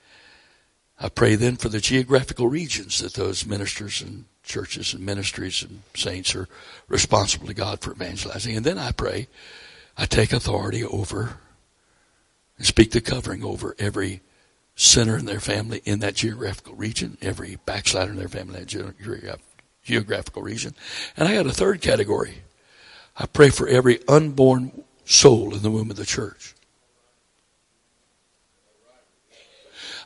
I 1.00 1.08
pray 1.08 1.34
then 1.34 1.56
for 1.56 1.68
the 1.68 1.80
geographical 1.80 2.48
regions 2.48 2.98
that 2.98 3.14
those 3.14 3.46
ministers 3.46 4.02
and 4.02 4.24
churches 4.42 4.94
and 4.94 5.04
ministries 5.04 5.62
and 5.62 5.82
saints 5.94 6.34
are 6.34 6.48
responsible 6.88 7.46
to 7.46 7.54
God 7.54 7.80
for 7.80 7.92
evangelizing. 7.92 8.56
And 8.56 8.64
then 8.64 8.78
I 8.78 8.92
pray, 8.92 9.28
I 9.96 10.06
take 10.06 10.32
authority 10.32 10.84
over 10.84 11.38
and 12.56 12.66
speak 12.66 12.90
the 12.90 13.00
covering 13.00 13.44
over 13.44 13.74
every 13.78 14.20
sinner 14.74 15.16
in 15.16 15.26
their 15.26 15.40
family 15.40 15.82
in 15.84 16.00
that 16.00 16.14
geographical 16.14 16.74
region, 16.74 17.18
every 17.20 17.58
backslider 17.66 18.12
in 18.12 18.16
their 18.16 18.28
family 18.28 18.60
in 18.60 18.66
that 18.66 19.40
geographical 19.84 20.42
region. 20.42 20.74
And 21.16 21.28
I 21.28 21.34
got 21.34 21.46
a 21.46 21.52
third 21.52 21.80
category. 21.80 22.42
I 23.16 23.26
pray 23.26 23.50
for 23.50 23.66
every 23.66 24.00
unborn 24.06 24.84
soul 25.04 25.54
in 25.54 25.62
the 25.62 25.70
womb 25.70 25.90
of 25.90 25.96
the 25.96 26.04
church. 26.04 26.54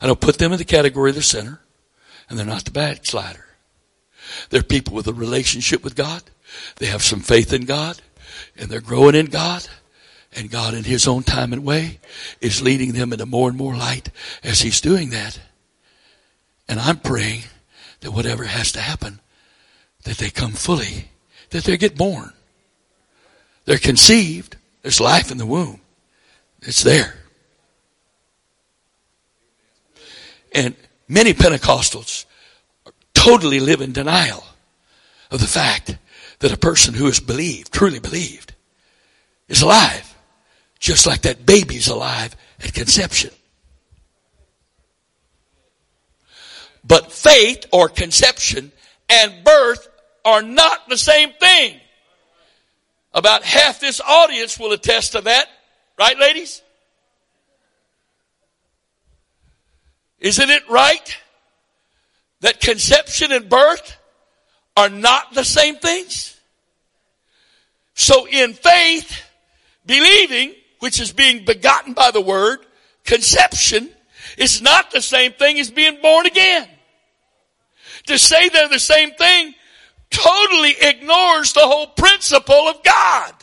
I 0.03 0.07
don't 0.07 0.20
put 0.20 0.39
them 0.39 0.53
in 0.53 0.59
the 0.59 0.65
category 0.65 1.11
of 1.11 1.16
the 1.16 1.23
sinner, 1.23 1.61
and 2.29 2.37
they're 2.37 2.45
not 2.45 2.65
the 2.65 2.73
backslider. 2.73 3.47
They're 4.51 4.65
people 4.65 4.95
with 4.95 5.07
a 5.07 5.12
relationship 5.12 5.85
with 5.85 5.95
God. 5.95 6.24
They 6.77 6.87
have 6.87 7.03
some 7.03 7.20
faith 7.20 7.53
in 7.53 7.66
God, 7.66 8.03
and 8.57 8.69
they're 8.69 8.81
growing 8.81 9.15
in 9.15 9.27
God. 9.27 9.66
And 10.35 10.51
God, 10.51 10.74
in 10.74 10.85
His 10.85 11.07
own 11.07 11.23
time 11.23 11.53
and 11.53 11.65
way, 11.65 12.01
is 12.41 12.62
leading 12.62 12.93
them 12.93 13.12
into 13.12 13.27
more 13.27 13.49
and 13.49 13.57
more 13.57 13.77
light 13.77 14.11
as 14.43 14.61
He's 14.61 14.81
doing 14.81 15.11
that. 15.11 15.39
And 16.69 16.81
I'm 16.81 16.99
praying 16.99 17.43
that 18.01 18.11
whatever 18.11 18.45
has 18.45 18.73
to 18.73 18.81
happen, 18.81 19.20
that 20.03 20.16
they 20.16 20.31
come 20.31 20.53
fully, 20.53 21.11
that 21.51 21.65
they 21.65 21.77
get 21.77 21.97
born. 21.97 22.33
They're 23.66 23.79
conceived. 23.79 24.57
There's 24.81 25.01
life 25.01 25.31
in 25.31 25.39
the 25.39 25.47
womb. 25.47 25.81
It's 26.62 26.83
there. 26.83 27.22
And 30.55 30.74
many 31.09 31.35
Pentecostals 31.35 32.27
totally 33.15 33.61
live 33.61 33.81
in 33.81 33.93
denial 33.93 34.45
of 35.31 35.41
the 35.41 35.47
fact 35.47 35.97
that 36.41 36.53
a 36.53 36.57
person 36.57 36.95
who 36.95 37.07
has 37.07 37.20
believed, 37.20 37.73
truly 37.73 37.99
believed, 37.99 38.55
is 39.49 39.62
alive. 39.62 40.09
Just 40.79 41.07
like 41.07 41.23
that 41.23 41.47
baby's 41.47 41.89
alive 41.89 42.35
at 42.61 42.74
conception. 42.74 43.31
But 46.85 47.12
faith 47.12 47.66
or 47.73 47.89
conception 47.89 48.73
and 49.09 49.45
birth 49.45 49.89
are 50.24 50.43
not 50.43 50.89
the 50.89 50.99
same 50.99 51.33
thing. 51.33 51.79
About 53.15 53.45
half 53.45 53.79
this 53.79 54.01
audience 54.01 54.59
will 54.59 54.73
attest 54.73 55.12
to 55.12 55.20
that. 55.20 55.47
Right, 55.99 56.19
ladies? 56.19 56.62
Isn't 60.23 60.51
it 60.51 60.62
right 60.70 61.19
that 62.40 62.61
conception 62.61 63.32
and 63.32 63.49
birth 63.49 63.99
are 64.77 64.89
not 64.89 65.35
the 65.35 65.44
same 65.44 65.77
things? 65.77 66.39
So 67.94 68.28
in 68.28 68.55
faith, 68.55 69.20
believing, 69.85 70.55
which 70.78 71.01
is 71.01 71.12
being 71.12 71.44
begotten 71.44 71.93
by 71.93 72.12
the 72.12 72.20
word, 72.20 72.61
conception, 73.05 73.90
is 74.39 74.62
not 74.62 74.93
the 74.93 75.03
same 75.03 75.32
thing 75.32 75.59
as 75.59 75.73
being 75.73 76.01
born 76.01 76.27
again. 76.27 76.69
To 78.07 78.16
say 78.16 78.49
they're 78.49 78.69
the 78.69 78.78
same 78.78 79.11
thing 79.15 79.55
totally 80.11 80.74
ignores 80.81 81.53
the 81.53 81.66
whole 81.66 81.89
principle 81.89 82.69
of 82.69 82.82
God. 82.85 83.35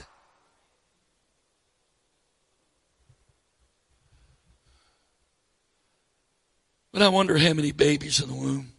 But 7.00 7.06
I 7.06 7.10
wonder 7.10 7.38
how 7.38 7.54
many 7.54 7.72
babies 7.72 8.20
in 8.20 8.28
the 8.28 8.36
womb 8.36 8.74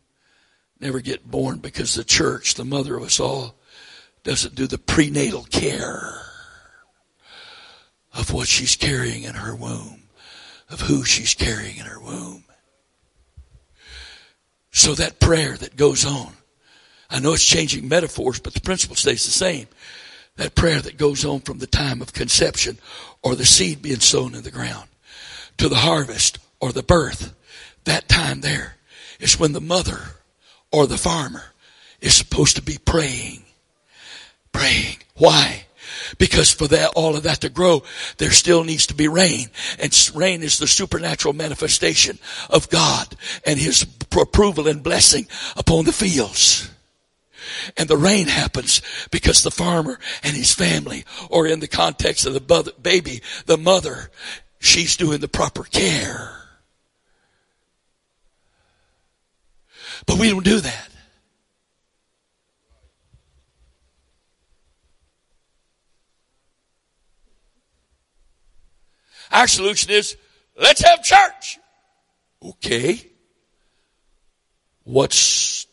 never 0.78 1.00
get 1.00 1.30
born 1.30 1.56
because 1.60 1.94
the 1.94 2.04
church, 2.04 2.52
the 2.52 2.66
mother 2.66 2.94
of 2.94 3.02
us 3.02 3.18
all, 3.18 3.54
doesn't 4.24 4.54
do 4.54 4.66
the 4.66 4.76
prenatal 4.76 5.44
care 5.44 6.20
of 8.12 8.30
what 8.30 8.46
she's 8.46 8.76
carrying 8.76 9.22
in 9.22 9.36
her 9.36 9.56
womb, 9.56 10.02
of 10.68 10.82
who 10.82 11.02
she's 11.02 11.32
carrying 11.32 11.78
in 11.78 11.86
her 11.86 11.98
womb. 11.98 12.44
So 14.70 14.94
that 14.96 15.18
prayer 15.18 15.56
that 15.56 15.78
goes 15.78 16.04
on, 16.04 16.34
I 17.08 17.20
know 17.20 17.32
it's 17.32 17.42
changing 17.42 17.88
metaphors, 17.88 18.38
but 18.38 18.52
the 18.52 18.60
principle 18.60 18.96
stays 18.96 19.24
the 19.24 19.30
same. 19.30 19.66
That 20.36 20.54
prayer 20.54 20.82
that 20.82 20.98
goes 20.98 21.24
on 21.24 21.40
from 21.40 21.56
the 21.56 21.66
time 21.66 22.02
of 22.02 22.12
conception 22.12 22.76
or 23.22 23.34
the 23.34 23.46
seed 23.46 23.80
being 23.80 24.00
sown 24.00 24.34
in 24.34 24.42
the 24.42 24.50
ground 24.50 24.90
to 25.56 25.70
the 25.70 25.76
harvest 25.76 26.38
or 26.60 26.70
the 26.70 26.82
birth, 26.82 27.34
that 27.90 28.08
time 28.08 28.40
there 28.40 28.76
is 29.18 29.38
when 29.38 29.52
the 29.52 29.60
mother 29.60 29.98
or 30.70 30.86
the 30.86 30.96
farmer 30.96 31.42
is 32.00 32.14
supposed 32.14 32.54
to 32.54 32.62
be 32.62 32.78
praying. 32.78 33.42
Praying. 34.52 34.98
Why? 35.16 35.66
Because 36.16 36.52
for 36.52 36.68
that, 36.68 36.92
all 36.94 37.16
of 37.16 37.24
that 37.24 37.40
to 37.40 37.48
grow, 37.48 37.82
there 38.18 38.30
still 38.30 38.62
needs 38.62 38.86
to 38.86 38.94
be 38.94 39.08
rain. 39.08 39.48
And 39.80 40.10
rain 40.14 40.42
is 40.42 40.58
the 40.58 40.68
supernatural 40.68 41.34
manifestation 41.34 42.20
of 42.48 42.70
God 42.70 43.16
and 43.44 43.58
His 43.58 43.82
approval 43.82 44.68
and 44.68 44.84
blessing 44.84 45.26
upon 45.56 45.84
the 45.84 45.92
fields. 45.92 46.70
And 47.76 47.88
the 47.88 47.96
rain 47.96 48.28
happens 48.28 48.82
because 49.10 49.42
the 49.42 49.50
farmer 49.50 49.98
and 50.22 50.36
his 50.36 50.54
family, 50.54 51.04
or 51.28 51.46
in 51.46 51.58
the 51.58 51.66
context 51.66 52.24
of 52.24 52.34
the 52.34 52.72
baby, 52.80 53.22
the 53.46 53.58
mother, 53.58 54.10
she's 54.60 54.96
doing 54.96 55.18
the 55.18 55.28
proper 55.28 55.64
care. 55.64 56.39
But 60.10 60.18
we 60.18 60.28
don't 60.28 60.44
do 60.44 60.58
that. 60.58 60.88
Our 69.30 69.46
solution 69.46 69.92
is, 69.92 70.16
let's 70.60 70.82
have 70.82 71.04
church. 71.04 71.60
Okay. 72.44 73.06
What's 74.82 75.68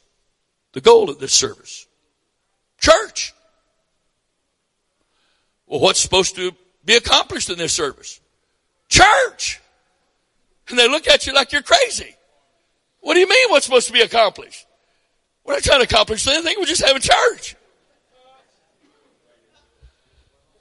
the 0.73 0.81
goal 0.81 1.09
of 1.09 1.17
this 1.17 1.33
service? 1.33 1.87
Church. 2.79 3.33
Well, 5.65 5.79
what's 5.79 5.99
supposed 5.99 6.35
to 6.35 6.51
be 6.85 6.95
accomplished 6.95 7.49
in 7.49 7.57
this 7.57 7.73
service? 7.73 8.21
Church. 8.87 9.59
And 10.69 10.77
they 10.77 10.87
look 10.87 11.07
at 11.07 11.25
you 11.25 11.33
like 11.33 11.51
you're 11.51 11.63
crazy. 11.63 12.16
What 13.07 13.13
do 13.13 13.21
you 13.21 13.29
mean 13.29 13.49
what's 13.51 13.65
supposed 13.65 13.87
to 13.87 13.93
be 13.93 14.01
accomplished? 14.01 14.65
We're 15.45 15.53
not 15.53 15.63
trying 15.63 15.79
to 15.79 15.85
accomplish 15.85 16.27
anything. 16.27 16.55
We're 16.59 16.65
just 16.65 16.85
having 16.85 17.01
church. 17.01 17.55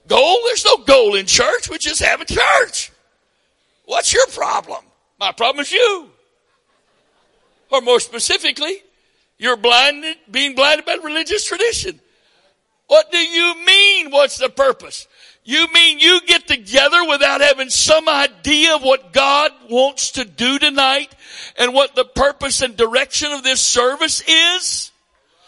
Goal? 0.07 0.39
There's 0.45 0.65
no 0.65 0.77
goal 0.77 1.17
in 1.17 1.27
church. 1.27 1.69
We 1.69 1.79
just 1.79 2.01
have 2.01 2.21
a 2.21 2.25
church. 2.25 2.93
What's 3.87 4.15
your 4.15 4.29
problem? 4.29 4.85
My 5.19 5.33
problem 5.33 5.63
is 5.63 5.73
you. 5.73 6.09
Or 7.73 7.81
more 7.81 7.99
specifically, 7.99 8.81
you're 9.39 9.57
blinded, 9.57 10.17
being 10.31 10.55
blinded 10.55 10.87
by 10.87 10.99
religious 11.03 11.45
tradition. 11.45 11.99
What 12.87 13.11
do 13.11 13.19
you 13.19 13.57
mean? 13.67 14.13
What's 14.13 14.39
the 14.39 14.51
purpose? 14.51 15.09
You 15.49 15.69
mean 15.73 16.01
you 16.01 16.21
get 16.27 16.49
together 16.49 17.05
without 17.09 17.41
having 17.41 17.71
some 17.71 18.09
idea 18.09 18.75
of 18.75 18.83
what 18.83 19.13
God 19.13 19.53
wants 19.71 20.11
to 20.13 20.25
do 20.25 20.59
tonight 20.59 21.15
and 21.57 21.73
what 21.73 21.95
the 21.95 22.05
purpose 22.05 22.63
and 22.63 22.77
direction 22.77 23.31
of 23.31 23.45
this 23.45 23.61
service 23.61 24.25
is? 24.27 24.91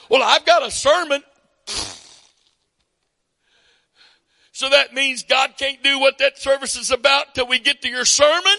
Well, 0.09 0.23
I've 0.23 0.47
got 0.47 0.65
a 0.65 0.71
sermon. 0.71 1.25
So 4.53 4.69
that 4.69 4.95
means 4.95 5.25
God 5.25 5.55
can't 5.59 5.83
do 5.83 5.99
what 5.99 6.19
that 6.19 6.39
service 6.39 6.77
is 6.77 6.93
about 6.93 7.35
till 7.35 7.49
we 7.49 7.59
get 7.59 7.83
to 7.83 7.89
your 7.89 8.05
sermon? 8.05 8.57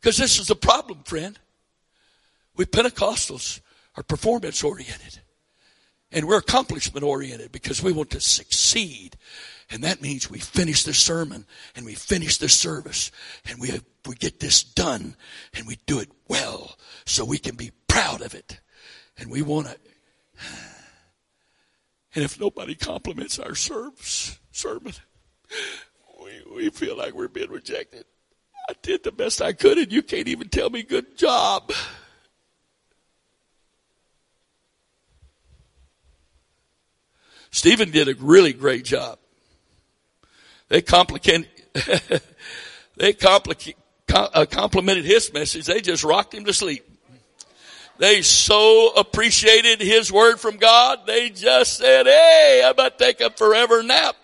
Because 0.00 0.16
this 0.16 0.38
is 0.38 0.46
the 0.46 0.56
problem, 0.56 1.02
friend. 1.04 1.38
We 2.56 2.64
Pentecostals 2.64 3.60
are 3.96 4.02
performance 4.02 4.64
oriented. 4.64 5.20
And 6.12 6.26
we're 6.26 6.38
accomplishment 6.38 7.04
oriented 7.04 7.52
because 7.52 7.82
we 7.82 7.92
want 7.92 8.10
to 8.10 8.20
succeed. 8.20 9.16
And 9.70 9.84
that 9.84 10.02
means 10.02 10.28
we 10.28 10.40
finish 10.40 10.82
the 10.82 10.94
sermon 10.94 11.46
and 11.76 11.86
we 11.86 11.94
finish 11.94 12.38
the 12.38 12.48
service 12.48 13.12
and 13.48 13.60
we, 13.60 13.80
we 14.06 14.14
get 14.16 14.40
this 14.40 14.64
done 14.64 15.14
and 15.54 15.66
we 15.66 15.78
do 15.86 16.00
it 16.00 16.10
well 16.26 16.76
so 17.06 17.24
we 17.24 17.38
can 17.38 17.54
be 17.54 17.70
proud 17.86 18.22
of 18.22 18.34
it. 18.34 18.60
And 19.18 19.30
we 19.30 19.42
want 19.42 19.68
to. 19.68 19.76
And 22.12 22.24
if 22.24 22.40
nobody 22.40 22.74
compliments 22.74 23.38
our 23.38 23.54
service, 23.54 24.40
sermon, 24.50 24.94
we, 26.24 26.42
we 26.52 26.70
feel 26.70 26.96
like 26.96 27.14
we're 27.14 27.28
being 27.28 27.50
rejected. 27.50 28.04
I 28.70 28.74
did 28.82 29.02
the 29.02 29.10
best 29.10 29.42
I 29.42 29.52
could 29.52 29.78
and 29.78 29.92
you 29.92 30.00
can't 30.00 30.28
even 30.28 30.48
tell 30.48 30.70
me 30.70 30.84
good 30.84 31.18
job. 31.18 31.72
Stephen 37.50 37.90
did 37.90 38.06
a 38.06 38.14
really 38.14 38.52
great 38.52 38.84
job. 38.84 39.18
They 40.68 40.82
complicate, 40.82 41.48
they 42.96 43.12
complicate, 43.12 43.76
uh, 44.14 44.46
complimented 44.48 45.04
his 45.04 45.32
message. 45.32 45.66
They 45.66 45.80
just 45.80 46.04
rocked 46.04 46.32
him 46.32 46.44
to 46.44 46.52
sleep. 46.52 46.84
They 47.98 48.22
so 48.22 48.92
appreciated 48.96 49.80
his 49.80 50.12
word 50.12 50.38
from 50.38 50.58
God. 50.58 51.08
They 51.08 51.30
just 51.30 51.78
said, 51.78 52.06
Hey, 52.06 52.62
I'm 52.64 52.70
about 52.70 52.98
to 52.98 53.04
take 53.04 53.20
a 53.20 53.30
forever 53.30 53.82
nap 53.82 54.14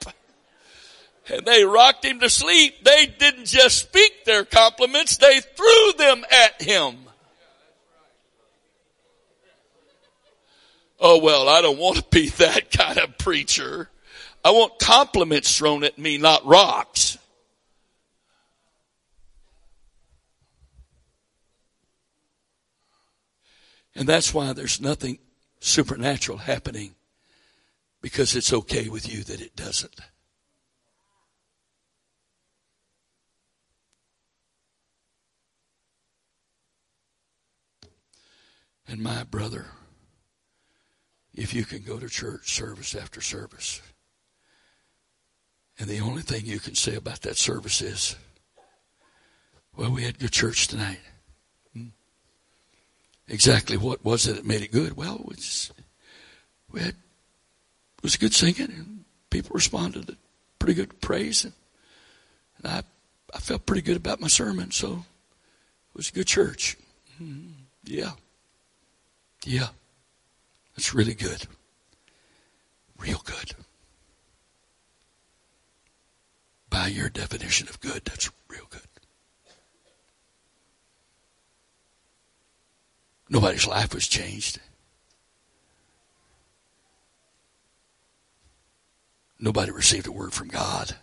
and 1.31 1.45
they 1.45 1.65
rocked 1.65 2.05
him 2.05 2.21
to 2.21 2.31
sleep, 2.31 2.85
they 2.85 3.07
didn't 3.07 3.47
just 3.47 3.79
speak 3.79 4.25
their 4.25 4.45
compliments, 4.45 5.17
they 5.17 5.41
threw 5.41 5.93
them 5.99 6.25
at 6.31 6.63
him. 6.63 6.97
Oh 10.99 11.19
well, 11.19 11.49
I 11.49 11.61
don't 11.61 11.79
want 11.79 11.99
to 11.99 12.05
be 12.11 12.29
that 12.39 12.71
kind 12.71 12.99
of 12.99 13.19
preacher. 13.19 13.91
I 14.45 14.51
want 14.51 14.79
compliments 14.79 15.57
thrown 15.57 15.85
at 15.85 15.99
me, 15.99 16.19
not 16.19 16.47
rocks. 16.47 17.19
And 23.97 24.07
that's 24.07 24.33
why 24.35 24.53
there's 24.53 24.81
nothing 24.81 25.19
supernatural 25.59 26.39
happening 26.39 26.95
because 28.03 28.37
it's 28.37 28.53
okay 28.53 28.89
with 28.89 29.13
you 29.13 29.25
that 29.25 29.41
it 29.41 29.57
doesn't. 29.57 29.99
And 38.89 39.01
my 39.01 39.25
brother, 39.25 39.67
if 41.35 41.53
you 41.53 41.65
can 41.65 41.83
go 41.83 41.99
to 41.99 42.09
church 42.09 42.53
service 42.53 42.95
after 42.95 43.21
service, 43.21 43.83
and 45.79 45.89
the 45.89 46.01
only 46.01 46.23
thing 46.23 46.47
you 46.47 46.59
can 46.59 46.75
say 46.75 46.95
about 46.95 47.23
that 47.23 47.37
service 47.37 47.83
is, 47.83 48.17
well, 49.77 49.91
we 49.91 50.05
had 50.05 50.19
good 50.19 50.33
church 50.33 50.69
tonight. 50.69 51.01
Hmm. 51.75 51.89
Exactly 53.29 53.77
what 53.77 54.05
was 54.05 54.27
it 54.27 54.37
that 54.37 54.47
made 54.47 54.63
it 54.63 54.73
good? 54.73 54.97
Well, 54.97 55.17
it 55.17 55.27
was, 55.27 55.73
we 56.71 56.81
had, 56.81 56.91
it 56.91 58.03
was 58.03 58.17
good 58.17 58.33
singing, 58.33 58.71
and 58.71 59.05
people 59.29 59.51
responded 59.55 60.07
to 60.07 60.17
pretty 60.59 60.75
good 60.75 61.01
praise, 61.01 61.45
and, 61.45 61.53
and 62.59 62.67
I, 62.69 62.83
I 63.35 63.39
felt 63.39 63.67
pretty 63.67 63.83
good 63.83 63.97
about 63.97 64.21
my 64.21 64.29
sermon, 64.29 64.71
so 64.71 65.05
it 65.91 65.97
was 65.97 66.09
a 66.09 66.13
good 66.13 66.27
church. 66.27 66.79
Mm-hmm. 67.21 67.51
Yeah. 67.85 68.13
Yeah, 69.47 69.69
that's 70.75 70.93
really 70.93 71.15
good. 71.15 71.47
Real 72.99 73.23
good. 73.25 73.53
By 76.69 76.89
your 76.89 77.09
definition 77.09 77.69
of 77.69 77.81
good, 77.81 78.05
that's 78.05 78.29
real 78.49 78.67
good. 78.69 78.81
Nobody's 83.29 83.69
life 83.69 83.95
was 83.95 84.09
changed. 84.09 84.59
Nobody 89.39 89.71
received 89.71 90.09
a 90.09 90.13
word 90.13 90.33
from 90.33 90.49
God. 90.49 90.97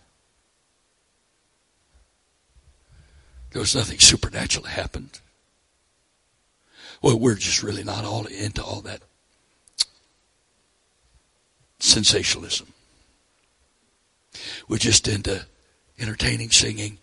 There 3.52 3.60
was 3.60 3.74
nothing 3.74 4.00
supernatural 4.00 4.64
that 4.64 4.72
happened. 4.72 5.20
Well, 7.04 7.18
we're 7.18 7.34
just 7.34 7.62
really 7.62 7.84
not 7.84 8.06
all 8.06 8.24
into 8.24 8.64
all 8.64 8.80
that 8.80 9.02
sensationalism. 11.78 12.68
We're 14.68 14.78
just 14.78 15.06
into 15.06 15.44
entertaining 15.98 16.50
singing 16.50 16.96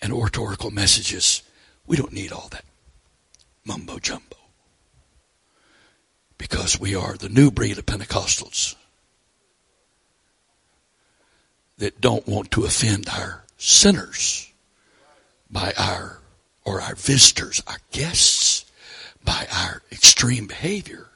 and 0.00 0.10
oratorical 0.10 0.70
messages. 0.70 1.42
We 1.86 1.98
don't 1.98 2.14
need 2.14 2.32
all 2.32 2.48
that 2.52 2.64
mumbo 3.66 3.98
jumbo. 3.98 4.38
Because 6.38 6.80
we 6.80 6.94
are 6.94 7.18
the 7.18 7.28
new 7.28 7.50
breed 7.50 7.76
of 7.76 7.84
Pentecostals 7.84 8.74
that 11.76 12.00
don't 12.00 12.26
want 12.26 12.52
to 12.52 12.64
offend 12.64 13.10
our 13.10 13.44
sinners 13.58 14.50
by 15.50 15.74
our, 15.76 16.20
or 16.64 16.80
our 16.80 16.94
visitors, 16.94 17.62
our 17.66 17.80
guests 17.90 18.55
by 19.26 19.46
our 19.52 19.82
extreme 19.92 20.46
behavior. 20.46 21.08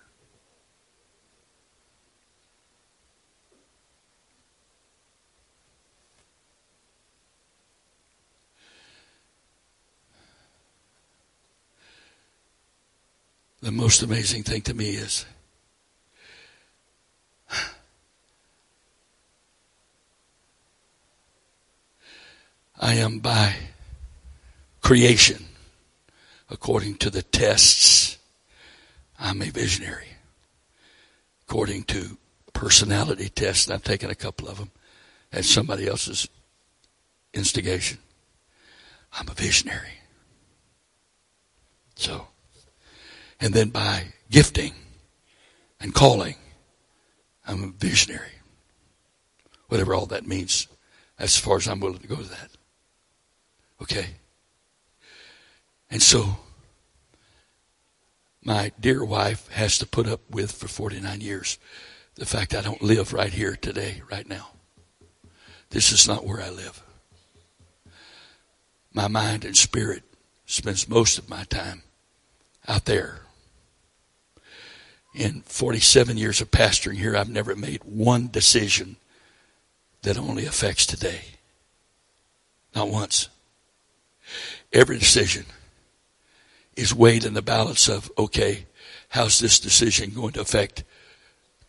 The 13.62 13.70
most 13.70 14.02
amazing 14.02 14.42
thing 14.42 14.62
to 14.62 14.74
me 14.74 14.90
is 14.90 15.24
I 22.80 22.94
am 22.94 23.18
by 23.20 23.54
creation 24.80 25.49
according 26.50 26.96
to 26.96 27.10
the 27.10 27.22
tests, 27.22 28.18
I'm 29.18 29.40
a 29.42 29.50
visionary. 29.50 30.08
According 31.42 31.84
to 31.84 32.18
personality 32.52 33.28
tests, 33.28 33.66
and 33.66 33.74
I've 33.74 33.84
taken 33.84 34.10
a 34.10 34.14
couple 34.14 34.48
of 34.48 34.58
them 34.58 34.70
at 35.32 35.44
somebody 35.44 35.86
else's 35.86 36.28
instigation. 37.32 37.98
I'm 39.12 39.28
a 39.28 39.34
visionary. 39.34 39.98
So, 41.94 42.28
and 43.40 43.54
then 43.54 43.70
by 43.70 44.06
gifting 44.30 44.74
and 45.80 45.94
calling, 45.94 46.36
I'm 47.46 47.64
a 47.64 47.66
visionary. 47.68 48.32
Whatever 49.68 49.94
all 49.94 50.06
that 50.06 50.26
means, 50.26 50.66
as 51.18 51.36
far 51.36 51.56
as 51.56 51.68
I'm 51.68 51.80
willing 51.80 51.98
to 51.98 52.06
go 52.06 52.16
to 52.16 52.28
that. 52.28 52.50
Okay? 53.82 54.06
And 55.90 56.02
so, 56.02 56.36
my 58.42 58.72
dear 58.80 59.04
wife 59.04 59.48
has 59.48 59.76
to 59.78 59.86
put 59.86 60.06
up 60.06 60.20
with 60.30 60.52
for 60.52 60.68
49 60.68 61.20
years 61.20 61.58
the 62.14 62.26
fact 62.26 62.54
I 62.54 62.60
don't 62.60 62.82
live 62.82 63.12
right 63.12 63.32
here 63.32 63.56
today, 63.56 64.02
right 64.10 64.28
now. 64.28 64.50
This 65.70 65.92
is 65.92 66.06
not 66.06 66.26
where 66.26 66.40
I 66.40 66.50
live. 66.50 66.82
My 68.92 69.08
mind 69.08 69.44
and 69.44 69.56
spirit 69.56 70.02
spends 70.46 70.88
most 70.88 71.18
of 71.18 71.28
my 71.28 71.44
time 71.44 71.82
out 72.68 72.84
there. 72.84 73.20
In 75.14 75.42
47 75.42 76.16
years 76.16 76.40
of 76.40 76.50
pastoring 76.50 76.96
here, 76.96 77.16
I've 77.16 77.28
never 77.28 77.56
made 77.56 77.82
one 77.84 78.28
decision 78.28 78.96
that 80.02 80.18
only 80.18 80.46
affects 80.46 80.86
today. 80.86 81.22
Not 82.74 82.88
once. 82.88 83.28
Every 84.72 84.98
decision 84.98 85.46
is 86.80 86.94
weighed 86.94 87.24
in 87.24 87.34
the 87.34 87.42
balance 87.42 87.88
of, 87.88 88.10
okay, 88.16 88.66
how's 89.10 89.38
this 89.38 89.60
decision 89.60 90.10
going 90.10 90.32
to 90.32 90.40
affect 90.40 90.82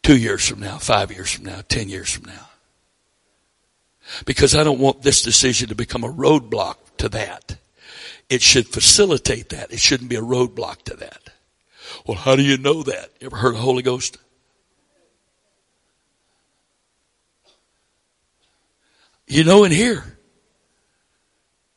two 0.02 0.18
years 0.18 0.48
from 0.48 0.62
now, 0.62 0.78
five 0.78 1.12
years 1.12 1.32
from 1.32 1.46
now, 1.46 1.62
ten 1.68 1.90
years 1.90 2.10
from 2.10 2.26
now? 2.26 2.50
Because 4.26 4.56
I 4.56 4.64
don't 4.64 4.80
want 4.80 5.02
this 5.02 5.22
decision 5.22 5.70
to 5.70 5.76
become 5.76 6.04
a 6.04 6.12
roadblock 6.12 6.76
to 6.98 7.10
that. 7.10 7.58
It 8.30 8.42
should 8.42 8.68
facilitate 8.68 9.50
that. 9.50 9.72
It 9.74 9.80
shouldn't 9.80 10.10
be 10.10 10.16
a 10.16 10.22
roadblock 10.22 10.84
to 10.84 10.96
that. 10.98 11.30
Well, 12.08 12.18
how 12.18 12.36
do 12.36 12.42
you 12.42 12.58
know 12.58 12.82
that? 12.84 13.10
You 13.20 13.28
ever 13.28 13.36
heard 13.36 13.50
of 13.50 13.56
the 13.56 13.62
Holy 13.62 13.84
Ghost? 13.84 14.18
You 19.28 19.44
know 19.44 19.66
in 19.66 19.72
here. 19.72 20.18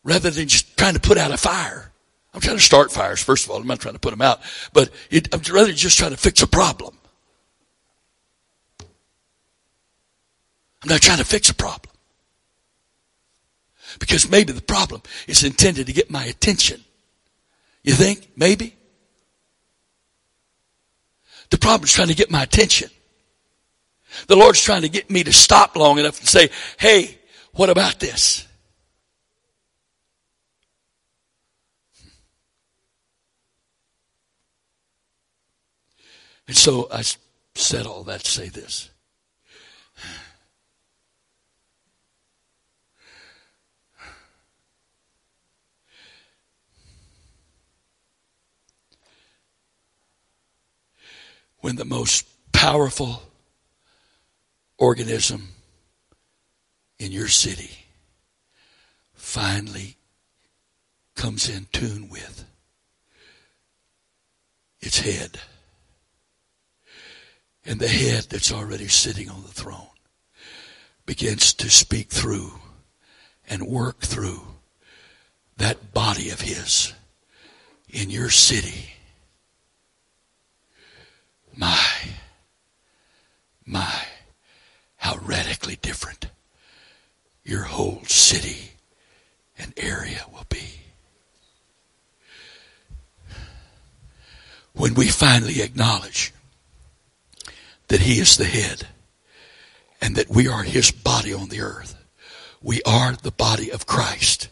Rather 0.04 0.30
than 0.30 0.46
just 0.48 0.76
trying 0.76 0.94
to 0.94 1.00
put 1.00 1.18
out 1.18 1.32
a 1.32 1.36
fire. 1.36 1.90
I'm 2.34 2.40
trying 2.40 2.56
to 2.56 2.62
start 2.62 2.90
fires, 2.90 3.22
first 3.22 3.44
of 3.44 3.50
all. 3.50 3.58
I'm 3.60 3.66
not 3.66 3.80
trying 3.80 3.94
to 3.94 4.00
put 4.00 4.10
them 4.10 4.20
out. 4.20 4.40
But 4.72 4.90
it, 5.08 5.32
I'm 5.32 5.40
rather 5.54 5.72
just 5.72 5.96
trying 5.96 6.10
to 6.10 6.16
fix 6.16 6.42
a 6.42 6.48
problem. 6.48 6.98
I'm 10.82 10.88
not 10.88 11.00
trying 11.00 11.18
to 11.18 11.24
fix 11.24 11.48
a 11.48 11.54
problem. 11.54 11.94
Because 14.00 14.28
maybe 14.28 14.52
the 14.52 14.60
problem 14.60 15.02
is 15.28 15.44
intended 15.44 15.86
to 15.86 15.92
get 15.92 16.10
my 16.10 16.24
attention. 16.24 16.82
You 17.84 17.94
think? 17.94 18.28
Maybe? 18.36 18.74
The 21.50 21.58
problem 21.58 21.84
is 21.84 21.92
trying 21.92 22.08
to 22.08 22.14
get 22.14 22.30
my 22.30 22.42
attention. 22.42 22.90
The 24.26 24.36
Lord's 24.36 24.60
trying 24.60 24.82
to 24.82 24.88
get 24.88 25.08
me 25.08 25.22
to 25.22 25.32
stop 25.32 25.76
long 25.76 25.98
enough 25.98 26.18
and 26.18 26.28
say, 26.28 26.50
hey, 26.78 27.18
what 27.52 27.70
about 27.70 28.00
this? 28.00 28.48
And 36.46 36.56
so 36.56 36.88
I 36.92 37.02
said 37.54 37.86
all 37.86 38.04
that 38.04 38.24
to 38.24 38.30
say 38.30 38.48
this. 38.48 38.90
When 51.60 51.76
the 51.76 51.84
most 51.86 52.26
powerful 52.52 53.22
organism 54.76 55.48
in 56.98 57.10
your 57.10 57.28
city 57.28 57.86
finally 59.14 59.96
comes 61.14 61.48
in 61.48 61.66
tune 61.72 62.10
with 62.10 62.44
its 64.80 65.00
head 65.00 65.40
and 67.64 67.80
the 67.80 67.88
head 67.88 68.24
that's 68.24 68.52
already 68.52 68.88
sitting 68.88 69.30
on 69.30 69.42
the 69.42 69.48
throne 69.48 69.86
begins 71.06 71.52
to 71.54 71.70
speak 71.70 72.08
through 72.08 72.52
and 73.48 73.66
work 73.66 74.00
through 74.00 74.40
that 75.56 75.92
body 75.92 76.30
of 76.30 76.40
his 76.40 76.92
in 77.88 78.10
your 78.10 78.30
city. 78.30 78.90
My, 81.56 81.86
my, 83.64 83.94
how 84.96 85.16
radically 85.18 85.76
different 85.76 86.26
your 87.44 87.62
whole 87.62 88.02
city 88.06 88.72
and 89.58 89.72
area 89.76 90.22
will 90.32 90.46
be. 90.48 90.80
When 94.72 94.94
we 94.94 95.06
finally 95.08 95.62
acknowledge 95.62 96.32
that 97.88 98.00
He 98.00 98.18
is 98.18 98.36
the 98.36 98.44
head 98.44 98.88
and 100.00 100.16
that 100.16 100.30
we 100.30 100.48
are 100.48 100.62
His 100.62 100.90
body 100.90 101.32
on 101.32 101.48
the 101.48 101.60
earth. 101.60 101.94
We 102.62 102.82
are 102.82 103.12
the 103.12 103.30
body 103.30 103.70
of 103.70 103.86
Christ. 103.86 104.48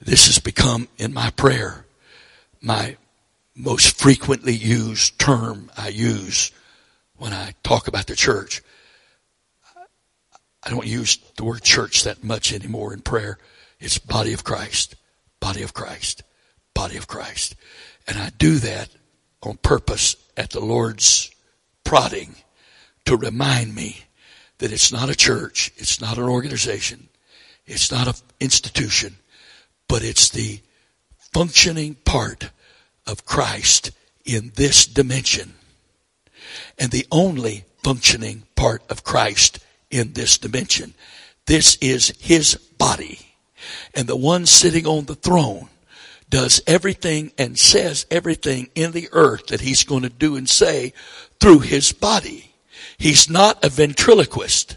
This 0.00 0.26
has 0.26 0.38
become 0.38 0.88
in 0.98 1.12
my 1.12 1.30
prayer 1.30 1.86
my 2.60 2.96
most 3.54 3.98
frequently 3.98 4.52
used 4.52 5.18
term 5.18 5.70
I 5.76 5.88
use 5.88 6.52
when 7.16 7.32
I 7.32 7.54
talk 7.62 7.88
about 7.88 8.06
the 8.06 8.16
church. 8.16 8.62
I 10.62 10.70
don't 10.70 10.86
use 10.86 11.18
the 11.36 11.44
word 11.44 11.62
church 11.62 12.04
that 12.04 12.24
much 12.24 12.52
anymore 12.52 12.92
in 12.92 13.00
prayer. 13.00 13.38
It's 13.78 13.98
body 13.98 14.32
of 14.32 14.44
Christ, 14.44 14.96
body 15.38 15.62
of 15.62 15.72
Christ, 15.72 16.22
body 16.74 16.96
of 16.96 17.06
Christ. 17.06 17.54
And 18.08 18.18
I 18.18 18.30
do 18.36 18.56
that 18.56 18.90
on 19.42 19.58
purpose 19.58 20.16
at 20.36 20.50
the 20.50 20.60
Lord's 20.60 21.30
prodding 21.86 22.34
to 23.04 23.16
remind 23.16 23.74
me 23.74 24.04
that 24.58 24.72
it's 24.72 24.92
not 24.92 25.08
a 25.08 25.14
church, 25.14 25.72
it's 25.76 26.00
not 26.00 26.18
an 26.18 26.24
organization, 26.24 27.08
it's 27.64 27.92
not 27.92 28.08
an 28.08 28.14
institution, 28.40 29.16
but 29.88 30.02
it's 30.02 30.28
the 30.28 30.60
functioning 31.32 31.94
part 31.94 32.50
of 33.06 33.24
Christ 33.24 33.92
in 34.24 34.50
this 34.56 34.84
dimension. 34.84 35.54
And 36.76 36.90
the 36.90 37.06
only 37.12 37.64
functioning 37.84 38.42
part 38.56 38.82
of 38.90 39.04
Christ 39.04 39.60
in 39.90 40.12
this 40.14 40.38
dimension. 40.38 40.92
This 41.46 41.76
is 41.80 42.12
His 42.20 42.56
body. 42.56 43.20
And 43.94 44.08
the 44.08 44.16
one 44.16 44.46
sitting 44.46 44.86
on 44.86 45.04
the 45.04 45.14
throne 45.14 45.68
does 46.28 46.60
everything 46.66 47.32
and 47.38 47.58
says 47.58 48.06
everything 48.10 48.68
in 48.74 48.92
the 48.92 49.08
earth 49.12 49.46
that 49.48 49.60
He's 49.60 49.84
going 49.84 50.02
to 50.02 50.08
do 50.08 50.36
and 50.36 50.48
say 50.48 50.92
through 51.40 51.60
his 51.60 51.92
body. 51.92 52.52
He's 52.98 53.28
not 53.28 53.64
a 53.64 53.68
ventriloquist. 53.68 54.76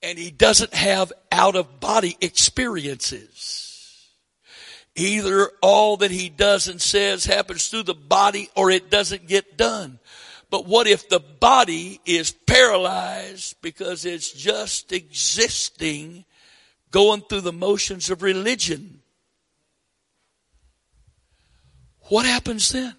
And 0.00 0.18
he 0.18 0.30
doesn't 0.30 0.72
have 0.74 1.12
out 1.32 1.56
of 1.56 1.80
body 1.80 2.16
experiences. 2.20 4.08
Either 4.94 5.50
all 5.60 5.96
that 5.98 6.10
he 6.10 6.28
does 6.28 6.66
and 6.68 6.80
says 6.80 7.24
happens 7.26 7.68
through 7.68 7.82
the 7.84 7.94
body 7.94 8.48
or 8.56 8.70
it 8.70 8.90
doesn't 8.90 9.26
get 9.26 9.56
done. 9.56 9.98
But 10.50 10.66
what 10.66 10.86
if 10.86 11.08
the 11.08 11.20
body 11.20 12.00
is 12.06 12.30
paralyzed 12.30 13.56
because 13.60 14.04
it's 14.04 14.32
just 14.32 14.92
existing 14.92 16.24
going 16.90 17.22
through 17.22 17.42
the 17.42 17.52
motions 17.52 18.10
of 18.10 18.22
religion. 18.22 19.02
What 22.08 22.24
happens 22.24 22.70
then? 22.70 22.94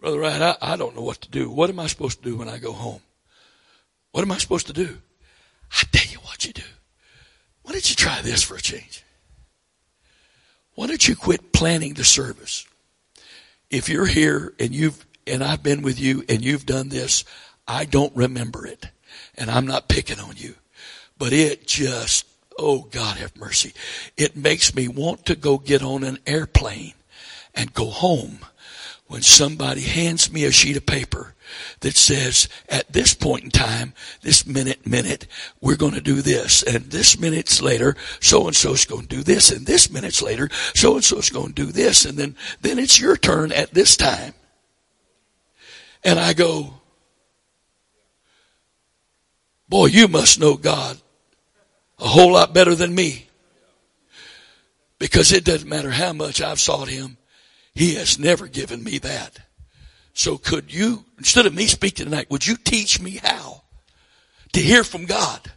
Brother 0.00 0.18
Wright, 0.18 0.42
I, 0.42 0.56
I 0.60 0.76
don't 0.76 0.96
know 0.96 1.02
what 1.02 1.20
to 1.20 1.30
do. 1.30 1.48
What 1.48 1.70
am 1.70 1.78
I 1.78 1.86
supposed 1.86 2.22
to 2.22 2.28
do 2.28 2.36
when 2.36 2.48
I 2.48 2.58
go 2.58 2.72
home? 2.72 3.00
What 4.10 4.22
am 4.22 4.32
I 4.32 4.38
supposed 4.38 4.66
to 4.66 4.72
do? 4.72 4.98
I 5.70 5.84
tell 5.92 6.10
you 6.10 6.18
what 6.18 6.44
you 6.44 6.52
do. 6.52 6.62
Why 7.62 7.72
don't 7.72 7.88
you 7.88 7.94
try 7.94 8.20
this 8.20 8.42
for 8.42 8.56
a 8.56 8.60
change? 8.60 9.01
Why 10.74 10.86
don't 10.86 11.06
you 11.06 11.16
quit 11.16 11.52
planning 11.52 11.94
the 11.94 12.04
service? 12.04 12.66
If 13.70 13.88
you're 13.88 14.06
here 14.06 14.54
and 14.58 14.74
you've, 14.74 15.04
and 15.26 15.42
I've 15.42 15.62
been 15.62 15.82
with 15.82 16.00
you 16.00 16.24
and 16.28 16.42
you've 16.42 16.66
done 16.66 16.88
this, 16.88 17.24
I 17.66 17.84
don't 17.84 18.14
remember 18.16 18.66
it. 18.66 18.86
And 19.36 19.50
I'm 19.50 19.66
not 19.66 19.88
picking 19.88 20.18
on 20.18 20.34
you. 20.36 20.54
But 21.18 21.32
it 21.32 21.66
just, 21.66 22.26
oh 22.58 22.88
God 22.90 23.18
have 23.18 23.36
mercy. 23.36 23.72
It 24.16 24.36
makes 24.36 24.74
me 24.74 24.88
want 24.88 25.26
to 25.26 25.36
go 25.36 25.58
get 25.58 25.82
on 25.82 26.04
an 26.04 26.18
airplane 26.26 26.94
and 27.54 27.74
go 27.74 27.86
home 27.86 28.40
when 29.12 29.20
somebody 29.20 29.82
hands 29.82 30.32
me 30.32 30.44
a 30.46 30.50
sheet 30.50 30.78
of 30.78 30.86
paper 30.86 31.34
that 31.80 31.94
says 31.94 32.48
at 32.70 32.90
this 32.94 33.12
point 33.12 33.44
in 33.44 33.50
time, 33.50 33.92
this 34.22 34.46
minute, 34.46 34.86
minute, 34.86 35.26
we're 35.60 35.76
going 35.76 35.92
to 35.92 36.00
do 36.00 36.22
this. 36.22 36.62
And 36.62 36.86
this 36.86 37.20
minutes 37.20 37.60
later, 37.60 37.94
so 38.20 38.46
and 38.46 38.56
so 38.56 38.72
is 38.72 38.86
going 38.86 39.02
to 39.02 39.16
do 39.16 39.22
this. 39.22 39.50
And 39.50 39.66
this 39.66 39.90
minutes 39.90 40.22
later, 40.22 40.48
so 40.74 40.94
and 40.94 41.04
so 41.04 41.18
is 41.18 41.28
going 41.28 41.48
to 41.48 41.66
do 41.66 41.66
this. 41.66 42.06
And 42.06 42.16
then, 42.16 42.36
then 42.62 42.78
it's 42.78 42.98
your 42.98 43.18
turn 43.18 43.52
at 43.52 43.74
this 43.74 43.98
time. 43.98 44.32
And 46.02 46.18
I 46.18 46.32
go, 46.32 46.72
Boy, 49.68 49.86
you 49.86 50.08
must 50.08 50.40
know 50.40 50.56
God 50.56 50.96
a 51.98 52.08
whole 52.08 52.32
lot 52.32 52.54
better 52.54 52.74
than 52.74 52.94
me. 52.94 53.26
Because 54.98 55.32
it 55.32 55.44
doesn't 55.44 55.68
matter 55.68 55.90
how 55.90 56.14
much 56.14 56.40
I've 56.40 56.60
sought 56.60 56.88
Him, 56.88 57.18
He 57.74 57.94
has 57.94 58.18
never 58.18 58.46
given 58.46 58.82
me 58.82 58.98
that. 58.98 59.40
So 60.14 60.36
could 60.36 60.72
you, 60.72 61.04
instead 61.18 61.46
of 61.46 61.54
me 61.54 61.66
speaking 61.66 62.06
tonight, 62.06 62.30
would 62.30 62.46
you 62.46 62.56
teach 62.56 63.00
me 63.00 63.20
how 63.22 63.62
to 64.52 64.60
hear 64.60 64.84
from 64.84 65.06
God? 65.06 65.50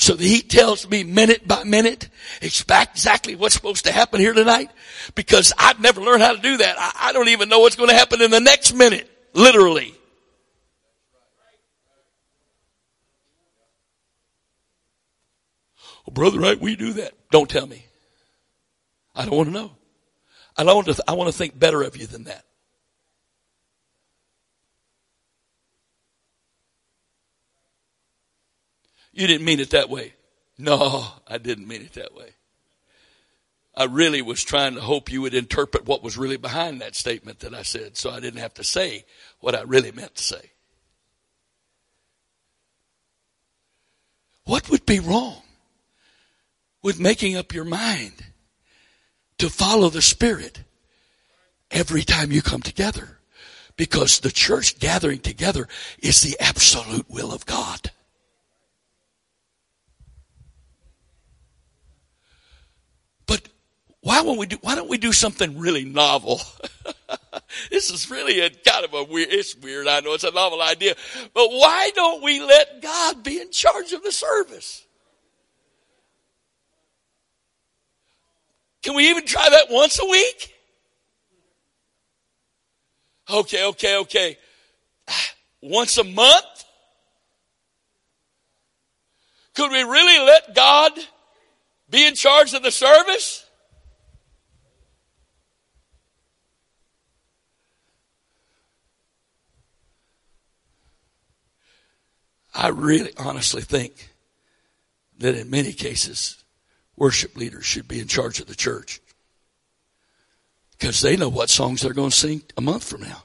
so 0.00 0.14
that 0.14 0.24
he 0.24 0.42
tells 0.42 0.88
me 0.88 1.02
minute 1.02 1.46
by 1.46 1.64
minute 1.64 2.08
exactly 2.40 3.34
what's 3.34 3.56
supposed 3.56 3.84
to 3.84 3.92
happen 3.92 4.20
here 4.20 4.32
tonight 4.32 4.70
because 5.16 5.52
I've 5.58 5.80
never 5.80 6.00
learned 6.00 6.22
how 6.22 6.34
to 6.34 6.40
do 6.40 6.56
that. 6.58 6.76
I, 6.78 7.08
I 7.08 7.12
don't 7.12 7.28
even 7.28 7.48
know 7.48 7.58
what's 7.58 7.74
going 7.74 7.88
to 7.88 7.96
happen 7.96 8.22
in 8.22 8.30
the 8.30 8.38
next 8.38 8.72
minute, 8.72 9.10
literally. 9.34 9.92
Well, 16.06 16.14
brother, 16.14 16.38
right? 16.38 16.60
We 16.60 16.76
do 16.76 16.92
that. 16.92 17.14
Don't 17.32 17.50
tell 17.50 17.66
me. 17.66 17.84
I 19.16 19.24
don't 19.24 19.36
want 19.36 19.48
to 19.48 19.52
know. 19.52 19.72
I 20.58 20.64
want 20.72 20.86
to. 20.86 20.94
Th- 20.94 21.04
I 21.06 21.12
want 21.12 21.30
to 21.30 21.36
think 21.36 21.58
better 21.58 21.82
of 21.82 21.96
you 21.96 22.06
than 22.06 22.24
that. 22.24 22.44
You 29.12 29.26
didn't 29.26 29.44
mean 29.44 29.60
it 29.60 29.70
that 29.70 29.90
way. 29.90 30.14
No, 30.58 31.06
I 31.26 31.38
didn't 31.38 31.68
mean 31.68 31.82
it 31.82 31.92
that 31.94 32.14
way. 32.14 32.30
I 33.74 33.84
really 33.84 34.22
was 34.22 34.42
trying 34.42 34.74
to 34.74 34.80
hope 34.80 35.10
you 35.10 35.22
would 35.22 35.34
interpret 35.34 35.86
what 35.86 36.02
was 36.02 36.18
really 36.18 36.36
behind 36.36 36.80
that 36.80 36.96
statement 36.96 37.38
that 37.40 37.54
I 37.54 37.62
said 37.62 37.96
so 37.96 38.10
I 38.10 38.18
didn't 38.18 38.40
have 38.40 38.54
to 38.54 38.64
say 38.64 39.04
what 39.38 39.54
I 39.54 39.62
really 39.62 39.92
meant 39.92 40.16
to 40.16 40.22
say. 40.22 40.50
What 44.44 44.68
would 44.68 44.84
be 44.84 44.98
wrong 44.98 45.42
with 46.82 46.98
making 46.98 47.36
up 47.36 47.54
your 47.54 47.64
mind 47.64 48.14
to 49.38 49.48
follow 49.48 49.88
the 49.88 50.02
Spirit 50.02 50.62
every 51.70 52.02
time 52.02 52.32
you 52.32 52.42
come 52.42 52.62
together? 52.62 53.18
Because 53.76 54.20
the 54.20 54.32
church 54.32 54.78
gathering 54.78 55.20
together 55.20 55.68
is 56.00 56.20
the 56.20 56.36
absolute 56.40 57.08
will 57.08 57.32
of 57.32 57.46
God. 57.46 57.92
But 63.26 63.48
why 64.00 64.22
won't 64.22 64.38
we 64.38 64.46
do, 64.46 64.56
why 64.62 64.74
don't 64.74 64.90
we 64.90 64.98
do 64.98 65.12
something 65.12 65.58
really 65.58 65.84
novel? 65.84 66.40
this 67.70 67.90
is 67.90 68.10
really 68.10 68.40
a 68.40 68.50
kind 68.50 68.84
of 68.84 68.94
a 68.94 69.04
weird, 69.04 69.28
it's 69.30 69.54
weird. 69.54 69.86
I 69.86 70.00
know 70.00 70.14
it's 70.14 70.24
a 70.24 70.32
novel 70.32 70.60
idea, 70.60 70.96
but 71.32 71.48
why 71.50 71.90
don't 71.94 72.22
we 72.22 72.40
let 72.40 72.82
God 72.82 73.22
be 73.22 73.40
in 73.40 73.52
charge 73.52 73.92
of 73.92 74.02
the 74.02 74.12
service? 74.12 74.84
Can 78.82 78.94
we 78.94 79.10
even 79.10 79.26
try 79.26 79.48
that 79.48 79.66
once 79.70 79.98
a 80.00 80.06
week? 80.06 80.54
Okay, 83.30 83.66
okay, 83.66 83.96
okay. 83.98 84.38
Ah, 85.08 85.30
once 85.60 85.98
a 85.98 86.04
month? 86.04 86.44
Could 89.54 89.70
we 89.70 89.82
really 89.82 90.24
let 90.24 90.54
God 90.54 90.92
be 91.90 92.06
in 92.06 92.14
charge 92.14 92.54
of 92.54 92.62
the 92.62 92.70
service? 92.70 93.44
I 102.54 102.68
really 102.68 103.12
honestly 103.16 103.62
think 103.62 104.10
that 105.18 105.34
in 105.34 105.50
many 105.50 105.72
cases, 105.72 106.42
worship 106.98 107.36
leaders 107.36 107.64
should 107.64 107.88
be 107.88 108.00
in 108.00 108.08
charge 108.08 108.40
of 108.40 108.46
the 108.46 108.54
church. 108.54 109.00
Because 110.72 111.00
they 111.00 111.16
know 111.16 111.28
what 111.28 111.50
songs 111.50 111.82
they're 111.82 111.92
going 111.92 112.10
to 112.10 112.16
sing 112.16 112.42
a 112.56 112.60
month 112.60 112.84
from 112.84 113.02
now. 113.02 113.24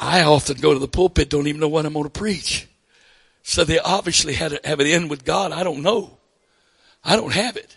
I 0.00 0.22
often 0.22 0.56
go 0.56 0.72
to 0.72 0.80
the 0.80 0.88
pulpit, 0.88 1.30
don't 1.30 1.46
even 1.46 1.60
know 1.60 1.68
what 1.68 1.86
I'm 1.86 1.92
going 1.92 2.04
to 2.04 2.10
preach. 2.10 2.66
So 3.44 3.64
they 3.64 3.78
obviously 3.78 4.34
had 4.34 4.50
to 4.50 4.60
have 4.64 4.80
it 4.80 4.88
in 4.88 5.08
with 5.08 5.24
God. 5.24 5.52
I 5.52 5.62
don't 5.62 5.82
know. 5.82 6.18
I 7.04 7.16
don't 7.16 7.32
have 7.32 7.56
it. 7.56 7.76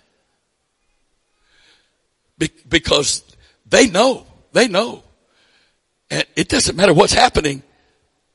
Be- 2.38 2.50
because 2.68 3.24
they 3.66 3.88
know. 3.88 4.26
They 4.54 4.68
know. 4.68 5.04
And 6.10 6.26
it 6.36 6.50
doesn't 6.50 6.76
matter 6.76 6.94
what's 6.94 7.14
happening. 7.14 7.64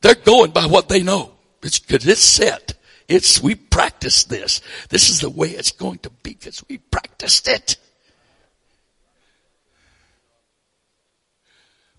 They're 0.00 0.14
going 0.14 0.50
by 0.50 0.66
what 0.66 0.88
they 0.88 1.02
know. 1.02 1.32
It's 1.62 1.78
because 1.78 2.06
it's 2.06 2.20
set. 2.20 2.74
It's, 3.10 3.42
we 3.42 3.56
practiced 3.56 4.28
this. 4.30 4.60
This 4.88 5.10
is 5.10 5.20
the 5.20 5.30
way 5.30 5.48
it's 5.48 5.72
going 5.72 5.98
to 5.98 6.10
be 6.10 6.34
because 6.34 6.62
we 6.68 6.78
practiced 6.78 7.48
it. 7.48 7.76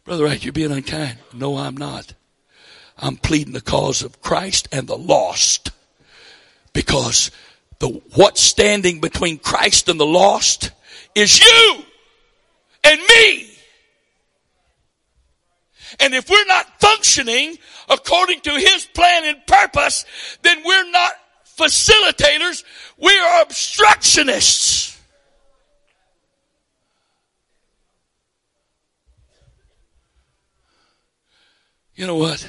Brother 0.05 0.23
Wright, 0.23 0.41
you're 0.41 0.53
being 0.53 0.71
unkind. 0.71 1.17
No, 1.33 1.57
I'm 1.57 1.75
not. 1.75 2.13
I'm 2.97 3.17
pleading 3.17 3.53
the 3.53 3.59
cause 3.59 4.03
of 4.03 4.21
Christ 4.21 4.69
and 4.71 4.88
the 4.88 4.97
lost. 4.97 5.71
Because 6.71 7.29
the, 7.79 7.89
what's 8.15 8.39
standing 8.39 9.01
between 9.01 9.38
Christ 9.38 9.89
and 9.89 9.99
the 9.99 10.05
lost 10.05 10.71
is 11.13 11.41
you 11.41 11.83
and 12.85 13.01
me. 13.01 13.50
And 15.99 16.13
if 16.13 16.30
we're 16.30 16.45
not 16.45 16.80
functioning 16.80 17.57
according 17.89 18.41
to 18.41 18.51
His 18.51 18.85
plan 18.93 19.26
and 19.26 19.45
purpose, 19.45 20.05
then 20.41 20.61
we're 20.65 20.89
not 20.91 21.13
facilitators, 21.57 22.63
we 22.97 23.18
are 23.18 23.41
obstructionists. 23.41 24.97
You 31.95 32.07
know 32.07 32.15
what? 32.15 32.47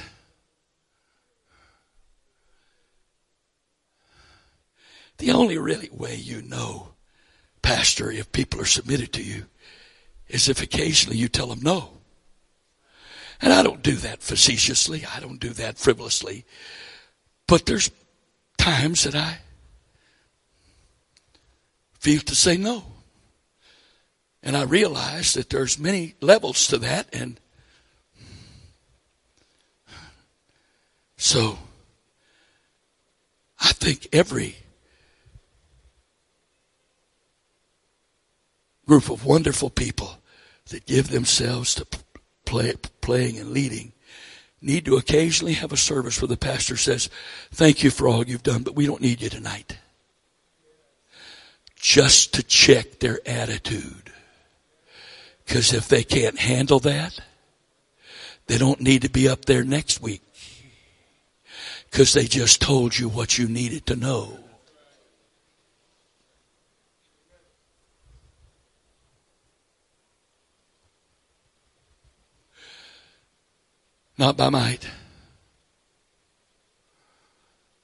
The 5.19 5.31
only 5.31 5.57
really 5.57 5.89
way 5.91 6.15
you 6.15 6.41
know, 6.41 6.95
Pastor, 7.61 8.11
if 8.11 8.31
people 8.31 8.59
are 8.61 8.65
submitted 8.65 9.13
to 9.13 9.23
you, 9.23 9.45
is 10.27 10.49
if 10.49 10.61
occasionally 10.61 11.17
you 11.17 11.27
tell 11.27 11.47
them 11.47 11.61
no. 11.61 11.92
And 13.43 13.51
I 13.51 13.61
don't 13.61 13.83
do 13.83 13.95
that 13.97 14.23
facetiously. 14.23 15.03
I 15.05 15.19
don't 15.19 15.37
do 15.37 15.49
that 15.49 15.77
frivolously. 15.77 16.45
But 17.45 17.65
there's 17.65 17.91
times 18.57 19.03
that 19.03 19.15
I 19.15 19.39
feel 21.99 22.21
to 22.21 22.35
say 22.35 22.55
no. 22.55 22.85
And 24.41 24.55
I 24.55 24.63
realize 24.63 25.33
that 25.33 25.49
there's 25.49 25.77
many 25.77 26.15
levels 26.21 26.67
to 26.67 26.77
that 26.77 27.07
and 27.11 27.37
so 31.17 31.57
I 33.59 33.73
think 33.73 34.07
every 34.13 34.55
group 38.85 39.09
of 39.09 39.25
wonderful 39.25 39.69
people 39.69 40.17
that 40.69 40.85
give 40.85 41.09
themselves 41.09 41.75
to 41.75 41.85
play, 42.53 42.75
playing 43.01 43.39
and 43.39 43.49
leading 43.49 43.91
need 44.61 44.85
to 44.85 44.95
occasionally 44.95 45.53
have 45.53 45.71
a 45.71 45.77
service 45.77 46.21
where 46.21 46.27
the 46.27 46.37
pastor 46.37 46.77
says, 46.77 47.09
thank 47.51 47.83
you 47.83 47.89
for 47.89 48.07
all 48.07 48.23
you've 48.23 48.43
done, 48.43 48.61
but 48.61 48.75
we 48.75 48.85
don't 48.85 49.01
need 49.01 49.21
you 49.21 49.29
tonight. 49.29 49.79
Just 51.75 52.35
to 52.35 52.43
check 52.43 52.99
their 52.99 53.19
attitude. 53.25 54.11
Because 55.43 55.73
if 55.73 55.87
they 55.87 56.03
can't 56.03 56.37
handle 56.37 56.79
that, 56.81 57.19
they 58.45 58.59
don't 58.59 58.79
need 58.79 59.01
to 59.01 59.09
be 59.09 59.27
up 59.27 59.45
there 59.45 59.63
next 59.63 59.99
week. 59.99 60.21
Because 61.89 62.13
they 62.13 62.25
just 62.25 62.61
told 62.61 62.97
you 62.97 63.09
what 63.09 63.37
you 63.37 63.47
needed 63.47 63.87
to 63.87 63.95
know. 63.95 64.42
Not 74.23 74.37
by 74.37 74.47
might, 74.47 74.87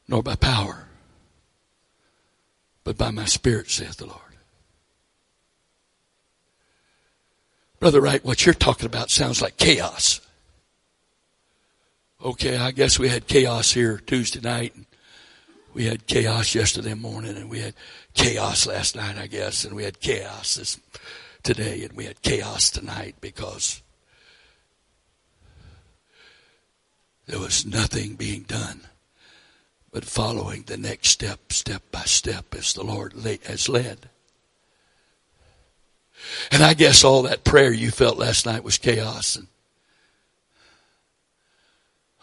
nor 0.07 0.23
by 0.23 0.35
power, 0.35 0.87
but 2.85 2.97
by 2.97 3.11
my 3.11 3.25
spirit, 3.25 3.69
saith 3.69 3.97
the 3.97 4.05
Lord. 4.05 4.21
Brother 7.81 7.99
Wright, 7.99 8.23
what 8.23 8.45
you're 8.45 8.55
talking 8.55 8.85
about 8.85 9.11
sounds 9.11 9.41
like 9.41 9.57
chaos. 9.57 10.21
Okay, 12.23 12.55
I 12.55 12.71
guess 12.71 12.97
we 12.97 13.09
had 13.09 13.27
chaos 13.27 13.73
here 13.73 13.97
Tuesday 13.97 14.39
night. 14.39 14.73
And 14.77 14.85
we 15.73 15.87
had 15.87 16.07
chaos 16.07 16.55
yesterday 16.55 16.93
morning 16.93 17.35
and 17.35 17.49
we 17.49 17.59
had 17.59 17.73
chaos 18.13 18.65
last 18.65 18.95
night, 18.95 19.17
I 19.17 19.27
guess, 19.27 19.65
and 19.65 19.75
we 19.75 19.83
had 19.83 19.99
chaos 19.99 20.55
this 20.55 20.79
today 21.43 21.83
and 21.83 21.97
we 21.97 22.05
had 22.05 22.21
chaos 22.21 22.69
tonight 22.69 23.15
because 23.19 23.81
There 27.29 27.39
was 27.39 27.63
nothing 27.63 28.15
being 28.15 28.41
done 28.41 28.81
but 29.91 30.03
following 30.03 30.63
the 30.63 30.77
next 30.77 31.09
step, 31.09 31.53
step 31.53 31.83
by 31.91 32.01
step, 32.01 32.55
as 32.55 32.73
the 32.73 32.83
Lord 32.83 33.13
has 33.45 33.69
led. 33.69 34.09
And 36.51 36.63
I 36.63 36.73
guess 36.73 37.03
all 37.03 37.21
that 37.23 37.43
prayer 37.43 37.71
you 37.71 37.91
felt 37.91 38.17
last 38.17 38.47
night 38.47 38.63
was 38.63 38.79
chaos 38.79 39.35
and 39.35 39.45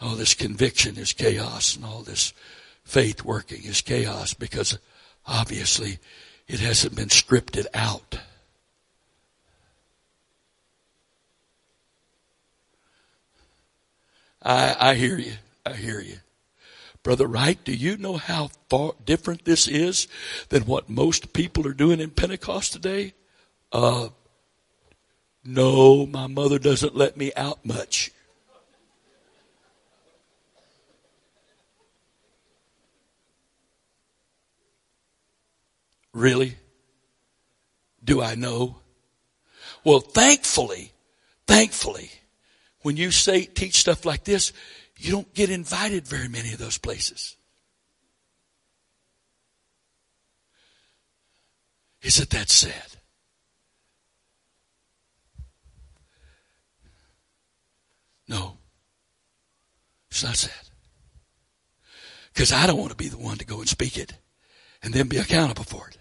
all 0.01 0.15
this 0.15 0.33
conviction 0.33 0.97
is 0.97 1.13
chaos 1.13 1.77
and 1.77 1.85
all 1.85 2.01
this 2.01 2.33
faith 2.83 3.23
working 3.23 3.63
is 3.63 3.79
chaos 3.79 4.33
because 4.33 4.77
obviously 5.25 5.99
it 6.49 6.59
hasn't 6.59 6.97
been 6.97 7.07
scripted 7.07 7.65
out. 7.73 8.19
I, 14.47 14.91
I 14.91 14.95
hear 14.95 15.17
you. 15.17 15.33
I 15.65 15.73
hear 15.73 15.99
you. 15.99 16.19
Brother 17.03 17.27
Wright, 17.27 17.61
do 17.65 17.73
you 17.73 17.97
know 17.97 18.15
how 18.15 18.49
far 18.69 18.93
different 19.05 19.43
this 19.43 19.67
is 19.67 20.07
than 20.47 20.63
what 20.63 20.89
most 20.89 21.33
people 21.33 21.67
are 21.67 21.73
doing 21.73 21.99
in 21.99 22.11
Pentecost 22.11 22.71
today? 22.71 23.13
Uh, 23.73 24.07
no, 25.43 26.05
my 26.05 26.27
mother 26.27 26.59
doesn't 26.59 26.95
let 26.95 27.17
me 27.17 27.33
out 27.35 27.65
much. 27.65 28.11
Really? 36.13 36.55
Do 38.01 38.21
I 38.21 38.35
know? 38.35 38.77
Well, 39.83 39.99
thankfully, 39.99 40.93
thankfully, 41.45 42.11
when 42.87 42.95
you 42.95 43.11
say, 43.11 43.43
teach 43.43 43.75
stuff 43.75 44.05
like 44.05 44.23
this, 44.23 44.53
you 44.95 45.11
don't 45.11 45.33
get 45.33 45.49
invited 45.49 46.07
very 46.07 46.29
many 46.29 46.53
of 46.53 46.57
those 46.57 46.77
places. 46.77 47.35
Isn't 52.01 52.29
that 52.29 52.49
sad? 52.49 52.95
No. 58.25 58.57
It's 60.09 60.23
not 60.23 60.37
sad. 60.37 60.53
Because 62.33 62.53
I 62.53 62.67
don't 62.67 62.79
want 62.79 62.91
to 62.91 62.95
be 62.95 63.09
the 63.09 63.17
one 63.17 63.37
to 63.39 63.45
go 63.45 63.59
and 63.59 63.67
speak 63.67 63.97
it 63.97 64.13
and 64.81 64.93
then 64.93 65.09
be 65.09 65.17
accountable 65.17 65.65
for 65.65 65.89
it. 65.89 65.97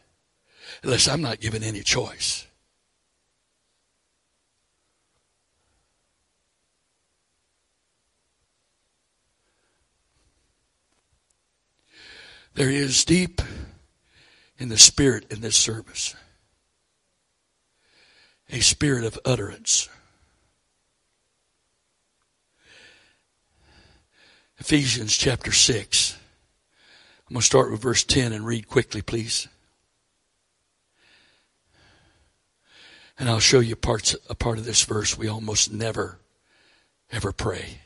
Unless 0.85 1.09
I'm 1.09 1.21
not 1.21 1.41
given 1.41 1.65
any 1.65 1.81
choice. 1.81 2.46
There 12.57 12.71
is 12.71 13.05
deep 13.05 13.43
in 14.59 14.71
the 14.71 14.79
spirit 14.79 15.31
in 15.31 15.43
this 15.43 15.57
service 15.57 16.15
a 18.49 18.61
spirit 18.61 19.05
of 19.05 19.19
utterance. 19.27 19.91
Ephesians 24.57 25.15
chapter 25.15 25.53
6. 25.53 26.17
I'm 27.29 27.35
going 27.35 27.41
to 27.41 27.45
start 27.45 27.71
with 27.71 27.83
verse 27.83 28.05
10 28.05 28.33
and 28.33 28.47
read 28.47 28.69
quickly, 28.69 29.03
please. 29.03 29.49
And 33.19 33.29
I'll 33.29 33.39
show 33.39 33.61
you 33.61 33.77
parts, 33.77 34.17
a 34.31 34.35
part 34.35 34.57
of 34.57 34.65
this 34.65 34.83
verse 34.85 35.19
we 35.19 35.29
almost 35.29 35.71
never, 35.71 36.21
ever 37.11 37.33
pray. 37.33 37.81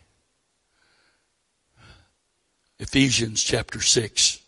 Ephesians 2.78 3.42
chapter 3.42 3.80
6. 3.80 4.40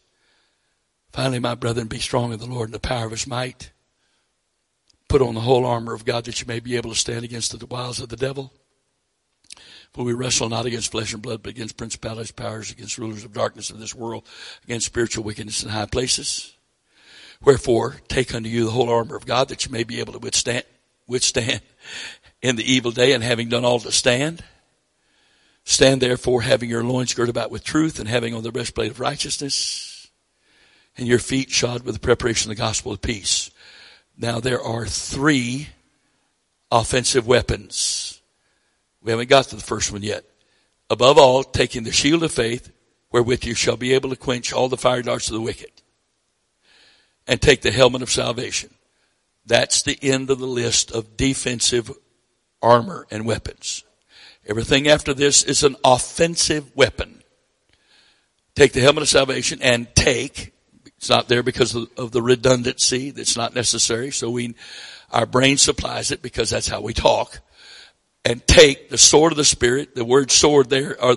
Finally, 1.13 1.41
my 1.41 1.55
brethren, 1.55 1.89
be 1.89 1.99
strong 1.99 2.33
in 2.33 2.39
the 2.39 2.47
Lord 2.47 2.69
and 2.69 2.75
the 2.75 2.81
power 2.81 3.05
of 3.05 3.11
his 3.11 3.27
might. 3.27 3.71
Put 5.09 5.21
on 5.21 5.35
the 5.35 5.43
whole 5.43 5.67
armor 5.67 5.93
of 5.93 6.07
God 6.07 6.25
that 6.25 6.41
you 6.41 6.47
may 6.47 6.59
be 6.59 6.77
able 6.77 6.91
to 6.91 6.97
stand 6.97 7.23
against 7.23 7.59
the 7.59 7.67
wiles 7.67 8.01
of 8.01 8.09
the 8.09 8.17
devil. 8.17 8.51
For 9.93 10.05
we 10.05 10.15
wrestle 10.15 10.49
not 10.49 10.65
against 10.65 10.91
flesh 10.91 11.13
and 11.13 11.21
blood, 11.21 11.43
but 11.43 11.51
against 11.51 11.77
principalities, 11.77 12.31
powers, 12.31 12.71
against 12.71 12.97
rulers 12.97 13.25
of 13.25 13.35
darkness 13.35 13.69
of 13.69 13.79
this 13.79 13.95
world, 13.95 14.27
against 14.65 14.87
spiritual 14.87 15.23
wickedness 15.23 15.63
in 15.63 15.69
high 15.69 15.85
places. 15.85 16.55
Wherefore, 17.43 17.97
take 18.09 18.35
unto 18.35 18.49
you 18.49 18.65
the 18.65 18.71
whole 18.71 18.89
armor 18.89 19.17
of 19.17 19.27
God 19.27 19.49
that 19.49 19.67
you 19.67 19.73
may 19.73 19.85
be 19.85 20.01
able 20.01 20.15
to 20.15 20.19
withstand, 20.19 20.65
withstand 21.07 21.61
in 22.41 22.57
the 22.57 22.73
evil 22.73 22.91
day 22.91 23.13
and 23.13 23.23
having 23.23 23.51
done 23.51 23.67
all 23.67 23.81
to 23.81 23.93
stand. 23.93 24.43
Stand 25.65 26.01
therefore 26.01 26.41
having 26.41 26.71
your 26.71 26.83
loins 26.83 27.13
girded 27.13 27.31
about 27.31 27.51
with 27.51 27.65
truth 27.65 27.99
and 27.99 28.09
having 28.09 28.35
on 28.35 28.43
the 28.43 28.51
breastplate 28.51 28.93
of 28.93 28.99
righteousness 28.99 29.92
and 30.97 31.07
your 31.07 31.19
feet 31.19 31.51
shod 31.51 31.83
with 31.83 31.95
the 31.95 32.01
preparation 32.01 32.51
of 32.51 32.57
the 32.57 32.63
gospel 32.63 32.93
of 32.93 33.01
peace. 33.01 33.51
Now 34.17 34.41
there 34.41 34.63
are 34.63 34.87
three 34.87 35.69
offensive 36.71 37.27
weapons. 37.27 38.21
We 39.03 39.11
haven't 39.11 39.29
got 39.29 39.47
to 39.47 39.57
the 39.57 39.63
first 39.63 39.93
one 39.93 40.03
yet. 40.03 40.25
Above 40.91 41.19
all, 41.19 41.43
taking 41.43 41.85
the 41.85 41.93
shield 41.93 42.23
of 42.23 42.33
faith, 42.33 42.71
wherewith 43.11 43.45
you 43.45 43.55
shall 43.55 43.77
be 43.77 43.95
able 43.95 44.11
to 44.11 44.17
quench 44.17 44.53
all 44.53 44.69
the 44.69 44.77
fire 44.77 45.03
darts 45.03 45.29
of 45.29 45.35
the 45.35 45.41
wicked. 45.41 45.71
And 47.27 47.41
take 47.41 47.63
the 47.63 47.71
helmet 47.71 48.03
of 48.03 48.11
salvation. 48.11 48.71
That's 49.47 49.83
the 49.83 49.99
end 50.03 50.31
of 50.31 50.39
the 50.39 50.47
list 50.47 50.93
of 50.93 51.17
defensive 51.17 51.91
armor 52.61 53.07
and 53.11 53.27
weapons. 53.27 53.85
Everything 54.47 54.89
after 54.89 55.15
this 55.15 55.43
is 55.43 55.63
an 55.63 55.77
offensive 55.85 56.75
weapon. 56.77 57.23
Take 58.55 58.73
the 58.73 58.81
helmet 58.81 59.03
of 59.03 59.09
salvation 59.09 59.61
and 59.63 59.95
take 59.95 60.52
it's 61.03 61.11
not 61.11 61.27
there 61.27 61.43
because 61.43 61.75
of, 61.75 62.13
the 62.13 62.23
redundancy 62.23 63.11
that's 63.11 63.37
not 63.37 63.57
necessary. 63.57 64.13
So 64.13 64.31
we, 64.31 64.55
our 65.11 65.27
brain 65.27 65.57
supplies 65.57 66.13
it 66.13 66.23
because 66.23 66.49
that's 66.49 66.69
how 66.69 66.81
we 66.81 66.95
talk. 66.95 67.41
And 68.25 68.47
take 68.47 68.89
the 68.89 68.97
sword 68.97 69.33
of 69.33 69.37
the 69.37 69.45
Spirit, 69.45 69.97
the 69.97 70.05
word 70.05 70.31
sword 70.31 70.71
there, 70.71 70.97
uh, 71.05 71.17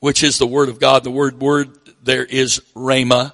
which 0.00 0.24
is 0.24 0.38
the 0.38 0.46
word 0.48 0.68
of 0.68 0.80
God. 0.80 1.04
The 1.04 1.12
word 1.12 1.40
word 1.40 1.78
there 2.02 2.24
is 2.24 2.60
rhema. 2.74 3.32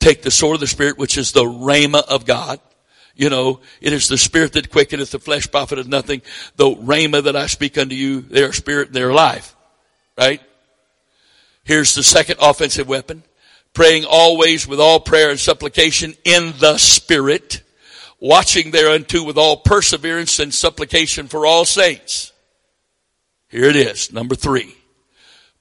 Take 0.00 0.22
the 0.22 0.32
sword 0.32 0.56
of 0.56 0.60
the 0.60 0.66
Spirit, 0.66 0.98
which 0.98 1.18
is 1.18 1.30
the 1.30 1.44
rhema 1.44 2.02
of 2.02 2.26
God. 2.26 2.58
You 3.14 3.30
know, 3.30 3.60
it 3.80 3.92
is 3.92 4.08
the 4.08 4.18
spirit 4.18 4.54
that 4.54 4.72
quickeneth, 4.72 5.12
the 5.12 5.20
flesh 5.20 5.48
profiteth 5.48 5.86
nothing. 5.86 6.20
The 6.56 6.74
rhema 6.74 7.22
that 7.22 7.36
I 7.36 7.46
speak 7.46 7.78
unto 7.78 7.94
you, 7.94 8.22
they 8.22 8.42
are 8.42 8.52
spirit 8.52 8.88
and 8.88 8.96
they 8.96 9.02
are 9.02 9.14
life. 9.14 9.54
Right? 10.18 10.42
Here's 11.62 11.94
the 11.94 12.02
second 12.02 12.38
offensive 12.40 12.88
weapon 12.88 13.22
praying 13.74 14.04
always 14.04 14.66
with 14.66 14.80
all 14.80 15.00
prayer 15.00 15.30
and 15.30 15.38
supplication 15.38 16.14
in 16.24 16.54
the 16.58 16.78
Spirit, 16.78 17.62
watching 18.20 18.70
thereunto 18.70 19.24
with 19.24 19.36
all 19.36 19.58
perseverance 19.58 20.38
and 20.38 20.54
supplication 20.54 21.26
for 21.26 21.44
all 21.44 21.64
saints. 21.64 22.32
Here 23.48 23.64
it 23.64 23.76
is, 23.76 24.12
number 24.12 24.34
three. 24.34 24.74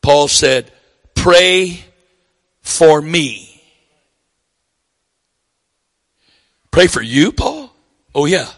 Paul 0.02 0.27
said, 0.27 0.72
pray 1.15 1.84
for 2.61 3.02
me. 3.02 3.49
Pray 6.72 6.88
for 6.88 7.02
you, 7.02 7.31
Paul? 7.31 7.72
Oh 8.15 8.26
yeah. 8.26 8.49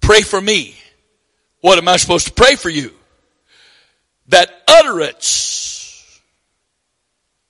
Pray 0.00 0.20
for 0.20 0.40
me. 0.40 0.76
What 1.60 1.78
am 1.78 1.88
I 1.88 1.96
supposed 1.96 2.26
to 2.26 2.32
pray 2.32 2.56
for 2.56 2.68
you? 2.68 2.92
That 4.28 4.50
utterance 4.68 5.65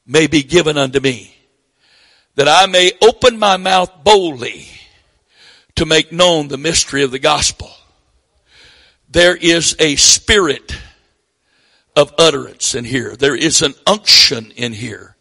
may 0.06 0.26
be 0.26 0.42
given 0.42 0.78
unto 0.78 1.00
me, 1.00 1.34
that 2.36 2.48
I 2.48 2.66
may 2.66 2.92
open 3.02 3.38
my 3.38 3.56
mouth 3.56 3.90
boldly 4.04 4.68
to 5.74 5.86
make 5.86 6.12
known 6.12 6.48
the 6.48 6.58
mystery 6.58 7.02
of 7.02 7.10
the 7.10 7.18
gospel. 7.18 7.70
There 9.08 9.36
is 9.36 9.76
a 9.78 9.96
spirit 9.96 10.76
of 11.94 12.14
utterance 12.18 12.74
in 12.74 12.84
here. 12.84 13.16
There 13.16 13.36
is 13.36 13.62
an 13.62 13.74
unction 13.86 14.52
in 14.56 14.72
here 14.72 15.16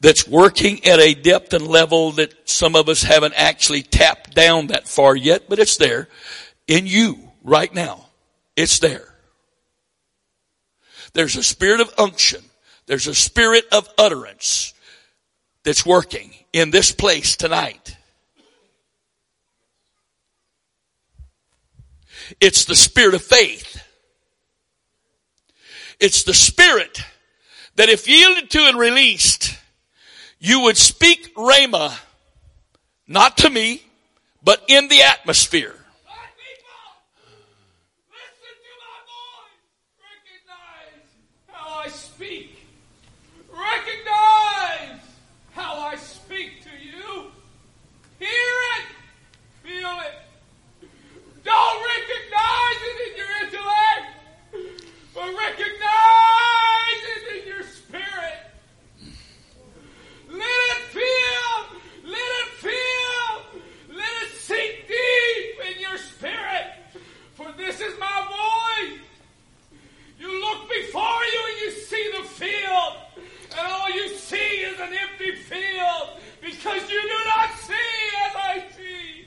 that's 0.00 0.26
working 0.26 0.84
at 0.84 0.98
a 0.98 1.14
depth 1.14 1.52
and 1.52 1.66
level 1.66 2.12
that 2.12 2.48
some 2.48 2.74
of 2.74 2.88
us 2.88 3.02
haven't 3.02 3.34
actually 3.36 3.82
tapped 3.82 4.34
down 4.34 4.68
that 4.68 4.88
far 4.88 5.14
yet, 5.14 5.44
but 5.48 5.58
it's 5.58 5.76
there 5.76 6.08
in 6.66 6.86
you 6.86 7.30
right 7.42 7.72
now. 7.72 8.06
It's 8.56 8.78
there. 8.78 9.14
There's 11.12 11.36
a 11.36 11.42
spirit 11.42 11.80
of 11.80 11.92
unction 11.98 12.42
there's 12.86 13.06
a 13.06 13.14
spirit 13.14 13.64
of 13.72 13.88
utterance 13.98 14.74
that's 15.64 15.86
working 15.86 16.32
in 16.52 16.70
this 16.70 16.92
place 16.92 17.36
tonight. 17.36 17.96
It's 22.40 22.64
the 22.64 22.76
spirit 22.76 23.14
of 23.14 23.22
faith. 23.22 23.82
It's 26.00 26.24
the 26.24 26.34
spirit 26.34 27.00
that 27.76 27.88
if 27.88 28.08
yielded 28.08 28.50
to 28.50 28.58
and 28.58 28.78
released, 28.78 29.56
you 30.38 30.60
would 30.60 30.76
speak 30.76 31.34
Rhema, 31.36 31.96
not 33.06 33.38
to 33.38 33.50
me, 33.50 33.82
but 34.42 34.64
in 34.68 34.88
the 34.88 35.02
atmosphere. 35.02 35.81
recognize 43.72 45.00
how 45.52 45.80
I 45.80 45.96
speak 45.96 46.62
to 46.64 46.70
you. 46.84 47.30
Hear 48.18 48.56
it. 48.76 48.86
Feel 49.62 49.96
it. 50.08 50.16
Don't 51.44 51.78
recognize 51.94 52.78
it 52.90 52.98
in 53.06 53.12
your 53.16 53.32
intellect, 53.42 54.06
but 55.14 55.28
recognize 55.46 57.00
it 57.14 57.22
in 57.36 57.48
your 57.48 57.62
spirit. 57.62 58.38
Let 60.30 60.60
it 60.74 60.82
feel. 60.98 61.54
Let 62.04 62.30
it 62.42 62.50
feel. 62.66 63.60
Let 63.96 64.12
it 64.22 64.30
sink 64.40 64.86
deep 64.88 65.74
in 65.74 65.80
your 65.80 65.98
spirit. 65.98 66.66
For 67.34 67.50
this 67.56 67.80
is 67.80 67.98
my 67.98 68.18
voice. 68.28 68.98
You 70.18 70.40
look 70.40 70.68
before 70.68 71.24
you 71.32 71.40
and 71.50 71.60
you 71.62 71.70
see 71.72 72.10
the 72.18 72.24
field 72.28 73.11
and 73.58 73.66
all 73.66 73.90
you 73.90 74.08
see 74.08 74.36
is 74.36 74.78
an 74.80 74.92
empty 74.92 75.32
field 75.32 76.20
because 76.40 76.88
you 76.90 77.02
do 77.02 77.18
not 77.26 77.50
see 77.58 77.74
as 78.26 78.36
I 78.36 78.64
see. 78.76 79.26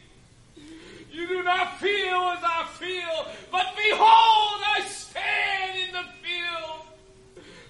You 1.12 1.28
do 1.28 1.44
not 1.44 1.80
feel 1.80 2.34
as 2.36 2.44
I 2.44 2.66
feel, 2.78 3.28
but 3.52 3.68
behold, 3.76 4.60
I 4.76 4.82
stand 4.88 5.80
in 5.88 5.94
the 5.94 6.06
field. 6.22 6.82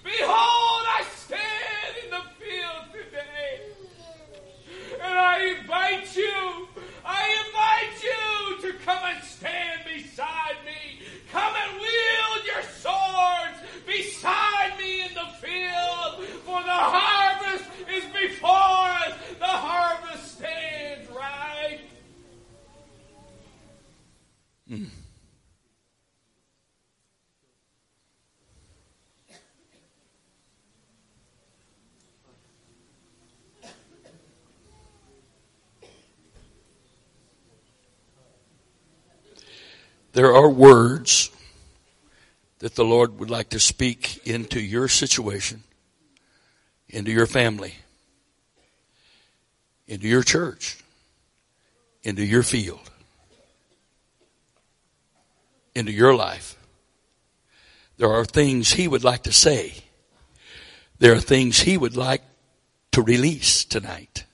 Behold, 0.02 0.82
I 0.98 1.04
stand 1.14 1.96
in 2.04 2.10
the 2.10 2.22
field 2.38 2.84
today. 2.92 3.60
And 5.02 5.18
I 5.18 5.58
invite 5.58 6.16
you 6.16 6.68
I 7.06 7.44
invite 7.46 8.02
you 8.02 8.72
to 8.72 8.78
come 8.84 8.98
and 9.04 9.22
stand 9.22 9.82
beside 9.84 10.56
me. 10.64 11.06
Come 11.30 11.54
and 11.54 11.80
wield 11.80 12.46
your 12.46 12.62
swords 12.62 13.58
beside 13.86 14.76
me 14.78 15.06
in 15.06 15.14
the 15.14 15.28
field, 15.40 16.26
for 16.44 16.60
the 16.62 16.70
harvest 16.70 17.64
is 17.88 18.04
before 18.06 18.50
us. 18.50 19.14
The 19.38 19.44
harvest 19.44 20.36
stands 20.38 21.08
right. 21.10 21.80
Mm. 24.68 24.88
There 40.16 40.34
are 40.34 40.48
words 40.48 41.30
that 42.60 42.74
the 42.74 42.86
Lord 42.86 43.18
would 43.18 43.28
like 43.28 43.50
to 43.50 43.60
speak 43.60 44.26
into 44.26 44.58
your 44.58 44.88
situation, 44.88 45.62
into 46.88 47.10
your 47.10 47.26
family, 47.26 47.74
into 49.86 50.08
your 50.08 50.22
church, 50.22 50.82
into 52.02 52.24
your 52.24 52.42
field, 52.42 52.90
into 55.74 55.92
your 55.92 56.14
life. 56.14 56.56
There 57.98 58.10
are 58.10 58.24
things 58.24 58.72
He 58.72 58.88
would 58.88 59.04
like 59.04 59.24
to 59.24 59.32
say. 59.32 59.74
There 60.98 61.12
are 61.12 61.20
things 61.20 61.60
He 61.60 61.76
would 61.76 61.94
like 61.94 62.22
to 62.92 63.02
release 63.02 63.66
tonight. 63.66 64.24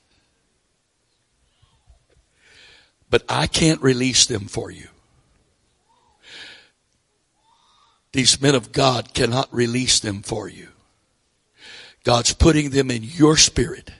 But 3.10 3.24
I 3.28 3.48
can't 3.48 3.82
release 3.82 4.26
them 4.26 4.42
for 4.42 4.70
you. 4.70 4.86
These 8.12 8.40
men 8.40 8.54
of 8.54 8.72
God 8.72 9.14
cannot 9.14 9.52
release 9.52 10.00
them 10.00 10.22
for 10.22 10.48
you. 10.48 10.68
God's 12.04 12.34
putting 12.34 12.70
them 12.70 12.90
in 12.90 13.02
your 13.02 13.36
spirit 13.36 13.90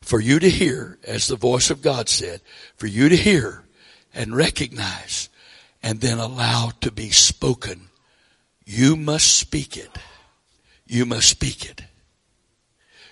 for 0.00 0.20
you 0.20 0.38
to 0.38 0.48
hear, 0.48 0.98
as 1.04 1.26
the 1.26 1.36
voice 1.36 1.70
of 1.70 1.82
God 1.82 2.08
said, 2.08 2.40
for 2.76 2.86
you 2.86 3.08
to 3.08 3.16
hear 3.16 3.64
and 4.14 4.36
recognize 4.36 5.28
and 5.82 6.00
then 6.00 6.18
allow 6.18 6.70
to 6.80 6.90
be 6.90 7.10
spoken. 7.10 7.88
You 8.64 8.96
must 8.96 9.36
speak 9.36 9.76
it. 9.76 9.90
You 10.86 11.04
must 11.04 11.28
speak 11.28 11.64
it. 11.68 11.82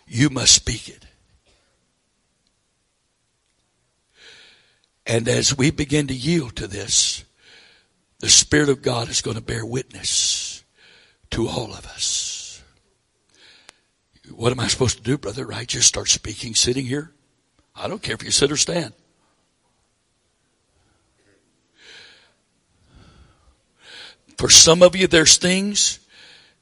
You 0.06 0.30
must 0.30 0.54
speak 0.54 0.88
it. 0.88 1.04
And 5.06 5.28
as 5.28 5.56
we 5.56 5.70
begin 5.70 6.06
to 6.06 6.14
yield 6.14 6.56
to 6.56 6.66
this, 6.66 7.24
the 8.23 8.28
Spirit 8.28 8.69
of 8.69 8.82
God 8.82 9.09
is 9.09 9.20
going 9.20 9.36
to 9.36 9.43
bear 9.43 9.66
witness 9.66 10.62
to 11.31 11.49
all 11.49 11.74
of 11.74 11.85
us. 11.86 12.62
What 14.31 14.53
am 14.53 14.61
I 14.61 14.69
supposed 14.69 14.97
to 14.99 15.03
do, 15.03 15.19
brother? 15.19 15.44
Right? 15.44 15.66
Just 15.66 15.89
start 15.89 16.09
speaking 16.09 16.55
sitting 16.55 16.86
here? 16.86 17.11
I 17.74 17.89
don't 17.89 18.01
care 18.01 18.15
if 18.15 18.23
you 18.23 18.31
sit 18.31 18.53
or 18.53 18.57
stand. 18.57 18.93
For 24.39 24.49
some 24.49 24.85
of 24.85 24.94
you, 24.94 25.09
there's 25.09 25.36
things 25.36 25.99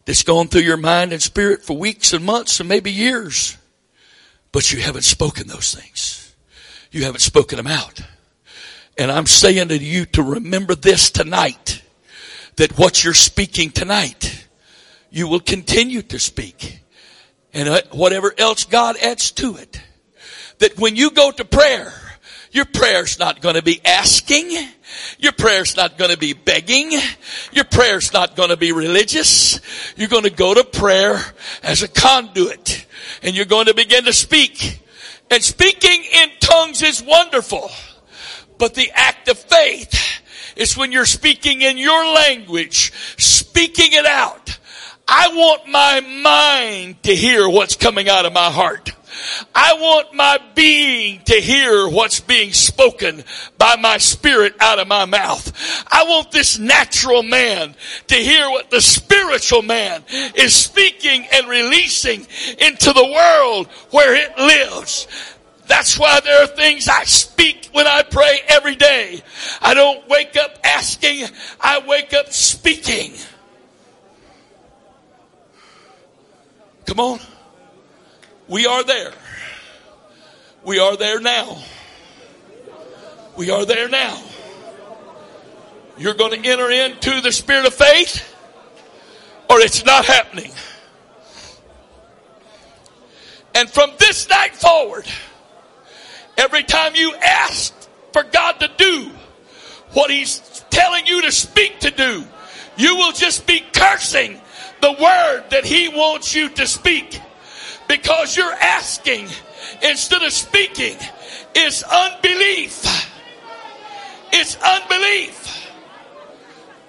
that's 0.07 0.23
gone 0.23 0.49
through 0.49 0.63
your 0.63 0.79
mind 0.79 1.13
and 1.13 1.21
spirit 1.21 1.63
for 1.63 1.77
weeks 1.77 2.15
and 2.15 2.25
months 2.25 2.59
and 2.61 2.71
maybe 2.71 2.91
years, 2.91 3.59
but 4.51 4.73
you 4.73 4.81
haven't 4.81 5.03
spoken 5.03 5.47
those 5.47 5.75
things. 5.75 6.35
You 6.91 7.05
haven't 7.05 7.21
spoken 7.21 7.59
them 7.59 7.67
out. 7.67 8.01
And 9.01 9.11
I'm 9.11 9.25
saying 9.25 9.69
to 9.69 9.79
you 9.79 10.05
to 10.05 10.23
remember 10.23 10.75
this 10.75 11.11
tonight, 11.11 11.81
that 12.57 12.77
what 12.77 13.03
you're 13.03 13.15
speaking 13.15 13.71
tonight, 13.71 14.47
you 15.09 15.27
will 15.27 15.41
continue 15.41 16.03
to 16.03 16.19
speak. 16.19 16.83
And 17.55 17.67
uh, 17.67 17.81
whatever 17.93 18.35
else 18.37 18.65
God 18.65 18.99
adds 18.99 19.31
to 19.31 19.57
it. 19.57 19.81
That 20.59 20.79
when 20.79 20.97
you 20.97 21.13
go 21.13 21.31
to 21.31 21.47
prayer, 21.47 21.95
your 22.53 22.67
prayer's 22.67 23.19
not 23.19 23.41
going 23.41 23.55
to 23.55 23.63
be 23.63 23.81
asking. 23.87 24.51
Your 25.19 25.33
prayer's 25.33 25.79
not 25.79 25.97
going 25.97 26.11
to 26.11 26.19
be 26.19 26.35
begging. 26.35 26.93
Your 27.53 27.65
prayer's 27.65 28.13
not 28.13 28.37
going 28.37 28.51
to 28.51 28.59
be 28.59 28.73
religious. 28.73 29.61
You're 29.97 30.09
going 30.09 30.25
to 30.25 30.31
go 30.31 30.53
to 30.53 30.63
prayer 30.63 31.19
as 31.63 31.83
a 31.83 31.89
conduit 31.89 32.85
and 33.23 33.35
you're 33.35 33.47
going 33.47 33.65
to 33.65 33.75
begin 33.75 34.05
to 34.05 34.13
speak. 34.13 34.83
And 35.31 35.43
speaking 35.43 36.05
in 36.05 36.29
tongues 36.39 36.83
is 36.83 37.03
wonderful. 37.03 37.71
But 38.61 38.75
the 38.75 38.93
act 38.95 39.29
of 39.29 39.39
faith 39.39 40.21
is 40.55 40.77
when 40.77 40.93
you're 40.93 41.07
speaking 41.07 41.63
in 41.63 41.79
your 41.79 42.15
language, 42.15 42.93
speaking 43.17 43.93
it 43.93 44.05
out. 44.05 44.59
I 45.09 45.29
want 45.29 45.67
my 45.67 46.01
mind 46.01 47.03
to 47.05 47.17
hear 47.17 47.49
what's 47.49 47.75
coming 47.75 48.09
out 48.09 48.27
of 48.27 48.35
my 48.35 48.51
heart. 48.51 48.93
I 49.55 49.75
want 49.75 50.15
my 50.15 50.39
being 50.55 51.23
to 51.25 51.35
hear 51.35 51.89
what's 51.89 52.21
being 52.21 52.53
spoken 52.53 53.25
by 53.57 53.77
my 53.77 53.97
spirit 53.97 54.55
out 54.61 54.79
of 54.79 54.87
my 54.87 55.07
mouth. 55.07 55.53
I 55.91 56.05
want 56.05 56.31
this 56.31 56.59
natural 56.59 57.23
man 57.23 57.75
to 58.09 58.15
hear 58.15 58.49
what 58.51 58.71
the 58.71 58.81
spiritual 58.83 59.63
man 59.63 60.05
is 60.35 60.55
speaking 60.55 61.27
and 61.33 61.49
releasing 61.49 62.27
into 62.59 62.93
the 62.93 63.11
world 63.13 63.69
where 63.91 64.15
it 64.15 64.39
lives. 64.39 65.07
That's 65.71 65.97
why 65.97 66.19
there 66.19 66.43
are 66.43 66.49
things 66.49 66.89
I 66.89 67.05
speak 67.05 67.69
when 67.73 67.87
I 67.87 68.03
pray 68.03 68.41
every 68.49 68.75
day. 68.75 69.23
I 69.63 69.73
don't 69.73 70.07
wake 70.09 70.37
up 70.37 70.59
asking, 70.65 71.27
I 71.61 71.79
wake 71.87 72.13
up 72.13 72.33
speaking. 72.33 73.13
Come 76.87 76.99
on. 76.99 77.21
We 78.49 78.67
are 78.67 78.83
there. 78.83 79.13
We 80.65 80.81
are 80.81 80.97
there 80.97 81.21
now. 81.21 81.63
We 83.37 83.51
are 83.51 83.65
there 83.65 83.89
now. 83.89 84.21
You're 85.97 86.15
going 86.15 86.43
to 86.43 86.49
enter 86.49 86.69
into 86.69 87.21
the 87.21 87.31
spirit 87.31 87.65
of 87.65 87.75
faith 87.75 88.35
or 89.49 89.61
it's 89.61 89.85
not 89.85 90.05
happening. 90.05 90.51
And 93.55 93.71
from 93.71 93.93
this 94.01 94.29
night 94.29 94.57
forward, 94.57 95.07
Every 96.41 96.63
time 96.63 96.95
you 96.95 97.15
ask 97.17 97.75
for 98.15 98.23
God 98.23 98.53
to 98.61 98.71
do 98.79 99.11
what 99.93 100.11
He's 100.11 100.39
telling 100.71 101.07
you 101.07 101.21
to 101.21 101.31
speak 101.31 101.81
to 101.81 101.91
do, 101.91 102.25
you 102.79 102.97
will 102.97 103.13
just 103.13 103.47
be 103.47 103.61
cursing 103.75 104.41
the 104.81 104.93
word 104.93 105.45
that 105.51 105.67
He 105.67 105.91
wants 105.91 106.35
you 106.35 106.49
to 106.49 106.67
speak 106.67 107.21
because 107.89 108.39
you're 108.39 108.55
asking 108.55 109.29
instead 109.83 110.23
of 110.23 110.33
speaking. 110.33 110.97
It's 111.55 111.83
unbelief. 111.83 112.87
It's 114.33 114.57
unbelief. 114.57 115.69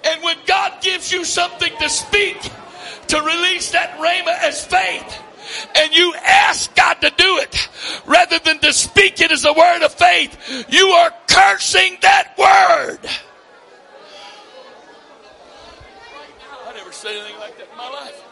And 0.04 0.22
when 0.22 0.38
God 0.46 0.80
gives 0.80 1.12
you 1.12 1.26
something 1.26 1.72
to 1.78 1.90
speak, 1.90 2.40
to 3.08 3.20
release 3.20 3.72
that 3.72 3.98
rhema 3.98 4.34
as 4.48 4.64
faith, 4.64 5.18
and 5.76 5.94
you 5.94 6.14
ask 6.14 6.74
God 6.74 6.94
to 7.00 7.10
do 7.10 7.38
it 7.38 7.68
rather 8.06 8.38
than 8.38 8.58
to 8.60 8.72
speak 8.72 9.20
it 9.20 9.30
as 9.30 9.44
a 9.44 9.52
word 9.52 9.82
of 9.82 9.92
faith, 9.92 10.66
you 10.68 10.88
are 10.88 11.12
cursing 11.28 11.98
that 12.02 12.34
word. 12.38 12.98
I 16.66 16.76
never 16.76 16.92
said 16.92 17.12
anything 17.12 17.38
like 17.40 17.56
that 17.58 17.68
in 17.70 17.76
my 17.76 17.90
life. 17.90 18.24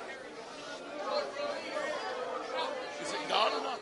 Is 3.02 3.12
it 3.12 3.28
God 3.28 3.52
or 3.52 3.62
not? 3.62 3.80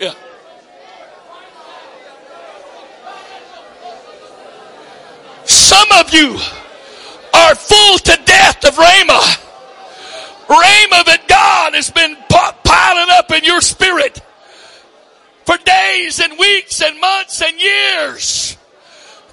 Yeah. 0.00 0.14
Some 5.70 5.92
of 6.04 6.12
you 6.12 6.36
are 7.32 7.54
full 7.54 7.98
to 7.98 8.18
death 8.24 8.64
of 8.64 8.74
Rhema. 8.74 9.20
Rhema 10.48 11.04
that 11.04 11.26
God 11.28 11.74
has 11.74 11.92
been 11.92 12.16
piling 12.28 13.06
up 13.10 13.30
in 13.30 13.44
your 13.44 13.60
spirit 13.60 14.20
for 15.44 15.56
days 15.58 16.18
and 16.18 16.36
weeks 16.40 16.82
and 16.82 16.98
months 17.00 17.40
and 17.40 17.56
years. 17.60 18.56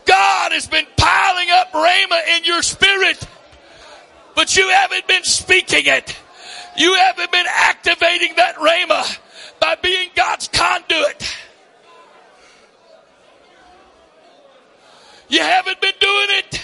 God 0.05 0.51
has 0.51 0.67
been 0.67 0.85
piling 0.95 1.49
up 1.49 1.71
Rhema 1.71 2.37
in 2.37 2.43
your 2.43 2.61
spirit, 2.61 3.27
but 4.35 4.55
you 4.55 4.69
haven't 4.69 5.07
been 5.07 5.23
speaking 5.23 5.87
it. 5.87 6.15
You 6.77 6.93
haven't 6.93 7.31
been 7.31 7.47
activating 7.49 8.35
that 8.35 8.57
Rhema 8.57 9.17
by 9.59 9.73
being 9.81 10.09
God's 10.15 10.49
conduit. 10.49 11.35
You 15.29 15.41
haven't 15.41 15.81
been 15.81 15.93
doing 15.99 16.27
it. 16.29 16.61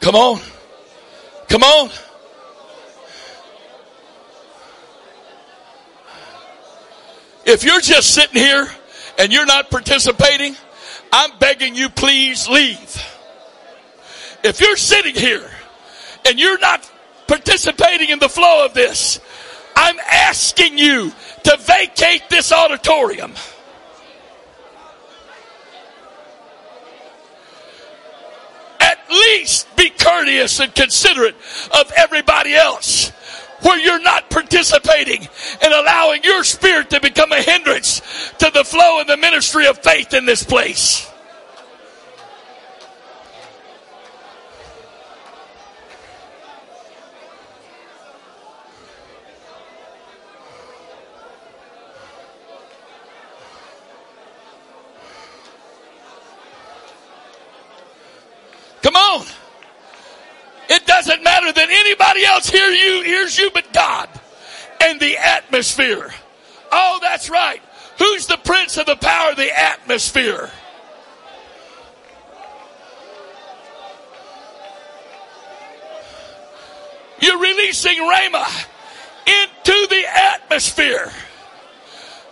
Come 0.00 0.16
on. 0.16 0.40
Come 1.48 1.62
on. 1.62 1.90
If 7.46 7.64
you're 7.64 7.80
just 7.80 8.14
sitting 8.14 8.40
here 8.40 8.66
and 9.18 9.32
you're 9.32 9.46
not 9.46 9.70
participating, 9.70 10.56
I'm 11.12 11.38
begging 11.38 11.74
you, 11.74 11.90
please 11.90 12.48
leave. 12.48 13.13
If 14.44 14.60
you're 14.60 14.76
sitting 14.76 15.14
here 15.14 15.50
and 16.26 16.38
you're 16.38 16.58
not 16.58 16.88
participating 17.26 18.10
in 18.10 18.18
the 18.18 18.28
flow 18.28 18.66
of 18.66 18.74
this, 18.74 19.18
I'm 19.74 19.98
asking 19.98 20.76
you 20.76 21.12
to 21.44 21.56
vacate 21.60 22.28
this 22.28 22.52
auditorium. 22.52 23.32
At 28.80 28.98
least 29.08 29.74
be 29.76 29.88
courteous 29.88 30.60
and 30.60 30.74
considerate 30.74 31.36
of 31.72 31.90
everybody 31.96 32.54
else 32.54 33.08
where 33.62 33.78
you're 33.78 34.02
not 34.02 34.28
participating 34.28 35.26
and 35.62 35.72
allowing 35.72 36.22
your 36.22 36.44
spirit 36.44 36.90
to 36.90 37.00
become 37.00 37.32
a 37.32 37.40
hindrance 37.40 38.02
to 38.38 38.50
the 38.52 38.62
flow 38.62 39.00
and 39.00 39.08
the 39.08 39.16
ministry 39.16 39.66
of 39.66 39.78
faith 39.78 40.12
in 40.12 40.26
this 40.26 40.42
place. 40.42 41.10
Come 58.84 58.96
on. 58.96 59.26
It 60.68 60.84
doesn't 60.84 61.24
matter 61.24 61.52
anybody 62.14 62.32
else 62.32 62.48
hear 62.48 62.70
you, 62.70 63.02
hears 63.02 63.38
you 63.38 63.50
but 63.52 63.72
God 63.72 64.08
and 64.80 65.00
the 65.00 65.16
atmosphere. 65.18 66.12
Oh, 66.70 66.98
that's 67.00 67.30
right. 67.30 67.60
Who's 67.98 68.26
the 68.26 68.36
prince 68.36 68.76
of 68.76 68.86
the 68.86 68.96
power 68.96 69.30
of 69.30 69.36
the 69.36 69.56
atmosphere? 69.56 70.50
You're 77.20 77.40
releasing 77.40 77.96
Rhema 77.96 78.66
into 79.26 79.86
the 79.88 80.04
atmosphere. 80.06 81.10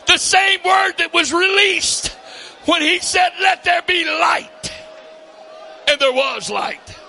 The 0.07 0.19
same 0.19 0.61
word 0.65 0.95
that 0.99 1.15
was 1.15 1.33
released 1.33 2.09
when 2.67 2.83
he 2.83 2.99
said, 2.99 3.31
let 3.41 3.65
there 3.65 3.83
be 3.83 4.05
light. 4.05 4.73
And 5.89 6.01
there 6.01 6.13
was 6.13 6.51
light. 6.51 7.02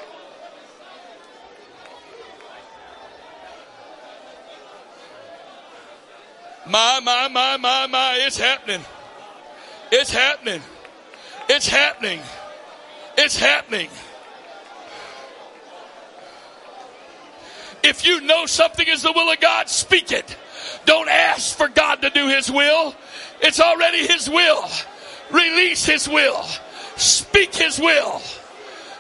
My, 6.66 7.02
my, 7.04 7.28
my, 7.28 7.58
my, 7.58 7.88
my, 7.88 8.20
it's 8.22 8.38
happening. 8.38 8.82
It's 9.92 10.12
happening. 10.12 10.62
It's 11.50 11.68
happening. 11.68 12.22
It's 13.18 13.38
happening. 13.38 13.90
If 17.84 18.06
you 18.06 18.22
know 18.22 18.46
something 18.46 18.88
is 18.88 19.02
the 19.02 19.12
will 19.12 19.30
of 19.30 19.40
God, 19.42 19.68
speak 19.68 20.12
it. 20.14 20.38
Don't 20.86 21.10
ask 21.10 21.58
for 21.58 21.68
God 21.68 22.02
to 22.02 22.10
do 22.10 22.30
His 22.30 22.50
will. 22.50 22.96
It's 23.42 23.60
already 23.60 24.08
His 24.08 24.30
will. 24.30 24.66
Release 25.32 25.86
His 25.86 26.08
will. 26.08 26.44
Speak 26.96 27.54
His 27.54 27.78
will. 27.78 28.22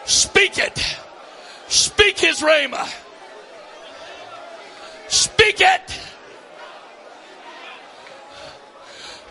Speak 0.03 0.57
it. 0.57 0.97
Speak 1.69 2.19
His 2.19 2.41
rhema. 2.41 2.91
Speak 5.07 5.61
it. 5.61 5.99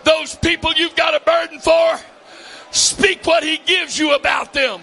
Those 0.04 0.34
people 0.34 0.72
you've 0.74 0.96
got 0.96 1.14
a 1.14 1.20
burden 1.20 1.60
for, 1.60 1.98
speak 2.70 3.26
what 3.26 3.42
He 3.42 3.58
gives 3.58 3.98
you 3.98 4.14
about 4.14 4.52
them 4.52 4.80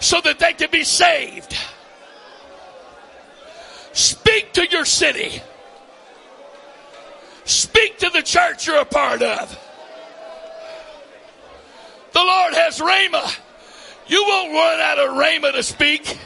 so 0.00 0.20
that 0.20 0.38
they 0.38 0.52
can 0.52 0.70
be 0.70 0.84
saved. 0.84 1.56
Speak 3.92 4.52
to 4.54 4.66
your 4.66 4.84
city. 4.84 5.40
Speak 7.44 7.98
to 7.98 8.10
the 8.10 8.22
church 8.22 8.66
you're 8.66 8.80
a 8.80 8.84
part 8.84 9.22
of. 9.22 9.58
The 12.12 12.18
Lord 12.18 12.54
has 12.54 12.80
Rhema. 12.80 13.38
You 14.06 14.22
won't 14.22 14.52
run 14.52 14.80
out 14.80 14.98
of 14.98 15.10
Rhema 15.10 15.52
to 15.52 15.62
speak. 15.62 16.18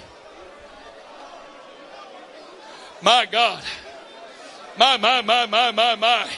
My 3.03 3.27
God. 3.27 3.63
My, 4.79 4.97
my, 4.97 5.21
my, 5.23 5.47
my, 5.47 5.71
my, 5.73 5.95
my. 5.95 6.29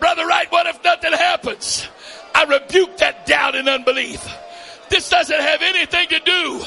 Brother 0.00 0.26
Wright, 0.26 0.50
what 0.50 0.66
if 0.66 0.82
nothing 0.82 1.12
happens? 1.12 1.86
I 2.34 2.44
rebuke 2.44 2.96
that 2.98 3.26
doubt 3.26 3.54
and 3.54 3.68
unbelief. 3.68 4.26
This 4.88 5.08
doesn't 5.08 5.40
have 5.40 5.62
anything 5.62 6.08
to 6.08 6.18
do 6.20 6.64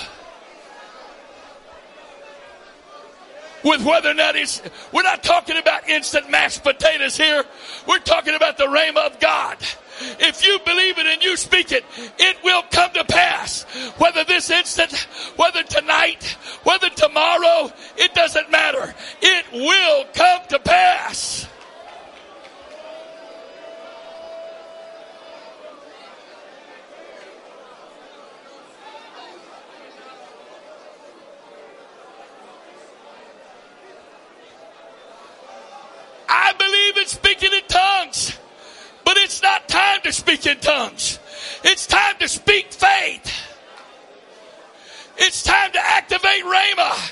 with 3.63 3.83
whether 3.85 4.11
or 4.11 4.13
not 4.13 4.35
it's, 4.35 4.61
we're 4.91 5.03
not 5.03 5.23
talking 5.23 5.57
about 5.57 5.87
instant 5.89 6.29
mashed 6.29 6.63
potatoes 6.63 7.17
here. 7.17 7.43
We're 7.87 7.99
talking 7.99 8.35
about 8.35 8.57
the 8.57 8.65
rhema 8.65 9.05
of 9.05 9.19
God. 9.19 9.57
If 10.19 10.45
you 10.45 10.59
believe 10.65 10.97
it 10.97 11.05
and 11.05 11.23
you 11.23 11.37
speak 11.37 11.71
it, 11.71 11.85
it 12.17 12.37
will 12.43 12.63
come 12.71 12.91
to 12.93 13.03
pass. 13.03 13.63
Whether 13.97 14.23
this 14.23 14.49
instant, 14.49 15.07
whether 15.37 15.63
tonight, 15.63 16.37
whether 16.63 16.89
tomorrow, 16.89 17.71
it 17.97 18.13
doesn't 18.13 18.51
matter. 18.51 18.93
It 19.21 19.45
will 19.53 20.05
come 20.13 20.41
to 20.49 20.59
pass. 20.59 21.47
I 36.35 36.51
believe 36.57 36.97
in 36.97 37.05
speaking 37.05 37.53
in 37.53 37.61
tongues, 37.67 38.39
but 39.05 39.17
it's 39.17 39.43
not 39.43 39.67
time 39.67 40.01
to 40.01 40.11
speak 40.11 40.47
in 40.47 40.57
tongues. 40.57 41.19
It's 41.63 41.85
time 41.85 42.15
to 42.19 42.27
speak 42.27 42.73
faith. 42.73 43.31
It's 45.17 45.43
time 45.43 45.71
to 45.73 45.79
activate 45.79 46.43
Rhema. 46.43 47.11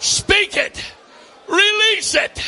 Speak 0.00 0.58
it. 0.58 0.84
Release 1.48 2.14
it. 2.14 2.38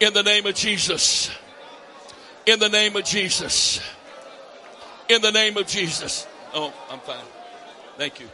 In 0.00 0.12
the 0.12 0.22
name 0.24 0.44
of 0.46 0.56
Jesus. 0.56 1.30
In 2.46 2.58
the 2.58 2.68
name 2.68 2.96
of 2.96 3.04
Jesus. 3.04 3.80
In 5.08 5.22
the 5.22 5.30
name 5.30 5.56
of 5.56 5.68
Jesus. 5.68 6.26
Oh, 6.52 6.72
I'm 6.90 6.98
fine. 6.98 7.16
Thank 7.96 8.18
you. 8.18 8.28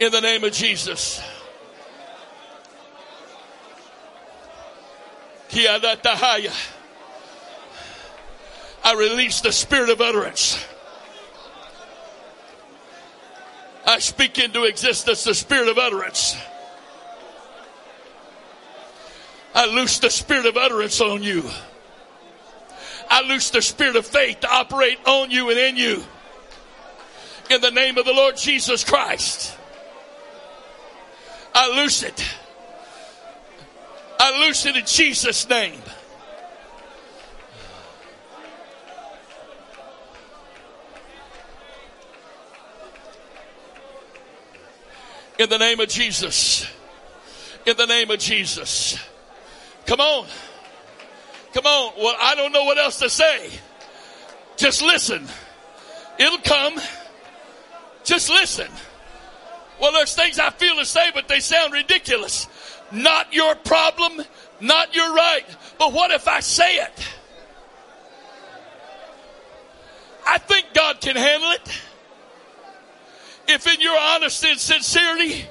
In 0.00 0.10
the 0.10 0.22
name 0.22 0.44
of 0.44 0.52
Jesus. 0.52 1.20
I 8.82 8.94
release 8.96 9.42
the 9.42 9.52
spirit 9.52 9.90
of 9.90 10.00
utterance. 10.00 10.64
I 13.86 14.00
speak 14.00 14.38
into 14.38 14.64
existence 14.64 15.22
the 15.22 15.34
spirit 15.34 15.68
of 15.68 15.78
utterance. 15.78 16.36
I 19.54 19.66
loose 19.66 20.00
the 20.00 20.10
spirit 20.10 20.44
of 20.46 20.56
utterance 20.56 21.00
on 21.00 21.22
you. 21.22 21.48
I 23.08 23.22
loose 23.22 23.50
the 23.50 23.62
spirit 23.62 23.94
of 23.94 24.04
faith 24.04 24.40
to 24.40 24.52
operate 24.52 24.98
on 25.06 25.30
you 25.30 25.50
and 25.50 25.58
in 25.58 25.76
you. 25.76 26.02
In 27.48 27.60
the 27.60 27.70
name 27.70 27.96
of 27.96 28.04
the 28.04 28.12
Lord 28.12 28.36
Jesus 28.36 28.82
Christ. 28.82 29.56
I 31.54 31.74
loose 31.80 32.02
it. 32.02 32.22
I 34.18 34.46
loose 34.46 34.66
it 34.66 34.76
in 34.76 34.84
Jesus' 34.84 35.48
name. 35.48 35.80
In 45.38 45.50
the 45.50 45.58
name 45.58 45.80
of 45.80 45.88
Jesus. 45.88 46.66
In 47.66 47.76
the 47.76 47.86
name 47.86 48.10
of 48.10 48.18
Jesus. 48.18 48.98
Come 49.84 50.00
on. 50.00 50.26
Come 51.52 51.66
on. 51.66 51.92
Well, 51.98 52.16
I 52.18 52.34
don't 52.34 52.52
know 52.52 52.64
what 52.64 52.78
else 52.78 52.98
to 53.00 53.10
say. 53.10 53.50
Just 54.56 54.80
listen. 54.80 55.28
It'll 56.18 56.38
come. 56.38 56.80
Just 58.04 58.30
listen. 58.30 58.68
Well, 59.80 59.92
there's 59.92 60.14
things 60.14 60.38
I 60.38 60.50
feel 60.50 60.76
to 60.76 60.86
say, 60.86 61.10
but 61.14 61.28
they 61.28 61.40
sound 61.40 61.74
ridiculous. 61.74 62.46
Not 62.90 63.34
your 63.34 63.54
problem, 63.56 64.22
not 64.60 64.94
your 64.94 65.12
right. 65.14 65.44
But 65.78 65.92
what 65.92 66.10
if 66.12 66.28
I 66.28 66.40
say 66.40 66.76
it? 66.76 67.08
I 70.26 70.38
think 70.38 70.66
God 70.72 71.00
can 71.00 71.16
handle 71.16 71.50
it. 71.52 71.80
If 73.48 73.66
in 73.66 73.80
your 73.80 73.98
honesty 73.98 74.50
and 74.50 74.60
sincerity, 74.60 75.46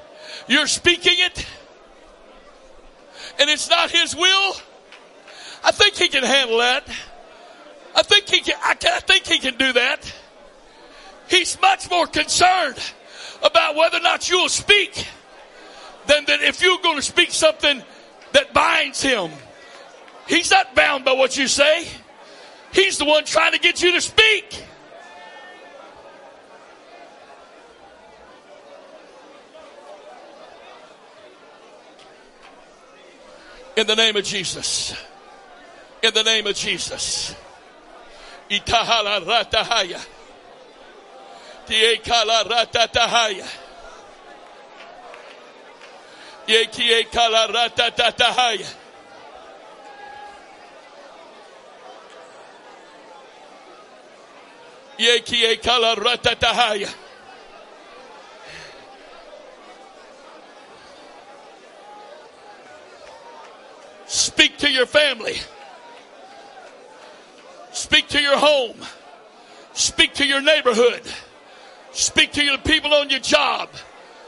you're 0.48 0.68
speaking 0.68 1.16
it, 1.18 1.46
and 3.40 3.50
it's 3.50 3.70
not 3.70 3.92
His 3.92 4.16
will, 4.16 4.56
I 5.64 5.72
think 5.72 5.96
He 5.96 6.10
can 6.10 6.24
handle 6.24 6.58
that. 6.60 6.88
I 7.96 8.04
think 8.04 8.28
He 8.28 8.42
can, 8.42 8.56
I, 8.64 8.76
can, 8.76 8.94
I 8.94 9.00
think 9.00 9.26
He 9.26 9.40
can 9.40 9.58
do 9.58 9.74
that. 9.74 10.14
He's 11.28 11.60
much 11.62 11.90
more 11.90 12.08
concerned 12.08 12.80
about 13.44 13.76
whether 13.76 13.98
or 13.98 14.02
not 14.02 14.30
you'll 14.30 14.50
speak 14.50 15.08
than 16.08 16.26
that 16.26 16.42
if 16.42 16.62
you're 16.62 16.80
going 16.80 16.98
to 16.98 17.02
speak 17.02 17.32
something 17.32 17.82
that 18.34 18.54
binds 18.54 19.02
him. 19.02 19.32
He's 20.28 20.52
not 20.52 20.76
bound 20.76 21.06
by 21.06 21.14
what 21.14 21.38
you 21.38 21.48
say. 21.48 21.88
He's 22.72 22.98
the 22.98 23.06
one 23.06 23.26
trying 23.26 23.54
to 23.54 23.60
get 23.60 23.82
you 23.82 23.92
to 23.94 24.02
speak. 24.02 24.64
In 33.76 33.86
the 33.88 33.96
name 33.96 34.16
of 34.16 34.24
Jesus. 34.24 34.96
In 36.02 36.14
the 36.14 36.24
name 36.24 36.48
of 36.48 36.56
Jesus. 36.56 37.36
Itahala 38.50 39.20
ratahaya. 39.20 40.00
Tiekala 41.68 42.44
ratatahaya. 42.46 43.48
Yekie 46.48 47.12
kala 47.12 47.48
ratatahaya. 47.48 48.74
Yekie 54.98 55.62
kala 55.62 55.96
ratatahaya. 55.96 57.05
Speak 64.16 64.60
to 64.60 64.72
your 64.72 64.86
family. 64.86 65.36
Speak 67.74 68.08
to 68.08 68.22
your 68.22 68.38
home. 68.38 68.78
Speak 69.74 70.14
to 70.14 70.26
your 70.26 70.40
neighborhood. 70.40 71.02
Speak 71.92 72.32
to 72.32 72.42
your 72.44 72.58
people 72.60 72.94
on 72.94 73.10
your 73.10 73.20
job. 73.20 73.68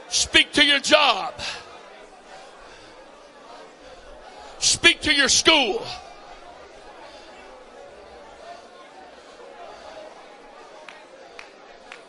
Speak 0.08 0.52
to 0.52 0.62
your 0.62 0.80
job. 0.80 1.32
Speak 4.58 5.00
to 5.00 5.14
your 5.14 5.28
school. 5.28 5.82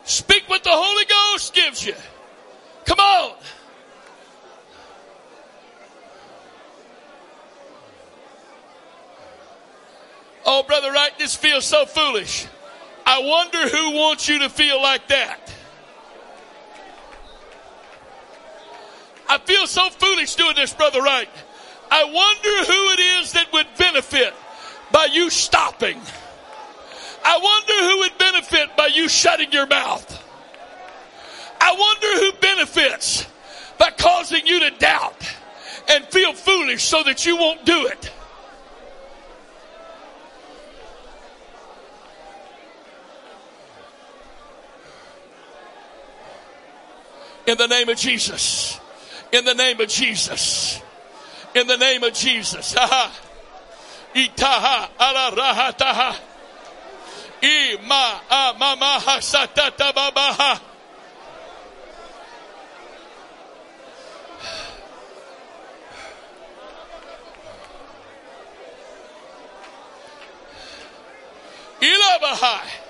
Speak 0.04 0.42
what 0.48 0.62
the 0.64 0.70
Holy 0.70 1.06
Ghost 1.06 1.54
gives 1.54 1.86
you. 1.86 1.94
Come 2.84 3.00
on. 3.00 3.36
Oh, 10.52 10.64
Brother 10.64 10.90
Wright, 10.90 11.16
this 11.16 11.36
feels 11.36 11.64
so 11.64 11.86
foolish. 11.86 12.44
I 13.06 13.20
wonder 13.20 13.68
who 13.68 13.92
wants 13.92 14.28
you 14.28 14.40
to 14.40 14.48
feel 14.48 14.82
like 14.82 15.06
that. 15.06 15.54
I 19.28 19.38
feel 19.38 19.68
so 19.68 19.88
foolish 19.90 20.34
doing 20.34 20.56
this, 20.56 20.74
Brother 20.74 21.02
Wright. 21.02 21.28
I 21.88 22.02
wonder 22.02 22.64
who 22.64 22.90
it 22.90 22.98
is 23.22 23.32
that 23.34 23.52
would 23.52 23.68
benefit 23.78 24.34
by 24.90 25.04
you 25.12 25.30
stopping. 25.30 26.00
I 27.24 27.38
wonder 27.38 27.88
who 27.88 27.98
would 28.00 28.18
benefit 28.18 28.76
by 28.76 28.88
you 28.88 29.08
shutting 29.08 29.52
your 29.52 29.68
mouth. 29.68 30.20
I 31.60 31.76
wonder 31.78 32.24
who 32.24 32.32
benefits 32.40 33.24
by 33.78 33.90
causing 33.90 34.44
you 34.48 34.58
to 34.68 34.70
doubt 34.78 35.32
and 35.88 36.04
feel 36.06 36.32
foolish 36.32 36.82
so 36.82 37.04
that 37.04 37.24
you 37.24 37.36
won't 37.36 37.64
do 37.64 37.86
it. 37.86 38.10
In 47.50 47.58
the 47.58 47.66
name 47.66 47.88
of 47.88 47.96
Jesus. 47.96 48.78
In 49.32 49.44
the 49.44 49.54
name 49.54 49.80
of 49.80 49.88
Jesus. 49.88 50.80
In 51.52 51.66
the 51.66 51.76
name 51.76 52.04
of 52.04 52.12
Jesus. 52.12 52.76
Itaha. 54.14 54.88
Ima 57.42 58.20
amamaha 58.30 59.18
satata 59.18 59.92
babaha. 59.92 60.60
Ilabahai. 71.80 72.89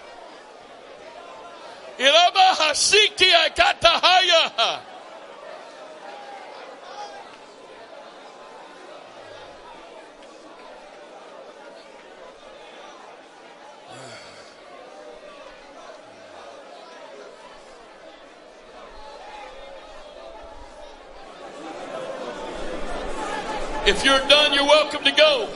If 23.86 24.04
you're 24.06 24.26
done, 24.26 24.54
you're 24.54 24.64
welcome 24.64 25.04
to 25.04 25.12
go. 25.12 25.50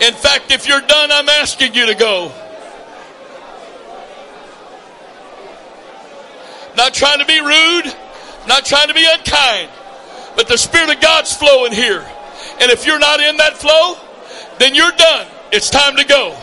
In 0.00 0.14
fact, 0.14 0.50
if 0.50 0.66
you're 0.66 0.80
done, 0.80 1.12
I'm 1.12 1.28
asking 1.28 1.74
you 1.74 1.86
to 1.86 1.94
go. 1.94 2.49
Not 6.76 6.94
trying 6.94 7.18
to 7.18 7.26
be 7.26 7.40
rude, 7.40 7.94
not 8.46 8.64
trying 8.64 8.88
to 8.88 8.94
be 8.94 9.06
unkind, 9.10 9.70
but 10.36 10.48
the 10.48 10.56
Spirit 10.56 10.90
of 10.90 11.00
God's 11.00 11.34
flowing 11.34 11.72
here. 11.72 12.06
And 12.60 12.70
if 12.70 12.86
you're 12.86 12.98
not 12.98 13.20
in 13.20 13.36
that 13.38 13.56
flow, 13.56 13.96
then 14.58 14.74
you're 14.74 14.92
done. 14.92 15.26
It's 15.52 15.70
time 15.70 15.96
to 15.96 16.04
go. 16.04 16.36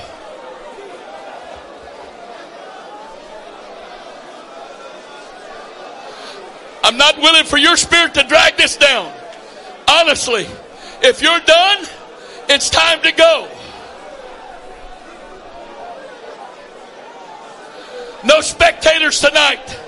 I'm 6.83 6.97
not 6.97 7.17
willing 7.17 7.43
for 7.43 7.57
your 7.57 7.75
spirit 7.75 8.13
to 8.13 8.23
drag 8.23 8.55
this 8.55 8.77
down. 8.77 9.11
Honestly, 9.89 10.47
if 11.01 11.21
you're 11.21 11.39
done, 11.41 11.85
it's 12.47 12.69
time 12.69 13.01
to 13.01 13.11
go. 13.11 13.49
No 18.23 18.41
spectators 18.41 19.19
tonight. 19.19 19.79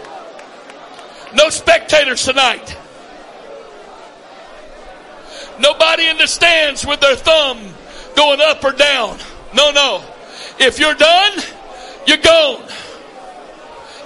No 1.35 1.49
spectators 1.49 2.23
tonight. 2.25 2.75
Nobody 5.59 6.07
in 6.07 6.17
the 6.17 6.27
stands 6.27 6.85
with 6.85 7.01
their 7.01 7.15
thumb 7.15 7.59
going 8.15 8.39
up 8.41 8.63
or 8.63 8.71
down. 8.71 9.17
No, 9.53 9.71
no. 9.71 10.03
If 10.59 10.79
you're 10.79 10.95
done, 10.95 11.39
you're 12.07 12.17
gone. 12.17 12.63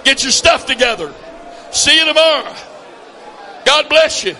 Get 0.04 0.22
your 0.22 0.32
stuff 0.32 0.66
together. 0.66 1.12
See 1.72 1.96
you 1.96 2.04
tomorrow. 2.04 2.54
God 3.64 3.88
bless 3.88 4.24
you. 4.24 4.36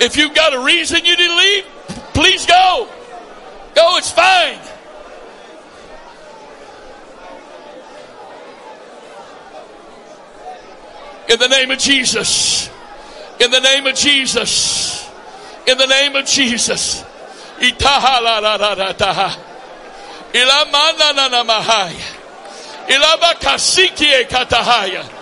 If 0.00 0.16
you've 0.16 0.34
got 0.34 0.54
a 0.54 0.64
reason 0.64 1.04
you 1.04 1.16
need 1.16 1.26
to 1.28 1.36
leave, 1.36 1.64
please 2.14 2.46
go. 2.46 2.88
Go, 3.74 3.96
it's 3.98 4.10
fine. 4.10 4.58
In 11.32 11.38
the 11.38 11.48
name 11.48 11.70
of 11.70 11.78
Jesus. 11.78 12.68
In 13.40 13.50
the 13.50 13.60
name 13.60 13.86
of 13.86 13.94
Jesus. 13.94 15.10
In 15.66 15.78
the 15.78 15.86
name 15.86 16.14
of 16.14 16.26
Jesus. 16.26 17.02
Ilamana 20.34 21.14
na 21.14 21.28
na 21.28 21.42
mahaya. 21.42 22.18
Kasikie 23.40 24.28
katahaya. 24.28 25.21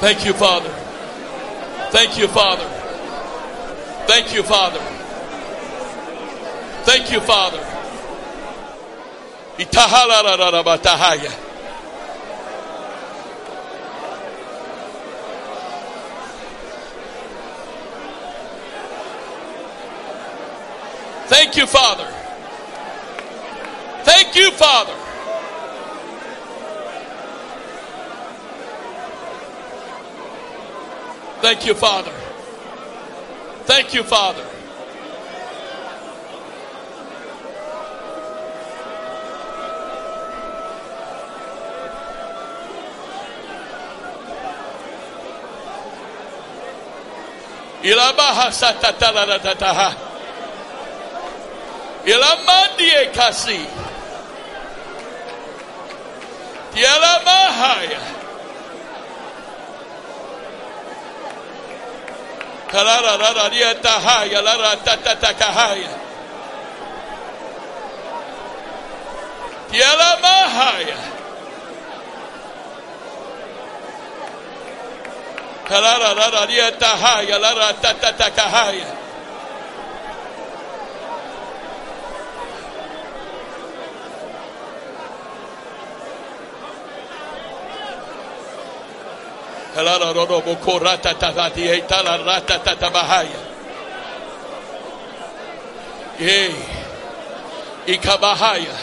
Thank 0.00 0.24
you, 0.24 0.32
Father. 0.32 0.70
Thank 1.90 2.16
you, 2.16 2.26
Father. 2.28 2.64
Thank 4.06 4.32
you, 4.34 4.42
Father. 4.42 4.80
Thank 6.84 7.12
you, 7.12 7.20
Father. 7.20 7.60
Itahalararabatahaya. 9.58 11.30
Thank 21.28 21.56
you, 21.56 21.66
Father. 21.66 22.08
Thank 24.04 24.34
you, 24.34 24.50
Father. 24.52 25.09
Thank 31.50 31.66
you, 31.66 31.74
Father. 31.74 32.12
Thank 33.66 33.92
you, 33.92 34.04
Father. 34.04 34.46
Ilabaha 47.82 48.52
satatalatataha. 48.52 49.90
Ilamandie 52.06 53.10
kasi. 53.10 53.58
Tialamahaya. 56.70 58.09
kalara 62.70 63.16
rara 63.18 63.48
rieta 63.50 63.90
haya 63.90 64.42
lara 64.42 64.76
tatataka 64.76 65.44
haya 65.44 65.90
tiala 69.70 70.10
mahaya 70.22 70.98
kalara 75.68 76.14
rara 76.14 76.46
rieta 76.46 76.86
haya 76.86 77.38
lara 77.38 77.72
tatataka 77.74 78.42
haya 78.42 78.99
Ikabahaya. 97.86 98.76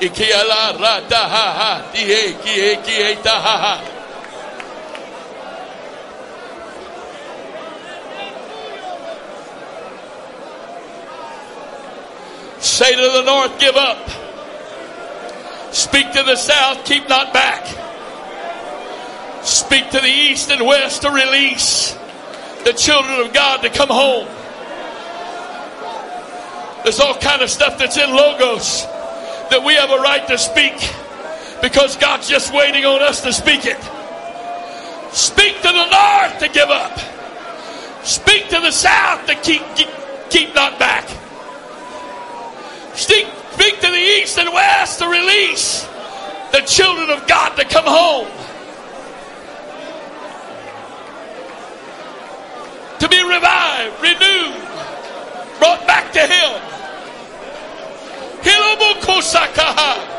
Ikiala 0.00 0.78
rata 0.78 1.16
ha 1.16 1.46
ha. 1.58 1.82
Ta 3.22 3.40
ha 3.40 3.56
ha. 3.64 3.90
Say 12.60 12.94
to 12.94 13.02
the 13.12 13.22
north, 13.22 13.58
give 13.60 13.76
up. 13.76 13.98
Speak 15.72 16.12
to 16.12 16.22
the 16.22 16.36
south, 16.36 16.84
keep 16.84 17.08
not 17.08 17.32
back. 17.32 17.73
Speak 19.74 19.90
to 19.90 20.00
the 20.00 20.06
east 20.06 20.52
and 20.52 20.64
west 20.64 21.02
to 21.02 21.10
release 21.10 21.98
the 22.64 22.72
children 22.74 23.18
of 23.18 23.32
God 23.32 23.62
to 23.62 23.70
come 23.70 23.88
home. 23.88 24.28
There's 26.84 27.00
all 27.00 27.16
kind 27.16 27.42
of 27.42 27.50
stuff 27.50 27.76
that's 27.76 27.96
in 27.96 28.08
logos 28.08 28.84
that 29.50 29.64
we 29.66 29.74
have 29.74 29.90
a 29.90 29.96
right 29.96 30.24
to 30.28 30.38
speak 30.38 30.74
because 31.60 31.96
God's 31.96 32.28
just 32.28 32.54
waiting 32.54 32.84
on 32.84 33.02
us 33.02 33.22
to 33.22 33.32
speak 33.32 33.62
it. 33.64 33.82
Speak 35.12 35.56
to 35.56 35.68
the 35.68 35.90
north 35.90 36.38
to 36.38 36.48
give 36.48 36.70
up. 36.70 36.96
Speak 38.06 38.50
to 38.50 38.60
the 38.60 38.70
south 38.70 39.26
to 39.26 39.34
keep 39.34 39.62
keep, 39.74 39.88
keep 40.30 40.54
not 40.54 40.78
back. 40.78 41.08
Speak, 42.94 43.26
speak 43.50 43.80
to 43.80 43.88
the 43.88 44.20
east 44.22 44.38
and 44.38 44.54
west 44.54 45.00
to 45.00 45.08
release 45.08 45.82
the 46.52 46.60
children 46.60 47.10
of 47.10 47.26
God 47.26 47.56
to 47.56 47.64
come 47.64 47.86
home. 47.86 48.28
To 53.04 53.08
be 53.10 53.22
revived, 53.22 53.93
renewed, 54.04 54.60
brought 55.58 55.86
back 55.86 56.12
to 56.12 56.20
Him. 56.20 56.50
Hilobukosakaha. 58.44 60.14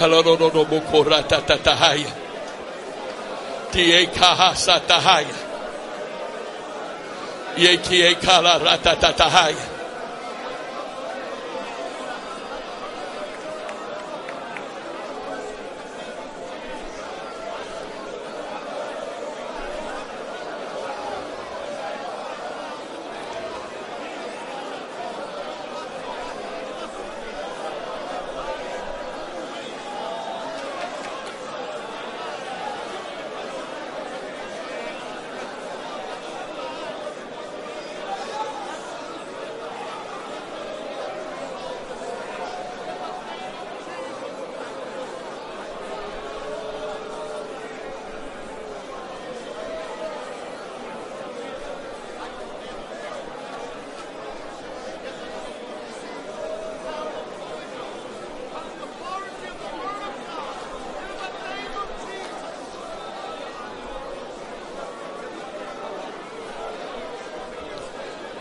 Halororobokoratatahaya. 0.00 2.12
Tiekahasatahaya. 3.72 5.36
Yekiekala 7.56 8.60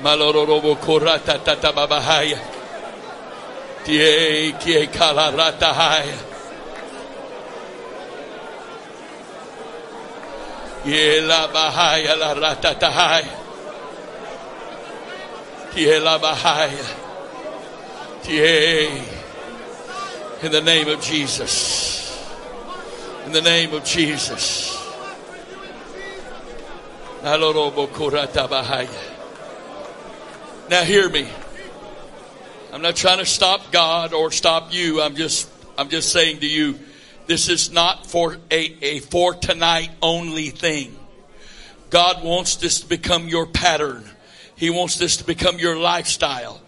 Malororobo 0.01 0.77
korata 0.77 1.43
tata 1.43 1.73
babahaya. 1.73 2.37
Tie 3.83 4.53
kie 4.59 4.87
kala 4.87 5.31
rata 5.31 5.73
haya. 5.73 6.17
Ye 10.85 11.21
la 11.21 11.47
bahaya 11.47 12.15
la 12.15 12.33
rata 12.33 12.75
tahaya. 12.75 13.35
Tie 15.73 15.99
la 15.99 16.19
bahaya. 16.19 16.85
Tie. 18.21 19.01
In 20.43 20.51
the 20.51 20.61
name 20.61 20.89
of 20.89 21.01
Jesus. 21.01 22.23
In 23.25 23.31
the 23.31 23.41
name 23.41 23.73
of 23.73 23.83
Jesus. 23.83 24.77
Alorobo 27.23 27.87
korata 27.87 28.47
bahaya. 28.47 29.16
Now 30.69 30.83
hear 30.83 31.09
me. 31.09 31.25
I'm 32.73 32.81
not 32.81 32.97
trying 32.97 33.19
to 33.19 33.25
stop 33.25 33.71
God 33.71 34.13
or 34.13 34.31
stop 34.31 34.73
you. 34.73 35.01
I'm 35.01 35.15
just 35.15 35.49
I'm 35.77 35.87
just 35.87 36.11
saying 36.11 36.41
to 36.41 36.47
you, 36.47 36.77
This 37.25 37.47
is 37.47 37.71
not 37.71 38.05
for 38.05 38.37
a, 38.51 38.77
a 38.81 38.99
for 38.99 39.33
tonight 39.33 39.91
only 40.01 40.49
thing. 40.49 40.93
God 41.89 42.21
wants 42.21 42.57
this 42.57 42.81
to 42.81 42.87
become 42.87 43.29
your 43.29 43.45
pattern. 43.45 44.03
He 44.57 44.69
wants 44.69 44.97
this 44.97 45.17
to 45.17 45.23
become 45.23 45.57
your 45.57 45.77
lifestyle. 45.77 46.61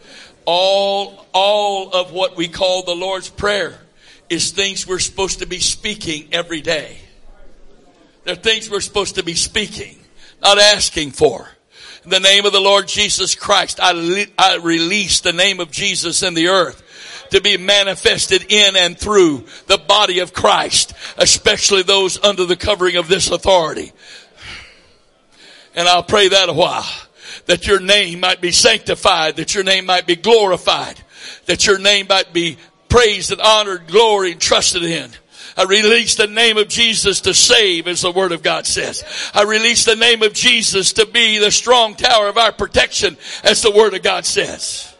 All, 0.46 1.26
all 1.34 1.92
of 1.92 2.14
what 2.14 2.38
we 2.38 2.48
call 2.48 2.84
the 2.84 2.96
Lord's 2.96 3.30
Prayer 3.30 3.78
is 4.30 4.52
things 4.52 4.88
we're 4.88 5.00
supposed 5.00 5.40
to 5.40 5.46
be 5.46 5.60
speaking 5.60 6.30
every 6.32 6.62
day. 6.62 7.00
They're 8.24 8.36
things 8.36 8.70
we're 8.70 8.80
supposed 8.80 9.16
to 9.16 9.24
be 9.24 9.34
speaking, 9.34 10.00
not 10.42 10.58
asking 10.58 11.12
for. 11.12 11.50
In 12.10 12.24
the 12.24 12.28
name 12.28 12.48
of 12.48 12.54
the 12.54 12.60
Lord 12.60 12.88
Jesus 12.88 13.36
Christ, 13.36 13.80
I, 13.80 13.92
le- 13.92 14.26
I 14.36 14.56
release 14.56 15.20
the 15.20 15.32
name 15.32 15.60
of 15.60 15.70
Jesus 15.70 16.24
in 16.24 16.34
the 16.34 16.48
earth 16.48 16.82
to 17.30 17.40
be 17.40 17.56
manifested 17.56 18.52
in 18.52 18.76
and 18.76 18.98
through 18.98 19.46
the 19.68 19.78
body 19.78 20.18
of 20.18 20.34
Christ, 20.34 20.96
especially 21.20 21.84
those 21.84 22.18
under 22.24 22.46
the 22.46 22.56
covering 22.56 22.96
of 22.96 23.10
this 23.10 23.30
authority. 23.30 23.92
And 25.76 25.88
I'll 25.88 26.02
pray 26.02 26.30
that 26.30 26.50
a 26.50 26.54
while. 26.54 26.84
That 27.46 27.68
your 27.68 27.80
name 27.80 28.22
might 28.22 28.42
be 28.42 28.54
sanctified, 28.54 29.36
that 29.36 29.54
your 29.54 29.64
name 29.64 29.86
might 29.86 30.08
be 30.08 30.16
glorified, 30.16 31.00
that 31.46 31.68
your 31.68 31.78
name 31.78 32.08
might 32.10 32.34
be 32.34 32.58
praised 32.88 33.32
and 33.32 33.40
honored, 33.40 33.86
glory 33.86 34.32
and 34.32 34.42
trusted 34.42 34.82
in. 34.82 35.12
I 35.60 35.64
release 35.64 36.16
the 36.16 36.26
name 36.26 36.58
of 36.58 36.70
Jesus 36.70 37.20
to 37.22 37.34
save 37.34 37.90
as 37.90 38.04
the 38.04 38.14
word 38.14 38.32
of 38.32 38.42
God 38.42 38.66
says. 38.66 39.04
I 39.34 39.44
release 39.44 39.84
the 39.84 39.98
name 39.98 40.24
of 40.24 40.32
Jesus 40.32 40.94
to 40.94 41.06
be 41.06 41.38
the 41.38 41.52
strong 41.52 41.96
tower 41.96 42.30
of 42.30 42.38
our 42.38 42.54
protection 42.54 43.18
as 43.44 43.62
the 43.62 43.70
word 43.70 43.94
of 43.94 44.02
God 44.02 44.26
says. 44.26 44.96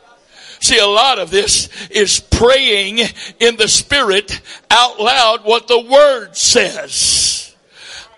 See, 0.60 0.78
a 0.78 0.86
lot 0.86 1.18
of 1.18 1.32
this 1.32 1.70
is 1.90 2.20
praying 2.20 3.00
in 3.40 3.56
the 3.56 3.70
spirit 3.70 4.42
out 4.70 5.00
loud 5.00 5.46
what 5.46 5.70
the 5.70 5.80
word 5.80 6.36
says. 6.36 7.56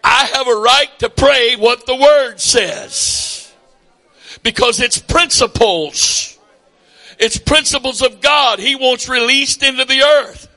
I 0.03 0.25
have 0.33 0.47
a 0.47 0.55
right 0.55 0.97
to 0.97 1.11
pray 1.11 1.57
what 1.57 1.85
the 1.85 1.95
word 1.95 2.39
says 2.39 3.53
because 4.41 4.81
it's 4.81 4.97
principles. 4.97 6.39
It's 7.19 7.37
principles 7.37 8.01
of 8.01 8.19
God 8.19 8.57
He 8.57 8.75
wants 8.75 9.07
released 9.07 9.61
into 9.61 9.85
the 9.85 10.01
earth. 10.01 10.47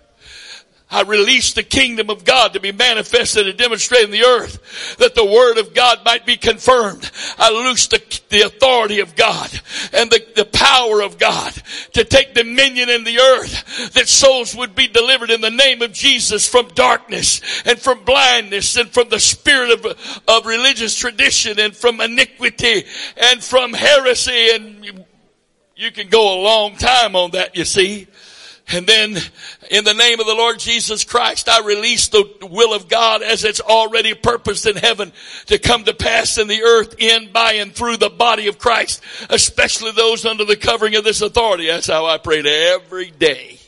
I 0.94 1.02
release 1.02 1.55
the 1.55 1.64
kingdom 1.64 2.08
of 2.08 2.24
God 2.24 2.52
to 2.52 2.60
be 2.60 2.70
manifested 2.70 3.48
and 3.48 3.58
demonstrated 3.58 4.06
in 4.06 4.10
the 4.12 4.24
earth 4.24 4.97
that 4.98 5.16
the 5.16 5.24
word 5.24 5.58
of 5.58 5.74
God 5.74 6.05
might 6.05 6.24
be 6.24 6.36
confirmed. 6.36 7.10
I 7.36 7.50
loose 7.50 7.89
the, 7.89 8.00
the 8.28 8.42
authority 8.42 9.00
of 9.00 9.16
God 9.16 9.50
and 9.92 10.08
the, 10.08 10.24
the 10.36 10.44
power 10.44 11.02
of 11.02 11.18
God 11.18 11.52
to 11.94 12.05
take 12.05 12.32
dominion 12.32 12.89
in 12.89 13.02
the 13.02 13.18
earth 13.18 13.92
that 13.94 14.06
souls 14.06 14.55
would 14.55 14.76
be 14.76 14.86
delivered 14.86 15.31
in 15.31 15.40
the 15.40 15.50
name 15.50 15.82
of 15.82 15.92
Jesus 15.92 16.48
from 16.48 16.68
darkness 16.68 17.40
and 17.66 17.76
from 17.76 18.05
blindness 18.05 18.76
and 18.76 18.89
from 18.89 19.08
the 19.08 19.18
spirit 19.18 19.73
of, 19.73 20.23
of 20.28 20.47
religious 20.47 20.97
tradition 20.97 21.58
and 21.58 21.74
from 21.74 22.00
iniquity 22.00 22.84
and 23.16 23.42
from 23.42 23.73
heresy 23.73 24.50
and 24.55 25.05
you 25.76 25.90
can 25.90 26.08
go 26.08 26.40
a 26.40 26.42
long 26.42 26.76
time 26.76 27.16
on 27.16 27.32
that, 27.32 27.56
you 27.56 27.64
see. 27.64 28.06
And 28.68 28.86
then 28.86 29.17
in 29.70 29.84
the 29.84 29.93
name 29.93 30.20
of 30.20 30.26
the 30.26 30.34
Lord 30.34 30.59
Jesus 30.59 31.05
Christ, 31.05 31.49
I 31.49 31.65
release 31.65 32.09
the 32.09 32.25
will 32.51 32.73
of 32.73 32.89
God 32.89 33.23
as 33.23 33.44
it's 33.44 33.60
already 33.60 34.15
purposed 34.15 34.67
in 34.67 34.76
heaven 34.76 35.12
to 35.47 35.59
come 35.59 35.84
to 35.84 35.93
pass 35.93 36.39
in 36.39 36.49
the 36.49 36.62
earth 36.62 36.94
in, 36.99 37.31
by, 37.31 37.55
and 37.55 37.75
through 37.75 37.99
the 37.99 38.09
body 38.09 38.49
of 38.49 38.59
Christ, 38.59 39.02
especially 39.28 39.93
those 39.93 40.25
under 40.25 40.47
the 40.47 40.57
covering 40.57 40.97
of 40.97 41.05
this 41.05 41.20
authority. 41.20 41.67
That's 41.67 41.86
how 41.86 42.07
I 42.07 42.17
pray 42.17 42.41
every 42.73 43.10
day. 43.10 43.59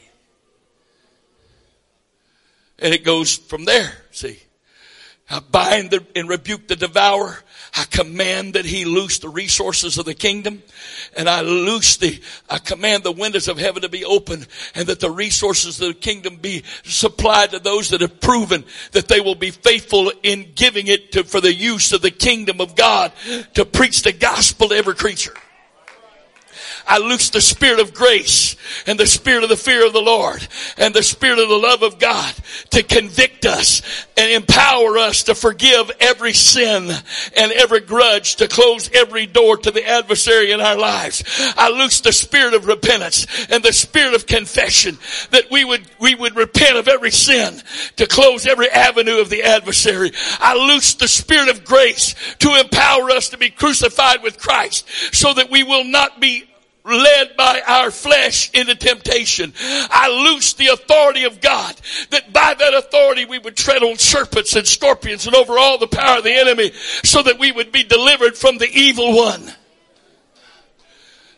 And 2.78 2.94
it 2.94 3.04
goes 3.04 3.36
from 3.36 3.64
there, 3.64 3.92
see. 4.12 4.38
I 5.28 5.40
bind 5.40 5.90
the, 5.90 6.06
and 6.14 6.28
rebuke 6.28 6.68
the 6.68 6.76
devourer. 6.76 7.38
I 7.76 7.84
command 7.84 8.54
that 8.54 8.64
he 8.64 8.86
loose 8.86 9.18
the 9.18 9.28
resources 9.28 9.98
of 9.98 10.06
the 10.06 10.14
kingdom 10.14 10.62
and 11.14 11.28
I 11.28 11.42
loose 11.42 11.98
the, 11.98 12.20
I 12.48 12.58
command 12.58 13.02
the 13.02 13.12
windows 13.12 13.48
of 13.48 13.58
heaven 13.58 13.82
to 13.82 13.90
be 13.90 14.04
open 14.04 14.46
and 14.74 14.88
that 14.88 15.00
the 15.00 15.10
resources 15.10 15.78
of 15.80 15.88
the 15.88 15.94
kingdom 15.94 16.36
be 16.36 16.62
supplied 16.84 17.50
to 17.50 17.58
those 17.58 17.90
that 17.90 18.00
have 18.00 18.18
proven 18.18 18.64
that 18.92 19.08
they 19.08 19.20
will 19.20 19.34
be 19.34 19.50
faithful 19.50 20.10
in 20.22 20.52
giving 20.54 20.86
it 20.86 21.12
to, 21.12 21.24
for 21.24 21.42
the 21.42 21.52
use 21.52 21.92
of 21.92 22.00
the 22.00 22.10
kingdom 22.10 22.62
of 22.62 22.76
God 22.76 23.12
to 23.54 23.66
preach 23.66 24.02
the 24.02 24.12
gospel 24.12 24.70
to 24.70 24.74
every 24.74 24.94
creature. 24.94 25.34
I 26.86 26.98
loose 26.98 27.30
the 27.30 27.40
spirit 27.40 27.80
of 27.80 27.94
grace 27.94 28.56
and 28.86 28.98
the 28.98 29.06
spirit 29.06 29.42
of 29.42 29.48
the 29.48 29.56
fear 29.56 29.86
of 29.86 29.92
the 29.92 30.00
Lord 30.00 30.46
and 30.76 30.94
the 30.94 31.02
spirit 31.02 31.38
of 31.38 31.48
the 31.48 31.56
love 31.56 31.82
of 31.82 31.98
God 31.98 32.34
to 32.70 32.82
convict 32.82 33.44
us 33.44 33.82
and 34.16 34.30
empower 34.30 34.96
us 34.98 35.24
to 35.24 35.34
forgive 35.34 35.90
every 36.00 36.32
sin 36.32 36.90
and 37.36 37.52
every 37.52 37.80
grudge, 37.80 38.36
to 38.36 38.48
close 38.48 38.90
every 38.92 39.26
door 39.26 39.56
to 39.56 39.70
the 39.70 39.86
adversary 39.86 40.52
in 40.52 40.60
our 40.60 40.76
lives. 40.76 41.24
I 41.56 41.70
loose 41.70 42.00
the 42.00 42.12
spirit 42.12 42.54
of 42.54 42.66
repentance 42.66 43.26
and 43.50 43.62
the 43.62 43.72
spirit 43.72 44.14
of 44.14 44.26
confession 44.26 44.98
that 45.30 45.50
we 45.50 45.64
would, 45.64 45.82
we 46.00 46.14
would 46.14 46.36
repent 46.36 46.76
of 46.76 46.88
every 46.88 47.10
sin 47.10 47.60
to 47.96 48.06
close 48.06 48.46
every 48.46 48.70
avenue 48.70 49.20
of 49.20 49.28
the 49.28 49.42
adversary. 49.42 50.12
I 50.38 50.54
loose 50.54 50.94
the 50.94 51.08
spirit 51.08 51.48
of 51.48 51.64
grace 51.64 52.14
to 52.38 52.54
empower 52.54 53.10
us 53.10 53.30
to 53.30 53.38
be 53.38 53.50
crucified 53.50 54.22
with 54.22 54.38
Christ 54.38 54.88
so 55.14 55.34
that 55.34 55.50
we 55.50 55.62
will 55.62 55.84
not 55.84 56.20
be 56.20 56.48
led 56.86 57.36
by 57.36 57.62
our 57.66 57.90
flesh 57.90 58.50
into 58.52 58.74
temptation. 58.74 59.52
I 59.58 60.30
loose 60.30 60.52
the 60.54 60.68
authority 60.68 61.24
of 61.24 61.40
God 61.40 61.74
that 62.10 62.32
by 62.32 62.54
that 62.54 62.74
authority 62.74 63.24
we 63.24 63.38
would 63.38 63.56
tread 63.56 63.82
on 63.82 63.98
serpents 63.98 64.54
and 64.54 64.66
scorpions 64.66 65.26
and 65.26 65.34
over 65.34 65.58
all 65.58 65.78
the 65.78 65.88
power 65.88 66.18
of 66.18 66.24
the 66.24 66.32
enemy 66.32 66.72
so 67.04 67.22
that 67.22 67.38
we 67.38 67.52
would 67.52 67.72
be 67.72 67.84
delivered 67.84 68.36
from 68.36 68.58
the 68.58 68.70
evil 68.70 69.16
one. 69.16 69.52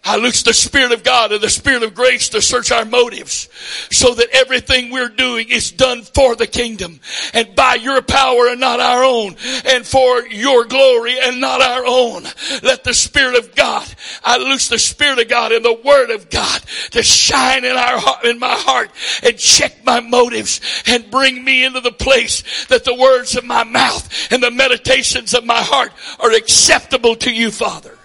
I 0.05 0.17
loose 0.17 0.43
the 0.43 0.55
Spirit 0.55 0.93
of 0.93 1.03
God 1.03 1.33
and 1.33 1.41
the 1.41 1.51
Spirit 1.51 1.83
of 1.83 1.95
grace 1.95 2.31
to 2.31 2.41
search 2.41 2.71
our 2.73 2.85
motives 2.85 3.49
so 3.91 4.15
that 4.15 4.29
everything 4.33 4.91
we're 4.91 5.09
doing 5.09 5.49
is 5.51 5.71
done 5.71 6.03
for 6.03 6.35
the 6.35 6.47
kingdom 6.47 7.01
and 7.35 7.55
by 7.55 7.75
your 7.75 8.01
power 8.01 8.49
and 8.49 8.61
not 8.61 8.81
our 8.81 9.05
own 9.05 9.37
and 9.67 9.87
for 9.87 10.27
your 10.29 10.65
glory 10.65 11.17
and 11.21 11.41
not 11.41 11.61
our 11.61 11.85
own. 11.85 12.25
Let 12.63 12.85
the 12.85 12.95
Spirit 12.95 13.37
of 13.37 13.55
God, 13.55 13.87
I 14.25 14.39
loose 14.39 14.69
the 14.69 14.79
Spirit 14.79 15.19
of 15.19 15.29
God 15.29 15.53
and 15.53 15.65
the 15.65 15.81
Word 15.85 16.11
of 16.11 16.31
God 16.31 16.63
to 16.93 17.03
shine 17.03 17.65
in 17.65 17.77
our 17.77 17.99
heart, 17.99 18.25
in 18.25 18.39
my 18.39 18.55
heart 18.55 18.91
and 19.23 19.37
check 19.37 19.85
my 19.85 20.01
motives 20.01 20.61
and 20.87 21.11
bring 21.11 21.45
me 21.45 21.65
into 21.65 21.81
the 21.81 21.93
place 21.93 22.67
that 22.67 22.85
the 22.85 22.95
words 22.95 23.37
of 23.37 23.45
my 23.45 23.65
mouth 23.65 24.33
and 24.33 24.43
the 24.43 24.51
meditations 24.51 25.35
of 25.35 25.45
my 25.45 25.61
heart 25.61 25.93
are 26.21 26.33
acceptable 26.33 27.17
to 27.17 27.33
you, 27.33 27.51
Father. 27.51 27.98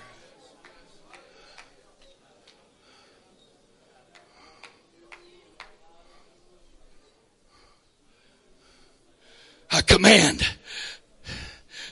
I 9.73 9.81
command 9.81 10.47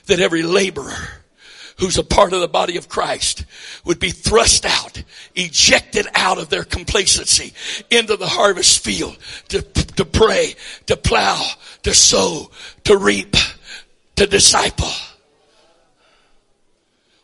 that 0.06 0.20
every 0.20 0.42
laborer 0.42 1.22
who's 1.78 1.98
a 1.98 2.04
part 2.04 2.32
of 2.32 2.40
the 2.40 2.48
body 2.48 2.76
of 2.76 2.88
Christ 2.88 3.44
would 3.84 3.98
be 3.98 4.10
thrust 4.10 4.64
out, 4.64 5.02
ejected 5.34 6.06
out 6.14 6.38
of 6.38 6.48
their 6.48 6.62
complacency 6.62 7.52
into 7.90 8.16
the 8.16 8.28
harvest 8.28 8.84
field 8.84 9.18
to, 9.48 9.62
to 9.62 10.04
pray, 10.04 10.54
to 10.86 10.96
plow, 10.96 11.44
to 11.82 11.92
sow, 11.92 12.50
to 12.84 12.96
reap, 12.96 13.34
to 14.14 14.26
disciple. 14.28 14.92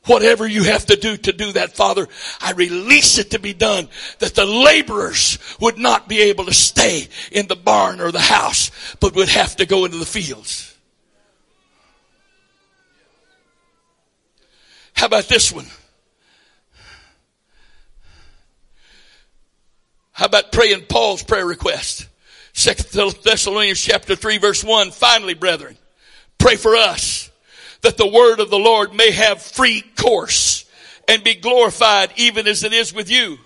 Whatever 0.08 0.46
you 0.46 0.64
have 0.64 0.86
to 0.86 0.96
do 0.96 1.18
to 1.18 1.32
do 1.32 1.52
that, 1.52 1.76
Father, 1.76 2.08
I 2.40 2.52
release 2.52 3.18
it 3.18 3.32
to 3.32 3.38
be 3.38 3.52
done 3.52 3.88
that 4.20 4.34
the 4.34 4.46
laborers 4.46 5.38
would 5.60 5.76
not 5.76 6.08
be 6.08 6.22
able 6.22 6.46
to 6.46 6.54
stay 6.54 7.08
in 7.30 7.46
the 7.46 7.56
barn 7.56 8.00
or 8.00 8.10
the 8.10 8.18
house, 8.18 8.70
but 9.00 9.14
would 9.14 9.28
have 9.28 9.56
to 9.56 9.66
go 9.66 9.84
into 9.84 9.98
the 9.98 10.06
fields. 10.06 10.74
How 14.94 15.06
about 15.06 15.28
this 15.28 15.52
one? 15.52 15.66
How 20.12 20.24
about 20.24 20.52
praying 20.52 20.86
Paul's 20.88 21.22
prayer 21.22 21.46
request? 21.46 22.08
Second 22.54 22.86
Thessalonians 23.22 23.80
chapter 23.80 24.16
3 24.16 24.38
verse 24.38 24.64
1. 24.64 24.90
Finally, 24.90 25.34
brethren, 25.34 25.76
pray 26.38 26.56
for 26.56 26.74
us 26.76 27.30
that 27.82 27.96
the 27.96 28.06
word 28.06 28.40
of 28.40 28.50
the 28.50 28.58
Lord 28.58 28.94
may 28.94 29.10
have 29.10 29.42
free 29.42 29.82
course 29.96 30.64
and 31.06 31.24
be 31.24 31.34
glorified 31.34 32.12
even 32.16 32.46
as 32.46 32.64
it 32.64 32.72
is 32.72 32.92
with 32.92 33.10
you. 33.10 33.38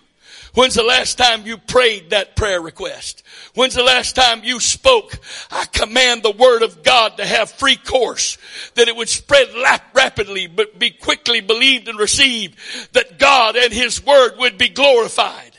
When's 0.54 0.74
the 0.74 0.82
last 0.82 1.16
time 1.16 1.46
you 1.46 1.56
prayed 1.56 2.10
that 2.10 2.36
prayer 2.36 2.60
request? 2.60 3.22
When's 3.54 3.74
the 3.74 3.82
last 3.82 4.14
time 4.14 4.44
you 4.44 4.60
spoke? 4.60 5.18
I 5.50 5.64
command 5.64 6.22
the 6.22 6.30
word 6.30 6.62
of 6.62 6.82
God 6.82 7.16
to 7.16 7.24
have 7.24 7.50
free 7.50 7.76
course, 7.76 8.36
that 8.74 8.88
it 8.88 8.94
would 8.94 9.08
spread 9.08 9.48
rapidly, 9.94 10.46
but 10.46 10.78
be 10.78 10.90
quickly 10.90 11.40
believed 11.40 11.88
and 11.88 11.98
received, 11.98 12.58
that 12.92 13.18
God 13.18 13.56
and 13.56 13.72
his 13.72 14.04
word 14.04 14.32
would 14.38 14.58
be 14.58 14.68
glorified. 14.68 15.52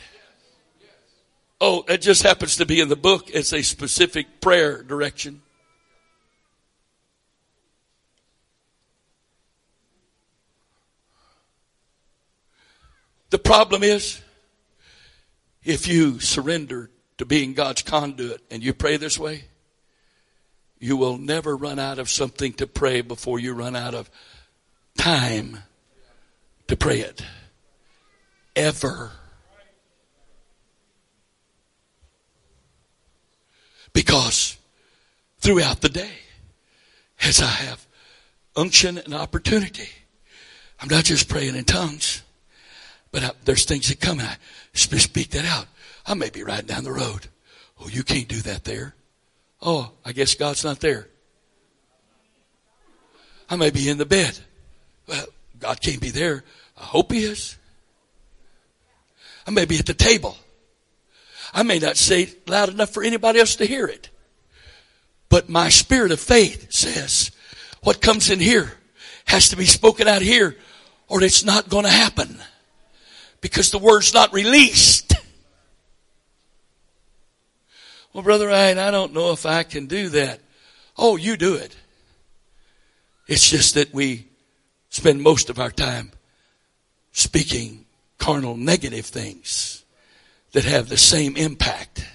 Oh, 1.59 1.85
it 1.87 2.01
just 2.01 2.21
happens 2.21 2.57
to 2.57 2.65
be 2.65 2.79
in 2.79 2.89
the 2.89 2.95
book 2.95 3.31
as 3.31 3.53
a 3.53 3.63
specific 3.63 4.41
prayer 4.41 4.83
direction. 4.83 5.41
The 13.33 13.39
problem 13.39 13.81
is, 13.81 14.21
if 15.63 15.87
you 15.87 16.19
surrender 16.19 16.91
to 17.17 17.25
being 17.25 17.55
God's 17.55 17.81
conduit 17.81 18.43
and 18.51 18.63
you 18.63 18.75
pray 18.75 18.97
this 18.97 19.17
way, 19.17 19.45
you 20.77 20.97
will 20.97 21.17
never 21.17 21.57
run 21.57 21.79
out 21.79 21.97
of 21.97 22.11
something 22.11 22.53
to 22.53 22.67
pray 22.67 23.01
before 23.01 23.39
you 23.39 23.53
run 23.53 23.75
out 23.75 23.95
of 23.95 24.11
time 24.99 25.63
to 26.67 26.77
pray 26.77 26.99
it. 26.99 27.25
Ever. 28.55 29.09
Because 33.93 34.57
throughout 35.39 35.81
the 35.81 35.89
day, 35.89 36.19
as 37.19 37.41
I 37.41 37.47
have 37.47 37.87
unction 38.55 38.99
and 38.99 39.15
opportunity, 39.15 39.89
I'm 40.79 40.87
not 40.87 41.05
just 41.05 41.27
praying 41.27 41.55
in 41.55 41.65
tongues, 41.65 42.21
but 43.13 43.23
I, 43.23 43.31
there's 43.45 43.63
things 43.63 43.87
that 43.87 44.01
come 44.01 44.19
and 44.19 44.27
I 44.27 44.37
speak 44.73 45.29
that 45.29 45.45
out. 45.45 45.67
I 46.05 46.15
may 46.15 46.31
be 46.31 46.43
riding 46.43 46.65
down 46.65 46.83
the 46.83 46.91
road. 46.91 47.27
Oh, 47.79 47.87
you 47.87 48.03
can't 48.03 48.27
do 48.27 48.41
that 48.41 48.65
there. 48.65 48.95
Oh, 49.61 49.91
I 50.03 50.11
guess 50.11 50.35
God's 50.35 50.65
not 50.65 50.79
there. 50.81 51.07
I 53.49 53.55
may 53.55 53.69
be 53.69 53.87
in 53.87 53.99
the 53.99 54.05
bed. 54.05 54.37
Well, 55.07 55.27
God 55.59 55.79
can't 55.79 56.01
be 56.01 56.09
there. 56.09 56.43
I 56.75 56.83
hope 56.83 57.11
He 57.11 57.23
is. 57.23 57.55
I 59.47 59.51
may 59.51 59.65
be 59.65 59.77
at 59.77 59.85
the 59.85 59.93
table. 59.93 60.35
I 61.53 61.61
may 61.61 61.77
not 61.77 61.97
say 61.97 62.23
it 62.23 62.49
loud 62.49 62.69
enough 62.69 62.89
for 62.89 63.03
anybody 63.03 63.39
else 63.39 63.57
to 63.57 63.65
hear 63.65 63.85
it. 63.85 64.09
But 65.29 65.49
my 65.49 65.69
spirit 65.69 66.11
of 66.11 66.19
faith 66.19 66.73
says 66.73 67.31
what 67.83 68.01
comes 68.01 68.31
in 68.31 68.39
here 68.39 68.73
has 69.25 69.49
to 69.49 69.55
be 69.55 69.65
spoken 69.65 70.07
out 70.07 70.23
here 70.23 70.57
or 71.07 71.21
it's 71.21 71.43
not 71.43 71.69
going 71.69 71.85
to 71.85 71.91
happen 71.91 72.39
because 73.43 73.71
the 73.71 73.77
word's 73.77 74.13
not 74.13 74.31
released. 74.33 75.13
Well, 78.13 78.23
Brother 78.23 78.47
Ryan, 78.47 78.79
I 78.79 78.89
don't 78.89 79.13
know 79.13 79.33
if 79.33 79.45
I 79.45 79.63
can 79.63 79.87
do 79.87 80.07
that. 80.09 80.39
Oh, 80.97 81.17
you 81.17 81.35
do 81.35 81.55
it. 81.55 81.75
It's 83.27 83.49
just 83.49 83.73
that 83.73 83.93
we 83.93 84.27
spend 84.89 85.21
most 85.21 85.49
of 85.49 85.59
our 85.59 85.71
time 85.71 86.11
speaking 87.11 87.85
carnal 88.17 88.55
negative 88.55 89.07
things 89.07 89.83
that 90.53 90.63
have 90.63 90.87
the 90.87 90.97
same 90.97 91.35
impact, 91.35 92.07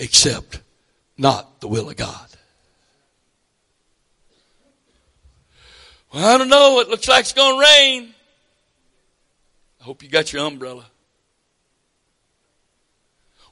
except 0.00 0.62
not 1.16 1.60
the 1.60 1.68
will 1.68 1.88
of 1.88 1.96
God. 1.96 2.26
Well, 6.12 6.26
I 6.26 6.38
don't 6.38 6.48
know. 6.48 6.80
It 6.80 6.88
looks 6.88 7.06
like 7.06 7.20
it's 7.20 7.32
going 7.32 7.54
to 7.54 7.64
rain. 7.64 8.14
I 9.80 9.84
hope 9.84 10.02
you 10.02 10.08
got 10.08 10.32
your 10.32 10.46
umbrella. 10.46 10.84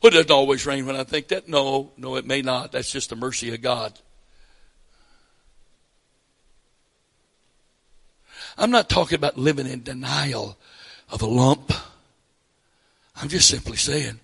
Well, 0.02 0.12
it 0.12 0.14
doesn't 0.14 0.30
always 0.30 0.66
rain 0.66 0.86
when 0.86 0.96
I 0.96 1.04
think 1.04 1.28
that. 1.28 1.48
No, 1.48 1.92
no, 1.96 2.16
it 2.16 2.26
may 2.26 2.42
not. 2.42 2.72
That's 2.72 2.92
just 2.92 3.10
the 3.10 3.16
mercy 3.16 3.52
of 3.52 3.62
God. 3.62 3.98
I'm 8.56 8.70
not 8.70 8.88
talking 8.88 9.16
about 9.16 9.38
living 9.38 9.66
in 9.66 9.82
denial 9.82 10.56
of 11.10 11.22
a 11.22 11.26
lump. 11.26 11.72
I'm 13.16 13.28
just 13.28 13.48
simply 13.48 13.76
saying, 13.76 14.20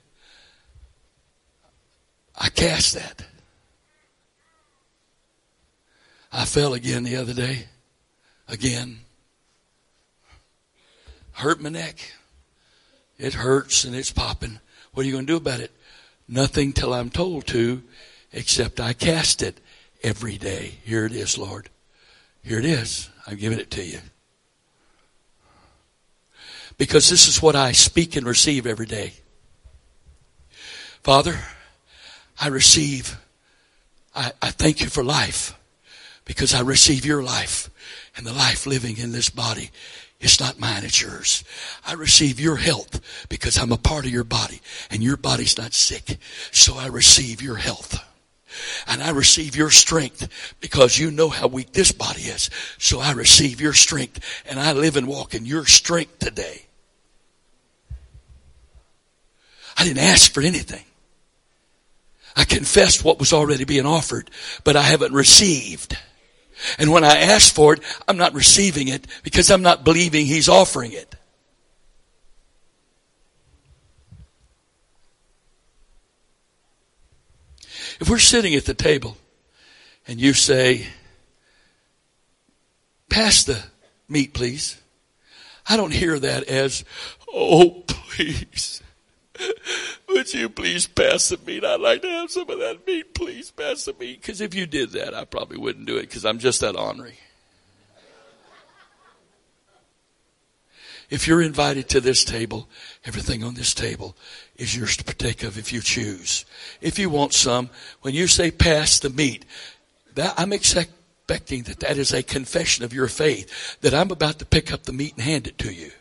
I 2.37 2.49
cast 2.51 2.95
that. 2.95 3.25
I 6.33 6.45
fell 6.45 6.75
again 6.75 7.05
the 7.05 7.17
other 7.17 7.33
day. 7.33 7.67
Again. 8.49 9.04
Hurt 11.35 11.61
my 11.61 11.69
neck. 11.69 12.13
It 13.19 13.35
hurts 13.35 13.85
and 13.85 13.95
it's 13.95 14.13
popping. 14.13 14.61
What 14.93 15.03
are 15.03 15.07
you 15.07 15.13
going 15.13 15.27
to 15.27 15.33
do 15.33 15.37
about 15.37 15.61
it? 15.61 15.73
Nothing 16.29 16.73
till 16.73 16.95
I'm 16.95 17.11
told 17.11 17.47
to, 17.49 17.83
except 18.33 18.81
I 18.81 18.93
cast 18.93 19.43
it 19.43 19.61
every 20.03 20.39
day. 20.39 20.79
Here 20.85 21.05
it 21.05 21.13
is, 21.13 21.37
Lord. 21.37 21.69
Here 22.43 22.59
it 22.59 22.65
is. 22.65 23.11
I'm 23.27 23.37
giving 23.37 23.59
it 23.59 23.71
to 23.73 23.85
you. 23.85 23.99
Because 26.79 27.09
this 27.11 27.29
is 27.29 27.43
what 27.43 27.57
I 27.57 27.73
speak 27.73 28.17
and 28.17 28.27
receive 28.27 28.67
every 28.67 28.87
day. 28.87 29.15
Father, 31.03 31.39
I 32.41 32.49
receive, 32.49 33.19
I, 34.15 34.33
I 34.41 34.51
thank 34.51 34.81
you 34.81 34.89
for 34.89 35.05
life 35.05 35.59
because 36.25 36.55
I 36.55 36.61
receive 36.61 37.05
your 37.05 37.23
life 37.23 37.71
and 38.17 38.27
the 38.27 38.33
life 38.33 38.67
living 38.67 38.99
in 38.99 39.13
this 39.13 39.31
body. 39.31 39.71
It's 40.21 40.41
not 40.41 40.59
mine, 40.59 40.85
it's 40.85 41.03
yours. 41.03 41.45
I 41.87 41.95
receive 41.95 42.41
your 42.41 42.57
health 42.57 43.27
because 43.29 43.59
I'm 43.59 43.73
a 43.73 43.77
part 43.77 44.07
of 44.07 44.11
your 44.11 44.25
body 44.25 44.61
and 44.91 45.03
your 45.03 45.17
body's 45.17 45.59
not 45.59 45.75
sick. 45.75 46.19
So 46.51 46.77
I 46.79 46.87
receive 46.87 47.43
your 47.43 47.57
health. 47.57 48.03
And 48.87 49.03
I 49.03 49.11
receive 49.11 49.57
your 49.57 49.71
strength 49.71 50.57
because 50.61 50.99
you 50.99 51.11
know 51.11 51.29
how 51.29 51.49
weak 51.49 51.73
this 51.73 51.93
body 51.93 52.23
is. 52.23 52.51
So 52.79 53.01
I 53.01 53.13
receive 53.13 53.61
your 53.61 53.73
strength 53.73 54.21
and 54.49 54.61
I 54.61 54.73
live 54.73 54.97
and 54.97 55.09
walk 55.09 55.35
in 55.35 55.45
your 55.45 55.67
strength 55.67 56.21
today. 56.21 56.63
I 59.77 59.85
didn't 59.85 60.05
ask 60.05 60.33
for 60.33 60.41
anything. 60.41 60.85
I 62.37 62.45
confessed 62.45 63.05
what 63.05 63.19
was 63.19 63.33
already 63.33 63.65
being 63.65 63.87
offered, 63.87 64.31
but 64.65 64.77
I 64.77 64.83
haven't 64.83 65.13
received. 65.13 65.97
And 66.79 66.93
when 66.93 67.05
I 67.05 67.17
ask 67.17 67.55
for 67.55 67.75
it, 67.75 67.81
I'm 68.07 68.17
not 68.17 68.35
receiving 68.35 68.89
it 68.89 69.07
because 69.23 69.51
I'm 69.51 69.63
not 69.63 69.85
believing 69.85 70.27
He's 70.27 70.49
offering 70.49 70.93
it. 70.93 71.15
If 78.01 78.09
we're 78.09 78.19
sitting 78.19 78.55
at 78.55 78.65
the 78.65 78.75
table 78.75 79.17
and 80.07 80.21
you 80.21 80.33
say, 80.33 80.87
pass 83.09 83.45
the 83.45 83.63
meat, 84.09 84.35
please. 84.35 84.81
I 85.69 85.77
don't 85.77 85.93
hear 85.93 86.19
that 86.19 86.45
as, 86.45 86.85
oh, 87.33 87.85
please. 87.87 88.83
Would 90.09 90.33
you 90.33 90.49
please 90.49 90.87
pass 90.87 91.29
the 91.29 91.39
meat? 91.45 91.65
I'd 91.65 91.81
like 91.81 92.03
to 92.03 92.09
have 92.09 92.31
some 92.31 92.49
of 92.49 92.59
that 92.59 92.87
meat. 92.87 93.15
Please 93.15 93.51
pass 93.51 93.85
the 93.85 93.95
meat. 93.99 94.21
Because 94.21 94.41
if 94.41 94.55
you 94.55 94.67
did 94.67 94.91
that, 94.91 95.15
I 95.15 95.25
probably 95.25 95.59
wouldn't 95.59 95.87
do 95.87 95.97
it 95.97 96.03
because 96.03 96.25
I'm 96.25 96.39
just 96.39 96.61
that 96.61 96.77
ornery. 96.77 97.19
If 101.11 101.29
you're 101.29 101.43
invited 101.43 101.89
to 101.91 102.01
this 102.01 102.25
table, 102.25 102.69
everything 103.05 103.45
on 103.45 103.55
this 103.55 103.75
table 103.75 104.17
is 104.57 104.77
yours 104.77 104.97
to 104.97 105.05
partake 105.05 105.43
of 105.43 105.59
if 105.59 105.73
you 105.73 105.81
choose. 105.81 106.45
If 106.81 106.99
you 106.99 107.11
want 107.11 107.35
some, 107.35 107.71
when 108.01 108.15
you 108.15 108.27
say 108.27 108.51
pass 108.51 108.99
the 108.99 109.11
meat, 109.11 109.45
that 110.15 110.35
I'm 110.39 110.53
expecting 110.53 111.65
that 111.65 111.81
that 111.81 111.99
is 111.99 112.13
a 112.13 112.23
confession 112.23 112.85
of 112.85 112.93
your 112.93 113.09
faith, 113.09 113.79
that 113.81 113.95
I'm 113.95 114.11
about 114.11 114.39
to 114.39 114.47
pick 114.47 114.73
up 114.73 114.85
the 114.85 114.93
meat 114.93 115.15
and 115.15 115.23
hand 115.23 115.47
it 115.47 115.59
to 115.59 115.73
you. 115.73 115.93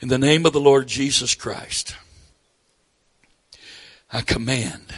In 0.00 0.08
the 0.08 0.16
name 0.16 0.46
of 0.46 0.54
the 0.54 0.60
Lord 0.60 0.86
Jesus 0.86 1.34
Christ, 1.34 1.94
I 4.10 4.22
command 4.22 4.94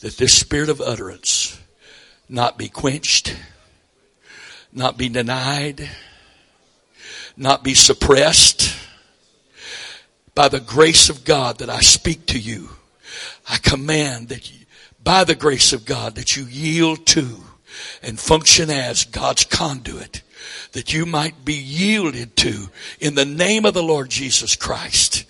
that 0.00 0.16
this 0.16 0.36
spirit 0.36 0.68
of 0.68 0.80
utterance 0.80 1.60
not 2.28 2.58
be 2.58 2.68
quenched, 2.68 3.36
not 4.72 4.98
be 4.98 5.08
denied, 5.08 5.88
not 7.36 7.62
be 7.62 7.74
suppressed. 7.74 8.74
By 10.34 10.48
the 10.48 10.58
grace 10.58 11.08
of 11.08 11.24
God 11.24 11.58
that 11.58 11.70
I 11.70 11.78
speak 11.78 12.26
to 12.26 12.40
you, 12.40 12.70
I 13.48 13.58
command 13.58 14.30
that 14.30 14.50
you, 14.50 14.66
by 15.04 15.22
the 15.22 15.36
grace 15.36 15.72
of 15.72 15.84
God 15.84 16.16
that 16.16 16.34
you 16.34 16.46
yield 16.46 17.06
to 17.06 17.36
and 18.02 18.18
function 18.18 18.68
as 18.68 19.04
God's 19.04 19.44
conduit 19.44 20.22
that 20.72 20.92
you 20.92 21.06
might 21.06 21.44
be 21.44 21.54
yielded 21.54 22.36
to 22.36 22.68
in 23.00 23.14
the 23.14 23.24
name 23.24 23.64
of 23.64 23.74
the 23.74 23.82
Lord 23.82 24.10
Jesus 24.10 24.56
Christ 24.56 25.24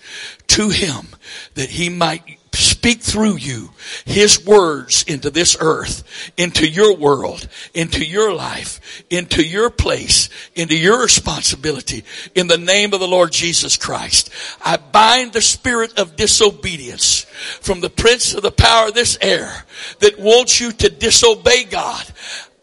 to 0.47 0.69
Him 0.69 1.07
that 1.55 1.69
He 1.69 1.89
might 1.89 2.39
speak 2.53 3.01
through 3.01 3.37
you 3.37 3.69
His 4.05 4.45
words 4.45 5.03
into 5.03 5.29
this 5.29 5.57
earth, 5.59 6.03
into 6.37 6.67
your 6.67 6.95
world, 6.95 7.47
into 7.73 8.05
your 8.05 8.33
life, 8.33 9.03
into 9.09 9.43
your 9.43 9.69
place, 9.69 10.29
into 10.55 10.77
your 10.77 11.01
responsibility 11.01 12.03
in 12.35 12.47
the 12.47 12.57
name 12.57 12.93
of 12.93 12.99
the 12.99 13.07
Lord 13.07 13.31
Jesus 13.31 13.77
Christ. 13.77 14.29
I 14.63 14.77
bind 14.77 15.33
the 15.33 15.41
spirit 15.41 15.97
of 15.97 16.15
disobedience 16.15 17.21
from 17.61 17.81
the 17.81 17.89
prince 17.89 18.33
of 18.33 18.43
the 18.43 18.51
power 18.51 18.89
of 18.89 18.93
this 18.93 19.17
air 19.21 19.65
that 19.99 20.19
wants 20.19 20.59
you 20.59 20.71
to 20.71 20.89
disobey 20.89 21.63
God. 21.63 22.05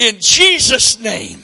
In 0.01 0.19
Jesus' 0.19 0.99
name, 0.99 1.43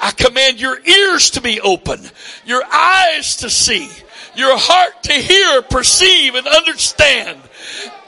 I 0.00 0.10
command 0.10 0.60
your 0.60 0.78
ears 0.84 1.30
to 1.30 1.40
be 1.40 1.60
open, 1.60 2.00
your 2.44 2.62
eyes 2.64 3.36
to 3.36 3.48
see, 3.48 3.88
Your 4.34 4.56
heart 4.58 5.02
to 5.04 5.12
hear, 5.12 5.62
perceive, 5.62 6.34
and 6.34 6.46
understand 6.46 7.38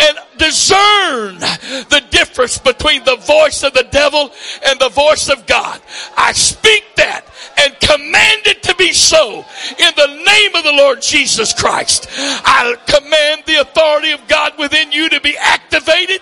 and 0.01 0.19
discern 0.39 1.39
the 1.39 2.03
difference 2.11 2.59
between 2.59 3.05
the 3.05 3.17
voice 3.17 3.63
of 3.63 3.73
the 3.73 3.87
devil 3.91 4.31
and 4.67 4.79
the 4.79 4.89
voice 4.89 5.29
of 5.29 5.47
God. 5.47 5.81
I 6.17 6.33
speak 6.33 6.85
that 6.97 7.25
and 7.59 7.79
command 7.81 8.47
it 8.47 8.63
to 8.65 8.75
be 8.77 8.93
so 8.93 9.45
in 9.79 9.93
the 9.97 10.07
name 10.07 10.55
of 10.55 10.65
the 10.65 10.73
Lord 10.73 11.03
Jesus 11.03 11.53
Christ. 11.53 12.09
I 12.11 12.77
command 12.87 13.43
the 13.47 13.61
authority 13.61 14.13
of 14.13 14.27
God 14.29 14.59
within 14.59 14.93
you 14.93 15.09
to 15.11 15.21
be 15.21 15.37
activated. 15.39 16.21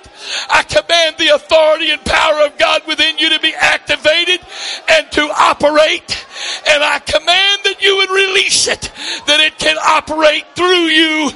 I 0.48 0.62
command 0.62 1.16
the 1.18 1.34
authority 1.34 1.90
and 1.90 2.04
power 2.04 2.46
of 2.46 2.58
God 2.58 2.82
within 2.86 3.18
you 3.18 3.30
to 3.30 3.40
be 3.40 3.54
activated 3.54 4.40
and 4.88 5.10
to 5.12 5.22
operate. 5.22 6.26
And 6.68 6.82
I 6.82 6.98
command 6.98 7.60
that 7.64 7.82
you 7.82 7.96
would 7.96 8.10
release 8.10 8.68
it, 8.68 8.90
that 9.26 9.40
it 9.40 9.58
can 9.58 9.76
operate 9.78 10.44
through 10.54 10.86
you 10.90 11.30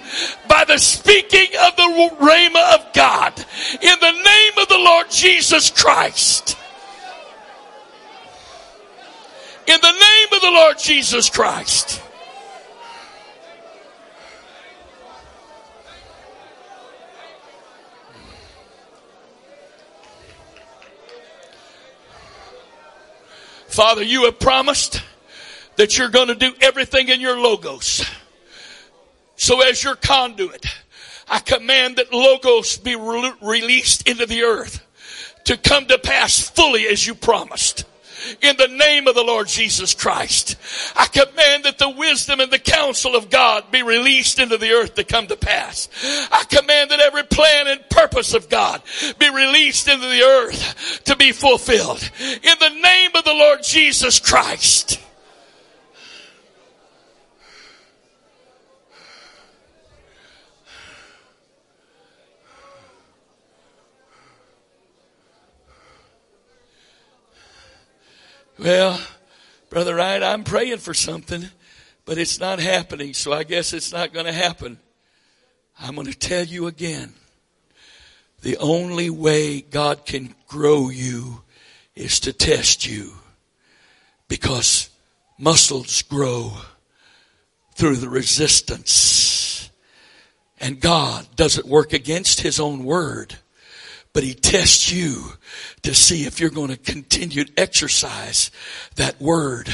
by 0.49 0.65
the 0.65 0.79
speaking 0.79 1.49
of 1.61 1.77
the 1.77 1.86
rhema 1.93 2.75
of 2.75 2.93
God 2.93 3.39
in 3.81 4.01
the 4.01 4.13
name 4.13 4.53
of 4.59 4.69
the 4.69 4.79
Lord 4.79 5.11
Jesus 5.11 5.71
Christ. 5.71 6.57
In 9.67 9.79
the 9.81 9.93
name 9.93 10.29
of 10.33 10.41
the 10.41 10.51
Lord 10.51 10.79
Jesus 10.79 11.29
Christ. 11.29 12.03
Father, 23.69 24.03
you 24.03 24.25
have 24.25 24.39
promised 24.39 25.03
that 25.77 25.99
you're 25.99 26.09
going 26.09 26.29
to 26.29 26.35
do 26.35 26.53
everything 26.63 27.11
in 27.11 27.21
your 27.21 27.39
logos. 27.39 28.03
So 29.37 29.61
as 29.61 29.85
your 29.85 29.97
conduit, 29.97 30.65
I 31.29 31.41
command 31.41 31.97
that 31.97 32.13
logos 32.13 32.77
be 32.79 32.97
re- 32.97 33.33
released 33.41 34.09
into 34.09 34.27
the 34.27 34.43
earth 34.43 34.85
to 35.45 35.57
come 35.57 35.87
to 35.87 35.99
pass 35.99 36.41
fully 36.49 36.87
as 36.87 37.07
you 37.07 37.15
promised 37.15 37.85
in 38.43 38.57
the 38.57 38.69
name 38.69 39.07
of 39.07 39.15
the 39.15 39.23
Lord 39.23 39.47
Jesus 39.47 39.95
Christ. 39.95 40.57
I 40.97 41.07
command 41.07 41.65
that 41.65 41.79
the 41.79 41.91
wisdom 41.91 42.41
and 42.41 42.51
the 42.51 42.59
counsel 42.59 43.15
of 43.15 43.31
God 43.31 43.71
be 43.71 43.83
released 43.83 44.39
into 44.39 44.57
the 44.57 44.71
earth 44.71 44.95
to 44.95 45.05
come 45.05 45.27
to 45.29 45.37
pass. 45.37 45.89
I 46.33 46.45
command 46.45 46.91
that 46.91 47.01
every 47.01 47.25
plan 47.25 47.69
and 47.69 47.89
purpose 47.89 48.35
of 48.35 48.49
God 48.49 48.83
be 49.19 49.31
released 49.31 49.89
into 49.89 50.07
the 50.07 50.23
earth 50.23 51.03
to 51.05 51.17
be 51.17 51.33
fulfilled. 51.33 52.11
In 52.21 52.59
the 52.59 52.81
name 52.81 53.11
of 53.15 53.25
the 53.25 53.35
Lord 53.35 53.63
Jesus 53.63 54.19
Christ. 54.19 55.01
Well, 68.59 68.99
Brother 69.69 69.97
Wright, 69.97 70.23
I'm 70.23 70.43
praying 70.43 70.79
for 70.79 70.95
something, 70.95 71.45
but 72.07 72.17
it's 72.17 72.41
not 72.41 72.59
happening, 72.59 73.13
so 73.13 73.31
I 73.31 73.45
guess 73.45 73.75
it's 73.75 73.93
not 73.93 74.15
going 74.15 74.25
to 74.25 74.33
happen. 74.33 74.79
I'm 75.79 75.95
going 75.95 76.07
to 76.07 76.19
tell 76.19 76.45
you 76.45 76.67
again. 76.67 77.13
The 78.41 78.57
only 78.57 79.11
way 79.11 79.61
God 79.61 80.07
can 80.07 80.35
grow 80.49 80.89
you 80.89 81.43
is 81.95 82.19
to 82.21 82.33
test 82.33 82.87
you 82.87 83.13
because 84.27 84.89
muscles 85.39 86.01
grow 86.01 86.53
through 87.75 87.97
the 87.97 88.09
resistance. 88.09 89.69
And 90.59 90.81
God 90.81 91.27
doesn't 91.37 91.67
work 91.67 91.93
against 91.93 92.41
His 92.41 92.59
own 92.59 92.85
word 92.85 93.37
but 94.17 94.25
he 94.25 94.33
tests 94.33 94.91
you 94.91 95.35
to 95.83 95.95
see 95.95 96.25
if 96.25 96.41
you're 96.41 96.49
going 96.49 96.71
to 96.71 96.79
continue 96.79 97.45
to 97.45 97.61
exercise 97.61 98.51
that 98.95 99.21
word 99.21 99.69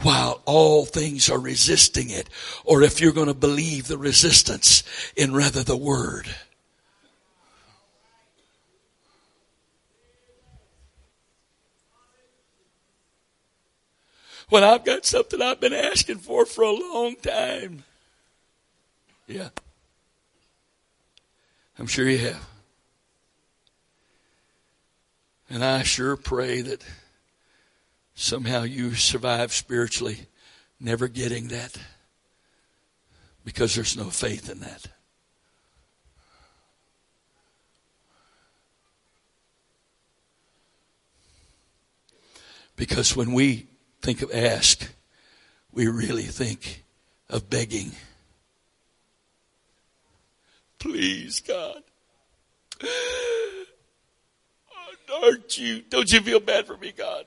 while 0.00 0.40
all 0.46 0.86
things 0.86 1.28
are 1.28 1.38
resisting 1.38 2.08
it, 2.08 2.26
or 2.64 2.82
if 2.82 3.02
you're 3.02 3.12
going 3.12 3.26
to 3.26 3.34
believe 3.34 3.88
the 3.88 3.98
resistance 3.98 4.82
in 5.14 5.34
rather 5.34 5.62
the 5.62 5.76
word. 5.76 6.26
When 14.48 14.64
I've 14.64 14.86
got 14.86 15.04
something 15.04 15.42
I've 15.42 15.60
been 15.60 15.74
asking 15.74 16.20
for 16.20 16.46
for 16.46 16.64
a 16.64 16.72
long 16.72 17.16
time. 17.16 17.84
Yeah. 19.26 19.50
I'm 21.78 21.86
sure 21.86 22.08
you 22.08 22.16
have. 22.16 22.51
And 25.52 25.62
I 25.62 25.82
sure 25.82 26.16
pray 26.16 26.62
that 26.62 26.82
somehow 28.14 28.62
you 28.62 28.94
survive 28.94 29.52
spiritually, 29.52 30.20
never 30.80 31.08
getting 31.08 31.48
that, 31.48 31.76
because 33.44 33.74
there's 33.74 33.94
no 33.94 34.04
faith 34.04 34.48
in 34.48 34.60
that. 34.60 34.86
Because 42.74 43.14
when 43.14 43.34
we 43.34 43.66
think 44.00 44.22
of 44.22 44.32
ask, 44.32 44.90
we 45.70 45.86
really 45.86 46.22
think 46.22 46.82
of 47.28 47.50
begging. 47.50 47.92
Please, 50.78 51.40
God. 51.40 51.82
Aren't 55.12 55.58
you? 55.58 55.82
Don't 55.88 56.10
you 56.12 56.20
feel 56.20 56.40
bad 56.40 56.66
for 56.66 56.76
me, 56.76 56.92
God? 56.96 57.26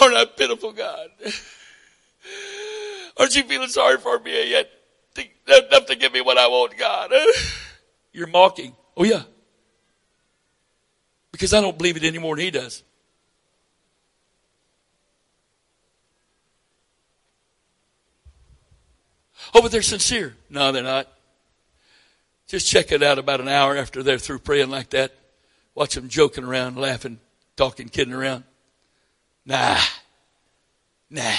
Aren't 0.00 0.16
I 0.16 0.24
pitiful, 0.24 0.72
God? 0.72 1.08
Aren't 3.16 3.34
you 3.34 3.42
feeling 3.42 3.68
sorry 3.68 3.98
for 3.98 4.18
me 4.20 4.50
yet? 4.50 4.70
Enough 5.48 5.86
to 5.86 5.96
give 5.96 6.12
me 6.12 6.20
what 6.20 6.38
I 6.38 6.46
want, 6.46 6.76
God. 6.76 7.12
You're 8.12 8.28
mocking. 8.28 8.76
Oh 8.96 9.04
yeah. 9.04 9.22
Because 11.32 11.52
I 11.52 11.60
don't 11.60 11.76
believe 11.76 11.96
it 11.96 12.04
any 12.04 12.18
more 12.18 12.36
than 12.36 12.44
he 12.44 12.50
does. 12.50 12.82
Oh, 19.54 19.62
but 19.62 19.72
they're 19.72 19.82
sincere. 19.82 20.36
No, 20.50 20.72
they're 20.72 20.82
not. 20.82 21.08
Just 22.48 22.66
check 22.66 22.92
it 22.92 23.02
out 23.02 23.18
about 23.18 23.42
an 23.42 23.48
hour 23.48 23.76
after 23.76 24.02
they're 24.02 24.18
through 24.18 24.38
praying 24.38 24.70
like 24.70 24.90
that. 24.90 25.12
Watch 25.74 25.94
them 25.94 26.08
joking 26.08 26.44
around, 26.44 26.76
laughing, 26.78 27.20
talking, 27.56 27.90
kidding 27.90 28.14
around. 28.14 28.44
Nah. 29.44 29.78
Nah. 31.10 31.34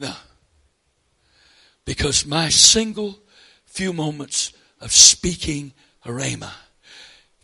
No. 0.00 0.14
Because 1.84 2.26
my 2.26 2.48
single 2.48 3.20
few 3.66 3.92
moments 3.92 4.52
of 4.80 4.90
speaking 4.90 5.72
a 6.04 6.08
rhema 6.08 6.50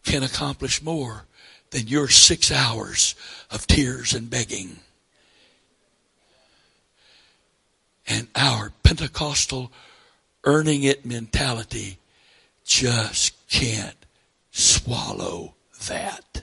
can 0.04 0.24
accomplish 0.24 0.82
more 0.82 1.26
than 1.70 1.86
your 1.86 2.08
six 2.08 2.50
hours 2.50 3.14
of 3.50 3.66
tears 3.66 4.12
and 4.12 4.28
begging. 4.28 4.80
And 8.06 8.28
our 8.34 8.72
Pentecostal 8.82 9.72
earning 10.44 10.84
it 10.84 11.04
mentality 11.04 11.98
just 12.64 13.34
can't 13.48 13.96
swallow 14.50 15.54
that. 15.88 16.42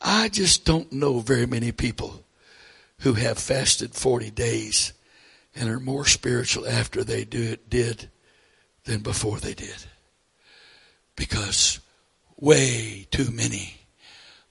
I 0.00 0.28
just 0.28 0.64
don't 0.64 0.92
know 0.92 1.20
very 1.20 1.46
many 1.46 1.72
people 1.72 2.24
who 3.00 3.14
have 3.14 3.38
fasted 3.38 3.94
40 3.94 4.30
days 4.30 4.92
and 5.54 5.68
are 5.68 5.80
more 5.80 6.06
spiritual 6.06 6.66
after 6.66 7.04
they 7.04 7.24
do 7.24 7.42
it, 7.42 7.68
did 7.68 8.10
than 8.84 9.00
before 9.00 9.38
they 9.38 9.54
did. 9.54 9.86
Because 11.16 11.80
way 12.36 13.06
too 13.10 13.30
many 13.30 13.74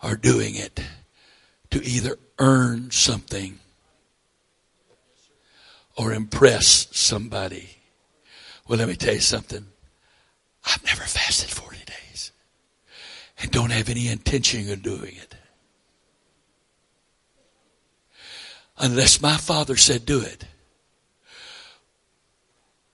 are 0.01 0.15
doing 0.15 0.55
it 0.55 0.79
to 1.71 1.83
either 1.83 2.17
earn 2.37 2.91
something 2.91 3.59
or 5.99 6.13
impress 6.13 6.87
somebody. 6.91 7.67
Well, 8.65 8.79
let 8.79 8.87
me 8.87 8.95
tell 8.95 9.15
you 9.15 9.19
something. 9.19 9.65
I've 10.65 10.83
never 10.85 11.03
fasted 11.03 11.49
40 11.49 11.77
days 11.85 12.31
and 13.41 13.51
don't 13.51 13.73
have 13.73 13.89
any 13.89 14.07
intention 14.07 14.71
of 14.71 14.81
doing 14.81 15.17
it. 15.17 15.35
Unless 18.77 19.21
my 19.21 19.35
father 19.35 19.75
said 19.75 20.05
do 20.05 20.21
it. 20.21 20.45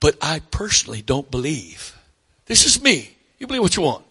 But 0.00 0.16
I 0.20 0.40
personally 0.50 1.00
don't 1.00 1.30
believe. 1.30 1.96
This 2.46 2.66
is 2.66 2.82
me. 2.82 3.16
You 3.38 3.46
believe 3.46 3.62
what 3.62 3.76
you 3.76 3.84
want. 3.84 4.04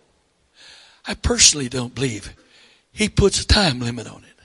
I 1.06 1.16
personally 1.16 1.68
don't 1.68 1.94
believe 1.94 2.34
he 2.94 3.10
puts 3.10 3.42
a 3.42 3.46
time 3.46 3.82
limit 3.82 4.08
on 4.08 4.24
it. 4.24 4.40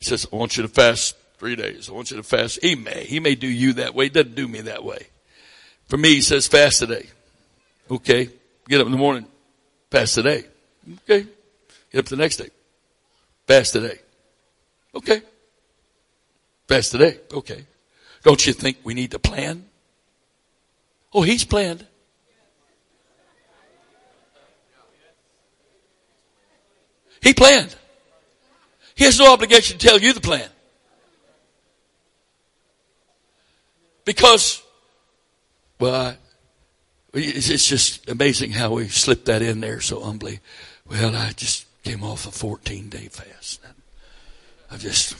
He 0.00 0.04
says, 0.04 0.26
I 0.32 0.36
want 0.36 0.56
you 0.56 0.64
to 0.64 0.68
fast 0.68 1.14
three 1.38 1.56
days. 1.56 1.88
I 1.88 1.92
want 1.92 2.10
you 2.10 2.16
to 2.16 2.22
fast. 2.22 2.58
He 2.62 2.74
may. 2.74 3.04
He 3.04 3.20
may 3.20 3.34
do 3.34 3.46
you 3.46 3.74
that 3.74 3.94
way. 3.94 4.06
He 4.06 4.10
doesn't 4.10 4.34
do 4.34 4.48
me 4.48 4.62
that 4.62 4.84
way. 4.84 5.06
For 5.86 5.96
me, 5.96 6.14
he 6.14 6.20
says, 6.20 6.46
fast 6.46 6.80
today. 6.80 7.06
Okay. 7.90 8.28
Get 8.68 8.80
up 8.80 8.86
in 8.86 8.92
the 8.92 8.98
morning. 8.98 9.26
Fast 9.90 10.14
today. 10.14 10.44
Okay. 11.04 11.26
Get 11.90 11.98
up 11.98 12.04
the 12.06 12.16
next 12.16 12.36
day. 12.36 12.50
Fast 13.46 13.72
today. 13.72 13.98
Okay. 14.94 15.22
Fast 16.66 16.90
today. 16.90 17.18
Okay. 17.32 17.64
Don't 18.22 18.46
you 18.46 18.52
think 18.52 18.78
we 18.84 18.94
need 18.94 19.12
to 19.12 19.18
plan? 19.18 19.64
Oh, 21.14 21.22
he's 21.22 21.44
planned. 21.44 21.86
He 27.22 27.32
planned. 27.32 27.74
He 28.94 29.04
has 29.04 29.18
no 29.18 29.32
obligation 29.32 29.78
to 29.78 29.86
tell 29.86 29.98
you 29.98 30.12
the 30.12 30.20
plan. 30.20 30.48
Because, 34.08 34.62
well, 35.78 35.94
I, 35.94 36.16
it's 37.12 37.68
just 37.68 38.08
amazing 38.08 38.52
how 38.52 38.70
we 38.70 38.88
slipped 38.88 39.26
that 39.26 39.42
in 39.42 39.60
there 39.60 39.82
so 39.82 40.00
humbly. 40.00 40.40
Well, 40.88 41.14
I 41.14 41.32
just 41.32 41.66
came 41.84 42.02
off 42.02 42.26
a 42.26 42.30
14 42.30 42.88
day 42.88 43.08
fast. 43.08 43.60
I 44.70 44.78
just, 44.78 45.14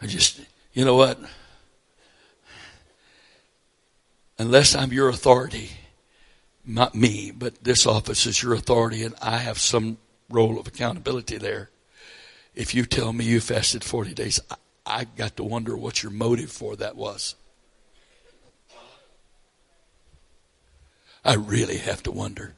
I 0.00 0.06
just, 0.06 0.40
you 0.72 0.84
know 0.84 0.94
what? 0.94 1.18
Unless 4.38 4.76
I'm 4.76 4.92
your 4.92 5.08
authority, 5.08 5.70
not 6.64 6.94
me, 6.94 7.32
but 7.32 7.64
this 7.64 7.88
office 7.88 8.24
is 8.24 8.40
your 8.40 8.54
authority 8.54 9.02
and 9.02 9.16
I 9.20 9.38
have 9.38 9.58
some 9.58 9.98
role 10.28 10.60
of 10.60 10.68
accountability 10.68 11.38
there. 11.38 11.70
If 12.54 12.72
you 12.72 12.84
tell 12.84 13.12
me 13.12 13.24
you 13.24 13.40
fasted 13.40 13.82
40 13.82 14.14
days, 14.14 14.38
I, 14.90 15.04
got 15.04 15.36
to 15.36 15.44
wonder 15.44 15.76
what 15.76 16.02
your 16.02 16.12
motive 16.12 16.50
for 16.50 16.76
that 16.76 16.96
was. 16.96 17.34
I 21.24 21.34
really 21.34 21.78
have 21.78 22.02
to 22.04 22.10
wonder. 22.10 22.54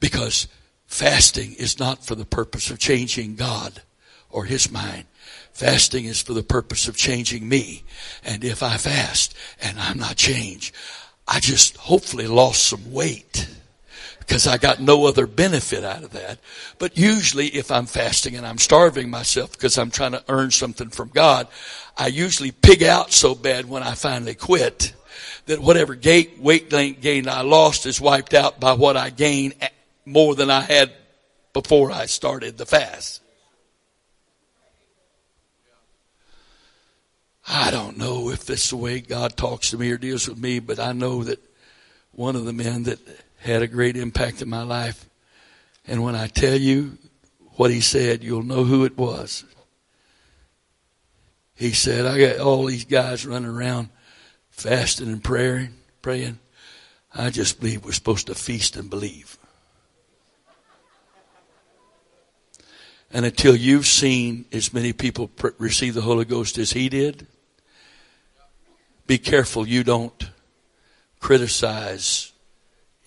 Because 0.00 0.48
fasting 0.86 1.54
is 1.54 1.78
not 1.78 2.04
for 2.04 2.14
the 2.14 2.24
purpose 2.24 2.70
of 2.70 2.78
changing 2.78 3.36
God 3.36 3.82
or 4.30 4.44
His 4.44 4.70
mind. 4.70 5.04
Fasting 5.52 6.04
is 6.04 6.22
for 6.22 6.32
the 6.32 6.42
purpose 6.42 6.86
of 6.86 6.96
changing 6.96 7.48
me. 7.48 7.82
And 8.24 8.44
if 8.44 8.62
I 8.62 8.76
fast 8.76 9.34
and 9.60 9.78
I'm 9.78 9.98
not 9.98 10.16
changed, 10.16 10.74
I 11.26 11.40
just 11.40 11.76
hopefully 11.76 12.26
lost 12.26 12.64
some 12.64 12.92
weight 12.92 13.48
because 14.28 14.46
I 14.46 14.58
got 14.58 14.78
no 14.78 15.06
other 15.06 15.26
benefit 15.26 15.84
out 15.84 16.04
of 16.04 16.10
that. 16.10 16.38
But 16.78 16.98
usually 16.98 17.46
if 17.46 17.72
I'm 17.72 17.86
fasting 17.86 18.36
and 18.36 18.46
I'm 18.46 18.58
starving 18.58 19.08
myself 19.08 19.52
because 19.52 19.78
I'm 19.78 19.90
trying 19.90 20.12
to 20.12 20.22
earn 20.28 20.50
something 20.50 20.90
from 20.90 21.08
God, 21.08 21.48
I 21.96 22.08
usually 22.08 22.50
pig 22.50 22.82
out 22.82 23.10
so 23.10 23.34
bad 23.34 23.70
when 23.70 23.82
I 23.82 23.94
finally 23.94 24.34
quit 24.34 24.92
that 25.46 25.60
whatever 25.60 25.98
weight 26.40 26.68
gain 26.68 27.26
I 27.26 27.40
lost 27.40 27.86
is 27.86 28.02
wiped 28.02 28.34
out 28.34 28.60
by 28.60 28.74
what 28.74 28.98
I 28.98 29.08
gain 29.08 29.54
more 30.04 30.34
than 30.34 30.50
I 30.50 30.60
had 30.60 30.92
before 31.54 31.90
I 31.90 32.04
started 32.04 32.58
the 32.58 32.66
fast. 32.66 33.22
I 37.48 37.70
don't 37.70 37.96
know 37.96 38.28
if 38.28 38.44
this 38.44 38.64
is 38.64 38.70
the 38.70 38.76
way 38.76 39.00
God 39.00 39.38
talks 39.38 39.70
to 39.70 39.78
me 39.78 39.90
or 39.90 39.96
deals 39.96 40.28
with 40.28 40.36
me, 40.36 40.58
but 40.58 40.78
I 40.78 40.92
know 40.92 41.24
that 41.24 41.42
one 42.12 42.36
of 42.36 42.44
the 42.44 42.52
men 42.52 42.82
that 42.82 42.98
had 43.38 43.62
a 43.62 43.66
great 43.66 43.96
impact 43.96 44.42
in 44.42 44.48
my 44.48 44.62
life, 44.62 45.08
and 45.86 46.02
when 46.02 46.14
I 46.14 46.26
tell 46.26 46.56
you 46.56 46.98
what 47.56 47.70
he 47.70 47.80
said, 47.80 48.22
you'll 48.22 48.42
know 48.42 48.64
who 48.64 48.84
it 48.84 48.96
was. 48.96 49.44
He 51.54 51.72
said, 51.72 52.06
I 52.06 52.18
got 52.18 52.38
all 52.38 52.66
these 52.66 52.84
guys 52.84 53.26
running 53.26 53.50
around 53.50 53.88
fasting 54.50 55.08
and 55.08 55.22
praying, 55.22 55.74
praying. 56.02 56.38
I 57.14 57.30
just 57.30 57.58
believe 57.58 57.84
we're 57.84 57.92
supposed 57.92 58.28
to 58.28 58.34
feast 58.34 58.76
and 58.76 58.88
believe. 58.88 59.38
And 63.10 63.24
until 63.24 63.56
you've 63.56 63.86
seen 63.86 64.44
as 64.52 64.74
many 64.74 64.92
people 64.92 65.30
receive 65.58 65.94
the 65.94 66.02
Holy 66.02 66.26
Ghost 66.26 66.58
as 66.58 66.72
he 66.72 66.88
did, 66.88 67.26
be 69.06 69.18
careful 69.18 69.66
you 69.66 69.82
don't 69.82 70.30
criticize. 71.18 72.32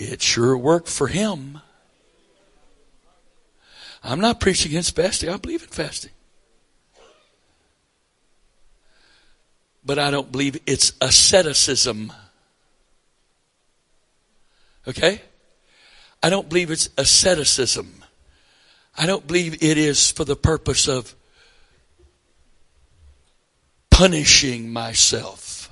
It 0.02 0.24
sure 0.24 0.58
worked 0.58 0.90
for 0.90 1.08
him. 1.08 1.60
I'm 4.04 4.20
not 4.20 4.40
preaching 4.40 4.72
against 4.72 4.96
fasting. 4.96 5.30
I 5.30 5.38
believe 5.38 5.62
in 5.62 5.70
fasting. 5.70 6.10
But 9.86 10.00
I 10.00 10.10
don't 10.10 10.32
believe 10.32 10.60
it's 10.66 10.94
asceticism. 11.02 12.12
Okay? 14.88 15.22
I 16.24 16.32
don't 16.32 16.50
believe 16.50 16.72
it's 16.72 16.90
asceticism. 16.98 18.04
I 18.98 19.06
don't 19.06 19.28
believe 19.28 19.62
it 19.62 19.78
is 19.78 20.12
for 20.12 20.26
the 20.26 20.36
purpose 20.36 20.88
of 20.88 21.16
punishing 23.92 24.74
myself 24.74 25.70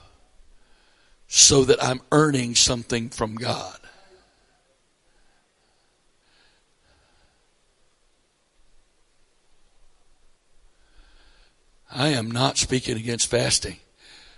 so 1.27 1.63
that 1.63 1.83
I'm 1.83 2.01
earning 2.11 2.53
something 2.53 3.09
from 3.09 3.33
God. 3.33 3.78
I 11.91 12.09
am 12.09 12.29
not 12.29 12.57
speaking 12.57 12.97
against 12.97 13.29
fasting 13.29 13.77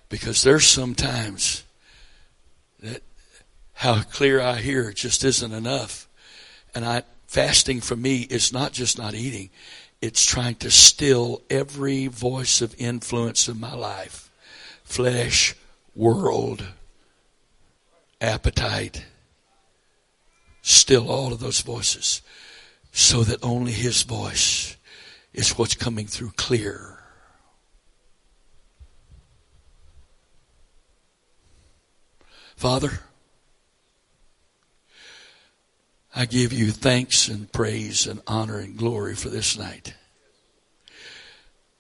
because 0.10 0.44
there's 0.44 0.68
sometimes 0.68 1.64
that 2.80 3.04
how 3.74 4.04
clear 4.04 4.40
I 4.40 4.58
hear 4.58 4.92
just 4.92 5.24
isn't 5.24 5.54
enough. 5.54 6.08
And 6.74 6.86
I, 6.86 7.04
fasting 7.28 7.82
for 7.82 7.96
me 7.96 8.22
is 8.22 8.54
not 8.54 8.72
just 8.72 8.98
not 8.98 9.14
eating. 9.14 9.50
It's 10.02 10.26
trying 10.26 10.56
to 10.56 10.72
still 10.72 11.42
every 11.50 12.08
voice 12.08 12.62
of 12.62 12.76
influence 12.78 13.48
in 13.48 13.60
my 13.60 13.74
life. 13.74 14.30
Flesh, 14.84 15.56
world, 15.96 16.66
appetite, 18.20 19.06
still 20.62 21.10
all 21.10 21.34
of 21.34 21.40
those 21.40 21.62
voices 21.62 22.22
so 22.92 23.24
that 23.24 23.44
only 23.44 23.72
his 23.72 24.04
voice 24.04 24.76
is 25.34 25.58
what's 25.58 25.76
coming 25.76 26.08
through 26.08 26.32
clear. 26.36 26.91
Father, 32.61 32.99
I 36.15 36.25
give 36.25 36.53
you 36.53 36.69
thanks 36.69 37.27
and 37.27 37.51
praise 37.51 38.06
and 38.06 38.22
honor 38.27 38.59
and 38.59 38.77
glory 38.77 39.15
for 39.15 39.30
this 39.30 39.57
night. 39.57 39.95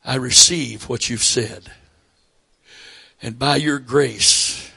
I 0.03 0.15
receive 0.15 0.89
what 0.89 1.07
you've 1.07 1.23
said. 1.23 1.71
And 3.21 3.37
by 3.37 3.57
your 3.57 3.77
grace, 3.77 4.71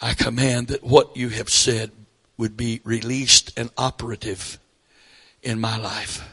I 0.00 0.14
command 0.14 0.68
that 0.68 0.84
what 0.84 1.16
you 1.16 1.30
have 1.30 1.50
said 1.50 1.90
would 2.36 2.56
be 2.56 2.80
released 2.84 3.58
and 3.58 3.70
operative 3.76 4.56
in 5.42 5.60
my 5.60 5.76
life. 5.76 6.24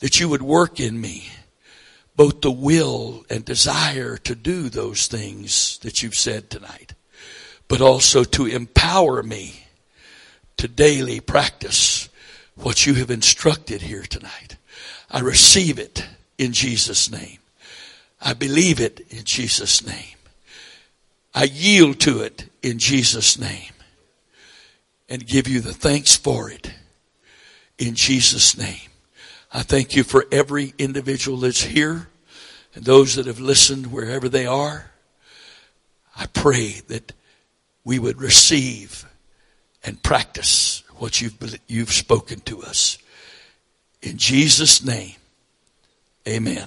That 0.00 0.20
you 0.20 0.28
would 0.28 0.42
work 0.42 0.78
in 0.78 1.00
me 1.00 1.30
both 2.16 2.40
the 2.40 2.50
will 2.50 3.24
and 3.28 3.44
desire 3.44 4.16
to 4.18 4.34
do 4.34 4.68
those 4.68 5.06
things 5.06 5.78
that 5.78 6.02
you've 6.02 6.14
said 6.14 6.48
tonight, 6.48 6.94
but 7.68 7.80
also 7.80 8.24
to 8.24 8.46
empower 8.46 9.22
me 9.22 9.66
to 10.56 10.68
daily 10.68 11.20
practice 11.20 12.08
what 12.54 12.86
you 12.86 12.94
have 12.94 13.10
instructed 13.10 13.82
here 13.82 14.02
tonight. 14.02 14.56
I 15.10 15.20
receive 15.20 15.78
it 15.78 16.06
in 16.38 16.52
Jesus' 16.52 17.10
name. 17.10 17.38
I 18.20 18.32
believe 18.32 18.80
it 18.80 19.00
in 19.10 19.24
Jesus' 19.24 19.84
name. 19.84 20.16
I 21.34 21.44
yield 21.44 21.98
to 22.00 22.20
it 22.22 22.48
in 22.62 22.78
Jesus' 22.78 23.38
name 23.38 23.72
and 25.08 25.26
give 25.26 25.48
you 25.48 25.60
the 25.60 25.74
thanks 25.74 26.14
for 26.16 26.48
it 26.48 26.72
in 27.78 27.94
Jesus' 27.94 28.56
name. 28.56 28.88
I 29.56 29.62
thank 29.62 29.94
you 29.94 30.02
for 30.02 30.26
every 30.32 30.74
individual 30.78 31.38
that's 31.38 31.62
here 31.62 32.08
and 32.74 32.84
those 32.84 33.14
that 33.14 33.26
have 33.26 33.38
listened 33.38 33.92
wherever 33.92 34.28
they 34.28 34.46
are. 34.46 34.90
I 36.16 36.26
pray 36.26 36.80
that 36.88 37.12
we 37.84 38.00
would 38.00 38.20
receive 38.20 39.04
and 39.84 40.02
practice 40.02 40.82
what 40.96 41.20
you've, 41.20 41.36
you've 41.68 41.92
spoken 41.92 42.40
to 42.40 42.62
us. 42.62 42.98
In 44.02 44.18
Jesus' 44.18 44.84
name, 44.84 45.14
amen. 46.26 46.66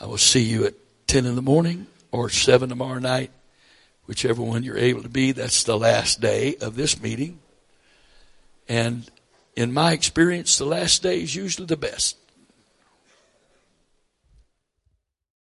I 0.00 0.06
will 0.06 0.18
see 0.18 0.42
you 0.42 0.64
at 0.64 0.74
10 1.08 1.26
in 1.26 1.34
the 1.34 1.42
morning 1.42 1.88
or 2.12 2.28
7 2.28 2.68
tomorrow 2.68 3.00
night. 3.00 3.32
whichever 4.06 4.42
one 4.42 4.62
you're 4.62 4.78
able 4.78 5.02
to 5.02 5.08
be. 5.08 5.32
That's 5.32 5.64
the 5.64 5.78
last 5.78 6.20
day 6.20 6.56
of 6.60 6.76
this 6.76 7.00
meeting. 7.02 7.40
And 8.68 9.10
in 9.54 9.72
my 9.72 9.92
experience, 9.92 10.56
the 10.58 10.64
last 10.64 11.02
day 11.02 11.22
is 11.22 11.34
usually 11.34 11.66
the 11.66 11.76
best. 11.76 12.16